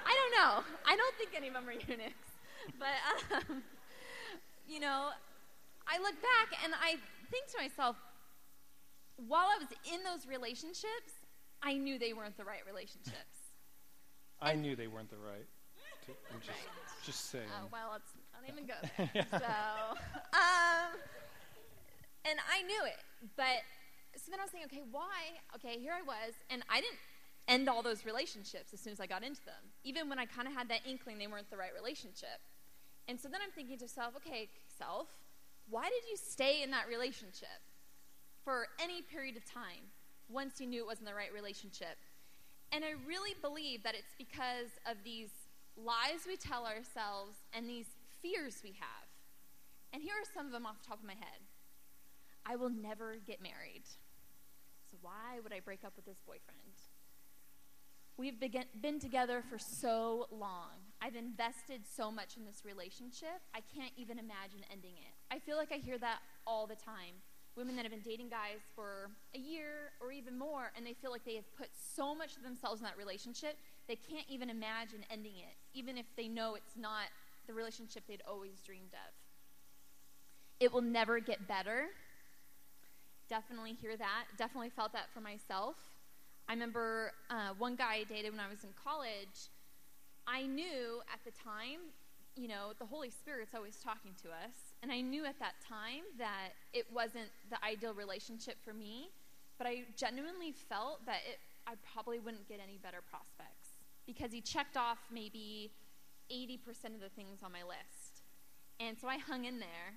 I 0.05 0.15
don't 0.15 0.31
know. 0.39 0.63
I 0.85 0.95
don't 0.95 1.15
think 1.15 1.31
any 1.35 1.47
of 1.47 1.53
them 1.53 1.67
are 1.67 1.73
eunuchs, 1.73 2.29
but 2.77 3.41
um, 3.49 3.63
you 4.67 4.79
know, 4.79 5.09
I 5.87 5.97
look 5.99 6.15
back 6.21 6.59
and 6.63 6.73
I 6.75 6.97
think 7.31 7.47
to 7.51 7.57
myself, 7.61 7.95
while 9.15 9.47
I 9.47 9.57
was 9.57 9.69
in 9.91 10.03
those 10.03 10.27
relationships, 10.27 11.25
I 11.63 11.73
knew 11.73 11.97
they 11.97 12.13
weren't 12.13 12.37
the 12.37 12.45
right 12.45 12.61
relationships. 12.67 13.55
I 14.39 14.53
knew 14.53 14.75
they 14.75 14.87
weren't 14.87 15.09
the 15.09 15.17
right. 15.17 15.47
To, 16.05 16.11
I'm 16.31 16.39
just, 16.39 17.05
just 17.05 17.31
saying. 17.31 17.49
Oh, 17.59 17.67
well, 17.71 17.89
let's 17.91 18.11
not 18.31 18.43
even 18.47 18.67
go 18.67 18.77
there. 18.97 19.25
So, 19.31 19.97
um, 20.37 20.93
and 22.23 22.37
I 22.51 22.61
knew 22.61 22.83
it. 22.85 23.01
But 23.35 23.65
so 24.15 24.29
then 24.29 24.39
I 24.39 24.43
was 24.43 24.51
thinking, 24.51 24.69
okay, 24.71 24.83
why? 24.91 25.41
Okay, 25.55 25.79
here 25.79 25.93
I 25.93 26.03
was, 26.03 26.33
and 26.49 26.63
I 26.69 26.81
didn't 26.81 26.99
end 27.47 27.69
all 27.69 27.81
those 27.81 28.05
relationships 28.05 28.73
as 28.73 28.79
soon 28.79 28.93
as 28.93 28.99
I 28.99 29.07
got 29.07 29.23
into 29.23 29.43
them. 29.45 29.63
Even 29.83 30.09
when 30.09 30.19
I 30.19 30.25
kind 30.25 30.47
of 30.47 30.53
had 30.53 30.69
that 30.69 30.81
inkling 30.85 31.17
they 31.17 31.27
weren't 31.27 31.49
the 31.49 31.57
right 31.57 31.73
relationship. 31.75 32.43
And 33.07 33.19
so 33.19 33.29
then 33.29 33.39
I'm 33.41 33.51
thinking 33.51 33.77
to 33.79 33.87
self, 33.87 34.15
okay, 34.17 34.49
self, 34.77 35.07
why 35.69 35.83
did 35.83 36.09
you 36.09 36.17
stay 36.17 36.63
in 36.63 36.71
that 36.71 36.87
relationship 36.87 37.61
for 38.43 38.67
any 38.81 39.01
period 39.01 39.35
of 39.35 39.45
time 39.45 39.91
once 40.29 40.59
you 40.59 40.67
knew 40.67 40.81
it 40.81 40.87
wasn't 40.87 41.07
the 41.07 41.13
right 41.13 41.33
relationship? 41.33 41.97
And 42.71 42.83
I 42.83 42.93
really 43.07 43.35
believe 43.41 43.83
that 43.83 43.95
it's 43.95 44.15
because 44.17 44.71
of 44.89 44.97
these 45.03 45.29
lies 45.75 46.25
we 46.27 46.35
tell 46.35 46.65
ourselves 46.65 47.37
and 47.53 47.69
these 47.69 47.87
fears 48.21 48.61
we 48.63 48.71
have. 48.79 49.07
And 49.93 50.01
here 50.01 50.13
are 50.13 50.33
some 50.33 50.45
of 50.45 50.51
them 50.51 50.65
off 50.65 50.81
the 50.81 50.87
top 50.87 50.99
of 50.99 51.05
my 51.05 51.13
head 51.13 51.39
I 52.45 52.55
will 52.55 52.69
never 52.69 53.17
get 53.25 53.41
married. 53.41 53.83
So 54.89 54.97
why 55.01 55.39
would 55.43 55.51
I 55.51 55.59
break 55.59 55.83
up 55.83 55.93
with 55.97 56.05
this 56.05 56.21
boyfriend? 56.25 56.61
We've 58.15 58.39
been 58.39 58.99
together 58.99 59.43
for 59.49 59.59
so 59.59 60.27
long. 60.31 60.71
I've 61.01 61.15
invested 61.15 61.81
so 61.85 62.09
much 62.09 62.37
in 62.37 62.45
this 62.45 62.63
relationship. 62.65 63.41
I 63.53 63.59
can't 63.75 63.91
even 63.97 64.17
imagine 64.17 64.61
ending 64.71 64.93
it. 64.93 65.16
I 65.31 65.39
feel 65.39 65.57
like 65.57 65.71
I 65.71 65.77
hear 65.77 65.97
that 65.97 66.19
all 66.45 66.67
the 66.67 66.75
time. 66.75 67.15
Women 67.55 67.75
that 67.75 67.83
have 67.83 67.91
been 67.91 68.01
dating 68.01 68.29
guys 68.29 68.61
for 68.75 69.09
a 69.35 69.39
year 69.39 69.91
or 69.99 70.11
even 70.11 70.37
more, 70.37 70.71
and 70.75 70.85
they 70.85 70.93
feel 70.93 71.11
like 71.11 71.25
they 71.25 71.35
have 71.35 71.57
put 71.57 71.69
so 71.73 72.13
much 72.13 72.37
of 72.37 72.43
themselves 72.43 72.81
in 72.81 72.85
that 72.85 72.97
relationship, 72.97 73.57
they 73.87 73.95
can't 73.95 74.25
even 74.29 74.49
imagine 74.49 74.99
ending 75.11 75.37
it, 75.39 75.55
even 75.73 75.97
if 75.97 76.05
they 76.15 76.27
know 76.27 76.55
it's 76.55 76.77
not 76.77 77.07
the 77.47 77.53
relationship 77.53 78.03
they'd 78.07 78.21
always 78.27 78.59
dreamed 78.61 78.93
of. 78.93 79.13
It 80.59 80.71
will 80.71 80.81
never 80.81 81.19
get 81.19 81.47
better. 81.47 81.87
Definitely 83.29 83.73
hear 83.73 83.97
that. 83.97 84.25
Definitely 84.37 84.69
felt 84.69 84.93
that 84.93 85.09
for 85.13 85.21
myself. 85.21 85.75
I 86.47 86.53
remember 86.53 87.11
uh, 87.29 87.49
one 87.57 87.75
guy 87.75 87.95
I 87.95 88.03
dated 88.03 88.31
when 88.31 88.39
I 88.39 88.49
was 88.49 88.63
in 88.63 88.69
college. 88.81 89.49
I 90.27 90.43
knew 90.45 91.01
at 91.11 91.19
the 91.25 91.31
time, 91.31 91.91
you 92.37 92.47
know, 92.47 92.73
the 92.79 92.85
Holy 92.85 93.09
Spirit's 93.09 93.55
always 93.55 93.77
talking 93.77 94.11
to 94.23 94.29
us. 94.29 94.75
And 94.83 94.91
I 94.91 95.01
knew 95.01 95.25
at 95.25 95.39
that 95.39 95.55
time 95.67 96.05
that 96.17 96.53
it 96.73 96.85
wasn't 96.93 97.29
the 97.49 97.57
ideal 97.65 97.93
relationship 97.93 98.57
for 98.63 98.73
me, 98.73 99.09
but 99.57 99.67
I 99.67 99.85
genuinely 99.95 100.53
felt 100.69 101.05
that 101.05 101.21
it, 101.29 101.39
I 101.65 101.73
probably 101.93 102.19
wouldn't 102.19 102.47
get 102.47 102.59
any 102.63 102.77
better 102.77 102.99
prospects 103.09 103.69
because 104.05 104.31
he 104.31 104.41
checked 104.41 104.77
off 104.77 104.99
maybe 105.11 105.71
80% 106.31 106.95
of 106.95 107.01
the 107.01 107.09
things 107.15 107.39
on 107.43 107.51
my 107.51 107.63
list. 107.63 108.21
And 108.79 108.97
so 108.97 109.07
I 109.07 109.17
hung 109.17 109.45
in 109.45 109.59
there 109.59 109.89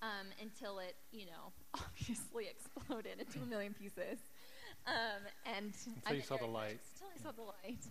um, 0.00 0.26
until 0.40 0.78
it, 0.78 0.96
you 1.12 1.26
know, 1.26 1.52
obviously 1.74 2.46
exploded 2.48 3.20
into 3.20 3.38
a 3.40 3.46
million 3.46 3.74
pieces. 3.74 4.18
Um, 4.86 5.22
and 5.46 5.72
until 5.96 6.16
you 6.16 6.22
saw 6.22 6.36
the 6.38 6.46
light. 6.46 6.80
Until 6.94 7.08
I 7.14 7.22
saw 7.22 7.32
the 7.32 7.42
light. 7.42 7.84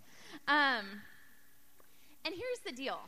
Um, 0.48 0.86
and 2.26 2.34
here's 2.36 2.60
the 2.66 2.74
deal 2.74 3.00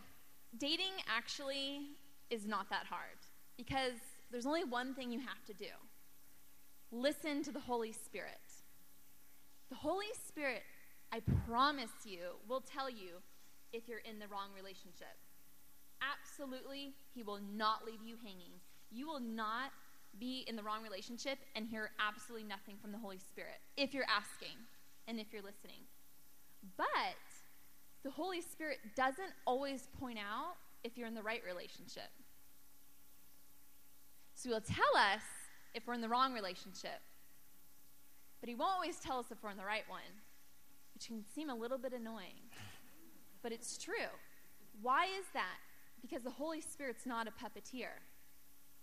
dating 0.58 0.94
actually 1.08 1.82
is 2.30 2.46
not 2.46 2.70
that 2.70 2.86
hard 2.90 3.18
because 3.58 3.94
there's 4.32 4.46
only 4.46 4.64
one 4.64 4.94
thing 4.94 5.12
you 5.12 5.20
have 5.20 5.44
to 5.46 5.54
do 5.54 5.70
listen 6.94 7.42
to 7.44 7.52
the 7.52 7.60
Holy 7.60 7.92
Spirit. 7.92 8.38
The 9.70 9.76
Holy 9.76 10.14
Spirit, 10.28 10.62
I 11.12 11.22
promise 11.48 12.06
you, 12.06 12.38
will 12.48 12.62
tell 12.62 12.90
you 12.90 13.22
if 13.74 13.88
you're 13.88 14.06
in 14.06 14.20
the 14.20 14.28
wrong 14.28 14.50
relationship. 14.56 15.18
Absolutely, 16.02 16.94
He 17.16 17.24
will 17.24 17.40
not 17.56 17.84
leave 17.84 18.02
you 18.06 18.16
hanging. 18.24 18.54
You 18.92 19.08
will 19.08 19.20
not 19.20 19.72
be 20.20 20.46
in 20.48 20.56
the 20.56 20.62
wrong 20.62 20.84
relationship 20.84 21.40
and 21.56 21.68
hear 21.68 21.90
absolutely 22.00 22.48
nothing 22.48 22.76
from 22.80 22.92
the 22.92 23.00
Holy 23.00 23.18
Spirit 23.18 23.58
if 23.76 23.94
you're 23.94 24.06
asking 24.06 24.58
and 25.08 25.20
if 25.20 25.34
you're 25.34 25.42
listening. 25.42 25.82
But 26.78 26.86
the 28.04 28.12
Holy 28.12 28.42
Spirit 28.42 28.80
doesn't 28.96 29.32
always 29.46 29.88
point 30.00 30.20
out 30.20 30.56
if 30.84 30.98
you're 30.98 31.08
in 31.08 31.14
the 31.14 31.24
right 31.24 31.42
relationship. 31.48 32.10
So 34.36 34.50
he'll 34.50 34.62
tell 34.62 34.98
us 34.98 35.22
if 35.74 35.88
we're 35.88 35.94
in 35.94 36.02
the 36.02 36.10
wrong 36.10 36.34
relationship, 36.34 37.00
but 38.40 38.50
he 38.50 38.56
won't 38.56 38.74
always 38.74 38.98
tell 39.00 39.20
us 39.20 39.28
if 39.32 39.42
we're 39.42 39.52
in 39.52 39.58
the 39.58 39.66
right 39.66 39.88
one, 39.88 40.02
which 40.94 41.08
can 41.08 41.24
seem 41.34 41.50
a 41.50 41.56
little 41.56 41.78
bit 41.78 41.94
annoying. 41.94 42.44
But 43.42 43.54
it's 43.54 43.78
true. 43.78 44.12
Why 44.82 45.06
is 45.06 45.26
that? 45.34 45.60
Because 46.02 46.24
the 46.24 46.30
Holy 46.30 46.60
Spirit's 46.60 47.06
not 47.06 47.28
a 47.28 47.32
puppeteer. 47.32 48.02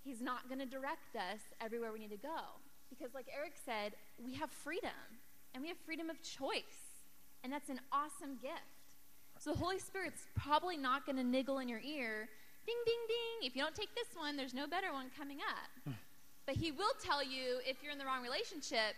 He's 0.02 0.22
not 0.22 0.48
going 0.48 0.60
to 0.60 0.66
direct 0.66 1.14
us 1.14 1.40
everywhere 1.60 1.92
we 1.92 1.98
need 1.98 2.10
to 2.10 2.16
go. 2.16 2.38
Because, 2.88 3.14
like 3.14 3.26
Eric 3.36 3.52
said, 3.64 3.92
we 4.24 4.34
have 4.34 4.50
freedom, 4.50 4.90
and 5.54 5.62
we 5.62 5.68
have 5.68 5.76
freedom 5.84 6.08
of 6.08 6.22
choice. 6.22 7.04
And 7.44 7.52
that's 7.52 7.68
an 7.68 7.80
awesome 7.92 8.36
gift. 8.40 8.79
So, 9.40 9.52
the 9.52 9.56
Holy 9.56 9.78
Spirit's 9.80 10.28
probably 10.36 10.76
not 10.76 11.06
going 11.06 11.16
to 11.16 11.24
niggle 11.24 11.58
in 11.58 11.68
your 11.68 11.80
ear 11.80 12.28
ding, 12.66 12.76
ding, 12.84 13.02
ding. 13.08 13.48
If 13.48 13.56
you 13.56 13.62
don't 13.62 13.74
take 13.74 13.92
this 13.94 14.14
one, 14.14 14.36
there's 14.36 14.52
no 14.52 14.66
better 14.66 14.92
one 14.92 15.06
coming 15.18 15.38
up. 15.40 15.94
but 16.46 16.54
He 16.54 16.70
will 16.70 16.92
tell 17.02 17.24
you 17.24 17.58
if 17.66 17.82
you're 17.82 17.90
in 17.90 17.98
the 17.98 18.04
wrong 18.04 18.22
relationship 18.22 18.94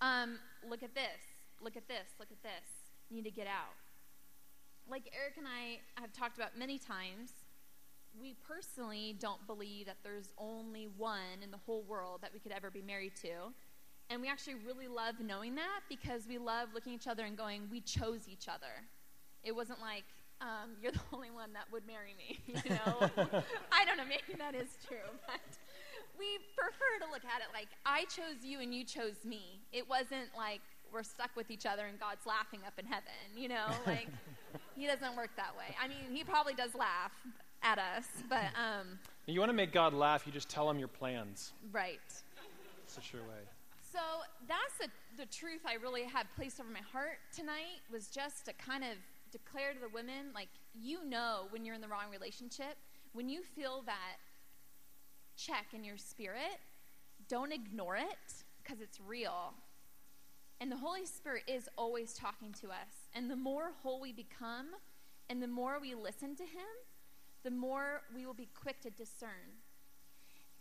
um, 0.00 0.38
look 0.68 0.82
at 0.82 0.94
this, 0.94 1.20
look 1.60 1.76
at 1.76 1.88
this, 1.88 2.06
look 2.18 2.28
at 2.30 2.42
this. 2.42 2.66
You 3.10 3.16
need 3.16 3.24
to 3.24 3.30
get 3.30 3.46
out. 3.46 3.74
Like 4.88 5.10
Eric 5.18 5.34
and 5.36 5.46
I 5.46 5.80
have 6.00 6.12
talked 6.12 6.36
about 6.36 6.56
many 6.56 6.78
times, 6.78 7.32
we 8.20 8.34
personally 8.46 9.16
don't 9.18 9.44
believe 9.46 9.86
that 9.86 9.98
there's 10.02 10.30
only 10.38 10.88
one 10.96 11.42
in 11.42 11.50
the 11.50 11.58
whole 11.58 11.82
world 11.82 12.20
that 12.22 12.32
we 12.32 12.40
could 12.40 12.52
ever 12.52 12.70
be 12.70 12.82
married 12.82 13.16
to. 13.22 13.52
And 14.10 14.22
we 14.22 14.28
actually 14.28 14.54
really 14.54 14.88
love 14.88 15.16
knowing 15.20 15.54
that 15.56 15.80
because 15.88 16.22
we 16.26 16.38
love 16.38 16.68
looking 16.74 16.94
at 16.94 17.02
each 17.02 17.08
other 17.08 17.24
and 17.24 17.36
going, 17.36 17.68
we 17.70 17.80
chose 17.80 18.28
each 18.28 18.48
other. 18.48 18.86
It 19.48 19.56
wasn't 19.56 19.80
like, 19.80 20.04
um, 20.40 20.76
you're 20.82 20.92
the 20.92 21.00
only 21.12 21.30
one 21.30 21.52
that 21.54 21.64
would 21.72 21.86
marry 21.86 22.14
me, 22.14 22.38
you 22.46 22.70
know? 22.70 23.08
I 23.72 23.84
don't 23.84 23.96
know, 23.96 24.04
maybe 24.04 24.38
that 24.38 24.54
is 24.54 24.68
true, 24.86 25.08
but 25.26 25.40
we 26.18 26.38
prefer 26.54 27.04
to 27.04 27.10
look 27.10 27.24
at 27.24 27.40
it 27.40 27.48
like, 27.54 27.68
I 27.86 28.04
chose 28.04 28.44
you 28.44 28.60
and 28.60 28.74
you 28.74 28.84
chose 28.84 29.24
me. 29.24 29.60
It 29.72 29.88
wasn't 29.88 30.28
like 30.36 30.60
we're 30.92 31.02
stuck 31.02 31.30
with 31.36 31.50
each 31.50 31.66
other 31.66 31.86
and 31.86 31.98
God's 31.98 32.26
laughing 32.26 32.60
up 32.66 32.78
in 32.78 32.86
heaven, 32.86 33.12
you 33.36 33.48
know? 33.48 33.66
Like, 33.86 34.08
he 34.76 34.86
doesn't 34.86 35.16
work 35.16 35.30
that 35.36 35.56
way. 35.56 35.74
I 35.82 35.88
mean, 35.88 36.14
he 36.14 36.24
probably 36.24 36.54
does 36.54 36.74
laugh, 36.74 37.12
at 37.62 37.78
us, 37.78 38.06
but 38.28 38.44
um, 38.54 38.98
you 39.26 39.40
want 39.40 39.50
to 39.50 39.56
make 39.56 39.72
God 39.72 39.92
laugh, 39.92 40.26
you 40.26 40.32
just 40.32 40.48
tell 40.48 40.68
him 40.70 40.78
your 40.78 40.88
plans. 40.88 41.52
Right. 41.72 41.98
It's 42.84 42.98
a 42.98 43.02
sure 43.02 43.20
way. 43.22 43.42
So 43.92 43.98
that's 44.46 44.80
a, 44.82 45.20
the 45.20 45.26
truth 45.26 45.60
I 45.66 45.74
really 45.74 46.04
had 46.04 46.26
placed 46.36 46.60
over 46.60 46.70
my 46.70 46.82
heart 46.92 47.18
tonight 47.34 47.80
was 47.92 48.08
just 48.08 48.44
to 48.46 48.52
kind 48.52 48.84
of 48.84 48.90
declare 49.30 49.72
to 49.72 49.80
the 49.80 49.88
women, 49.88 50.32
like, 50.34 50.48
you 50.74 51.04
know 51.04 51.46
when 51.50 51.64
you're 51.64 51.74
in 51.74 51.80
the 51.80 51.88
wrong 51.88 52.10
relationship, 52.10 52.76
when 53.12 53.28
you 53.28 53.42
feel 53.42 53.82
that 53.86 54.16
check 55.36 55.66
in 55.72 55.84
your 55.84 55.96
spirit, 55.96 56.60
don't 57.28 57.52
ignore 57.52 57.96
it 57.96 58.44
because 58.62 58.80
it's 58.80 59.00
real. 59.00 59.54
And 60.60 60.72
the 60.72 60.76
Holy 60.76 61.06
Spirit 61.06 61.44
is 61.46 61.68
always 61.76 62.12
talking 62.12 62.52
to 62.60 62.68
us. 62.68 63.08
And 63.14 63.30
the 63.30 63.36
more 63.36 63.70
whole 63.82 64.00
we 64.00 64.12
become 64.12 64.66
and 65.30 65.42
the 65.42 65.46
more 65.46 65.78
we 65.80 65.94
listen 65.94 66.34
to 66.36 66.42
Him, 66.42 66.68
the 67.44 67.50
more 67.50 68.02
we 68.14 68.26
will 68.26 68.34
be 68.34 68.48
quick 68.54 68.80
to 68.80 68.90
discern. 68.90 69.60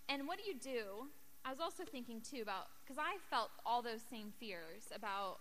And 0.09 0.27
what 0.27 0.37
do 0.37 0.43
you 0.45 0.57
do? 0.57 1.07
I 1.43 1.51
was 1.51 1.59
also 1.59 1.83
thinking 1.83 2.21
too 2.21 2.41
about, 2.41 2.67
because 2.83 2.97
I 2.99 3.17
felt 3.29 3.49
all 3.65 3.81
those 3.81 4.01
same 4.09 4.33
fears 4.39 4.89
about 4.93 5.39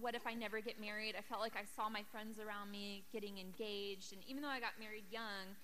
what 0.00 0.14
if 0.14 0.26
I 0.26 0.34
never 0.34 0.60
get 0.60 0.80
married? 0.80 1.14
I 1.18 1.22
felt 1.22 1.40
like 1.40 1.54
I 1.56 1.64
saw 1.76 1.88
my 1.88 2.02
friends 2.10 2.38
around 2.38 2.70
me 2.70 3.04
getting 3.12 3.38
engaged. 3.38 4.12
And 4.12 4.22
even 4.26 4.42
though 4.42 4.48
I 4.48 4.60
got 4.60 4.72
married 4.78 5.04
young, 5.10 5.56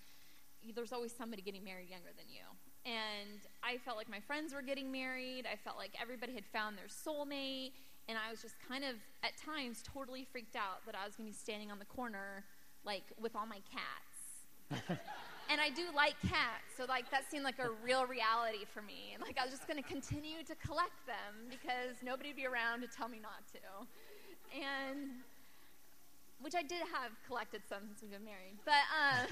there's 0.74 0.92
always 0.92 1.12
somebody 1.12 1.42
getting 1.42 1.64
married 1.64 1.88
younger 1.90 2.10
than 2.16 2.26
you. 2.28 2.44
And 2.84 3.40
I 3.62 3.78
felt 3.78 3.96
like 3.96 4.08
my 4.08 4.20
friends 4.20 4.54
were 4.54 4.62
getting 4.62 4.90
married. 4.90 5.44
I 5.50 5.56
felt 5.56 5.76
like 5.76 5.92
everybody 6.00 6.34
had 6.34 6.44
found 6.46 6.76
their 6.76 6.88
soulmate. 6.88 7.72
And 8.08 8.16
I 8.18 8.30
was 8.30 8.42
just 8.42 8.56
kind 8.66 8.84
of, 8.84 8.96
at 9.22 9.36
times, 9.36 9.82
totally 9.84 10.24
freaked 10.24 10.56
out 10.56 10.84
that 10.86 10.94
I 10.94 11.04
was 11.04 11.14
going 11.16 11.28
to 11.28 11.32
be 11.32 11.38
standing 11.38 11.70
on 11.70 11.78
the 11.78 11.84
corner, 11.84 12.44
like, 12.84 13.04
with 13.20 13.36
all 13.36 13.46
my 13.46 13.60
cats 13.70 14.10
and 15.50 15.60
I 15.60 15.68
do 15.68 15.82
like 15.94 16.14
cats, 16.22 16.70
so 16.76 16.84
like 16.86 17.10
that 17.10 17.28
seemed 17.28 17.42
like 17.42 17.58
a 17.58 17.70
real 17.82 18.06
reality 18.06 18.64
for 18.72 18.82
me. 18.82 19.18
Like 19.20 19.36
I 19.38 19.44
was 19.44 19.50
just 19.50 19.66
going 19.66 19.82
to 19.82 19.88
continue 19.88 20.42
to 20.46 20.54
collect 20.54 20.94
them 21.06 21.50
because 21.50 21.98
nobody'd 22.02 22.36
be 22.36 22.46
around 22.46 22.82
to 22.82 22.86
tell 22.86 23.08
me 23.08 23.18
not 23.18 23.42
to. 23.52 23.62
And 24.54 25.10
which 26.40 26.54
I 26.54 26.62
did 26.62 26.80
have 26.94 27.12
collected 27.26 27.62
some 27.68 27.82
since 27.88 28.00
we've 28.00 28.10
been 28.10 28.24
married. 28.24 28.62
But 28.64 28.86
uh, 28.94 29.26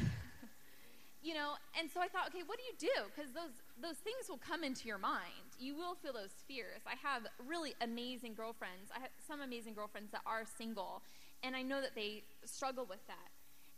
you 1.23 1.35
know, 1.35 1.55
and 1.79 1.89
so 1.89 2.01
I 2.01 2.09
thought, 2.09 2.29
okay, 2.29 2.43
what 2.45 2.59
do 2.59 2.65
you 2.67 2.91
do? 2.91 2.99
Because 3.15 3.33
those 3.33 3.55
those 3.81 4.03
things 4.03 4.29
will 4.29 4.43
come 4.43 4.65
into 4.65 4.91
your 4.91 4.99
mind. 4.99 5.55
You 5.59 5.75
will 5.75 5.95
feel 5.95 6.13
those 6.13 6.35
fears. 6.47 6.83
I 6.87 6.99
have 6.99 7.27
really 7.47 7.75
amazing 7.81 8.35
girlfriends. 8.35 8.91
I 8.95 9.01
have 9.01 9.15
some 9.27 9.41
amazing 9.41 9.75
girlfriends 9.75 10.11
that 10.11 10.23
are 10.27 10.43
single, 10.59 11.03
and 11.43 11.55
I 11.55 11.63
know 11.63 11.81
that 11.81 11.95
they 11.95 12.25
struggle 12.45 12.87
with 12.89 13.05
that. 13.07 13.31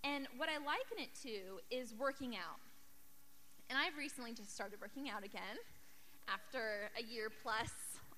And 0.03 0.27
what 0.37 0.49
I 0.49 0.57
liken 0.57 0.99
it 0.99 1.11
to 1.23 1.61
is 1.75 1.95
working 1.99 2.35
out. 2.37 2.61
And 3.69 3.79
I've 3.79 3.97
recently 3.97 4.33
just 4.33 4.55
started 4.55 4.81
working 4.81 5.11
out 5.11 5.25
again 5.25 5.59
after 6.29 6.91
a 6.99 7.03
year 7.03 7.31
plus 7.43 7.71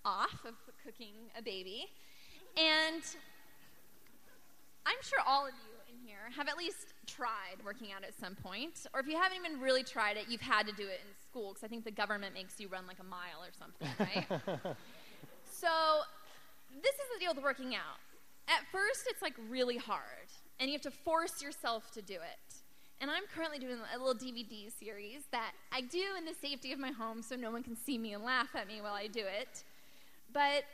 off 0.05 0.45
of 0.47 0.55
cooking 0.85 1.15
a 1.37 1.43
baby. 1.43 1.87
And 2.57 3.03
I'm 4.87 4.99
sure 5.03 5.19
all 5.27 5.47
of 5.47 5.53
you 5.53 5.73
in 5.89 6.07
here 6.07 6.31
have 6.37 6.49
at 6.49 6.57
least 6.57 6.95
tried 7.07 7.63
working 7.65 7.89
out 7.95 8.05
at 8.05 8.15
some 8.19 8.35
point. 8.35 8.87
Or 8.95 9.01
if 9.01 9.07
you 9.07 9.17
haven't 9.17 9.39
even 9.39 9.61
really 9.61 9.83
tried 9.83 10.17
it, 10.17 10.25
you've 10.29 10.41
had 10.41 10.67
to 10.67 10.73
do 10.73 10.85
it 10.85 11.01
in 11.05 11.15
school 11.29 11.51
because 11.51 11.65
I 11.65 11.69
think 11.69 11.85
the 11.85 11.91
government 11.91 12.35
makes 12.35 12.59
you 12.61 12.69
run 12.69 12.87
like 12.87 12.99
a 13.01 13.05
mile 13.05 13.43
or 13.43 13.53
something, 13.59 13.89
right? 13.99 14.27
so, 15.51 15.69
this 16.83 16.95
is 16.95 17.07
the 17.15 17.21
deal 17.21 17.35
with 17.35 17.43
working 17.43 17.75
out. 17.75 18.01
At 18.49 18.65
first, 18.73 19.07
it's 19.09 19.23
like 19.23 19.35
really 19.49 19.77
hard, 19.77 20.29
and 20.61 20.69
you 20.69 20.75
have 20.75 20.83
to 20.83 20.91
force 20.91 21.43
yourself 21.43 21.91
to 21.93 22.03
do 22.03 22.15
it. 22.15 22.55
And 23.01 23.11
I'm 23.11 23.25
currently 23.35 23.59
doing 23.59 23.79
a 23.95 23.99
little 23.99 24.15
DVD 24.15 24.71
series 24.79 25.23
that 25.33 25.53
I 25.73 25.81
do 25.81 26.03
in 26.17 26.25
the 26.25 26.35
safety 26.35 26.73
of 26.73 26.79
my 26.79 26.93
home 26.93 27.21
so 27.23 27.35
no 27.35 27.51
one 27.51 27.65
can 27.65 27.77
see 27.77 27.99
me 27.99 28.13
and 28.13 28.23
laugh 28.23 28.55
at 28.55 28.69
me 28.69 28.81
while 28.81 28.95
I 28.95 29.09
do 29.09 29.21
it. 29.21 29.65
But 30.33 30.65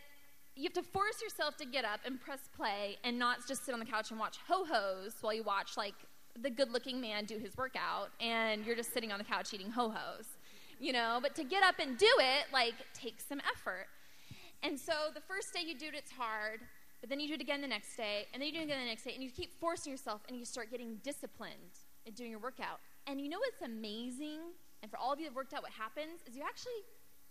you 0.55 0.65
have 0.65 0.75
to 0.75 0.83
force 0.83 1.23
yourself 1.23 1.57
to 1.57 1.65
get 1.65 1.85
up 1.85 2.01
and 2.05 2.21
press 2.21 2.41
play 2.55 2.99
and 3.03 3.19
not 3.19 3.47
just 3.47 3.65
sit 3.65 3.73
on 3.73 3.81
the 3.81 3.87
couch 3.87 4.11
and 4.11 4.21
watch 4.21 4.37
ho 4.47 4.67
hos 4.69 5.15
while 5.21 5.33
you 5.33 5.43
watch 5.43 5.77
like 5.77 5.95
the 6.43 6.51
good 6.51 6.71
looking 6.71 7.01
man 7.01 7.25
do 7.25 7.39
his 7.39 7.57
workout 7.57 8.11
and 8.21 8.65
you're 8.67 8.77
just 8.77 8.93
sitting 8.93 9.11
on 9.11 9.19
the 9.19 9.25
couch 9.25 9.55
eating 9.55 9.71
ho 9.71 9.89
hos, 9.89 10.27
you 10.79 10.93
know? 10.93 11.19
But 11.23 11.35
to 11.37 11.45
get 11.45 11.63
up 11.63 11.77
and 11.79 11.97
do 11.97 12.11
it, 12.19 12.53
like, 12.53 12.75
takes 12.93 13.25
some 13.25 13.41
effort. 13.53 13.87
And 14.63 14.79
so 14.79 14.93
the 15.15 15.21
first 15.21 15.55
day 15.55 15.61
you 15.65 15.77
do 15.77 15.87
it, 15.87 15.95
it's 15.95 16.11
hard, 16.11 16.61
but 17.01 17.09
then 17.09 17.21
you 17.21 17.29
do 17.29 17.35
it 17.35 17.41
again 17.41 17.61
the 17.61 17.69
next 17.69 17.97
day, 17.97 18.27
and 18.33 18.43
then 18.43 18.49
you 18.49 18.55
do 18.55 18.61
it 18.61 18.65
again 18.65 18.81
the 18.81 18.87
next 18.87 19.05
day, 19.05 19.13
and 19.15 19.23
you 19.23 19.31
keep 19.31 19.59
forcing 19.61 19.91
yourself 19.91 20.23
and 20.29 20.37
you 20.37 20.45
start 20.45 20.71
getting 20.71 20.97
disciplined 21.03 21.79
in 22.07 22.15
doing 22.15 22.31
your 22.31 22.41
workout. 22.41 22.81
And 23.07 23.21
you 23.21 23.29
know 23.29 23.39
what's 23.39 23.63
amazing? 23.63 24.41
And 24.83 24.91
for 24.91 24.99
all 24.99 25.13
of 25.13 25.21
you 25.21 25.27
that 25.27 25.35
worked 25.35 25.55
out, 25.55 25.63
what 25.63 25.73
happens 25.73 26.21
is 26.27 26.37
you 26.37 26.43
actually 26.43 26.83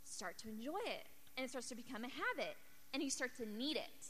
start 0.03 0.37
to 0.39 0.49
enjoy 0.49 0.79
it, 0.85 1.07
and 1.35 1.45
it 1.45 1.49
starts 1.49 1.69
to 1.69 1.75
become 1.75 2.03
a 2.03 2.09
habit, 2.09 2.55
and 2.93 3.03
you 3.03 3.09
start 3.09 3.35
to 3.37 3.45
need 3.45 3.77
it, 3.77 4.07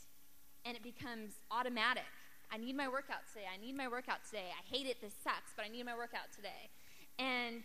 and 0.65 0.75
it 0.75 0.83
becomes 0.83 1.33
automatic 1.51 2.05
I 2.51 2.57
need 2.57 2.75
my 2.75 2.87
workout 2.87 3.27
today. 3.27 3.45
I 3.51 3.57
need 3.57 3.75
my 3.75 3.87
workout 3.87 4.23
today. 4.25 4.49
I 4.51 4.75
hate 4.75 4.87
it. 4.87 5.01
This 5.01 5.13
sucks, 5.23 5.51
but 5.55 5.65
I 5.65 5.69
need 5.69 5.85
my 5.85 5.95
workout 5.95 6.31
today. 6.33 6.71
And 7.19 7.63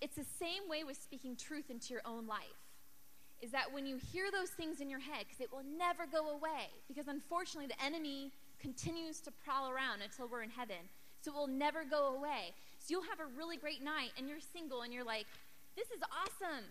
it's 0.00 0.16
the 0.16 0.24
same 0.24 0.68
way 0.68 0.84
with 0.84 0.96
speaking 0.96 1.36
truth 1.36 1.70
into 1.70 1.92
your 1.92 2.02
own 2.04 2.26
life. 2.26 2.61
Is 3.42 3.50
that 3.50 3.72
when 3.72 3.84
you 3.84 3.98
hear 3.98 4.30
those 4.30 4.50
things 4.50 4.80
in 4.80 4.88
your 4.88 5.00
head, 5.00 5.26
because 5.26 5.40
it 5.40 5.52
will 5.52 5.66
never 5.76 6.06
go 6.06 6.30
away, 6.30 6.70
because 6.86 7.08
unfortunately 7.08 7.66
the 7.66 7.84
enemy 7.84 8.30
continues 8.60 9.20
to 9.20 9.32
prowl 9.44 9.68
around 9.68 10.00
until 10.00 10.28
we're 10.28 10.42
in 10.42 10.50
heaven. 10.50 10.88
So 11.20 11.32
it 11.32 11.34
will 11.34 11.48
never 11.50 11.84
go 11.84 12.14
away. 12.14 12.54
So 12.78 12.86
you'll 12.90 13.10
have 13.10 13.18
a 13.18 13.26
really 13.36 13.56
great 13.56 13.82
night 13.82 14.10
and 14.16 14.28
you're 14.28 14.40
single 14.40 14.82
and 14.82 14.92
you're 14.92 15.04
like, 15.04 15.26
this 15.76 15.90
is 15.90 16.02
awesome. 16.06 16.64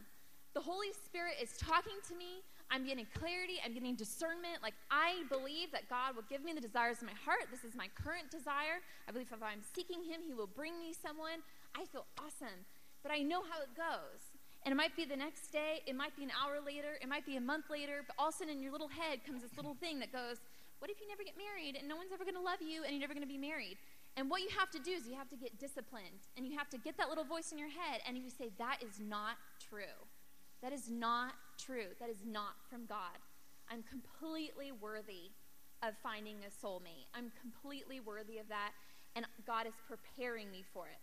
The 0.54 0.62
Holy 0.62 0.92
Spirit 1.06 1.36
is 1.42 1.56
talking 1.58 2.00
to 2.08 2.16
me. 2.16 2.44
I'm 2.70 2.86
getting 2.86 3.08
clarity. 3.16 3.60
I'm 3.64 3.74
getting 3.74 3.96
discernment. 3.96 4.64
Like, 4.64 4.76
I 4.90 5.24
believe 5.30 5.72
that 5.72 5.90
God 5.90 6.16
will 6.16 6.28
give 6.30 6.44
me 6.44 6.52
the 6.52 6.60
desires 6.60 7.00
of 7.00 7.08
my 7.08 7.16
heart. 7.24 7.48
This 7.52 7.64
is 7.64 7.76
my 7.76 7.88
current 7.96 8.32
desire. 8.32 8.80
I 9.08 9.12
believe 9.12 9.28
if 9.32 9.44
I'm 9.44 9.64
seeking 9.76 10.04
Him, 10.04 10.20
He 10.28 10.34
will 10.34 10.48
bring 10.48 10.80
me 10.80 10.96
someone. 10.96 11.44
I 11.76 11.84
feel 11.86 12.06
awesome. 12.20 12.68
But 13.04 13.12
I 13.12 13.24
know 13.24 13.44
how 13.44 13.60
it 13.64 13.76
goes. 13.76 14.31
And 14.64 14.72
it 14.72 14.78
might 14.78 14.96
be 14.96 15.06
the 15.06 15.18
next 15.18 15.52
day, 15.52 15.82
it 15.88 15.96
might 15.96 16.16
be 16.16 16.24
an 16.24 16.32
hour 16.38 16.62
later, 16.64 17.02
it 17.02 17.10
might 17.10 17.26
be 17.26 17.36
a 17.36 17.42
month 17.42 17.70
later, 17.70 18.04
but 18.06 18.16
all 18.20 18.30
of 18.30 18.36
a 18.36 18.38
sudden 18.38 18.54
in 18.58 18.62
your 18.62 18.72
little 18.72 18.90
head 18.90 19.26
comes 19.26 19.42
this 19.42 19.58
little 19.58 19.74
thing 19.74 20.00
that 20.00 20.14
goes, 20.14 20.38
What 20.80 20.92
if 20.92 21.02
you 21.02 21.08
never 21.08 21.24
get 21.24 21.34
married 21.34 21.76
and 21.76 21.90
no 21.90 21.96
one's 21.96 22.14
ever 22.14 22.24
going 22.24 22.38
to 22.38 22.42
love 22.42 22.62
you 22.62 22.84
and 22.84 22.94
you're 22.94 23.02
never 23.02 23.14
going 23.14 23.26
to 23.26 23.32
be 23.32 23.42
married? 23.42 23.78
And 24.18 24.30
what 24.30 24.42
you 24.42 24.50
have 24.60 24.70
to 24.72 24.80
do 24.80 24.92
is 24.92 25.08
you 25.08 25.16
have 25.16 25.30
to 25.30 25.36
get 25.38 25.58
disciplined 25.58 26.30
and 26.38 26.46
you 26.46 26.58
have 26.58 26.70
to 26.70 26.78
get 26.78 26.98
that 26.98 27.10
little 27.10 27.24
voice 27.24 27.52
in 27.52 27.58
your 27.58 27.70
head 27.70 28.02
and 28.06 28.18
you 28.18 28.30
say, 28.30 28.52
That 28.60 28.78
is 28.86 29.00
not 29.00 29.38
true. 29.58 29.98
That 30.62 30.74
is 30.74 30.90
not 30.92 31.34
true. 31.58 31.98
That 32.00 32.10
is 32.10 32.22
not 32.26 32.54
from 32.70 32.86
God. 32.86 33.18
I'm 33.72 33.84
completely 33.90 34.72
worthy 34.72 35.32
of 35.82 35.96
finding 36.04 36.38
a 36.46 36.52
soulmate. 36.66 37.10
I'm 37.16 37.32
completely 37.40 38.00
worthy 38.00 38.38
of 38.38 38.48
that, 38.50 38.72
and 39.16 39.26
God 39.48 39.66
is 39.66 39.74
preparing 39.88 40.52
me 40.52 40.64
for 40.74 40.86
it. 40.88 41.00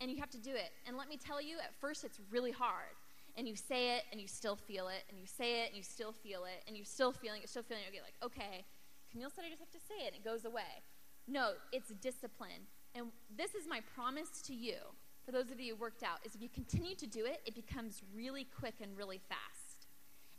And 0.00 0.10
you 0.10 0.18
have 0.18 0.30
to 0.30 0.38
do 0.38 0.50
it. 0.50 0.72
And 0.86 0.96
let 0.96 1.08
me 1.08 1.16
tell 1.16 1.40
you, 1.40 1.58
at 1.58 1.74
first 1.80 2.04
it's 2.04 2.20
really 2.30 2.50
hard. 2.50 2.96
And 3.36 3.48
you 3.48 3.56
say 3.56 3.96
it, 3.96 4.04
and 4.12 4.20
you 4.20 4.28
still 4.28 4.56
feel 4.56 4.88
it, 4.88 5.04
and 5.08 5.18
you 5.18 5.26
say 5.26 5.62
it, 5.62 5.68
and 5.68 5.76
you 5.76 5.82
still 5.82 6.12
feel 6.12 6.44
it, 6.44 6.62
and 6.66 6.76
you're 6.76 6.84
still 6.84 7.12
feeling 7.12 7.40
it, 7.42 7.48
still 7.48 7.62
feeling 7.62 7.82
it. 7.88 7.94
You're 7.94 8.04
like, 8.04 8.20
okay, 8.22 8.64
Camille 9.10 9.30
said 9.34 9.44
I 9.46 9.48
just 9.48 9.60
have 9.60 9.70
to 9.70 9.80
say 9.88 10.04
it, 10.04 10.14
and 10.14 10.16
it 10.16 10.24
goes 10.24 10.44
away. 10.44 10.84
No, 11.26 11.52
it's 11.72 11.88
discipline. 12.00 12.68
And 12.94 13.06
this 13.34 13.54
is 13.54 13.66
my 13.66 13.80
promise 13.94 14.42
to 14.42 14.54
you 14.54 14.76
for 15.24 15.32
those 15.32 15.50
of 15.50 15.60
you 15.60 15.74
who 15.74 15.80
worked 15.80 16.02
out, 16.02 16.18
is 16.24 16.34
if 16.34 16.42
you 16.42 16.48
continue 16.48 16.94
to 16.96 17.06
do 17.06 17.24
it, 17.24 17.40
it 17.46 17.54
becomes 17.54 18.02
really 18.14 18.46
quick 18.58 18.74
and 18.82 18.96
really 18.96 19.20
fast. 19.28 19.86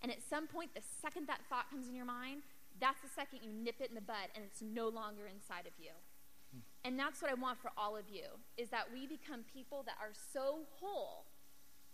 And 0.02 0.12
at 0.12 0.22
some 0.22 0.48
point, 0.48 0.76
the 0.76 0.82
second 1.02 1.28
that 1.28 1.40
thought 1.50 1.70
comes 1.70 1.88
in 1.88 1.96
your 1.96 2.06
mind, 2.06 2.44
that's 2.80 3.00
the 3.02 3.08
second 3.16 3.40
you 3.44 3.54
nip 3.54 3.76
it 3.80 3.90
in 3.90 3.96
the 3.96 4.02
bud 4.02 4.28
and 4.36 4.44
it's 4.44 4.62
no 4.62 4.90
longer 4.90 5.26
inside 5.26 5.66
of 5.68 5.74
you. 5.80 5.92
Hmm. 6.52 6.60
And 6.84 7.00
that's 7.00 7.22
what 7.22 7.32
I 7.32 7.36
want 7.36 7.60
for 7.62 7.72
all 7.78 7.96
of 7.96 8.10
you, 8.12 8.28
is 8.58 8.70
that 8.70 8.92
we 8.92 9.08
become 9.08 9.46
people 9.54 9.84
that 9.86 9.96
are 10.02 10.12
so 10.34 10.68
whole. 10.80 11.26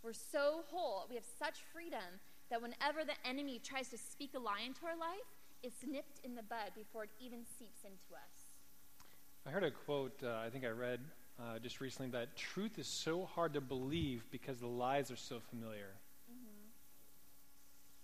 We're 0.04 0.14
so 0.14 0.64
whole. 0.68 1.06
We 1.10 1.16
have 1.16 1.26
such 1.38 1.60
freedom 1.74 2.20
that 2.50 2.62
whenever 2.62 3.04
the 3.06 3.16
enemy 3.28 3.60
tries 3.64 3.90
to 3.90 3.98
speak 3.98 4.32
a 4.36 4.40
lie 4.40 4.62
into 4.66 4.86
our 4.86 4.98
life, 4.98 5.28
it's 5.62 5.86
nipped 5.86 6.20
in 6.24 6.36
the 6.36 6.44
bud 6.44 6.72
before 6.76 7.04
it 7.04 7.10
even 7.20 7.40
seeps 7.58 7.84
into 7.84 8.14
us. 8.14 8.50
I 9.46 9.52
heard 9.52 9.64
a 9.64 9.72
quote, 9.72 10.22
uh, 10.24 10.38
I 10.46 10.50
think 10.50 10.66
I 10.66 10.70
read 10.70 11.00
uh, 11.40 11.60
just 11.60 11.80
recently 11.80 12.12
that 12.12 12.36
truth 12.36 12.78
is 12.80 12.88
so 12.88 13.26
hard 13.26 13.54
to 13.54 13.62
believe 13.62 14.26
because 14.32 14.60
the 14.60 14.68
lies 14.68 15.12
are 15.12 15.16
so 15.16 15.40
familiar. 15.50 15.92
Mm-hmm. 16.30 16.68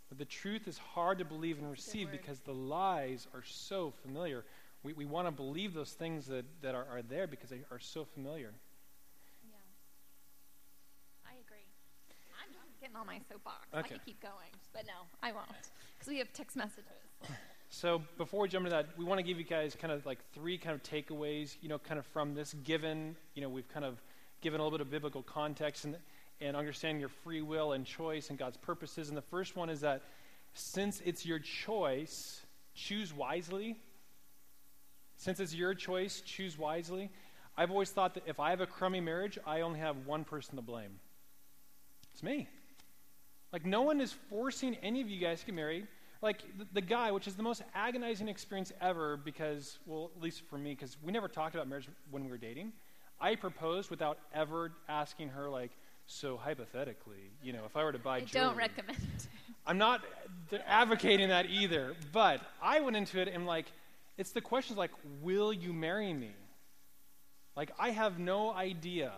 But 0.10 0.18
the 0.18 0.26
truth 0.26 0.68
is 0.68 0.78
hard 0.78 1.20
to 1.20 1.26
believe 1.26 1.60
and 1.60 1.70
receive 1.70 2.12
because 2.12 2.39
the 2.39 2.54
lies 2.54 3.28
are 3.34 3.43
so 3.43 3.93
familiar. 4.02 4.43
We, 4.84 4.93
we 4.93 5.06
want 5.06 5.28
to 5.28 5.32
believe 5.32 5.74
those 5.74 5.91
things 5.91 6.28
that, 6.28 6.46
that 6.62 6.76
are, 6.76 6.86
are 6.91 7.02
there 7.02 7.28
because 7.28 7.50
they 7.50 7.62
are 7.72 7.80
so 7.80 8.06
familiar. 8.06 8.54
Yeah. 9.50 9.56
I 11.26 11.34
agree. 11.46 11.66
I'm, 12.39 12.54
I'm 12.62 12.74
getting 12.86 12.98
on 12.98 13.08
my 13.08 13.20
soapbox. 13.30 13.68
Okay. 13.74 13.80
I 13.80 13.88
could 13.88 14.06
keep 14.06 14.22
going, 14.22 14.52
but 14.74 14.86
no, 14.86 14.94
I 15.24 15.32
won't 15.32 15.48
because 15.98 16.08
we 16.08 16.20
have 16.20 16.32
text 16.34 16.56
messages. 16.56 16.86
So 17.70 18.04
before 18.18 18.42
we 18.42 18.48
jump 18.48 18.66
into 18.66 18.76
that, 18.76 18.90
we 18.98 19.04
want 19.04 19.18
to 19.20 19.24
give 19.24 19.40
you 19.40 19.44
guys 19.44 19.76
kind 19.76 19.92
of 19.92 20.06
like 20.06 20.20
three 20.34 20.58
kind 20.58 20.76
of 20.76 20.84
takeaways, 20.84 21.56
you 21.62 21.70
know, 21.70 21.80
kind 21.80 21.98
of 21.98 22.06
from 22.06 22.36
this 22.36 22.54
given, 22.64 23.16
you 23.34 23.42
know, 23.42 23.50
we've 23.50 23.68
kind 23.68 23.86
of 23.86 24.00
given 24.42 24.60
a 24.60 24.64
little 24.64 24.78
bit 24.78 24.86
of 24.86 24.92
biblical 24.92 25.24
context 25.24 25.86
and, 25.86 25.98
and 26.42 26.56
understanding 26.56 27.00
your 27.00 27.10
free 27.10 27.42
will 27.42 27.74
and 27.74 27.86
choice 27.86 28.30
and 28.30 28.38
God's 28.38 28.58
purposes. 28.58 29.10
And 29.10 29.18
the 29.18 29.24
first 29.24 29.56
one 29.56 29.70
is 29.70 29.82
that 29.82 30.04
since 30.54 31.02
it's 31.04 31.26
your 31.26 31.40
choice, 31.40 32.42
choose 32.76 33.12
wisely. 33.14 33.78
Since 35.18 35.40
it's 35.40 35.56
your 35.56 35.74
choice, 35.74 36.22
choose 36.22 36.58
wisely. 36.58 37.10
I've 37.58 37.72
always 37.72 37.90
thought 37.90 38.14
that 38.14 38.24
if 38.28 38.40
I 38.40 38.52
have 38.52 38.62
a 38.62 38.68
crummy 38.68 39.02
marriage, 39.02 39.40
I 39.48 39.62
only 39.62 39.80
have 39.80 40.06
one 40.06 40.24
person 40.24 40.58
to 40.58 40.62
blame. 40.62 41.00
It's 42.14 42.22
me. 42.24 42.48
Like, 43.56 43.66
no 43.66 43.84
one 43.84 44.01
is 44.01 44.12
forcing 44.30 44.76
any 44.84 44.99
of 44.99 45.10
you 45.10 45.18
guys 45.18 45.39
to 45.39 45.45
get 45.45 45.56
married 45.56 45.88
like 46.22 46.41
the, 46.58 46.68
the, 46.74 46.82
guy, 46.82 47.10
which 47.12 47.26
is 47.26 47.36
the 47.36 47.43
most 47.43 47.64
agonizing 47.74 48.28
experience 48.28 48.74
ever 48.82 49.16
because, 49.16 49.80
well, 49.86 50.12
at 50.14 50.22
least 50.22 50.41
for 50.49 50.58
me, 50.58 50.72
because 50.72 50.97
we 51.01 51.14
never 51.14 51.30
talked 51.30 51.56
about 51.56 51.66
marriage 51.66 51.88
when 52.12 52.26
we 52.26 52.30
were 52.30 52.38
dating. 52.38 52.74
I 53.18 53.36
proposed 53.36 53.89
without 53.89 54.18
ever 54.34 54.74
asking 54.89 55.30
her, 55.30 55.49
like, 55.49 55.72
so 56.06 56.36
hypothetically, 56.36 57.32
you 57.41 57.53
know, 57.53 57.62
if 57.66 57.78
I 57.78 57.86
were 57.86 57.93
to 57.93 57.97
buy 57.97 58.18
I 58.18 58.20
jewelry. 58.26 58.47
don't 58.47 58.58
recommend 58.58 58.97
it. 58.97 59.28
I'm 59.66 59.78
not 59.78 60.01
advocating 60.68 61.30
that 61.30 61.45
either, 61.49 61.93
but 62.12 62.41
I 62.62 62.82
went 62.82 62.97
into 62.97 63.22
it 63.22 63.30
and, 63.30 63.45
like, 63.45 63.68
it's 64.18 64.32
the 64.32 64.41
questions 64.41 64.78
like, 64.78 64.91
will 65.22 65.53
you 65.53 65.72
marry 65.72 66.14
me? 66.14 66.32
Like, 67.56 67.72
I 67.80 67.91
have 67.91 68.20
no 68.20 68.51
idea. 68.51 69.14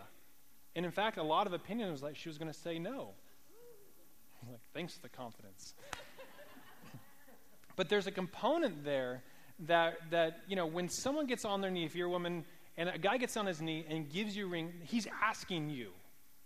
And 0.76 0.86
in 0.86 0.92
fact, 0.92 1.18
a 1.18 1.24
lot 1.24 1.48
of 1.48 1.54
opinion 1.54 1.92
was 1.92 2.04
like 2.04 2.16
she 2.16 2.30
was 2.30 2.38
going 2.38 2.54
to 2.54 2.60
say 2.60 2.78
no. 2.78 3.16
Thanks 4.78 4.94
for 4.94 5.02
the 5.02 5.10
confidence. 5.10 5.74
But 7.76 7.90
there's 7.90 8.06
a 8.06 8.12
component 8.12 8.84
there 8.86 9.22
that, 9.68 9.98
that, 10.10 10.40
you 10.48 10.56
know, 10.56 10.66
when 10.68 10.88
someone 10.88 11.26
gets 11.26 11.46
on 11.46 11.62
their 11.62 11.70
knee, 11.70 11.84
if 11.86 11.96
you're 11.96 12.08
a 12.08 12.12
woman, 12.12 12.44
and 12.76 12.90
a 12.90 12.98
guy 12.98 13.18
gets 13.18 13.38
on 13.38 13.46
his 13.46 13.62
knee 13.62 13.86
and 13.88 14.10
gives 14.10 14.36
you 14.36 14.46
a 14.46 14.50
ring, 14.50 14.74
he's 14.84 15.08
asking 15.24 15.70
you. 15.70 15.90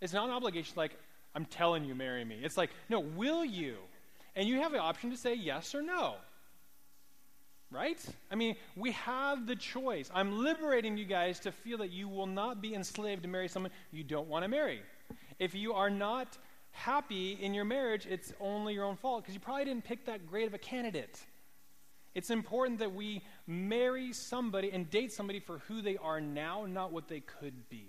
It's 0.01 0.11
not 0.11 0.25
an 0.25 0.31
obligation 0.33 0.73
like, 0.75 0.91
I'm 1.35 1.45
telling 1.45 1.85
you, 1.85 1.95
marry 1.95 2.25
me. 2.25 2.39
It's 2.43 2.57
like, 2.57 2.69
no, 2.89 2.99
will 2.99 3.45
you? 3.45 3.77
And 4.35 4.47
you 4.47 4.61
have 4.61 4.73
the 4.73 4.79
option 4.79 5.09
to 5.11 5.17
say 5.17 5.35
yes 5.35 5.73
or 5.73 5.81
no. 5.81 6.15
right? 7.71 7.99
I 8.29 8.35
mean, 8.35 8.55
we 8.75 8.91
have 8.91 9.47
the 9.47 9.55
choice. 9.55 10.11
I'm 10.13 10.43
liberating 10.43 10.97
you 10.97 11.05
guys 11.05 11.39
to 11.41 11.51
feel 11.51 11.77
that 11.79 11.91
you 11.91 12.09
will 12.09 12.27
not 12.27 12.61
be 12.61 12.75
enslaved 12.75 13.23
to 13.23 13.29
marry 13.29 13.47
someone 13.47 13.71
you 13.91 14.03
don't 14.03 14.27
want 14.27 14.43
to 14.43 14.49
marry. 14.49 14.81
If 15.39 15.55
you 15.55 15.73
are 15.73 15.89
not 15.89 16.37
happy 16.71 17.37
in 17.41 17.53
your 17.53 17.65
marriage, 17.65 18.05
it's 18.05 18.33
only 18.39 18.73
your 18.73 18.85
own 18.85 18.95
fault 18.95 19.23
because 19.23 19.33
you 19.33 19.39
probably 19.39 19.65
didn't 19.65 19.83
pick 19.83 20.05
that 20.05 20.27
great 20.27 20.47
of 20.47 20.53
a 20.53 20.57
candidate. 20.57 21.19
It's 22.13 22.29
important 22.29 22.79
that 22.79 22.93
we 22.93 23.21
marry 23.47 24.11
somebody 24.11 24.71
and 24.71 24.89
date 24.89 25.13
somebody 25.13 25.39
for 25.39 25.59
who 25.67 25.81
they 25.81 25.97
are 25.97 26.19
now, 26.19 26.65
not 26.65 26.91
what 26.91 27.07
they 27.07 27.21
could 27.21 27.69
be. 27.69 27.85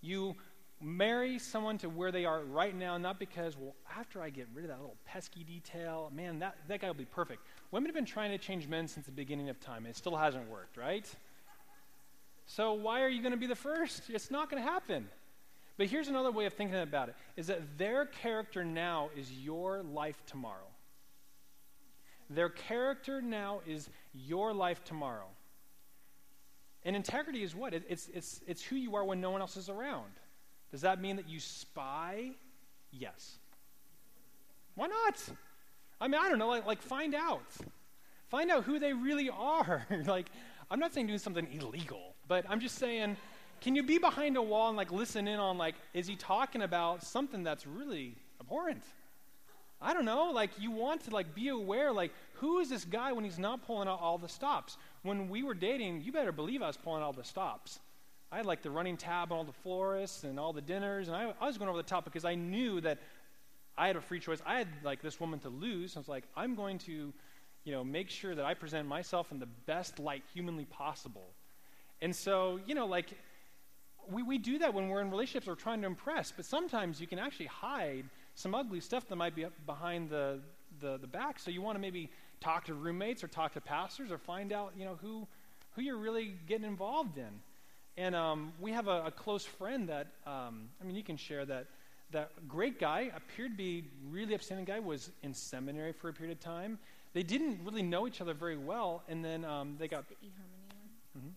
You 0.00 0.36
marry 0.80 1.38
someone 1.38 1.78
to 1.78 1.88
where 1.88 2.12
they 2.12 2.24
are 2.24 2.44
right 2.44 2.76
now, 2.76 2.98
not 2.98 3.18
because, 3.18 3.56
well, 3.56 3.74
after 3.98 4.22
I 4.22 4.30
get 4.30 4.46
rid 4.54 4.64
of 4.64 4.70
that 4.70 4.78
little 4.78 4.96
pesky 5.06 5.42
detail, 5.42 6.12
man, 6.14 6.38
that, 6.40 6.56
that 6.68 6.80
guy 6.80 6.86
will 6.86 6.94
be 6.94 7.04
perfect. 7.04 7.42
Women 7.70 7.88
have 7.88 7.94
been 7.94 8.04
trying 8.04 8.30
to 8.30 8.38
change 8.38 8.68
men 8.68 8.86
since 8.86 9.06
the 9.06 9.12
beginning 9.12 9.48
of 9.48 9.58
time, 9.58 9.78
and 9.78 9.88
it 9.88 9.96
still 9.96 10.16
hasn't 10.16 10.48
worked, 10.48 10.76
right? 10.76 11.08
So 12.46 12.74
why 12.74 13.02
are 13.02 13.08
you 13.08 13.22
going 13.22 13.32
to 13.32 13.38
be 13.38 13.46
the 13.46 13.56
first? 13.56 14.02
It's 14.10 14.30
not 14.30 14.50
going 14.50 14.62
to 14.62 14.70
happen. 14.70 15.08
But 15.76 15.88
here's 15.88 16.08
another 16.08 16.30
way 16.30 16.46
of 16.46 16.52
thinking 16.52 16.78
about 16.78 17.08
it 17.08 17.16
is 17.36 17.48
that 17.48 17.78
their 17.78 18.06
character 18.06 18.64
now 18.64 19.10
is 19.16 19.30
your 19.32 19.82
life 19.82 20.22
tomorrow. 20.26 20.68
Their 22.30 22.48
character 22.48 23.20
now 23.20 23.60
is 23.66 23.88
your 24.14 24.52
life 24.52 24.84
tomorrow. 24.84 25.28
And 26.84 26.94
integrity 26.94 27.42
is 27.42 27.54
what? 27.54 27.74
It's, 27.74 28.08
it's, 28.12 28.40
it's 28.46 28.62
who 28.62 28.76
you 28.76 28.94
are 28.96 29.04
when 29.04 29.20
no 29.20 29.30
one 29.30 29.40
else 29.40 29.56
is 29.56 29.68
around. 29.68 30.12
Does 30.70 30.82
that 30.82 31.00
mean 31.00 31.16
that 31.16 31.28
you 31.28 31.40
spy? 31.40 32.30
Yes. 32.90 33.38
Why 34.74 34.86
not? 34.86 35.22
I 36.00 36.08
mean, 36.08 36.20
I 36.20 36.28
don't 36.28 36.38
know, 36.38 36.48
like, 36.48 36.66
like 36.66 36.82
find 36.82 37.14
out. 37.14 37.46
Find 38.28 38.50
out 38.50 38.64
who 38.64 38.78
they 38.78 38.92
really 38.92 39.30
are. 39.30 39.86
like, 40.06 40.26
I'm 40.70 40.78
not 40.78 40.92
saying 40.92 41.06
doing 41.06 41.18
something 41.18 41.48
illegal, 41.52 42.14
but 42.28 42.44
I'm 42.48 42.60
just 42.60 42.76
saying, 42.76 43.16
can 43.60 43.74
you 43.74 43.82
be 43.82 43.98
behind 43.98 44.36
a 44.36 44.42
wall 44.42 44.68
and 44.68 44.76
like 44.76 44.92
listen 44.92 45.26
in 45.28 45.38
on 45.38 45.58
like, 45.58 45.74
is 45.92 46.06
he 46.06 46.16
talking 46.16 46.62
about 46.62 47.02
something 47.02 47.42
that's 47.42 47.66
really 47.66 48.16
abhorrent? 48.40 48.82
I 49.80 49.92
don't 49.92 50.04
know, 50.04 50.30
like 50.30 50.50
you 50.58 50.70
want 50.70 51.04
to 51.04 51.10
like 51.10 51.34
be 51.34 51.48
aware, 51.48 51.92
like 51.92 52.12
who 52.34 52.60
is 52.60 52.70
this 52.70 52.84
guy 52.84 53.12
when 53.12 53.24
he's 53.24 53.38
not 53.38 53.66
pulling 53.66 53.88
out 53.88 54.00
all 54.00 54.18
the 54.18 54.28
stops? 54.28 54.76
When 55.02 55.28
we 55.28 55.42
were 55.42 55.54
dating, 55.54 56.02
you 56.02 56.12
better 56.12 56.32
believe 56.32 56.62
I 56.62 56.66
was 56.66 56.76
pulling 56.76 57.02
out 57.02 57.06
all 57.06 57.12
the 57.12 57.24
stops. 57.24 57.80
I 58.32 58.38
had 58.38 58.46
like 58.46 58.62
the 58.62 58.70
running 58.70 58.96
tab 58.96 59.30
on 59.30 59.38
all 59.38 59.44
the 59.44 59.52
florists 59.52 60.24
and 60.24 60.40
all 60.40 60.52
the 60.52 60.62
dinners, 60.62 61.08
and 61.08 61.16
I, 61.16 61.32
I 61.40 61.46
was 61.46 61.58
going 61.58 61.68
over 61.68 61.76
the 61.76 61.88
top 61.88 62.04
because 62.04 62.24
I 62.24 62.34
knew 62.34 62.80
that 62.80 62.98
I 63.76 63.86
had 63.86 63.96
a 63.96 64.00
free 64.00 64.20
choice. 64.20 64.40
I 64.46 64.58
had 64.58 64.68
like 64.82 65.02
this 65.02 65.20
woman 65.20 65.38
to 65.40 65.48
lose. 65.48 65.96
I 65.96 66.00
was 66.00 66.08
like, 66.08 66.24
I'm 66.36 66.54
going 66.54 66.78
to, 66.80 67.12
you 67.64 67.72
know, 67.72 67.84
make 67.84 68.08
sure 68.08 68.34
that 68.34 68.44
I 68.44 68.54
present 68.54 68.88
myself 68.88 69.32
in 69.32 69.38
the 69.38 69.48
best 69.66 69.98
light 69.98 70.22
humanly 70.32 70.64
possible. 70.64 71.26
And 72.00 72.14
so, 72.14 72.60
you 72.66 72.74
know, 72.74 72.86
like 72.86 73.10
we, 74.10 74.22
we 74.22 74.38
do 74.38 74.58
that 74.58 74.72
when 74.74 74.88
we're 74.88 75.00
in 75.00 75.10
relationships 75.10 75.48
or 75.48 75.54
trying 75.54 75.80
to 75.82 75.86
impress, 75.86 76.32
but 76.32 76.44
sometimes 76.44 77.00
you 77.00 77.06
can 77.06 77.18
actually 77.18 77.46
hide 77.46 78.04
some 78.34 78.54
ugly 78.54 78.80
stuff 78.80 79.08
that 79.08 79.16
might 79.16 79.34
be 79.34 79.46
behind 79.66 80.10
the, 80.10 80.40
the, 80.80 80.98
the 80.98 81.06
back. 81.06 81.38
So 81.38 81.50
you 81.50 81.62
want 81.62 81.76
to 81.76 81.80
maybe 81.80 82.10
talk 82.40 82.64
to 82.66 82.74
roommates 82.74 83.22
or 83.22 83.28
talk 83.28 83.54
to 83.54 83.60
pastors 83.60 84.10
or 84.10 84.18
find 84.18 84.52
out, 84.52 84.72
you 84.76 84.84
know, 84.84 84.98
who, 85.00 85.26
who 85.74 85.82
you're 85.82 85.96
really 85.96 86.34
getting 86.46 86.66
involved 86.66 87.18
in. 87.18 87.30
And 87.96 88.14
um, 88.14 88.52
we 88.60 88.72
have 88.72 88.88
a, 88.88 89.04
a, 89.06 89.10
close 89.10 89.44
friend 89.44 89.88
that, 89.88 90.08
um, 90.26 90.68
I 90.80 90.84
mean, 90.84 90.96
you 90.96 91.04
can 91.04 91.16
share 91.16 91.44
that, 91.44 91.66
that 92.10 92.30
great 92.48 92.80
guy, 92.80 93.12
appeared 93.14 93.52
to 93.52 93.56
be 93.56 93.84
really 94.10 94.34
upstanding 94.34 94.64
guy, 94.64 94.80
was 94.80 95.10
in 95.22 95.32
seminary 95.32 95.92
for 95.92 96.08
a 96.08 96.12
period 96.12 96.36
of 96.36 96.40
time. 96.40 96.78
They 97.12 97.22
didn't 97.22 97.60
really 97.64 97.82
know 97.82 98.08
each 98.08 98.20
other 98.20 98.34
very 98.34 98.56
well, 98.56 99.04
and 99.08 99.24
then 99.24 99.44
um, 99.44 99.76
they 99.78 99.86
got. 99.86 100.08
The 100.08 100.14
eHarmony 100.16 100.66
one? 100.74 101.18
Mm-hmm. 101.18 101.28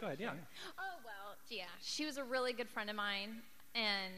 Go 0.00 0.06
ahead, 0.06 0.20
yeah. 0.20 0.30
Oh, 0.78 0.96
well, 1.04 1.19
yeah. 1.50 1.64
She 1.82 2.06
was 2.06 2.16
a 2.16 2.24
really 2.24 2.52
good 2.52 2.68
friend 2.68 2.88
of 2.88 2.96
mine, 2.96 3.42
and 3.74 4.14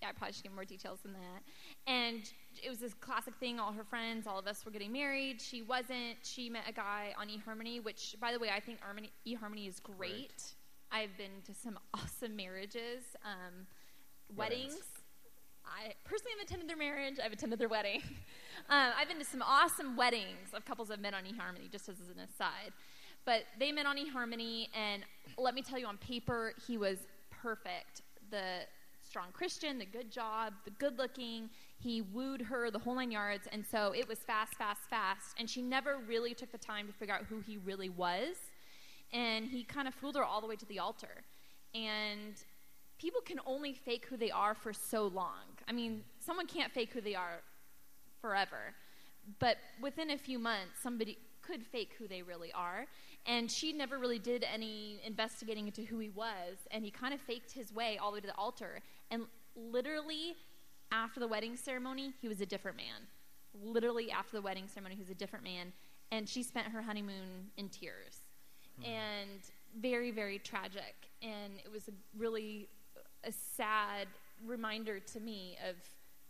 yeah, 0.00 0.08
I 0.08 0.12
probably 0.12 0.32
should 0.32 0.44
give 0.44 0.54
more 0.54 0.64
details 0.64 1.00
than 1.02 1.12
that. 1.12 1.42
And 1.86 2.22
it 2.62 2.68
was 2.70 2.78
this 2.78 2.94
classic 2.94 3.34
thing. 3.36 3.58
All 3.58 3.72
her 3.72 3.84
friends, 3.84 4.26
all 4.26 4.38
of 4.38 4.46
us 4.46 4.64
were 4.64 4.70
getting 4.70 4.92
married. 4.92 5.40
She 5.40 5.62
wasn't. 5.62 6.16
She 6.22 6.48
met 6.48 6.62
a 6.68 6.72
guy 6.72 7.14
on 7.18 7.28
eHarmony, 7.28 7.82
which, 7.82 8.16
by 8.20 8.32
the 8.32 8.38
way, 8.38 8.48
I 8.54 8.60
think 8.60 8.78
eHarmony 9.26 9.68
is 9.68 9.80
great. 9.80 9.96
great. 9.98 10.44
I've 10.92 11.16
been 11.18 11.42
to 11.46 11.54
some 11.54 11.78
awesome 11.94 12.36
marriages, 12.36 13.04
um, 13.24 13.66
weddings. 14.34 14.72
weddings. 14.72 14.84
I 15.66 15.94
personally 16.04 16.32
have 16.38 16.46
attended 16.46 16.68
their 16.68 16.76
marriage. 16.76 17.16
I've 17.22 17.32
attended 17.32 17.58
their 17.58 17.68
wedding. 17.68 18.00
um, 18.70 18.92
I've 18.96 19.08
been 19.08 19.18
to 19.18 19.24
some 19.24 19.42
awesome 19.42 19.96
weddings 19.96 20.54
of 20.54 20.64
couples 20.64 20.90
I've 20.90 21.00
met 21.00 21.12
on 21.12 21.24
eHarmony, 21.24 21.70
just 21.70 21.88
as 21.88 21.96
an 21.98 22.20
aside. 22.22 22.72
But 23.26 23.42
they 23.58 23.72
met 23.72 23.84
on 23.84 23.96
eHarmony, 23.96 24.68
and 24.72 25.02
let 25.36 25.54
me 25.54 25.60
tell 25.60 25.78
you, 25.78 25.86
on 25.86 25.98
paper, 25.98 26.54
he 26.66 26.78
was 26.78 26.98
perfect. 27.30 28.00
The 28.30 28.60
strong 29.06 29.26
Christian, 29.32 29.78
the 29.78 29.86
good 29.86 30.10
job, 30.10 30.54
the 30.64 30.70
good 30.70 30.98
looking. 30.98 31.50
He 31.78 32.02
wooed 32.02 32.40
her 32.42 32.70
the 32.70 32.78
whole 32.78 32.94
nine 32.94 33.10
yards. 33.10 33.46
And 33.52 33.64
so 33.64 33.92
it 33.94 34.08
was 34.08 34.20
fast, 34.20 34.54
fast, 34.54 34.82
fast. 34.88 35.34
And 35.38 35.50
she 35.50 35.60
never 35.60 35.98
really 36.06 36.34
took 36.34 36.50
the 36.52 36.58
time 36.58 36.86
to 36.86 36.92
figure 36.92 37.14
out 37.14 37.24
who 37.28 37.40
he 37.40 37.58
really 37.58 37.88
was. 37.88 38.36
And 39.12 39.46
he 39.46 39.64
kind 39.64 39.86
of 39.86 39.94
fooled 39.94 40.16
her 40.16 40.24
all 40.24 40.40
the 40.40 40.46
way 40.46 40.56
to 40.56 40.66
the 40.66 40.78
altar. 40.78 41.22
And 41.74 42.34
people 42.98 43.20
can 43.20 43.38
only 43.46 43.74
fake 43.74 44.06
who 44.08 44.16
they 44.16 44.30
are 44.30 44.54
for 44.54 44.72
so 44.72 45.06
long. 45.06 45.44
I 45.68 45.72
mean, 45.72 46.02
someone 46.18 46.46
can't 46.46 46.72
fake 46.72 46.92
who 46.92 47.00
they 47.00 47.14
are 47.14 47.40
forever. 48.20 48.74
But 49.38 49.58
within 49.80 50.10
a 50.10 50.18
few 50.18 50.38
months, 50.38 50.80
somebody 50.82 51.18
could 51.42 51.64
fake 51.64 51.92
who 51.98 52.08
they 52.08 52.22
really 52.22 52.52
are. 52.52 52.86
And 53.26 53.50
she 53.50 53.72
never 53.72 53.98
really 53.98 54.18
did 54.18 54.44
any 54.52 55.00
investigating 55.04 55.66
into 55.66 55.82
who 55.82 55.98
he 55.98 56.10
was. 56.10 56.58
And 56.70 56.84
he 56.84 56.90
kind 56.90 57.12
of 57.12 57.20
faked 57.20 57.52
his 57.52 57.72
way 57.72 57.98
all 57.98 58.10
the 58.10 58.16
way 58.16 58.20
to 58.20 58.26
the 58.28 58.36
altar. 58.36 58.80
And 59.10 59.24
literally, 59.56 60.36
after 60.92 61.18
the 61.18 61.26
wedding 61.26 61.56
ceremony, 61.56 62.12
he 62.20 62.28
was 62.28 62.40
a 62.40 62.46
different 62.46 62.76
man. 62.76 63.08
Literally, 63.60 64.10
after 64.10 64.36
the 64.36 64.42
wedding 64.42 64.68
ceremony, 64.68 64.94
he 64.94 65.00
was 65.00 65.10
a 65.10 65.14
different 65.14 65.44
man. 65.44 65.72
And 66.12 66.28
she 66.28 66.42
spent 66.42 66.68
her 66.68 66.82
honeymoon 66.82 67.50
in 67.56 67.68
tears. 67.68 68.20
Mm. 68.80 68.88
And 68.88 69.40
very, 69.80 70.12
very 70.12 70.38
tragic. 70.38 70.94
And 71.20 71.54
it 71.64 71.72
was 71.72 71.88
a 71.88 71.92
really 72.16 72.68
a 73.24 73.32
sad 73.32 74.06
reminder 74.44 75.00
to 75.00 75.20
me 75.20 75.56
of 75.68 75.76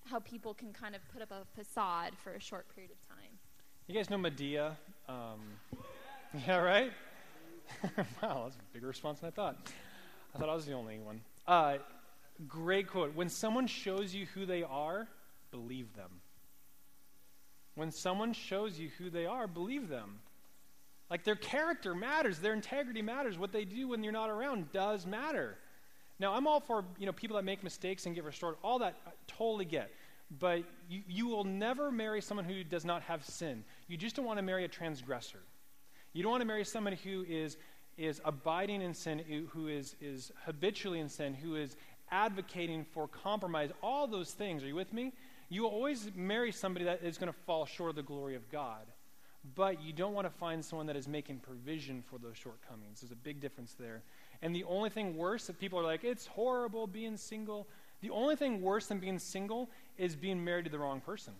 how 0.08 0.20
people 0.20 0.54
can 0.54 0.72
kind 0.72 0.94
of 0.94 1.00
put 1.12 1.20
up 1.20 1.30
a 1.30 1.44
facade 1.54 2.12
for 2.22 2.32
a 2.32 2.40
short 2.40 2.74
period 2.74 2.92
of 2.92 3.08
time. 3.08 3.38
You 3.86 3.94
guys 3.94 4.10
know 4.10 4.18
Madea? 4.18 4.76
Um, 5.08 5.40
yeah, 6.46 6.56
right? 6.56 6.92
wow, 8.22 8.44
that's 8.44 8.56
a 8.56 8.72
bigger 8.72 8.86
response 8.86 9.20
than 9.20 9.28
I 9.28 9.30
thought. 9.30 9.56
I 10.34 10.38
thought 10.38 10.48
I 10.48 10.54
was 10.54 10.66
the 10.66 10.72
only 10.72 10.98
one. 10.98 11.20
Uh, 11.46 11.78
Great 12.48 12.88
quote. 12.88 13.14
When 13.14 13.28
someone 13.28 13.66
shows 13.66 14.14
you 14.14 14.26
who 14.34 14.44
they 14.44 14.62
are, 14.62 15.08
believe 15.50 15.94
them. 15.94 16.20
When 17.74 17.90
someone 17.90 18.32
shows 18.32 18.78
you 18.78 18.90
who 18.98 19.10
they 19.10 19.26
are, 19.26 19.46
believe 19.46 19.88
them. 19.88 20.20
Like 21.10 21.24
their 21.24 21.36
character 21.36 21.94
matters, 21.94 22.38
their 22.38 22.52
integrity 22.52 23.00
matters. 23.00 23.38
What 23.38 23.52
they 23.52 23.64
do 23.64 23.88
when 23.88 24.02
you're 24.02 24.12
not 24.12 24.28
around 24.28 24.72
does 24.72 25.06
matter. 25.06 25.56
Now, 26.18 26.34
I'm 26.34 26.46
all 26.46 26.60
for 26.60 26.84
you 26.98 27.06
know 27.06 27.12
people 27.12 27.36
that 27.36 27.44
make 27.44 27.62
mistakes 27.62 28.06
and 28.06 28.14
get 28.14 28.24
restored. 28.24 28.56
All 28.62 28.80
that 28.80 28.96
I 29.06 29.10
totally 29.26 29.64
get. 29.64 29.90
But 30.40 30.64
you, 30.88 31.02
you 31.06 31.26
will 31.28 31.44
never 31.44 31.92
marry 31.92 32.20
someone 32.20 32.44
who 32.44 32.64
does 32.64 32.84
not 32.84 33.02
have 33.02 33.24
sin. 33.24 33.62
You 33.86 33.96
just 33.96 34.16
don't 34.16 34.24
want 34.24 34.38
to 34.38 34.42
marry 34.42 34.64
a 34.64 34.68
transgressor. 34.68 35.38
You 36.16 36.22
don't 36.22 36.32
want 36.32 36.40
to 36.40 36.46
marry 36.46 36.64
somebody 36.64 36.96
who 37.04 37.26
is 37.28 37.58
is 37.98 38.22
abiding 38.24 38.82
in 38.82 38.94
sin, 38.94 39.22
who 39.52 39.68
is, 39.68 39.96
is 40.00 40.32
habitually 40.44 41.00
in 41.00 41.08
sin, 41.08 41.34
who 41.34 41.56
is 41.56 41.76
advocating 42.10 42.84
for 42.84 43.08
compromise, 43.08 43.70
all 43.82 44.06
those 44.06 44.32
things. 44.32 44.62
Are 44.62 44.66
you 44.66 44.74
with 44.74 44.92
me? 44.92 45.12
You 45.48 45.66
always 45.66 46.10
marry 46.14 46.52
somebody 46.52 46.84
that 46.84 47.02
is 47.02 47.16
going 47.18 47.32
to 47.32 47.38
fall 47.46 47.66
short 47.66 47.90
of 47.90 47.96
the 47.96 48.02
glory 48.02 48.34
of 48.34 48.50
God. 48.50 48.86
But 49.54 49.82
you 49.82 49.92
don't 49.92 50.12
want 50.12 50.26
to 50.26 50.38
find 50.38 50.64
someone 50.64 50.86
that 50.86 50.96
is 50.96 51.06
making 51.06 51.38
provision 51.38 52.02
for 52.02 52.18
those 52.18 52.36
shortcomings. 52.36 53.00
There's 53.00 53.12
a 53.12 53.16
big 53.16 53.40
difference 53.40 53.74
there. 53.78 54.02
And 54.42 54.54
the 54.54 54.64
only 54.64 54.90
thing 54.90 55.16
worse 55.16 55.46
that 55.46 55.58
people 55.58 55.78
are 55.78 55.84
like, 55.84 56.02
it's 56.02 56.26
horrible 56.26 56.86
being 56.86 57.16
single. 57.16 57.68
The 58.00 58.10
only 58.10 58.36
thing 58.36 58.60
worse 58.60 58.86
than 58.86 58.98
being 58.98 59.18
single 59.18 59.70
is 59.96 60.16
being 60.16 60.42
married 60.42 60.64
to 60.64 60.70
the 60.70 60.78
wrong 60.78 61.00
person. 61.00 61.34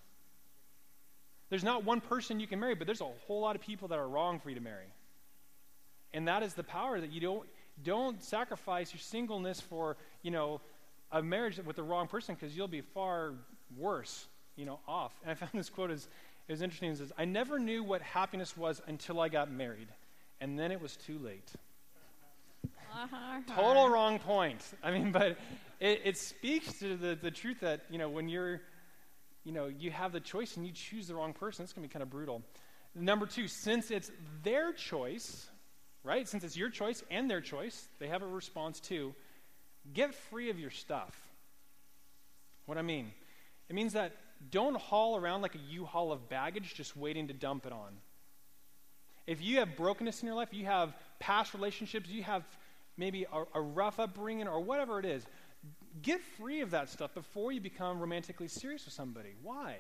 There's 1.49 1.65
not 1.65 1.85
one 1.85 2.01
person 2.01 2.41
you 2.41 2.47
can 2.47 2.59
marry, 2.59 2.75
but 2.75 2.87
there's 2.87 3.01
a 3.01 3.09
whole 3.27 3.41
lot 3.41 3.57
of 3.57 3.63
people 3.63 3.89
that 3.89 3.99
are 3.99 4.09
wrong 4.09 4.41
for 4.41 4.49
you 4.49 4.57
to 4.57 4.61
marry. 4.61 4.87
And 6.13 6.27
that 6.29 6.43
is 6.43 6.55
the 6.55 6.65
power 6.65 7.01
that 7.01 7.13
you 7.13 7.21
don't 7.21 7.47
don't 7.83 8.23
sacrifice 8.23 8.93
your 8.95 9.01
singleness 9.01 9.61
for, 9.61 9.99
you 10.23 10.31
know, 10.31 10.61
a 11.13 11.23
marriage 11.23 11.59
with 11.59 11.77
the 11.77 11.83
wrong 11.83 12.09
person 12.09 12.35
because 12.35 12.57
you'll 12.57 12.69
be 12.69 12.81
far 12.81 13.35
worse, 13.77 14.27
you 14.57 14.65
know, 14.65 14.81
off. 14.89 15.13
And 15.23 15.31
I 15.31 15.35
found 15.35 15.53
this 15.53 15.69
quote 15.69 15.91
is, 15.91 16.09
is 16.49 16.63
interesting. 16.63 16.91
It 16.91 16.99
says, 16.99 17.13
I 17.19 17.27
never 17.27 17.59
knew 17.59 17.83
what 17.83 18.01
happiness 18.01 18.57
was 18.57 18.81
until 18.87 19.21
I 19.21 19.29
got 19.29 19.51
married, 19.51 19.89
and 20.41 20.59
then 20.59 20.73
it 20.73 20.81
was 20.81 20.97
too 20.97 21.19
late. 21.19 21.53
Uh-huh. 22.95 23.41
Total 23.55 23.89
wrong 23.91 24.19
point. 24.19 24.63
I 24.83 24.91
mean, 24.91 25.13
but 25.13 25.37
it, 25.81 26.01
it 26.03 26.17
speaks 26.17 26.79
to 26.79 26.97
the, 26.97 27.19
the 27.21 27.31
truth 27.31 27.61
that, 27.61 27.83
you 27.91 27.99
know, 27.99 28.09
when 28.09 28.27
you're 28.27 28.63
you 29.47 29.53
know, 29.53 29.67
you 29.67 29.93
have 29.93 30.11
the 30.11 30.19
choice 30.19 30.57
and 30.57 30.67
you 30.67 30.73
choose 30.73 31.07
the 31.07 31.15
wrong 31.15 31.33
person, 31.33 31.63
it's 31.63 31.73
going 31.73 31.85
to 31.85 31.89
be 31.89 31.93
kind 31.93 32.03
of 32.03 32.11
brutal. 32.11 32.43
Number 32.97 33.27
two, 33.27 33.47
since 33.47 33.93
it's 33.93 34.11
their 34.43 34.73
choice, 34.73 35.47
right? 36.03 36.27
Since 36.27 36.43
it's 36.43 36.57
your 36.57 36.69
choice 36.69 37.05
and 37.13 37.31
their 37.31 37.41
choice, 37.41 37.87
they 38.01 38.09
have 38.09 38.23
a 38.23 38.27
response 38.27 38.81
too. 38.81 39.15
Get 39.95 40.15
free 40.15 40.51
of 40.51 40.59
your 40.59 40.71
stuff. 40.71 41.17
What 42.67 42.77
I 42.77 42.83
mean? 42.83 43.13
It 43.69 43.77
means 43.77 43.93
that 43.93 44.17
don't 44.51 44.77
haul 44.77 45.17
around 45.17 45.43
like 45.43 45.55
a 45.55 45.59
U-Haul 45.71 46.11
of 46.11 46.29
baggage 46.29 46.75
just 46.75 46.97
waiting 46.97 47.29
to 47.29 47.33
dump 47.33 47.67
it 47.67 47.73
on. 47.73 47.93
If 49.29 49.41
you 49.43 49.59
have 49.61 49.77
brokenness 49.77 50.23
in 50.23 50.27
your 50.27 50.35
life, 50.35 50.49
you 50.53 50.65
have 50.67 50.93
past 51.21 51.55
relationships, 51.55 52.09
you 52.09 52.25
have 52.25 52.43
maybe 52.97 53.27
a, 53.33 53.45
a 53.55 53.61
rough 53.61 54.01
upbringing 54.01 54.49
or 54.49 54.61
whatever 54.61 54.99
it 54.99 55.05
is, 55.05 55.25
get 56.03 56.21
free 56.21 56.61
of 56.61 56.71
that 56.71 56.89
stuff 56.89 57.15
before 57.15 57.53
you 57.53 57.61
become 57.61 57.99
romantically 57.99 58.49
serious 58.49 58.85
with 58.85 58.95
somebody. 58.95 59.35
Why? 59.43 59.77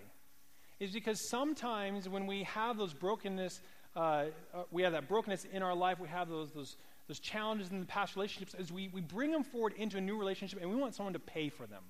Is 0.79 0.93
because 0.93 1.29
sometimes 1.29 2.09
when 2.09 2.27
we 2.27 2.43
have 2.45 2.77
those 2.77 2.93
brokenness, 2.93 3.61
uh, 3.95 3.99
uh, 4.53 4.63
we 4.71 4.83
have 4.83 4.93
that 4.93 5.09
brokenness 5.09 5.47
in 5.47 5.63
our 5.63 5.75
life, 5.75 5.99
we 5.99 6.09
have 6.09 6.29
those, 6.29 6.51
those, 6.53 6.77
those 7.09 7.19
challenges 7.19 7.71
in 7.71 7.81
the 7.81 7.87
past 7.87 8.15
relationships, 8.17 8.55
as 8.55 8.71
we, 8.71 8.89
we 8.89 9.01
bring 9.01 9.31
them 9.31 9.43
forward 9.43 9.73
into 9.77 9.97
a 9.97 10.01
new 10.01 10.19
relationship 10.19 10.61
and 10.61 10.71
we 10.71 10.77
want 10.77 10.95
someone 10.95 11.15
to 11.15 11.19
pay 11.19 11.49
for 11.49 11.67
them. 11.67 11.83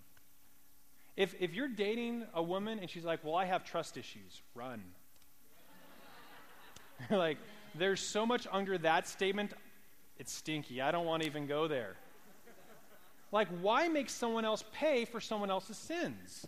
If, 1.16 1.34
if 1.40 1.54
you're 1.54 1.68
dating 1.68 2.26
a 2.34 2.42
woman 2.42 2.78
and 2.78 2.90
she's 2.90 3.04
like, 3.04 3.24
well, 3.24 3.34
I 3.34 3.46
have 3.46 3.64
trust 3.64 3.96
issues, 3.96 4.42
run. 4.54 4.82
like, 7.10 7.38
there's 7.74 8.00
so 8.00 8.26
much 8.26 8.46
under 8.52 8.76
that 8.78 9.08
statement, 9.08 9.52
it's 10.18 10.32
stinky. 10.32 10.80
I 10.80 10.90
don't 10.90 11.06
want 11.06 11.22
to 11.22 11.28
even 11.28 11.46
go 11.46 11.68
there. 11.68 11.96
Like, 13.32 13.48
why 13.60 13.88
make 13.88 14.08
someone 14.08 14.44
else 14.44 14.64
pay 14.72 15.04
for 15.04 15.20
someone 15.20 15.50
else's 15.50 15.76
sins? 15.76 16.46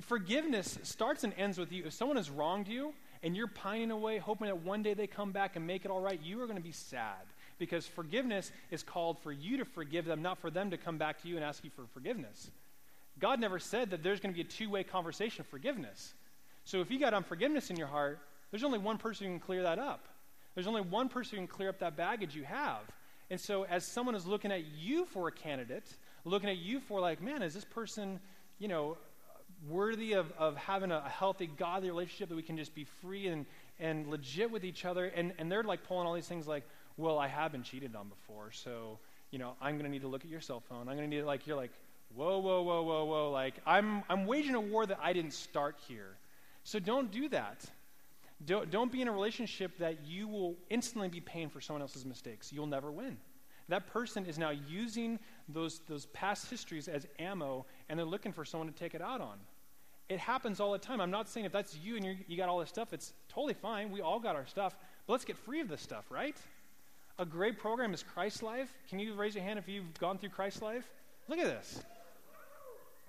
Forgiveness 0.00 0.78
starts 0.82 1.22
and 1.22 1.34
ends 1.36 1.58
with 1.58 1.70
you. 1.70 1.84
If 1.86 1.92
someone 1.92 2.16
has 2.16 2.30
wronged 2.30 2.66
you 2.66 2.94
and 3.22 3.36
you're 3.36 3.46
pining 3.46 3.90
away, 3.90 4.18
hoping 4.18 4.46
that 4.46 4.62
one 4.62 4.82
day 4.82 4.94
they 4.94 5.06
come 5.06 5.32
back 5.32 5.54
and 5.54 5.66
make 5.66 5.84
it 5.84 5.90
all 5.90 6.00
right, 6.00 6.18
you 6.22 6.40
are 6.40 6.46
going 6.46 6.56
to 6.56 6.62
be 6.62 6.72
sad. 6.72 7.20
Because 7.58 7.86
forgiveness 7.86 8.50
is 8.70 8.82
called 8.82 9.18
for 9.18 9.30
you 9.30 9.58
to 9.58 9.64
forgive 9.64 10.06
them, 10.06 10.22
not 10.22 10.38
for 10.38 10.50
them 10.50 10.70
to 10.70 10.78
come 10.78 10.96
back 10.96 11.20
to 11.22 11.28
you 11.28 11.36
and 11.36 11.44
ask 11.44 11.62
you 11.62 11.70
for 11.70 11.84
forgiveness. 11.92 12.50
God 13.18 13.38
never 13.38 13.58
said 13.58 13.90
that 13.90 14.02
there's 14.02 14.18
going 14.18 14.34
to 14.34 14.36
be 14.36 14.46
a 14.46 14.50
two 14.50 14.70
way 14.70 14.82
conversation 14.82 15.42
of 15.42 15.46
forgiveness. 15.46 16.14
So 16.64 16.80
if 16.80 16.90
you 16.90 16.98
got 16.98 17.12
unforgiveness 17.12 17.68
in 17.68 17.76
your 17.76 17.86
heart, 17.86 18.18
there's 18.50 18.64
only 18.64 18.78
one 18.78 18.96
person 18.98 19.26
who 19.26 19.32
can 19.32 19.40
clear 19.40 19.62
that 19.62 19.78
up. 19.78 20.06
There's 20.54 20.66
only 20.66 20.80
one 20.80 21.08
person 21.08 21.38
who 21.38 21.46
can 21.46 21.54
clear 21.54 21.68
up 21.68 21.78
that 21.80 21.96
baggage 21.96 22.34
you 22.34 22.44
have. 22.44 22.80
And 23.32 23.40
so 23.40 23.64
as 23.64 23.86
someone 23.86 24.14
is 24.14 24.26
looking 24.26 24.52
at 24.52 24.62
you 24.76 25.06
for 25.06 25.26
a 25.26 25.32
candidate, 25.32 25.86
looking 26.26 26.50
at 26.50 26.58
you 26.58 26.80
for 26.80 27.00
like, 27.00 27.22
man, 27.22 27.40
is 27.40 27.54
this 27.54 27.64
person, 27.64 28.20
you 28.58 28.68
know, 28.68 28.98
worthy 29.70 30.12
of, 30.12 30.30
of 30.38 30.54
having 30.58 30.90
a, 30.90 31.02
a 31.06 31.08
healthy, 31.08 31.46
godly 31.46 31.88
relationship 31.88 32.28
that 32.28 32.34
we 32.34 32.42
can 32.42 32.58
just 32.58 32.74
be 32.74 32.84
free 32.84 33.28
and, 33.28 33.46
and 33.80 34.06
legit 34.08 34.50
with 34.50 34.66
each 34.66 34.84
other? 34.84 35.06
And, 35.06 35.32
and 35.38 35.50
they're 35.50 35.62
like 35.62 35.82
pulling 35.84 36.06
all 36.06 36.12
these 36.12 36.28
things 36.28 36.46
like, 36.46 36.64
well, 36.98 37.18
I 37.18 37.26
have 37.26 37.52
been 37.52 37.62
cheated 37.62 37.96
on 37.96 38.10
before, 38.10 38.50
so, 38.52 38.98
you 39.30 39.38
know, 39.38 39.54
I'm 39.62 39.76
going 39.76 39.86
to 39.86 39.90
need 39.90 40.02
to 40.02 40.08
look 40.08 40.24
at 40.24 40.30
your 40.30 40.42
cell 40.42 40.60
phone. 40.60 40.80
I'm 40.80 40.96
going 40.98 41.08
to 41.08 41.16
need, 41.16 41.22
like, 41.22 41.46
you're 41.46 41.56
like, 41.56 41.72
whoa, 42.14 42.38
whoa, 42.38 42.60
whoa, 42.60 42.82
whoa, 42.82 43.04
whoa. 43.06 43.30
Like, 43.30 43.54
I'm, 43.64 44.02
I'm 44.10 44.26
waging 44.26 44.56
a 44.56 44.60
war 44.60 44.84
that 44.84 44.98
I 45.02 45.14
didn't 45.14 45.32
start 45.32 45.76
here. 45.88 46.18
So 46.64 46.78
don't 46.78 47.10
do 47.10 47.30
that. 47.30 47.64
Don't, 48.46 48.70
don't 48.70 48.90
be 48.90 49.02
in 49.02 49.08
a 49.08 49.12
relationship 49.12 49.78
that 49.78 50.04
you 50.06 50.26
will 50.26 50.56
instantly 50.70 51.08
be 51.08 51.20
paying 51.20 51.48
for 51.48 51.60
someone 51.60 51.82
else's 51.82 52.04
mistakes. 52.04 52.52
You'll 52.52 52.66
never 52.66 52.90
win. 52.90 53.16
That 53.68 53.86
person 53.86 54.26
is 54.26 54.38
now 54.38 54.50
using 54.50 55.18
those, 55.48 55.80
those 55.88 56.06
past 56.06 56.50
histories 56.50 56.88
as 56.88 57.06
ammo, 57.18 57.64
and 57.88 57.98
they're 57.98 58.06
looking 58.06 58.32
for 58.32 58.44
someone 58.44 58.66
to 58.66 58.74
take 58.74 58.94
it 58.94 59.02
out 59.02 59.20
on. 59.20 59.38
It 60.08 60.18
happens 60.18 60.60
all 60.60 60.72
the 60.72 60.78
time. 60.78 61.00
I'm 61.00 61.10
not 61.10 61.28
saying 61.28 61.46
if 61.46 61.52
that's 61.52 61.76
you 61.76 61.96
and 61.96 62.04
you 62.26 62.36
got 62.36 62.48
all 62.48 62.58
this 62.58 62.68
stuff, 62.68 62.92
it's 62.92 63.14
totally 63.28 63.54
fine. 63.54 63.90
We 63.90 64.00
all 64.00 64.18
got 64.18 64.36
our 64.36 64.46
stuff. 64.46 64.76
But 65.06 65.14
let's 65.14 65.24
get 65.24 65.38
free 65.38 65.60
of 65.60 65.68
this 65.68 65.80
stuff, 65.80 66.04
right? 66.10 66.36
A 67.18 67.24
great 67.24 67.58
program 67.58 67.94
is 67.94 68.02
Christ 68.02 68.42
Life. 68.42 68.74
Can 68.88 68.98
you 68.98 69.14
raise 69.14 69.34
your 69.34 69.44
hand 69.44 69.58
if 69.58 69.68
you've 69.68 69.94
gone 69.98 70.18
through 70.18 70.30
Christ 70.30 70.60
Life? 70.60 70.90
Look 71.28 71.38
at 71.38 71.46
this. 71.46 71.82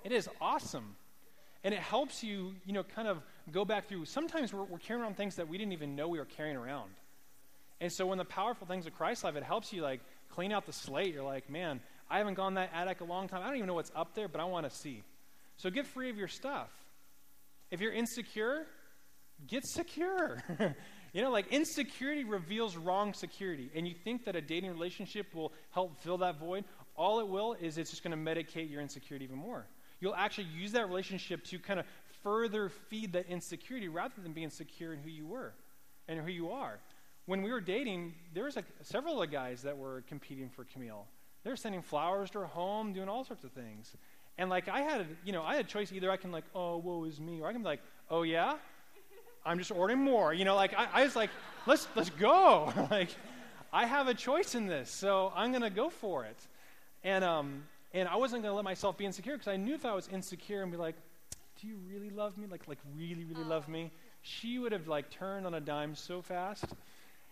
It 0.04 0.12
is 0.12 0.30
awesome. 0.40 0.96
And 1.64 1.74
it 1.74 1.80
helps 1.80 2.24
you, 2.24 2.54
you 2.66 2.74
know, 2.74 2.84
kind 2.84 3.08
of 3.08 3.22
go 3.52 3.64
back 3.64 3.88
through. 3.88 4.06
Sometimes 4.06 4.54
we're, 4.54 4.64
we're 4.64 4.80
carrying 4.80 5.04
around 5.04 5.16
things 5.16 5.36
that 5.36 5.48
we 5.48 5.58
didn't 5.58 5.74
even 5.74 5.96
know 5.96 6.08
we 6.08 6.20
were 6.20 6.26
carrying 6.26 6.58
around. 6.58 6.92
And 7.80 7.92
so 7.92 8.06
when 8.06 8.18
the 8.18 8.26
powerful 8.26 8.68
things 8.68 8.86
of 8.86 8.94
Christ 8.94 9.24
life, 9.24 9.36
it 9.36 9.44
helps 9.44 9.72
you 9.72 9.82
like 9.82 10.02
clean 10.30 10.52
out 10.52 10.66
the 10.66 10.74
slate. 10.74 11.14
You're 11.14 11.24
like, 11.24 11.50
man, 11.50 11.80
I 12.10 12.18
haven't 12.18 12.36
gone 12.36 12.56
that 12.56 12.72
attic 12.74 13.02
a 13.02 13.06
long 13.06 13.28
time. 13.28 13.42
I 13.42 13.48
don't 13.48 13.56
even 13.56 13.68
know 13.68 13.74
what's 13.74 13.92
up 13.96 14.16
there, 14.16 14.28
but 14.28 14.42
I 14.42 14.46
want 14.46 14.70
to 14.70 14.76
see. 14.76 15.04
So 15.58 15.70
get 15.70 15.86
free 15.86 16.10
of 16.10 16.18
your 16.18 16.28
stuff. 16.28 16.70
If 17.72 17.82
you're 17.82 17.94
insecure, 17.94 18.66
get 19.48 19.66
secure. 19.66 20.44
you 21.14 21.22
know, 21.22 21.32
like 21.32 21.48
insecurity 21.48 22.24
reveals 22.24 22.76
wrong 22.76 23.14
security. 23.14 23.70
And 23.76 23.88
you 23.88 23.96
think 24.04 24.26
that 24.26 24.36
a 24.36 24.42
dating 24.42 24.72
relationship 24.72 25.34
will 25.34 25.54
help 25.72 25.98
fill 26.02 26.18
that 26.20 26.40
void. 26.40 26.66
All 26.96 27.20
it 27.20 27.28
will 27.28 27.54
is 27.54 27.78
it's 27.78 27.90
just 27.90 28.04
going 28.04 28.12
to 28.12 28.32
medicate 28.32 28.70
your 28.70 28.82
insecurity 28.82 29.26
even 29.26 29.38
more 29.38 29.66
you'll 30.04 30.16
actually 30.16 30.48
use 30.54 30.74
that 30.74 30.88
relationship 30.88 31.46
to 31.46 31.58
kind 31.58 31.80
of 31.80 31.86
further 32.22 32.68
feed 32.68 33.14
that 33.14 33.26
insecurity 33.28 33.88
rather 33.88 34.14
than 34.22 34.34
being 34.34 34.50
secure 34.50 34.92
in 34.92 35.00
who 35.00 35.10
you 35.10 35.26
were 35.26 35.54
and 36.10 36.20
who 36.20 36.30
you 36.30 36.52
are. 36.52 36.78
When 37.26 37.42
we 37.42 37.52
were 37.52 37.62
dating, 37.62 38.14
there 38.34 38.44
was 38.44 38.58
like 38.58 38.66
several 38.82 39.22
of 39.22 39.30
the 39.30 39.34
guys 39.34 39.62
that 39.62 39.78
were 39.78 40.04
competing 40.10 40.50
for 40.50 40.66
Camille. 40.66 41.06
They 41.46 41.50
were 41.50 41.56
sending 41.56 41.82
flowers 41.82 42.30
to 42.32 42.40
her 42.40 42.46
home, 42.46 42.92
doing 42.92 43.08
all 43.08 43.24
sorts 43.24 43.46
of 43.46 43.54
things. 43.54 43.96
And 44.38 44.50
like 44.50 44.68
I 44.68 44.82
had, 44.82 45.06
you 45.24 45.32
know, 45.32 45.42
I 45.42 45.56
had 45.56 45.66
a 45.66 45.68
choice. 45.68 45.94
Either 45.94 46.12
I 46.12 46.18
can 46.18 46.34
like, 46.34 46.46
oh, 46.54 46.78
woe 46.78 47.06
is 47.06 47.22
me, 47.22 47.40
or 47.40 47.48
I 47.48 47.54
can 47.54 47.62
be 47.62 47.68
like, 47.68 47.82
oh 48.10 48.24
yeah, 48.24 48.56
I'm 49.46 49.58
just 49.58 49.72
ordering 49.72 50.00
more. 50.00 50.34
You 50.34 50.44
know, 50.44 50.56
like 50.56 50.74
I, 50.74 50.88
I 50.94 51.04
was 51.04 51.16
like, 51.16 51.30
let's 51.66 51.88
let's 51.96 52.10
go. 52.10 52.74
like 52.92 53.10
I 53.72 53.86
have 53.86 54.10
a 54.10 54.14
choice 54.14 54.54
in 54.54 54.66
this, 54.66 54.90
so 54.90 55.32
I'm 55.34 55.54
gonna 55.54 55.70
go 55.70 55.90
for 55.90 56.26
it. 56.26 56.38
And 57.06 57.24
um, 57.24 57.64
and 57.94 58.10
I 58.10 58.16
wasn't 58.16 58.42
going 58.42 58.52
to 58.52 58.56
let 58.56 58.64
myself 58.64 58.98
be 58.98 59.06
insecure 59.06 59.34
because 59.34 59.48
I 59.48 59.58
knew 59.58 59.76
if 59.76 59.86
I 59.86 59.94
was 59.94 60.08
insecure 60.08 60.64
and 60.64 60.72
be 60.72 60.78
like, 60.78 60.96
do 61.62 61.68
you 61.68 61.78
really 61.88 62.10
love 62.10 62.38
me? 62.38 62.48
Like, 62.48 62.68
like 62.68 62.80
really, 62.96 63.24
really 63.24 63.44
love 63.44 63.68
me? 63.68 63.92
She 64.22 64.58
would 64.58 64.72
have 64.72 64.88
like 64.88 65.10
turned 65.10 65.46
on 65.46 65.54
a 65.54 65.62
dime 65.62 65.96
so 65.96 66.22
fast. 66.22 66.66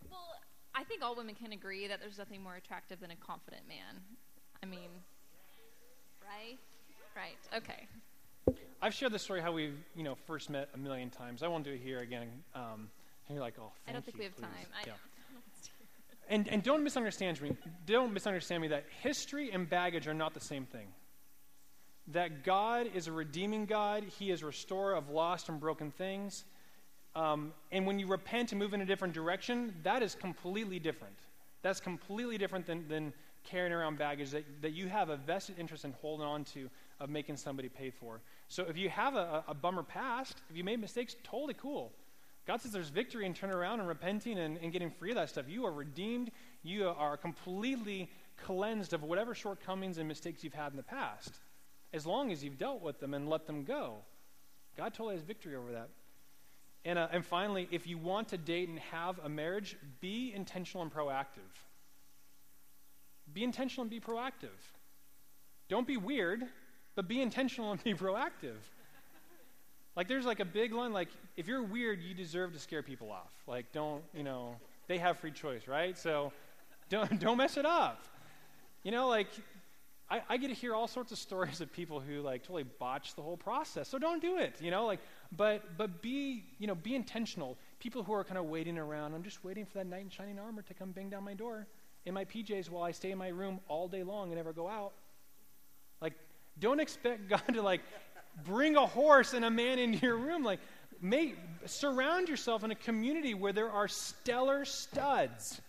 Well, 0.10 0.36
I 0.76 0.84
think 0.84 1.04
all 1.04 1.16
women 1.16 1.36
can 1.36 1.52
agree 1.52 1.88
that 1.88 2.00
there's 2.00 2.18
nothing 2.18 2.42
more 2.44 2.56
attractive 2.56 3.00
than 3.00 3.12
a 3.12 3.16
confident 3.16 3.68
man. 3.68 4.02
I 4.62 4.68
mean, 4.68 4.90
right? 6.24 6.58
Right. 7.16 7.38
Okay. 7.58 7.88
I've 8.82 8.94
shared 8.94 9.12
the 9.12 9.20
story 9.20 9.42
how 9.42 9.52
we, 9.52 9.74
you 9.96 10.04
know, 10.04 10.16
first 10.28 10.50
met 10.50 10.70
a 10.74 10.78
million 10.78 11.10
times. 11.10 11.44
I 11.44 11.48
won't 11.48 11.64
do 11.64 11.72
it 11.72 11.82
here 11.84 12.00
again. 12.00 12.30
Um, 12.56 12.90
and 13.28 13.36
you're 13.36 13.42
like, 13.42 13.56
oh, 13.60 13.72
I 13.88 13.92
don't 13.92 14.04
think 14.04 14.18
you, 14.18 14.22
we 14.22 14.26
have 14.26 14.36
please. 14.36 14.44
time. 14.44 14.68
I 14.76 14.84
yeah. 14.88 14.94
And, 16.32 16.48
and 16.48 16.64
don't 16.64 16.82
misunderstand 16.82 17.42
me. 17.42 17.58
Don't 17.86 18.14
misunderstand 18.14 18.62
me 18.62 18.70
that 18.70 18.86
history 19.02 19.52
and 19.52 19.70
baggage 19.70 20.08
are 20.08 20.14
not 20.14 20.34
the 20.34 20.40
same 20.40 20.66
thing. 20.66 20.88
That 22.08 22.46
God 22.46 22.88
is 22.96 23.08
a 23.08 23.12
redeeming 23.12 23.66
God, 23.66 24.06
He 24.18 24.32
is 24.32 24.42
a 24.42 24.46
restorer 24.46 24.96
of 24.96 25.10
lost 25.10 25.50
and 25.50 25.60
broken 25.60 25.92
things. 25.92 26.46
Um, 27.18 27.52
and 27.74 27.86
when 27.86 28.00
you 28.00 28.08
repent 28.08 28.54
and 28.54 28.60
move 28.60 28.74
in 28.74 28.80
a 28.80 28.86
different 28.86 29.14
direction, 29.14 29.76
that 29.84 30.02
is 30.02 30.16
completely 30.16 30.80
different. 30.80 31.16
That's 31.64 31.82
completely 31.82 32.38
different 32.38 32.66
than, 32.66 32.88
than 32.88 33.12
carrying 33.44 33.74
around 33.74 33.98
baggage 33.98 34.30
that, 34.30 34.46
that 34.62 34.72
you 34.72 34.88
have 34.88 35.10
a 35.10 35.18
vested 35.18 35.60
interest 35.60 35.84
in 35.84 35.92
holding 36.02 36.26
on 36.26 36.46
to, 36.46 36.70
of 37.02 37.10
making 37.10 37.36
somebody 37.36 37.68
pay 37.68 37.90
for. 37.90 38.22
So 38.48 38.64
if 38.64 38.78
you 38.78 38.90
have 38.90 39.16
a, 39.16 39.44
a 39.50 39.54
bummer 39.54 39.84
past, 39.84 40.38
if 40.50 40.56
you 40.56 40.64
made 40.64 40.80
mistakes, 40.80 41.18
totally 41.26 41.56
cool. 41.56 41.92
God 42.52 42.60
says 42.60 42.74
there's 42.74 42.90
victory 42.90 43.26
in 43.26 43.34
turning 43.34 43.56
around 43.56 43.80
and 43.80 43.88
repenting 43.88 44.38
and, 44.38 44.58
and 44.58 44.74
getting 44.74 44.92
free 44.92 45.12
of 45.12 45.16
that 45.16 45.30
stuff. 45.30 45.46
You 45.48 45.66
are 45.68 45.72
redeemed. 45.72 46.32
You 46.64 46.90
are 46.90 47.16
completely 47.16 48.10
cleansed 48.44 48.92
of 48.92 49.04
whatever 49.04 49.34
shortcomings 49.34 49.98
and 49.98 50.06
mistakes 50.06 50.44
you've 50.44 50.54
had 50.54 50.72
in 50.72 50.76
the 50.76 50.84
past, 50.84 51.40
as 51.94 52.06
long 52.06 52.30
as 52.30 52.44
you've 52.44 52.58
dealt 52.58 52.82
with 52.82 53.00
them 53.00 53.14
and 53.14 53.30
let 53.30 53.48
them 53.48 53.64
go. 53.64 54.00
God 54.76 54.94
totally 54.94 55.16
has 55.16 55.24
victory 55.24 55.56
over 55.56 55.72
that. 55.72 55.88
And, 56.84 57.00
uh, 57.00 57.08
and 57.14 57.26
finally, 57.26 57.70
if 57.72 57.88
you 57.88 57.98
want 57.98 58.28
to 58.28 58.38
date 58.38 58.68
and 58.68 58.80
have 58.80 59.18
a 59.24 59.30
marriage, 59.30 59.78
be 60.02 60.34
intentional 60.36 60.84
and 60.84 60.94
proactive. 60.94 61.56
Be 63.32 63.46
intentional 63.46 63.84
and 63.84 63.90
be 63.90 64.02
proactive. 64.02 64.60
Don't 65.70 65.88
be 65.88 65.96
weird, 65.96 66.44
but 66.96 67.08
be 67.08 67.22
intentional 67.22 67.72
and 67.72 67.82
be 67.82 67.94
proactive. 67.94 68.60
Like 69.96 70.08
there's 70.08 70.26
like 70.26 70.40
a 70.40 70.46
big 70.46 70.74
line 70.74 70.94
like 70.94 71.10
if 71.36 71.48
you're 71.48 71.64
weird, 71.64 72.02
you 72.02 72.14
deserve 72.14 72.54
to 72.54 72.60
scare 72.60 72.84
people 72.84 73.12
off. 73.12 73.32
Like 73.48 73.72
don't, 73.72 74.04
you 74.14 74.24
know, 74.24 74.56
they 74.88 74.98
have 74.98 75.18
free 75.18 75.32
choice, 75.32 75.68
right? 75.68 75.98
So 75.98 76.32
don't 76.90 77.20
don't 77.20 77.38
mess 77.38 77.58
it 77.58 77.66
up. 77.66 78.04
You 78.84 78.92
know, 78.92 79.08
like 79.08 79.28
I, 80.10 80.22
I 80.30 80.38
get 80.38 80.50
to 80.50 80.54
hear 80.54 80.76
all 80.76 80.88
sorts 80.88 81.12
of 81.12 81.18
stories 81.18 81.62
of 81.62 81.72
people 81.72 82.00
who 82.00 82.22
like 82.22 82.44
totally 82.44 82.64
botch 82.64 83.16
the 83.16 83.22
whole 83.22 83.38
process. 83.38 83.88
So 83.88 83.98
don't 83.98 84.22
do 84.22 84.38
it, 84.38 84.56
you 84.62 84.72
know, 84.72 84.86
like 84.86 85.00
but 85.36 85.78
but 85.78 86.02
be, 86.02 86.44
you 86.60 86.68
know, 86.68 86.76
be 86.76 86.96
intentional. 86.96 87.58
People 87.80 88.04
who 88.04 88.14
are 88.14 88.24
kind 88.24 88.38
of 88.38 88.46
waiting 88.46 88.78
around, 88.78 89.14
I'm 89.14 89.24
just 89.24 89.44
waiting 89.44 89.66
for 89.66 89.78
that 89.80 89.88
knight 89.88 90.02
in 90.02 90.10
shining 90.10 90.40
armor 90.40 90.62
to 90.64 90.74
come 90.74 90.92
bang 90.92 91.10
down 91.10 91.24
my 91.24 91.34
door 91.34 91.68
in 92.06 92.14
my 92.14 92.26
PJs 92.26 92.70
while 92.70 92.84
I 92.84 92.92
stay 92.92 93.12
in 93.12 93.18
my 93.18 93.30
room 93.30 93.60
all 93.68 93.88
day 93.88 94.04
long 94.04 94.30
and 94.30 94.36
never 94.36 94.54
go 94.54 94.68
out. 94.68 94.94
Like, 96.02 96.14
don't 96.60 96.80
expect 96.80 97.30
God 97.30 97.44
to 97.54 97.62
like 97.62 97.82
bring 98.44 98.76
a 98.76 98.86
horse 98.86 99.34
and 99.34 99.46
a 99.46 99.50
man 99.50 99.80
into 99.80 100.06
your 100.06 100.18
room. 100.18 100.44
Like, 100.44 100.60
make, 101.02 101.38
surround 101.66 102.30
yourself 102.30 102.64
in 102.64 102.72
a 102.72 102.76
community 102.76 103.34
where 103.34 103.54
there 103.54 103.72
are 103.72 103.88
stellar 103.88 104.66
studs. 104.66 105.62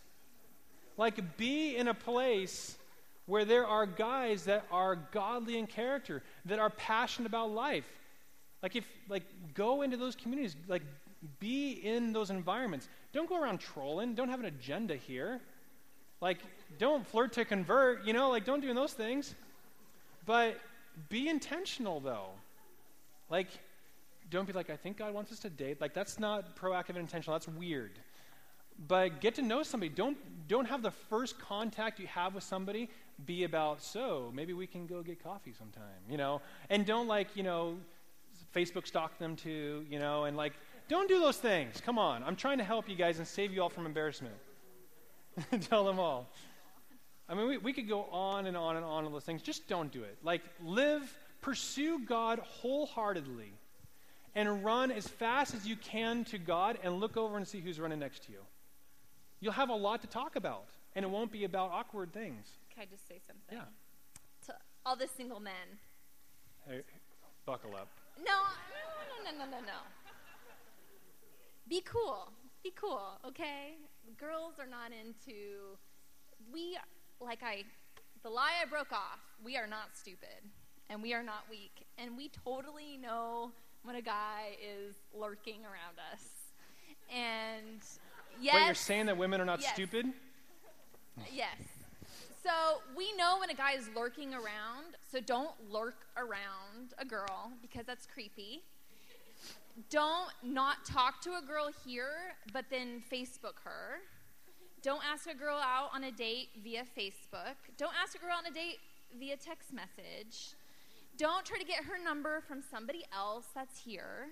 Like, 0.97 1.37
be 1.37 1.77
in 1.77 1.89
a 1.89 1.95
place 1.95 2.77
where 3.27 3.45
there 3.45 3.67
are 3.67 3.87
guys 3.87 4.45
that 4.45 4.65
are 4.71 4.97
godly 4.97 5.59
in 5.59 5.67
character, 5.67 6.23
that 6.47 6.59
are 6.59 6.71
passionate 6.71 7.27
about 7.27 7.51
life. 7.51 7.87
Like, 8.63 8.77
if, 8.77 8.87
like, 9.09 9.25
go 9.55 9.83
into 9.83 9.97
those 9.97 10.15
communities, 10.15 10.57
like, 10.69 10.83
be 11.39 11.73
in 11.73 12.13
those 12.13 12.31
environments. 12.31 12.89
Don't 13.13 13.29
go 13.29 13.41
around 13.41 13.59
trolling. 13.59 14.15
Don't 14.15 14.29
have 14.29 14.41
an 14.41 14.47
agenda 14.47 14.97
here. 14.97 15.41
Like, 16.21 16.39
don't 16.79 17.07
flirt 17.07 17.33
to 17.35 17.45
convert, 17.45 18.05
you 18.05 18.13
know, 18.13 18.31
like, 18.31 18.45
don't 18.45 18.61
do 18.61 18.73
those 18.75 18.93
things. 18.93 19.35
But 20.27 20.59
be 21.09 21.29
intentional, 21.29 22.01
though. 22.01 22.29
Like, 23.31 23.49
don't 24.31 24.47
be 24.47 24.53
like, 24.53 24.71
I 24.71 24.77
think 24.77 24.97
God 24.97 25.15
wants 25.15 25.33
us 25.33 25.39
to 25.41 25.51
date. 25.51 25.81
Like, 25.81 25.95
that's 25.95 26.19
not 26.19 26.57
proactive 26.57 26.91
and 26.91 26.99
intentional. 26.99 27.35
That's 27.35 27.49
weird. 27.49 27.99
But 28.89 29.21
get 29.21 29.35
to 29.37 29.43
know 29.43 29.63
somebody. 29.63 29.91
Don't, 29.91 30.17
don't 30.49 30.67
have 30.67 30.83
the 30.83 30.91
first 30.91 31.39
contact 31.39 32.01
you 32.01 32.07
have 32.07 32.35
with 32.35 32.45
somebody 32.45 32.89
be 33.27 33.45
about, 33.45 33.83
so 33.83 34.33
maybe 34.35 34.53
we 34.53 34.67
can 34.67 34.87
go 34.87 35.03
get 35.03 35.23
coffee 35.23 35.53
sometime, 35.53 35.83
you 36.09 36.17
know? 36.17 36.41
And 36.71 36.87
don't, 36.87 37.07
like, 37.07 37.29
you 37.37 37.43
know, 37.43 37.77
Facebook 38.55 38.87
stalk 38.87 39.19
them 39.19 39.37
too, 39.37 39.85
you 39.89 39.99
know, 39.99 40.25
and 40.25 40.37
like, 40.37 40.53
don't 40.89 41.09
do 41.09 41.21
those 41.21 41.39
things. 41.39 41.81
Come 41.81 41.99
on. 41.99 42.23
I'm 42.25 42.37
trying 42.37 42.59
to 42.59 42.65
help 42.65 42.89
you 42.89 42.97
guys 42.97 43.19
and 43.19 43.27
save 43.27 43.53
you 43.53 43.63
all 43.63 43.69
from 43.69 43.87
embarrassment. 43.87 44.35
Tell 45.61 45.85
them 45.85 45.99
all. 45.99 46.29
I 47.29 47.35
mean, 47.35 47.49
we, 47.49 47.59
we 47.59 47.73
could 47.73 47.89
go 47.89 48.05
on 48.13 48.47
and 48.47 48.57
on 48.57 48.77
and 48.77 48.85
on 48.85 49.07
on 49.07 49.13
those 49.13 49.25
things. 49.25 49.43
Just 49.43 49.69
don't 49.69 49.91
do 49.91 50.03
it. 50.03 50.19
Like, 50.23 50.43
live, 50.63 51.17
pursue 51.43 51.99
God 51.99 52.39
wholeheartedly, 52.39 53.53
and 54.35 54.65
run 54.65 54.91
as 54.91 55.07
fast 55.07 55.55
as 55.55 55.67
you 55.67 55.77
can 55.77 56.25
to 56.25 56.39
God 56.39 56.79
and 56.83 56.99
look 56.99 57.19
over 57.19 57.37
and 57.37 57.47
see 57.47 57.61
who's 57.61 57.79
running 57.79 57.99
next 57.99 58.23
to 58.25 58.33
you. 58.33 58.39
You'll 59.41 59.53
have 59.53 59.69
a 59.69 59.75
lot 59.75 60.01
to 60.03 60.07
talk 60.07 60.37
about, 60.37 60.65
and 60.95 61.05
it 61.05 61.11
won't 61.11 61.31
be 61.31 61.45
about 61.45 61.71
awkward 61.71 62.13
things. 62.15 62.47
Can 62.73 62.85
I 62.85 62.87
just 62.87 63.07
say 63.07 63.17
something? 63.27 63.59
Yeah. 63.59 63.65
To 64.47 64.55
all 64.87 64.97
the 64.97 65.09
single 65.09 65.41
men. 65.41 65.53
Hey, 66.67 66.81
buckle 67.45 67.75
up. 67.75 67.89
No, 68.19 68.25
no, 68.25 69.31
no, 69.31 69.39
no, 69.39 69.45
no, 69.45 69.51
no, 69.51 69.67
no. 69.67 69.79
Be 71.69 71.83
cool. 71.85 72.31
Be 72.63 72.73
cool, 72.77 73.19
okay? 73.27 73.75
Girls 74.19 74.55
are 74.61 74.67
not 74.67 74.93
into. 74.93 75.77
We, 76.53 76.79
like 77.21 77.43
I, 77.43 77.65
the 78.23 78.31
lie 78.31 78.53
I 78.63 78.67
broke 78.67 78.93
off, 78.93 79.19
we 79.45 79.57
are 79.57 79.67
not 79.67 79.89
stupid 79.95 80.49
and 80.93 81.03
we 81.03 81.15
are 81.15 81.23
not 81.23 81.45
weak. 81.49 81.87
And 81.99 82.17
we 82.17 82.31
totally 82.45 82.99
know 83.01 83.51
when 83.83 83.97
a 83.97 84.03
guy 84.03 84.57
is 84.63 84.95
lurking 85.19 85.61
around 85.65 85.97
us. 86.13 86.23
And 87.11 87.81
yes. 88.41 88.55
Wait, 88.55 88.67
you're 88.67 88.75
saying 88.75 89.07
that 89.07 89.17
women 89.17 89.41
are 89.41 89.45
not 89.45 89.61
Yes. 89.61 89.73
stupid? 89.73 90.13
Yes. 91.33 91.57
So 92.43 92.83
we 92.97 93.13
know 93.17 93.39
when 93.39 93.51
a 93.51 93.55
guy 93.55 93.73
is 93.73 93.89
lurking 93.95 94.35
around, 94.35 94.97
so 95.11 95.21
don't 95.21 95.71
lurk 95.71 96.07
around 96.17 96.95
a 96.99 97.05
girl 97.05 97.53
because 97.63 97.87
that's 97.87 98.07
creepy. 98.07 98.63
Don't 99.89 100.31
not 100.43 100.85
talk 100.85 101.21
to 101.23 101.37
a 101.39 101.43
girl 101.43 101.71
here, 101.85 102.35
but 102.53 102.67
then 102.69 103.03
Facebook 103.11 103.61
her. 103.65 104.01
Don't 104.83 105.03
ask 105.05 105.29
a 105.29 105.35
girl 105.35 105.59
out 105.59 105.91
on 105.95 106.05
a 106.05 106.11
date 106.11 106.49
via 106.63 106.85
Facebook. 106.97 107.57
Don't 107.79 107.95
ask 107.95 108.15
a 108.17 108.19
girl 108.19 108.35
on 108.37 108.47
a 108.47 108.51
date 108.51 108.81
via 109.19 109.37
text 109.37 109.73
message. 109.73 110.55
Don't 111.23 111.47
try 111.47 111.55
to 111.57 111.65
get 111.65 111.87
her 111.87 112.03
number 112.03 112.43
from 112.49 112.67
somebody 112.67 113.07
else 113.15 113.47
that's 113.55 113.79
here. 113.79 114.27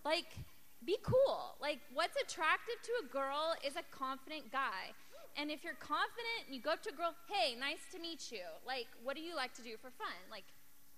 Like, 0.00 0.32
be 0.80 0.96
cool. 1.04 1.60
Like, 1.60 1.84
what's 1.92 2.16
attractive 2.16 2.80
to 2.88 2.92
a 3.04 3.06
girl 3.12 3.52
is 3.60 3.76
a 3.76 3.84
confident 3.92 4.48
guy. 4.48 4.96
And 5.36 5.52
if 5.52 5.60
you're 5.60 5.76
confident 5.76 6.48
and 6.48 6.56
you 6.56 6.64
go 6.64 6.72
up 6.72 6.80
to 6.88 6.88
a 6.88 6.96
girl, 6.96 7.12
hey, 7.28 7.52
nice 7.52 7.84
to 7.92 8.00
meet 8.00 8.32
you. 8.32 8.48
Like, 8.64 8.88
what 9.04 9.12
do 9.12 9.20
you 9.20 9.36
like 9.36 9.52
to 9.60 9.62
do 9.62 9.76
for 9.76 9.92
fun? 10.00 10.16
Like, 10.32 10.48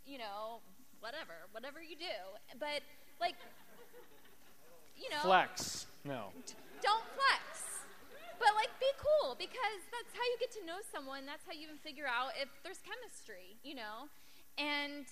you 0.07 0.23
know, 0.23 0.63
whatever, 1.03 1.51
whatever 1.51 1.83
you 1.83 1.99
do. 1.99 2.19
But, 2.63 2.87
like, 3.19 3.35
you 4.95 5.11
know, 5.11 5.27
Flex. 5.27 5.91
No. 6.07 6.31
don't 6.79 7.07
flex. 7.19 7.83
But 8.39 8.55
like 8.55 8.71
be 8.79 8.91
cool 9.03 9.35
because 9.35 9.83
that's 9.91 10.15
how 10.15 10.23
you 10.23 10.37
get 10.39 10.55
to 10.59 10.63
know 10.63 10.79
someone. 10.95 11.27
That's 11.27 11.43
how 11.43 11.59
you 11.59 11.67
even 11.67 11.83
figure 11.83 12.07
out 12.07 12.39
if 12.39 12.47
there's 12.63 12.79
chemistry, 12.87 13.59
you 13.67 13.75
know? 13.75 14.07
And 14.59 15.07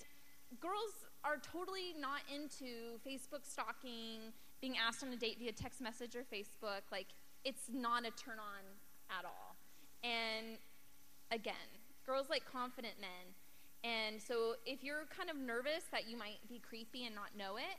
girls 0.61 1.07
are 1.25 1.37
totally 1.39 1.95
not 1.99 2.21
into 2.33 2.99
Facebook 3.07 3.45
stalking, 3.45 4.33
being 4.61 4.75
asked 4.77 5.03
on 5.05 5.13
a 5.13 5.17
date 5.17 5.39
via 5.39 5.53
text 5.53 5.81
message 5.81 6.15
or 6.17 6.23
Facebook. 6.33 6.83
Like 6.91 7.07
it's 7.45 7.69
not 7.73 8.03
a 8.07 8.11
turn 8.13 8.39
on 8.39 8.63
at 9.11 9.25
all. 9.25 9.57
And 10.05 10.59
again, 11.31 11.55
girls 12.07 12.27
like 12.31 12.43
confident 12.51 12.95
men. 13.01 13.35
And 13.85 14.21
so 14.23 14.55
if 14.67 14.83
you're 14.85 15.05
kind 15.17 15.29
of 15.31 15.37
nervous 15.37 15.85
that 15.91 16.09
you 16.09 16.17
might 16.17 16.39
be 16.49 16.59
creepy 16.61 17.05
and 17.07 17.15
not 17.15 17.37
know 17.37 17.57
it, 17.57 17.79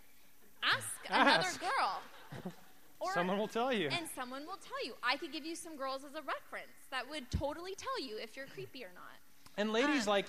ask 0.64 0.88
another 1.10 1.60
girl. 1.60 2.52
Or 3.00 3.14
Someone 3.14 3.38
will 3.38 3.50
tell 3.50 3.74
you. 3.74 3.90
and 3.90 4.08
someone 4.16 4.44
will 4.46 4.56
tell 4.66 4.86
you. 4.86 4.94
I 5.04 5.18
could 5.18 5.34
give 5.34 5.46
you 5.46 5.56
some 5.58 5.76
girls 5.76 6.06
as 6.06 6.12
a 6.14 6.22
reference 6.22 6.88
that 6.90 7.04
would 7.10 7.30
totally 7.32 7.76
tell 7.76 8.00
you 8.02 8.16
if 8.18 8.38
you're 8.38 8.46
creepy 8.46 8.86
or 8.86 8.92
not. 8.96 9.18
And 9.58 9.74
ladies, 9.74 10.04
Um, 10.08 10.12
like, 10.12 10.28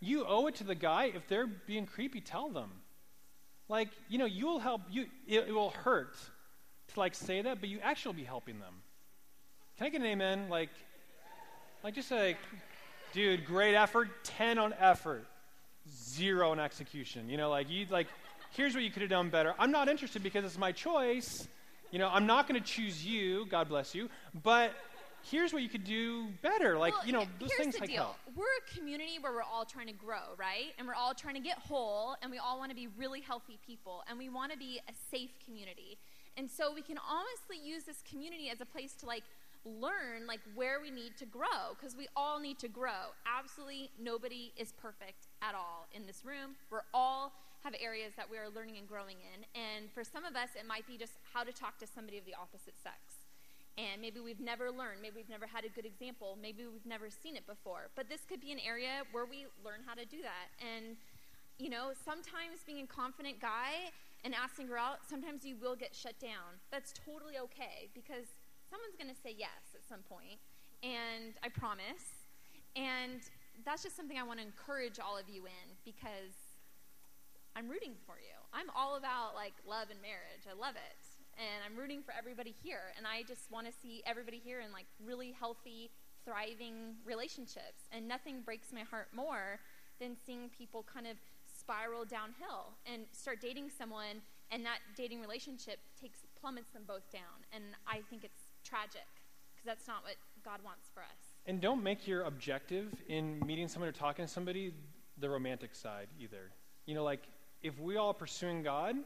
you 0.00 0.24
owe 0.26 0.46
it 0.46 0.56
to 0.56 0.64
the 0.64 0.74
guy. 0.74 1.12
If 1.14 1.26
they're 1.28 1.46
being 1.46 1.86
creepy, 1.86 2.20
tell 2.20 2.50
them. 2.50 2.70
Like, 3.68 3.88
you 4.08 4.18
know, 4.18 4.24
you'll 4.24 4.60
help. 4.60 4.82
You 4.90 5.06
it, 5.26 5.48
it 5.48 5.52
will 5.52 5.70
hurt 5.70 6.16
to 6.94 7.00
like 7.00 7.14
say 7.14 7.42
that, 7.42 7.60
but 7.60 7.68
you 7.68 7.80
actually 7.82 8.10
will 8.10 8.20
be 8.20 8.24
helping 8.24 8.58
them. 8.60 8.74
Can 9.76 9.86
I 9.86 9.90
get 9.90 10.00
an 10.00 10.06
amen? 10.06 10.48
Like, 10.48 10.70
like 11.84 11.94
just 11.94 12.10
like, 12.10 12.38
dude, 13.12 13.44
great 13.44 13.74
effort. 13.74 14.24
Ten 14.24 14.58
on 14.58 14.74
effort, 14.78 15.26
zero 15.90 16.50
on 16.50 16.60
execution. 16.60 17.28
You 17.28 17.36
know, 17.36 17.50
like 17.50 17.68
you 17.68 17.86
like, 17.90 18.06
here's 18.52 18.74
what 18.74 18.84
you 18.84 18.90
could 18.90 19.02
have 19.02 19.10
done 19.10 19.30
better. 19.30 19.54
I'm 19.58 19.70
not 19.70 19.88
interested 19.88 20.22
because 20.22 20.44
it's 20.44 20.58
my 20.58 20.72
choice. 20.72 21.46
You 21.90 21.98
know, 21.98 22.10
I'm 22.12 22.26
not 22.26 22.46
going 22.46 22.60
to 22.60 22.66
choose 22.66 23.04
you. 23.04 23.46
God 23.46 23.68
bless 23.68 23.94
you. 23.94 24.10
But 24.42 24.72
here's 25.30 25.52
what 25.52 25.62
you 25.62 25.68
could 25.68 25.84
do 25.84 26.28
better. 26.42 26.78
Like, 26.78 26.94
Well, 26.94 27.06
you 27.06 27.12
know, 27.12 27.24
those 27.38 27.50
here's 27.50 27.60
things 27.62 27.74
the 27.74 27.80
like 27.82 27.90
deal. 27.90 28.02
help. 28.04 28.16
We're 28.34 28.44
a 28.44 28.74
community 28.76 29.18
where 29.20 29.32
we're 29.32 29.42
all 29.42 29.64
trying 29.64 29.86
to 29.88 29.92
grow, 29.92 30.34
right? 30.36 30.72
And 30.78 30.86
we're 30.86 30.94
all 30.94 31.14
trying 31.14 31.34
to 31.34 31.40
get 31.40 31.58
whole, 31.58 32.16
and 32.22 32.30
we 32.30 32.38
all 32.38 32.58
want 32.58 32.70
to 32.70 32.76
be 32.76 32.88
really 32.96 33.20
healthy 33.20 33.58
people, 33.66 34.02
and 34.08 34.18
we 34.18 34.28
want 34.28 34.52
to 34.52 34.58
be 34.58 34.80
a 34.88 34.92
safe 35.10 35.30
community. 35.44 35.98
And 36.36 36.50
so 36.50 36.72
we 36.72 36.82
can 36.82 36.98
honestly 36.98 37.58
use 37.62 37.84
this 37.84 38.02
community 38.08 38.48
as 38.48 38.60
a 38.60 38.66
place 38.66 38.94
to 39.00 39.06
like 39.06 39.24
learn 39.64 40.26
like 40.26 40.40
where 40.54 40.80
we 40.80 40.90
need 40.90 41.16
to 41.18 41.26
grow 41.26 41.74
because 41.78 41.96
we 41.96 42.06
all 42.16 42.38
need 42.38 42.58
to 42.60 42.68
grow. 42.68 43.10
Absolutely 43.26 43.90
nobody 44.00 44.52
is 44.56 44.72
perfect 44.72 45.26
at 45.42 45.54
all 45.54 45.88
in 45.92 46.06
this 46.06 46.24
room. 46.24 46.54
We're 46.70 46.86
all 46.94 47.32
have 47.64 47.74
areas 47.82 48.12
that 48.16 48.30
we 48.30 48.38
are 48.38 48.48
learning 48.54 48.78
and 48.78 48.86
growing 48.86 49.16
in. 49.18 49.44
And 49.60 49.90
for 49.90 50.04
some 50.04 50.24
of 50.24 50.36
us 50.36 50.50
it 50.54 50.64
might 50.66 50.86
be 50.86 50.96
just 50.96 51.14
how 51.34 51.42
to 51.42 51.52
talk 51.52 51.76
to 51.78 51.86
somebody 51.86 52.18
of 52.18 52.24
the 52.24 52.34
opposite 52.34 52.78
sex 52.80 53.17
and 53.78 54.02
maybe 54.02 54.18
we've 54.18 54.40
never 54.40 54.70
learned, 54.70 55.00
maybe 55.00 55.14
we've 55.22 55.30
never 55.30 55.46
had 55.46 55.64
a 55.64 55.68
good 55.70 55.86
example, 55.86 56.36
maybe 56.42 56.66
we've 56.66 56.84
never 56.84 57.08
seen 57.08 57.36
it 57.36 57.46
before. 57.46 57.88
But 57.94 58.08
this 58.10 58.26
could 58.28 58.40
be 58.40 58.50
an 58.50 58.58
area 58.58 59.06
where 59.12 59.24
we 59.24 59.46
learn 59.64 59.86
how 59.86 59.94
to 59.94 60.04
do 60.04 60.18
that. 60.20 60.50
And, 60.58 60.98
you 61.58 61.70
know, 61.70 61.94
sometimes 61.94 62.66
being 62.66 62.82
a 62.82 62.90
confident 62.90 63.40
guy 63.40 63.94
and 64.24 64.34
asking 64.34 64.66
her 64.66 64.76
out, 64.76 65.06
sometimes 65.08 65.46
you 65.46 65.54
will 65.62 65.76
get 65.76 65.94
shut 65.94 66.18
down. 66.18 66.58
That's 66.72 66.92
totally 67.06 67.38
okay 67.38 67.86
because 67.94 68.26
someone's 68.66 68.98
going 68.98 69.14
to 69.14 69.20
say 69.22 69.30
yes 69.38 69.78
at 69.78 69.86
some 69.86 70.02
point, 70.10 70.42
and 70.82 71.38
I 71.46 71.48
promise. 71.48 72.26
And 72.74 73.22
that's 73.64 73.82
just 73.82 73.96
something 73.96 74.18
I 74.18 74.26
want 74.26 74.40
to 74.40 74.44
encourage 74.44 74.98
all 74.98 75.16
of 75.16 75.30
you 75.30 75.46
in 75.46 75.66
because 75.84 76.34
I'm 77.54 77.68
rooting 77.68 77.94
for 78.06 78.18
you. 78.18 78.34
I'm 78.52 78.70
all 78.74 78.96
about 78.96 79.34
like 79.34 79.54
love 79.66 79.90
and 79.90 80.02
marriage. 80.02 80.46
I 80.50 80.54
love 80.58 80.74
it. 80.74 81.07
And 81.38 81.62
I'm 81.64 81.78
rooting 81.78 82.02
for 82.02 82.12
everybody 82.18 82.54
here. 82.62 82.92
And 82.96 83.06
I 83.06 83.22
just 83.22 83.50
want 83.50 83.66
to 83.66 83.72
see 83.72 84.02
everybody 84.06 84.40
here 84.42 84.60
in 84.60 84.72
like 84.72 84.86
really 85.04 85.32
healthy, 85.32 85.90
thriving 86.24 86.96
relationships. 87.04 87.86
And 87.92 88.08
nothing 88.08 88.42
breaks 88.42 88.72
my 88.72 88.82
heart 88.82 89.08
more 89.14 89.60
than 90.00 90.16
seeing 90.26 90.50
people 90.50 90.84
kind 90.92 91.06
of 91.06 91.16
spiral 91.46 92.04
downhill 92.04 92.74
and 92.86 93.02
start 93.12 93.40
dating 93.40 93.70
someone 93.76 94.22
and 94.50 94.64
that 94.64 94.78
dating 94.96 95.20
relationship 95.20 95.78
takes 96.00 96.20
plummets 96.40 96.70
them 96.70 96.82
both 96.86 97.10
down. 97.12 97.44
And 97.52 97.64
I 97.86 98.00
think 98.10 98.24
it's 98.24 98.48
tragic 98.64 99.06
because 99.54 99.66
that's 99.66 99.86
not 99.86 100.02
what 100.02 100.16
God 100.44 100.60
wants 100.64 100.88
for 100.92 101.00
us. 101.00 101.36
And 101.46 101.60
don't 101.60 101.82
make 101.82 102.06
your 102.06 102.22
objective 102.22 102.92
in 103.08 103.40
meeting 103.46 103.68
someone 103.68 103.88
or 103.88 103.92
talking 103.92 104.24
to 104.24 104.30
somebody 104.30 104.72
the 105.18 105.28
romantic 105.28 105.74
side 105.74 106.08
either. 106.18 106.50
You 106.86 106.94
know, 106.94 107.04
like 107.04 107.22
if 107.62 107.78
we 107.80 107.96
all 107.96 108.14
pursuing 108.14 108.62
God, 108.62 108.96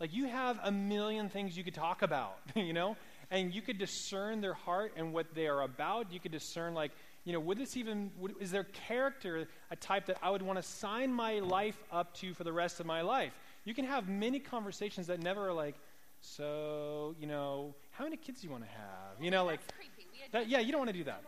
like 0.00 0.12
you 0.12 0.26
have 0.26 0.58
a 0.62 0.70
million 0.70 1.28
things 1.28 1.56
you 1.56 1.64
could 1.64 1.74
talk 1.74 2.02
about, 2.02 2.38
you 2.54 2.72
know? 2.72 2.96
And 3.30 3.52
you 3.52 3.60
could 3.60 3.78
discern 3.78 4.40
their 4.40 4.54
heart 4.54 4.92
and 4.96 5.12
what 5.12 5.34
they 5.34 5.48
are 5.48 5.62
about. 5.62 6.12
You 6.12 6.18
could 6.18 6.32
discern 6.32 6.72
like 6.72 6.92
you 7.28 7.34
know, 7.34 7.40
would 7.40 7.58
this 7.58 7.76
even, 7.76 8.10
would, 8.18 8.36
is 8.40 8.50
their 8.50 8.64
character 8.64 9.46
a 9.70 9.76
type 9.76 10.06
that 10.06 10.16
I 10.22 10.30
would 10.30 10.40
want 10.40 10.58
to 10.58 10.62
sign 10.62 11.12
my 11.12 11.40
life 11.40 11.78
up 11.92 12.14
to 12.14 12.32
for 12.32 12.42
the 12.42 12.54
rest 12.54 12.80
of 12.80 12.86
my 12.86 13.02
life? 13.02 13.34
You 13.66 13.74
can 13.74 13.84
have 13.84 14.08
many 14.08 14.38
conversations 14.38 15.08
that 15.08 15.22
never 15.22 15.46
are 15.46 15.52
like, 15.52 15.74
so, 16.22 17.14
you 17.20 17.26
know, 17.26 17.74
how 17.90 18.04
many 18.04 18.16
kids 18.16 18.40
do 18.40 18.46
you 18.46 18.50
want 18.50 18.64
to 18.64 18.70
have? 18.70 19.22
You 19.22 19.30
know, 19.30 19.44
like, 19.44 19.60
That's 19.60 19.76
creepy. 19.76 20.08
We 20.10 20.20
that, 20.32 20.48
yeah, 20.48 20.60
you 20.60 20.72
don't 20.72 20.78
want 20.78 20.90
to 20.90 20.96
do 20.96 21.04
that. 21.04 21.22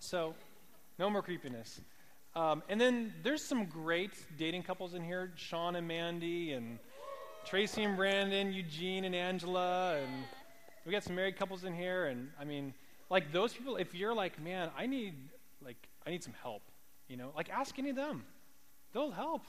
So, 0.00 0.34
no 0.98 1.08
more 1.08 1.22
creepiness. 1.22 1.80
Um, 2.34 2.64
and 2.68 2.80
then 2.80 3.14
there's 3.22 3.44
some 3.44 3.66
great 3.66 4.14
dating 4.36 4.64
couples 4.64 4.94
in 4.94 5.04
here 5.04 5.30
Sean 5.36 5.76
and 5.76 5.86
Mandy, 5.86 6.54
and 6.54 6.80
Tracy 7.44 7.82
and 7.84 7.96
Brandon, 7.96 8.52
Eugene 8.52 9.04
and 9.04 9.14
Angela, 9.14 9.96
and 9.96 10.24
we 10.84 10.92
got 10.92 11.02
some 11.02 11.14
married 11.16 11.36
couples 11.36 11.64
in 11.64 11.74
here. 11.74 12.06
And 12.06 12.28
I 12.38 12.44
mean, 12.44 12.74
like 13.10 13.32
those 13.32 13.52
people, 13.54 13.76
if 13.76 13.94
you're 13.94 14.14
like, 14.14 14.40
man, 14.42 14.70
I 14.76 14.86
need, 14.86 15.14
like, 15.64 15.88
I 16.06 16.10
need 16.10 16.22
some 16.22 16.34
help, 16.42 16.62
you 17.08 17.16
know, 17.16 17.32
like 17.36 17.48
ask 17.50 17.78
any 17.78 17.90
of 17.90 17.96
them. 17.96 18.24
They'll 18.92 19.10
help. 19.10 19.42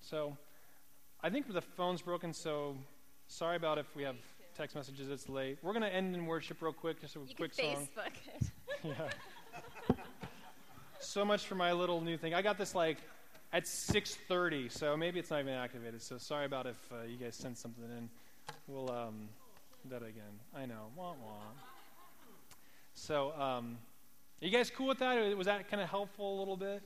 So, 0.00 0.36
I 1.22 1.28
think 1.30 1.52
the 1.52 1.60
phone's 1.60 2.02
broken, 2.02 2.32
so 2.32 2.76
sorry 3.28 3.56
about 3.56 3.78
if 3.78 3.94
we 3.94 4.02
have 4.04 4.16
text 4.56 4.74
messages. 4.74 5.08
It's 5.10 5.28
late. 5.28 5.58
We're 5.62 5.72
going 5.72 5.82
to 5.82 5.94
end 5.94 6.14
in 6.14 6.26
worship 6.26 6.62
real 6.62 6.72
quick, 6.72 7.00
just 7.00 7.14
a 7.16 7.20
You 7.20 7.26
quick 7.36 7.56
can 7.56 7.74
song. 7.76 7.88
Facebook 7.96 8.12
it. 8.36 8.50
Yeah. 9.90 9.96
so 11.00 11.22
much 11.24 11.44
for 11.46 11.54
my 11.54 11.72
little 11.72 12.00
new 12.00 12.16
thing. 12.16 12.32
I 12.32 12.40
got 12.40 12.56
this 12.56 12.74
like 12.74 12.96
at 13.52 13.64
6:30, 13.64 14.70
so 14.70 14.96
maybe 14.96 15.18
it's 15.18 15.30
not 15.30 15.40
even 15.40 15.54
activated. 15.54 16.02
So 16.02 16.18
sorry 16.18 16.46
about 16.46 16.66
if 16.66 16.76
uh, 16.92 17.04
you 17.06 17.16
guys 17.16 17.34
sent 17.34 17.58
something 17.58 17.84
in. 17.84 18.08
We'll 18.66 18.90
um, 18.90 19.28
do 19.82 19.90
that 19.90 20.02
again. 20.02 20.38
I 20.54 20.66
know. 20.66 20.88
Wah 20.96 21.12
wah. 21.12 21.40
So, 22.94 23.32
um, 23.32 23.78
are 24.42 24.46
you 24.46 24.50
guys 24.50 24.70
cool 24.70 24.86
with 24.86 24.98
that? 24.98 25.36
Was 25.36 25.46
that 25.46 25.68
kind 25.68 25.82
of 25.82 25.88
helpful 25.88 26.36
a 26.36 26.38
little 26.38 26.56
bit? 26.56 26.82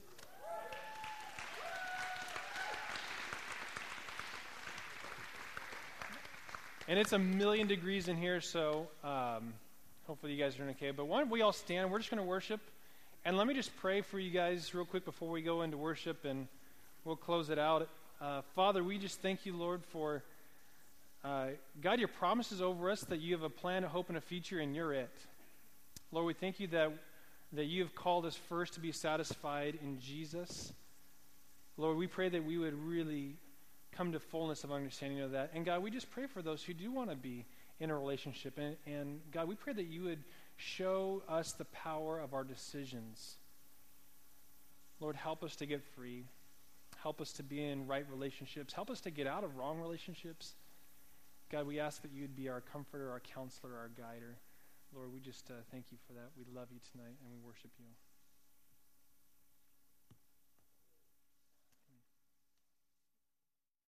And 6.87 6.99
it's 6.99 7.13
a 7.13 7.19
million 7.19 7.67
degrees 7.67 8.09
in 8.09 8.17
here, 8.17 8.43
so 8.43 8.89
um, 9.03 9.55
hopefully 10.07 10.33
you 10.33 10.39
guys 10.43 10.55
are 10.55 10.59
doing 10.59 10.71
okay. 10.71 10.91
But 10.91 11.07
why 11.07 11.21
don't 11.21 11.31
we 11.31 11.41
all 11.41 11.53
stand? 11.53 11.91
We're 11.91 11.99
just 11.99 12.11
going 12.11 12.23
to 12.23 12.29
worship. 12.29 12.61
And 13.27 13.39
let 13.39 13.47
me 13.47 13.55
just 13.55 13.75
pray 13.79 14.03
for 14.03 14.19
you 14.19 14.31
guys 14.31 14.75
real 14.75 14.85
quick 14.85 15.07
before 15.07 15.31
we 15.31 15.41
go 15.41 15.63
into 15.63 15.79
worship, 15.79 16.27
and 16.27 16.47
we'll 17.07 17.17
close 17.17 17.49
it 17.49 17.59
out. 17.59 17.89
Uh, 18.21 18.43
Father, 18.55 18.85
we 18.85 18.99
just 18.99 19.23
thank 19.23 19.47
you, 19.47 19.57
Lord, 19.57 19.83
for 19.83 20.23
uh, 21.25 21.47
God, 21.81 22.01
your 22.01 22.09
promises 22.09 22.61
over 22.61 22.91
us 22.91 23.01
that 23.05 23.21
you 23.21 23.33
have 23.33 23.43
a 23.43 23.49
plan, 23.49 23.83
a 23.83 23.89
hope, 23.89 24.11
and 24.11 24.19
a 24.19 24.21
future, 24.21 24.59
and 24.59 24.77
you're 24.77 24.93
it. 24.93 25.09
Lord, 26.13 26.27
we 26.27 26.35
thank 26.35 26.61
you 26.61 26.67
that, 26.67 26.93
that 27.55 27.65
you 27.65 27.83
have 27.83 27.95
called 27.95 28.27
us 28.27 28.37
first 28.37 28.75
to 28.75 28.81
be 28.81 28.93
satisfied 28.93 29.79
in 29.83 29.99
Jesus. 30.01 30.75
Lord, 31.79 31.97
we 31.97 32.07
pray 32.07 32.29
that 32.29 32.45
we 32.45 32.59
would 32.59 32.75
really 32.75 33.37
come 33.93 34.13
to 34.13 34.21
fullness 34.21 34.65
of 34.65 34.71
understanding 34.71 35.21
of 35.21 35.31
that. 35.31 35.51
And 35.55 35.65
God, 35.65 35.83
we 35.83 35.91
just 35.91 36.11
pray 36.11 36.27
for 36.27 36.43
those 36.43 36.63
who 36.63 36.75
do 36.75 36.93
want 36.93 37.09
to 37.09 37.17
be 37.17 37.47
in 37.81 37.89
a 37.89 37.97
relationship. 37.97 38.59
And, 38.59 38.77
and 38.87 39.21
God, 39.33 39.49
we 39.49 39.55
pray 39.55 39.73
that 39.73 39.87
you 39.87 40.03
would 40.03 40.19
show 40.57 41.23
us 41.29 41.53
the 41.53 41.65
power 41.67 42.19
of 42.19 42.35
our 42.35 42.45
decisions. 42.45 43.37
Lord, 45.01 45.17
help 45.17 45.43
us 45.43 45.57
to 45.57 45.67
get 45.67 45.83
free. 45.83 46.25
Help 47.03 47.21
us 47.21 47.33
to 47.35 47.43
be 47.43 47.63
in 47.65 47.87
right 47.87 48.07
relationships. 48.11 48.73
Help 48.73 48.91
us 48.91 49.01
to 49.03 49.11
get 49.11 49.27
out 49.27 49.45
of 49.45 49.57
wrong 49.57 49.79
relationships. 49.79 50.55
God, 51.51 51.67
we 51.67 51.79
ask 51.79 52.03
that 52.03 52.13
you 52.13 52.23
would 52.23 52.37
be 52.37 52.49
our 52.49 52.61
comforter, 52.61 53.11
our 53.11 53.21
counselor, 53.21 53.75
our 53.75 53.91
guider. 53.97 54.39
Lord, 54.95 55.13
we 55.13 55.21
just 55.21 55.51
uh, 55.51 55.55
thank 55.71 55.87
you 55.91 55.99
for 56.07 56.15
that. 56.15 56.31
We 56.39 56.45
love 56.55 56.69
you 56.73 56.81
tonight 56.93 57.17
and 57.21 57.31
we 57.31 57.39
worship 57.45 57.71
you. 57.79 57.87